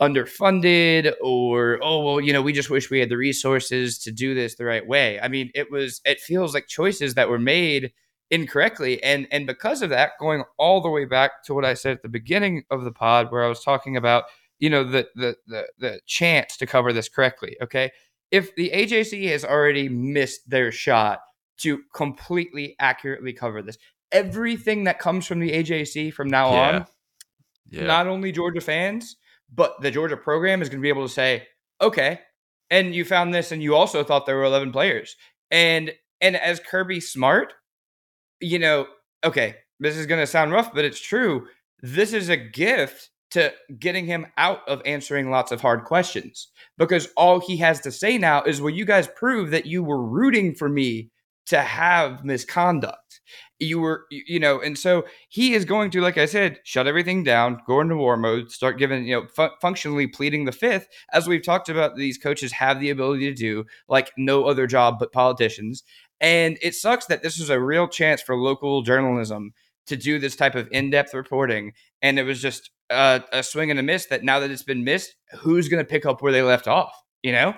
underfunded 0.00 1.14
or 1.22 1.78
oh 1.82 2.04
well 2.04 2.20
you 2.20 2.30
know 2.30 2.42
we 2.42 2.52
just 2.52 2.68
wish 2.68 2.90
we 2.90 3.00
had 3.00 3.08
the 3.08 3.16
resources 3.16 3.98
to 3.98 4.12
do 4.12 4.34
this 4.34 4.54
the 4.56 4.64
right 4.64 4.86
way 4.86 5.18
i 5.20 5.28
mean 5.28 5.50
it 5.54 5.70
was 5.70 6.02
it 6.04 6.20
feels 6.20 6.52
like 6.52 6.66
choices 6.66 7.14
that 7.14 7.30
were 7.30 7.38
made 7.38 7.90
incorrectly 8.30 9.02
and 9.04 9.28
and 9.30 9.46
because 9.46 9.82
of 9.82 9.90
that 9.90 10.12
going 10.18 10.42
all 10.58 10.80
the 10.80 10.90
way 10.90 11.04
back 11.04 11.44
to 11.44 11.54
what 11.54 11.64
i 11.64 11.74
said 11.74 11.92
at 11.92 12.02
the 12.02 12.08
beginning 12.08 12.64
of 12.70 12.82
the 12.82 12.90
pod 12.90 13.30
where 13.30 13.44
i 13.44 13.48
was 13.48 13.62
talking 13.62 13.96
about 13.96 14.24
you 14.58 14.68
know 14.68 14.82
the 14.82 15.06
the 15.14 15.36
the, 15.46 15.66
the 15.78 16.00
chance 16.06 16.56
to 16.56 16.66
cover 16.66 16.92
this 16.92 17.08
correctly 17.08 17.56
okay 17.62 17.90
if 18.32 18.54
the 18.56 18.70
ajc 18.74 19.28
has 19.30 19.44
already 19.44 19.88
missed 19.88 20.48
their 20.50 20.72
shot 20.72 21.20
to 21.56 21.80
completely 21.94 22.74
accurately 22.80 23.32
cover 23.32 23.62
this 23.62 23.78
everything 24.10 24.84
that 24.84 24.98
comes 24.98 25.24
from 25.24 25.38
the 25.38 25.52
ajc 25.52 26.12
from 26.12 26.28
now 26.28 26.50
yeah. 26.50 26.68
on 26.68 26.86
yeah. 27.70 27.86
not 27.86 28.08
only 28.08 28.32
georgia 28.32 28.60
fans 28.60 29.16
but 29.54 29.80
the 29.80 29.90
georgia 29.90 30.16
program 30.16 30.60
is 30.62 30.68
going 30.68 30.80
to 30.80 30.82
be 30.82 30.88
able 30.88 31.06
to 31.06 31.12
say 31.12 31.46
okay 31.80 32.18
and 32.70 32.92
you 32.92 33.04
found 33.04 33.32
this 33.32 33.52
and 33.52 33.62
you 33.62 33.76
also 33.76 34.02
thought 34.02 34.26
there 34.26 34.36
were 34.36 34.44
11 34.44 34.72
players 34.72 35.14
and 35.52 35.92
and 36.20 36.34
as 36.34 36.58
kirby 36.58 36.98
smart 36.98 37.54
you 38.40 38.58
know, 38.58 38.86
okay, 39.24 39.56
this 39.80 39.96
is 39.96 40.06
going 40.06 40.20
to 40.20 40.26
sound 40.26 40.52
rough, 40.52 40.72
but 40.72 40.84
it's 40.84 41.00
true. 41.00 41.46
This 41.82 42.12
is 42.12 42.28
a 42.28 42.36
gift 42.36 43.10
to 43.32 43.52
getting 43.78 44.06
him 44.06 44.26
out 44.36 44.66
of 44.68 44.80
answering 44.86 45.30
lots 45.30 45.52
of 45.52 45.60
hard 45.60 45.84
questions 45.84 46.48
because 46.78 47.08
all 47.16 47.40
he 47.40 47.56
has 47.56 47.80
to 47.80 47.90
say 47.90 48.18
now 48.18 48.42
is, 48.42 48.60
well, 48.60 48.70
you 48.70 48.84
guys 48.84 49.08
prove 49.08 49.50
that 49.50 49.66
you 49.66 49.82
were 49.82 50.02
rooting 50.02 50.54
for 50.54 50.68
me 50.68 51.10
to 51.46 51.60
have 51.60 52.24
misconduct. 52.24 53.20
You 53.58 53.80
were, 53.80 54.04
you 54.10 54.38
know, 54.38 54.60
and 54.60 54.78
so 54.78 55.04
he 55.28 55.54
is 55.54 55.64
going 55.64 55.90
to, 55.92 56.00
like 56.00 56.18
I 56.18 56.26
said, 56.26 56.60
shut 56.64 56.86
everything 56.86 57.24
down, 57.24 57.60
go 57.66 57.80
into 57.80 57.96
war 57.96 58.16
mode, 58.16 58.50
start 58.50 58.78
giving, 58.78 59.06
you 59.06 59.20
know, 59.20 59.26
fu- 59.34 59.54
functionally 59.60 60.06
pleading 60.06 60.44
the 60.44 60.52
fifth, 60.52 60.88
as 61.12 61.26
we've 61.26 61.42
talked 61.42 61.68
about. 61.68 61.96
These 61.96 62.18
coaches 62.18 62.52
have 62.52 62.80
the 62.80 62.90
ability 62.90 63.26
to 63.28 63.34
do, 63.34 63.64
like 63.88 64.12
no 64.18 64.44
other 64.44 64.66
job 64.66 64.96
but 64.98 65.12
politicians. 65.12 65.84
And 66.20 66.58
it 66.62 66.74
sucks 66.74 67.06
that 67.06 67.22
this 67.22 67.38
was 67.38 67.50
a 67.50 67.60
real 67.60 67.88
chance 67.88 68.22
for 68.22 68.36
local 68.36 68.82
journalism 68.82 69.52
to 69.86 69.96
do 69.96 70.18
this 70.18 70.36
type 70.36 70.54
of 70.54 70.68
in-depth 70.72 71.14
reporting, 71.14 71.72
and 72.02 72.18
it 72.18 72.24
was 72.24 72.40
just 72.40 72.70
a, 72.90 73.22
a 73.32 73.42
swing 73.42 73.70
and 73.70 73.78
a 73.78 73.82
miss. 73.82 74.06
That 74.06 74.24
now 74.24 74.40
that 74.40 74.50
it's 74.50 74.62
been 74.62 74.84
missed, 74.84 75.14
who's 75.38 75.68
going 75.68 75.84
to 75.84 75.88
pick 75.88 76.06
up 76.06 76.22
where 76.22 76.32
they 76.32 76.42
left 76.42 76.66
off? 76.66 76.92
You 77.22 77.32
know? 77.32 77.54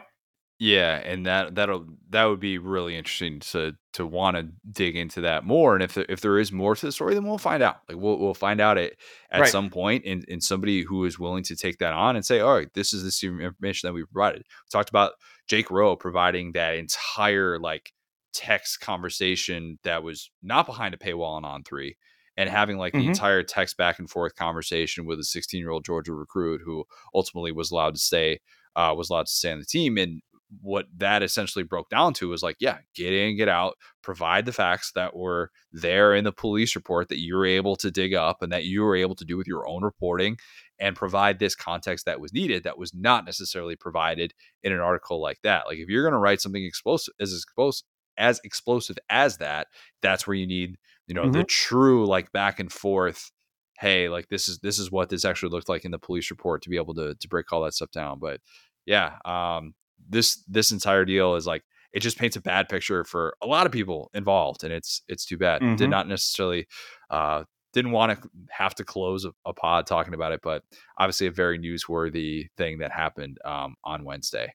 Yeah, 0.61 0.97
and 0.97 1.25
that 1.27 1.55
that'll 1.55 1.87
that 2.11 2.25
would 2.25 2.41
be 2.41 2.59
really 2.59 2.97
interesting 2.97 3.39
to 3.41 3.75
to 3.93 4.05
want 4.05 4.37
to 4.37 4.49
dig 4.71 4.97
into 4.97 5.21
that 5.21 5.45
more. 5.45 5.75
And 5.75 5.85
if 5.85 5.95
there, 5.95 6.07
if 6.09 6.21
there 6.21 6.37
is 6.37 6.51
more 6.51 6.75
to 6.75 6.87
the 6.87 6.91
story, 6.91 7.15
then 7.15 7.25
we'll 7.25 7.39
find 7.39 7.63
out. 7.63 7.77
Like 7.89 7.97
we'll 7.97 8.19
we'll 8.19 8.35
find 8.35 8.61
out 8.61 8.77
it 8.77 8.99
at 9.31 9.43
right. 9.43 9.51
some 9.51 9.71
point, 9.71 10.05
and 10.05 10.25
and 10.29 10.43
somebody 10.43 10.83
who 10.83 11.05
is 11.05 11.17
willing 11.17 11.45
to 11.45 11.55
take 11.55 11.79
that 11.79 11.93
on 11.93 12.17
and 12.17 12.27
say, 12.27 12.41
all 12.41 12.57
right, 12.57 12.75
this 12.75 12.93
is 12.93 13.21
the 13.21 13.29
information 13.29 13.87
that 13.87 13.93
we 13.93 14.05
provided. 14.05 14.43
We 14.43 14.69
talked 14.73 14.91
about 14.91 15.13
Jake 15.47 15.71
Rowe 15.71 15.95
providing 15.95 16.53
that 16.53 16.75
entire 16.75 17.61
like 17.61 17.93
text 18.39 18.81
conversation 18.81 19.79
that 19.83 20.03
was 20.03 20.31
not 20.43 20.65
behind 20.67 20.95
a 20.95 20.99
paywall 20.99 21.37
on 21.37 21.45
on 21.45 21.65
three 21.65 21.97
and 22.37 22.49
having 22.49 22.79
like 22.79 22.93
the 22.93 23.01
Mhm. 23.01 23.09
entire 23.09 23.43
text 23.43 23.77
back 23.77 23.99
and 23.99 24.09
forth 24.09 24.37
conversation 24.37 25.07
with 25.07 25.19
a 25.19 25.25
16 25.25 25.59
year 25.61 25.71
old 25.71 25.85
Georgia 25.85 26.15
recruit 26.15 26.61
who 26.65 26.85
ultimately 27.15 27.53
was 27.53 27.71
allowed 27.73 27.95
to 27.95 28.01
stay 28.01 28.41
uh, 28.77 28.95
was 28.97 29.11
allowed 29.11 29.27
to 29.27 29.33
stay 29.33 29.51
on 29.51 29.59
the 29.59 29.65
team 29.65 29.99
and 29.99 30.23
what 30.63 30.87
that 30.97 31.23
essentially 31.23 31.63
broke 31.65 31.91
down 31.91 32.15
to 32.15 32.29
was 32.29 32.43
like 32.43 32.57
yeah 32.59 32.79
get 32.95 33.13
in 33.13 33.37
get 33.37 33.49
out 33.49 33.75
provide 34.03 34.47
the 34.47 34.53
facts 34.53 34.93
that 34.95 35.15
were 35.15 35.51
there 35.73 36.15
in 36.15 36.25
the 36.25 36.33
police 36.33 36.75
report 36.75 37.09
that 37.09 37.19
you 37.19 37.35
were 37.37 37.45
able 37.45 37.77
to 37.77 37.91
dig 37.91 38.15
up 38.15 38.41
and 38.41 38.51
that 38.53 38.65
you 38.65 38.81
were 38.83 38.97
able 38.97 39.15
to 39.15 39.27
do 39.27 39.37
with 39.37 39.47
your 39.47 39.69
own 39.69 39.83
reporting 39.83 40.39
and 40.79 40.97
provide 40.97 41.39
this 41.39 41.55
context 41.55 42.07
that 42.07 42.21
was 42.21 42.33
needed 42.33 42.63
that 42.63 42.79
was 42.79 42.95
not 42.95 43.27
necessarily 43.27 43.77
provided 43.77 44.33
in 44.63 44.73
an 44.73 44.81
article 44.81 45.21
like 45.21 45.39
that 45.43 45.67
like 45.67 45.79
if 45.79 45.89
you're 45.91 46.05
going 46.05 46.13
to 46.15 46.19
write 46.19 46.41
something 46.41 46.65
explosive 46.65 47.13
as 47.21 47.35
explosive 47.35 47.87
as 48.19 48.41
explosive 48.45 48.99
as 49.11 49.39
that 49.39 49.69
that's 50.03 50.27
where 50.27 50.35
you 50.37 50.47
need 50.47 50.77
you 51.07 51.15
know 51.15 51.29
the 51.29 51.45
true 51.45 52.07
like 52.07 52.31
back 52.33 52.61
and 52.61 52.73
forth 52.73 53.31
hey 53.79 54.09
like 54.09 54.29
this 54.29 54.49
is 54.49 54.59
this 54.61 54.79
is 54.79 54.91
what 54.91 55.09
this 55.09 55.25
actually 55.25 55.51
looked 55.51 55.69
like 55.69 55.85
in 55.85 55.91
the 55.91 55.99
police 55.99 56.31
report 56.31 56.63
to 56.63 56.69
be 56.71 56.77
able 56.77 56.95
to 56.95 57.15
to 57.15 57.29
break 57.29 57.53
all 57.53 57.63
that 57.63 57.75
stuff 57.75 57.91
down 57.91 58.19
but 58.19 58.41
yeah 58.87 59.17
um 59.25 59.75
this 60.09 60.43
this 60.49 60.73
entire 60.73 61.05
deal 61.05 61.35
is 61.35 61.47
like 61.47 61.63
it 61.93 62.01
just 62.01 62.19
paints 62.19 62.37
a 62.37 62.41
bad 62.41 62.69
picture 62.69 63.03
for 63.05 63.35
a 63.43 63.47
lot 63.47 63.67
of 63.67 63.73
people 63.73 64.11
involved 64.15 64.63
and 64.63 64.73
it's 64.73 65.03
it's 65.09 65.25
too 65.25 65.39
bad. 65.39 65.63
Did 65.77 65.87
Mhm. 65.87 65.91
not 65.91 66.09
necessarily 66.09 66.67
uh 67.11 67.45
didn't 67.73 67.93
want 67.93 68.21
to 68.23 68.31
have 68.51 68.75
to 68.77 68.85
close 68.85 69.25
a, 69.25 69.33
a 69.45 69.53
pod 69.53 69.87
talking 69.87 70.15
about 70.15 70.33
it 70.33 70.41
but 70.43 70.63
obviously 70.99 71.27
a 71.27 71.31
very 71.31 71.59
newsworthy 71.59 72.49
thing 72.57 72.79
that 72.79 72.93
happened 72.93 73.39
um 73.45 73.75
on 73.85 74.05
wednesday. 74.05 74.53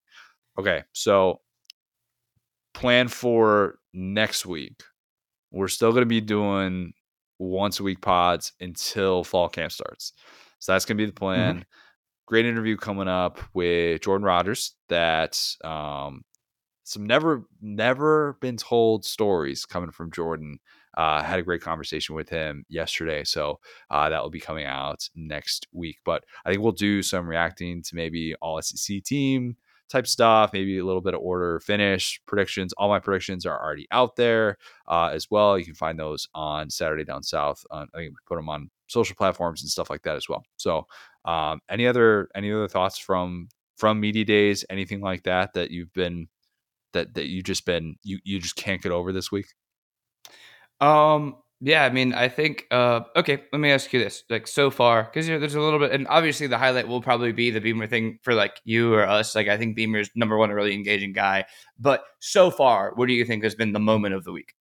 Okay 0.59 0.83
so 0.93 1.41
plan 2.73 3.07
for 3.07 3.79
next 3.93 4.45
week 4.45 4.83
we're 5.53 5.69
still 5.69 5.91
going 5.91 6.01
to 6.01 6.07
be 6.07 6.19
doing 6.19 6.93
once 7.39 7.79
a 7.79 7.83
week 7.83 8.01
pods 8.01 8.51
until 8.59 9.23
fall 9.23 9.47
camp 9.47 9.71
starts. 9.71 10.13
So 10.59 10.73
that's 10.73 10.83
going 10.83 10.97
to 10.97 11.01
be 11.01 11.05
the 11.05 11.13
plan. 11.13 11.65
Great 12.25 12.45
interview 12.45 12.75
coming 12.75 13.07
up 13.07 13.39
with 13.53 14.01
Jordan 14.01 14.25
Rogers. 14.25 14.73
That 14.89 15.39
um, 15.63 16.23
some 16.83 17.05
never 17.05 17.43
never 17.61 18.37
been 18.41 18.57
told 18.57 19.05
stories 19.05 19.65
coming 19.65 19.91
from 19.91 20.11
Jordan. 20.11 20.59
Uh, 20.95 21.23
had 21.23 21.39
a 21.39 21.43
great 21.43 21.61
conversation 21.61 22.15
with 22.15 22.29
him 22.29 22.65
yesterday, 22.69 23.23
so 23.23 23.59
uh, 23.89 24.09
that 24.09 24.21
will 24.21 24.29
be 24.29 24.39
coming 24.39 24.65
out 24.65 25.07
next 25.15 25.67
week. 25.73 25.97
But 26.05 26.23
I 26.45 26.49
think 26.49 26.61
we'll 26.61 26.71
do 26.71 27.01
some 27.01 27.27
reacting 27.27 27.81
to 27.83 27.95
maybe 27.95 28.35
all 28.41 28.61
SEC 28.61 29.03
team 29.03 29.57
type 29.89 30.07
stuff, 30.07 30.51
maybe 30.53 30.77
a 30.77 30.85
little 30.85 31.01
bit 31.01 31.13
of 31.13 31.21
order 31.21 31.59
finish 31.59 32.19
predictions. 32.25 32.73
All 32.73 32.89
my 32.89 32.99
predictions 32.99 33.45
are 33.45 33.61
already 33.61 33.87
out 33.91 34.15
there 34.15 34.57
uh, 34.87 35.09
as 35.13 35.29
well. 35.29 35.57
You 35.57 35.65
can 35.65 35.75
find 35.75 35.99
those 35.99 36.27
on 36.33 36.69
Saturday 36.69 37.03
Down 37.03 37.23
South. 37.23 37.63
I 37.71 37.81
think 37.93 38.11
we 38.11 38.15
put 38.25 38.35
them 38.35 38.49
on 38.49 38.69
social 38.87 39.15
platforms 39.15 39.61
and 39.61 39.69
stuff 39.69 39.89
like 39.89 40.03
that 40.03 40.15
as 40.15 40.27
well. 40.29 40.43
So, 40.57 40.87
um, 41.25 41.61
any 41.69 41.87
other 41.87 42.29
any 42.35 42.51
other 42.51 42.67
thoughts 42.67 42.97
from 42.97 43.49
from 43.77 43.99
media 43.99 44.25
days, 44.25 44.65
anything 44.69 45.01
like 45.01 45.23
that 45.23 45.53
that 45.53 45.71
you've 45.71 45.93
been 45.93 46.27
that 46.93 47.13
that 47.15 47.27
you 47.27 47.41
just 47.43 47.65
been 47.65 47.95
you 48.03 48.19
you 48.23 48.39
just 48.39 48.55
can't 48.55 48.81
get 48.81 48.91
over 48.91 49.11
this 49.13 49.31
week? 49.31 49.47
Um. 50.79 51.37
Yeah. 51.65 51.85
I 51.85 51.89
mean, 51.89 52.13
I 52.13 52.27
think. 52.27 52.67
Uh. 52.71 53.01
Okay. 53.15 53.43
Let 53.53 53.59
me 53.59 53.71
ask 53.71 53.93
you 53.93 53.99
this. 53.99 54.23
Like 54.29 54.47
so 54.47 54.69
far, 54.69 55.03
because 55.03 55.27
you 55.27 55.33
know, 55.33 55.39
there's 55.39 55.55
a 55.55 55.61
little 55.61 55.79
bit, 55.79 55.93
and 55.93 56.05
obviously 56.09 56.45
the 56.47 56.57
highlight 56.57 56.89
will 56.89 57.01
probably 57.01 57.31
be 57.31 57.51
the 57.51 57.61
Beamer 57.61 57.87
thing 57.87 58.19
for 58.21 58.33
like 58.33 58.59
you 58.65 58.93
or 58.93 59.07
us. 59.07 59.33
Like 59.33 59.47
I 59.47 59.57
think 59.57 59.75
Beamer's 59.77 60.09
number 60.13 60.37
one, 60.37 60.51
a 60.51 60.55
really 60.55 60.73
engaging 60.73 61.13
guy. 61.13 61.45
But 61.79 62.03
so 62.19 62.51
far, 62.51 62.91
what 62.95 63.07
do 63.07 63.13
you 63.13 63.23
think 63.23 63.43
has 63.45 63.55
been 63.55 63.71
the 63.71 63.79
moment 63.79 64.13
of 64.13 64.25
the 64.25 64.33
week? 64.33 64.53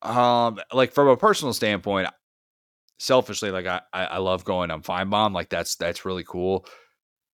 Um, 0.00 0.58
like 0.72 0.92
from 0.92 1.08
a 1.08 1.16
personal 1.18 1.52
standpoint, 1.52 2.08
selfishly, 2.98 3.50
like 3.50 3.66
I 3.66 3.80
I, 3.92 4.18
love 4.18 4.44
going 4.44 4.70
on 4.70 4.82
Finebaum. 4.82 5.34
Like 5.34 5.50
that's 5.50 5.76
that's 5.76 6.04
really 6.06 6.24
cool. 6.24 6.66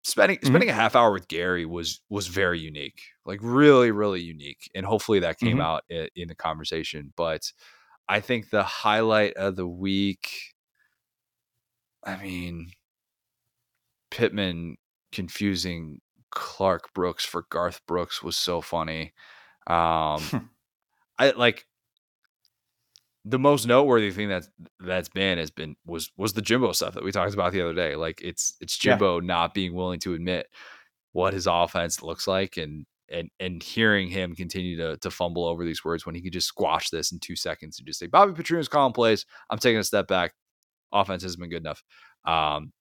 Spending 0.05 0.39
Mhm. 0.43 0.63
spending 0.63 0.69
a 0.69 0.73
half 0.73 0.95
hour 0.97 1.13
with 1.13 1.27
Gary 1.30 1.65
was 1.65 2.01
was 2.09 2.27
very 2.27 2.59
unique, 2.59 3.01
like 3.25 3.39
really 3.41 3.91
really 3.91 4.21
unique, 4.21 4.69
and 4.75 4.85
hopefully 4.85 5.19
that 5.19 5.39
came 5.39 5.59
Mhm. 5.59 5.61
out 5.61 5.84
in, 5.89 6.09
in 6.15 6.27
the 6.27 6.35
conversation. 6.35 7.13
But 7.15 7.51
I 8.09 8.21
think 8.21 8.49
the 8.49 8.63
highlight 8.63 9.34
of 9.35 9.55
the 9.57 9.67
week, 9.67 10.55
I 12.05 12.15
mean, 12.17 12.71
Pittman 14.11 14.77
confusing 15.11 16.01
Clark 16.31 16.93
Brooks 16.93 17.25
for 17.25 17.43
Garth 17.49 17.85
Brooks 17.85 18.21
was 18.23 18.38
so 18.38 18.61
funny. 18.61 19.13
Um, 19.67 20.34
I 21.19 21.31
like 21.31 21.67
the 23.25 23.39
most 23.39 23.65
noteworthy 23.65 24.11
thing 24.11 24.27
that's 24.29 24.49
that's 24.79 25.09
been 25.09 25.37
has 25.37 25.49
been 25.51 25.75
was 25.85 26.11
was 26.17 26.33
the 26.33 26.41
Jimbo 26.41 26.73
stuff 26.73 26.93
that 26.95 27.03
we 27.03 27.11
talked 27.11 27.33
about 27.33 27.53
the 27.53 27.61
other 27.61 27.73
day. 27.73 27.95
Like 27.95 28.21
it's 28.21 28.55
it's 28.59 28.77
Yeah. 28.83 28.93
Jimbo 28.93 29.19
not 29.21 29.53
being 29.53 29.73
willing 29.73 29.99
to 30.01 30.13
admit 30.13 30.47
what 31.13 31.33
his 31.33 31.47
offense 31.47 32.01
looks 32.01 32.27
like 32.27 32.57
and 32.57 32.85
and 33.09 33.29
and 33.39 33.61
hearing 33.63 34.09
him 34.09 34.35
continue 34.35 34.75
to 34.77 34.97
to 34.97 35.11
fumble 35.11 35.45
over 35.45 35.63
these 35.63 35.85
words 35.85 36.05
when 36.05 36.15
he 36.15 36.21
could 36.21 36.33
just 36.33 36.47
squash 36.47 36.89
this 36.89 37.11
in 37.11 37.19
two 37.19 37.35
seconds 37.35 37.79
and 37.79 37.87
just 37.87 37.99
say 37.99 38.07
Bobby 38.07 38.33
Petrino's 38.33 38.67
calling 38.67 38.93
plays. 38.93 39.25
I'm 39.49 39.59
taking 39.59 39.79
a 39.79 39.83
step 39.83 40.07
back. 40.07 40.33
Offense 40.91 41.23
hasn't 41.23 41.39
been 41.39 41.49
good 41.49 41.63
enough. 41.63 41.83
Um, 42.25 42.71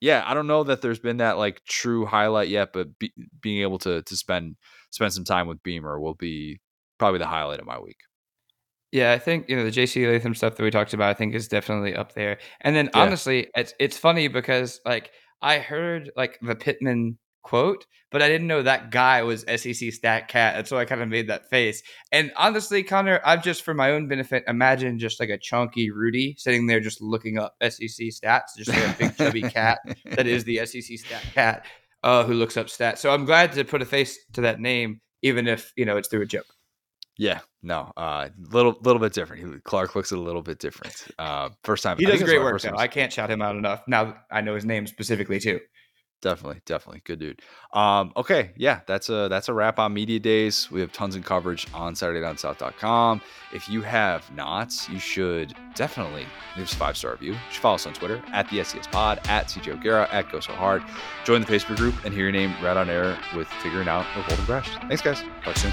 yeah, 0.00 0.22
I 0.26 0.34
don't 0.34 0.46
know 0.46 0.64
that 0.64 0.82
there's 0.82 0.98
been 0.98 1.18
that 1.18 1.38
like 1.38 1.62
true 1.64 2.04
highlight 2.04 2.48
yet, 2.48 2.72
but 2.72 2.98
be, 2.98 3.12
being 3.40 3.62
able 3.62 3.78
to 3.78 4.02
to 4.02 4.16
spend 4.16 4.56
spend 4.90 5.12
some 5.14 5.24
time 5.24 5.46
with 5.46 5.62
Beamer 5.62 5.98
will 5.98 6.14
be 6.14 6.60
probably 6.98 7.18
the 7.18 7.26
highlight 7.26 7.60
of 7.60 7.66
my 7.66 7.78
week. 7.78 7.96
Yeah, 8.96 9.12
I 9.12 9.18
think 9.18 9.50
you 9.50 9.56
know 9.56 9.62
the 9.62 9.70
JC 9.70 10.10
Latham 10.10 10.34
stuff 10.34 10.56
that 10.56 10.62
we 10.62 10.70
talked 10.70 10.94
about. 10.94 11.10
I 11.10 11.12
think 11.12 11.34
is 11.34 11.48
definitely 11.48 11.94
up 11.94 12.14
there. 12.14 12.38
And 12.62 12.74
then 12.74 12.86
Yeah. 12.94 13.02
honestly, 13.02 13.48
it's 13.54 13.74
it's 13.78 13.98
funny 13.98 14.26
because 14.28 14.80
like 14.86 15.10
I 15.42 15.58
heard 15.58 16.10
like 16.16 16.38
the 16.40 16.56
Pittman 16.56 17.18
quote, 17.42 17.84
but 18.10 18.22
I 18.22 18.28
didn't 18.28 18.46
know 18.46 18.62
that 18.62 18.90
guy 18.90 19.22
was 19.22 19.44
SEC 19.46 19.92
stat 19.92 20.28
cat, 20.28 20.56
and 20.56 20.66
so 20.66 20.78
I 20.78 20.86
kind 20.86 21.02
of 21.02 21.10
made 21.10 21.28
that 21.28 21.50
face. 21.50 21.82
And 22.10 22.32
honestly, 22.38 22.82
Connor, 22.82 23.20
I've 23.22 23.44
just 23.44 23.64
for 23.64 23.74
my 23.74 23.90
own 23.90 24.08
benefit 24.08 24.44
imagine 24.48 24.98
just 24.98 25.20
like 25.20 25.28
a 25.28 25.36
chunky 25.36 25.90
Rudy 25.90 26.34
sitting 26.38 26.66
there 26.66 26.80
just 26.80 27.02
looking 27.02 27.36
up 27.36 27.54
SEC 27.60 28.08
stats, 28.16 28.56
just 28.56 28.70
like 28.70 28.78
a 28.78 28.96
big 28.98 29.14
chubby 29.18 29.42
cat 29.42 29.80
that 30.12 30.26
is 30.26 30.44
the 30.44 30.64
SEC 30.64 30.98
stat 30.98 31.22
cat 31.34 31.66
uh, 32.02 32.24
who 32.24 32.32
looks 32.32 32.56
up 32.56 32.68
stats. 32.68 32.98
So 32.98 33.12
I'm 33.12 33.26
glad 33.26 33.52
to 33.52 33.64
put 33.64 33.82
a 33.82 33.84
face 33.84 34.18
to 34.32 34.40
that 34.40 34.58
name, 34.58 35.02
even 35.20 35.46
if 35.46 35.74
you 35.76 35.84
know 35.84 35.98
it's 35.98 36.08
through 36.08 36.22
a 36.22 36.26
joke. 36.26 36.46
Yeah, 37.18 37.40
no, 37.62 37.92
uh, 37.96 38.28
little 38.50 38.76
little 38.82 39.00
bit 39.00 39.12
different. 39.12 39.54
He, 39.54 39.60
Clark 39.60 39.94
looks 39.96 40.12
a 40.12 40.16
little 40.16 40.42
bit 40.42 40.58
different. 40.58 41.06
Uh, 41.18 41.50
first 41.64 41.82
time 41.82 41.96
He 41.98 42.06
I 42.06 42.10
does 42.10 42.22
great 42.22 42.40
work 42.40 42.60
though. 42.60 42.76
I 42.76 42.88
can't 42.88 43.12
shout 43.12 43.30
him 43.30 43.40
out 43.40 43.56
enough. 43.56 43.82
Now 43.86 44.16
I 44.30 44.40
know 44.42 44.54
his 44.54 44.64
name 44.64 44.86
specifically 44.86 45.40
too. 45.40 45.60
Definitely, 46.22 46.60
definitely, 46.64 47.02
good 47.04 47.18
dude. 47.18 47.42
Um, 47.74 48.12
okay, 48.16 48.52
yeah, 48.56 48.80
that's 48.86 49.10
a 49.10 49.28
that's 49.28 49.48
a 49.48 49.54
wrap 49.54 49.78
on 49.78 49.92
media 49.92 50.18
days. 50.18 50.70
We 50.70 50.80
have 50.80 50.90
tons 50.92 51.14
of 51.14 51.24
coverage 51.24 51.66
on 51.74 51.94
SaturdayDownSouth.com. 51.94 53.20
If 53.52 53.68
you 53.68 53.82
have 53.82 54.30
not, 54.34 54.72
you 54.90 54.98
should 54.98 55.54
definitely 55.74 56.26
leave 56.56 56.64
us 56.64 56.72
a 56.72 56.76
five 56.76 56.96
star 56.96 57.12
review. 57.12 57.32
You 57.32 57.38
should 57.50 57.60
follow 57.60 57.74
us 57.74 57.86
on 57.86 57.92
Twitter 57.92 58.22
at 58.32 58.48
the 58.50 58.58
SDS 58.58 58.90
Pod, 58.90 59.20
at 59.28 59.48
CJ 59.48 59.74
O'Gara, 59.74 60.08
at 60.10 60.30
Go 60.32 60.40
So 60.40 60.52
Hard. 60.52 60.82
Join 61.24 61.42
the 61.42 61.46
Facebook 61.46 61.76
group 61.76 61.94
and 62.04 62.14
hear 62.14 62.24
your 62.24 62.32
name 62.32 62.54
right 62.62 62.76
on 62.76 62.88
air 62.88 63.18
with 63.36 63.46
figuring 63.62 63.88
out 63.88 64.06
a 64.16 64.26
golden 64.28 64.46
crash. 64.46 64.70
Thanks, 64.88 65.02
guys. 65.02 65.22
Talk 65.44 65.56
soon. 65.56 65.72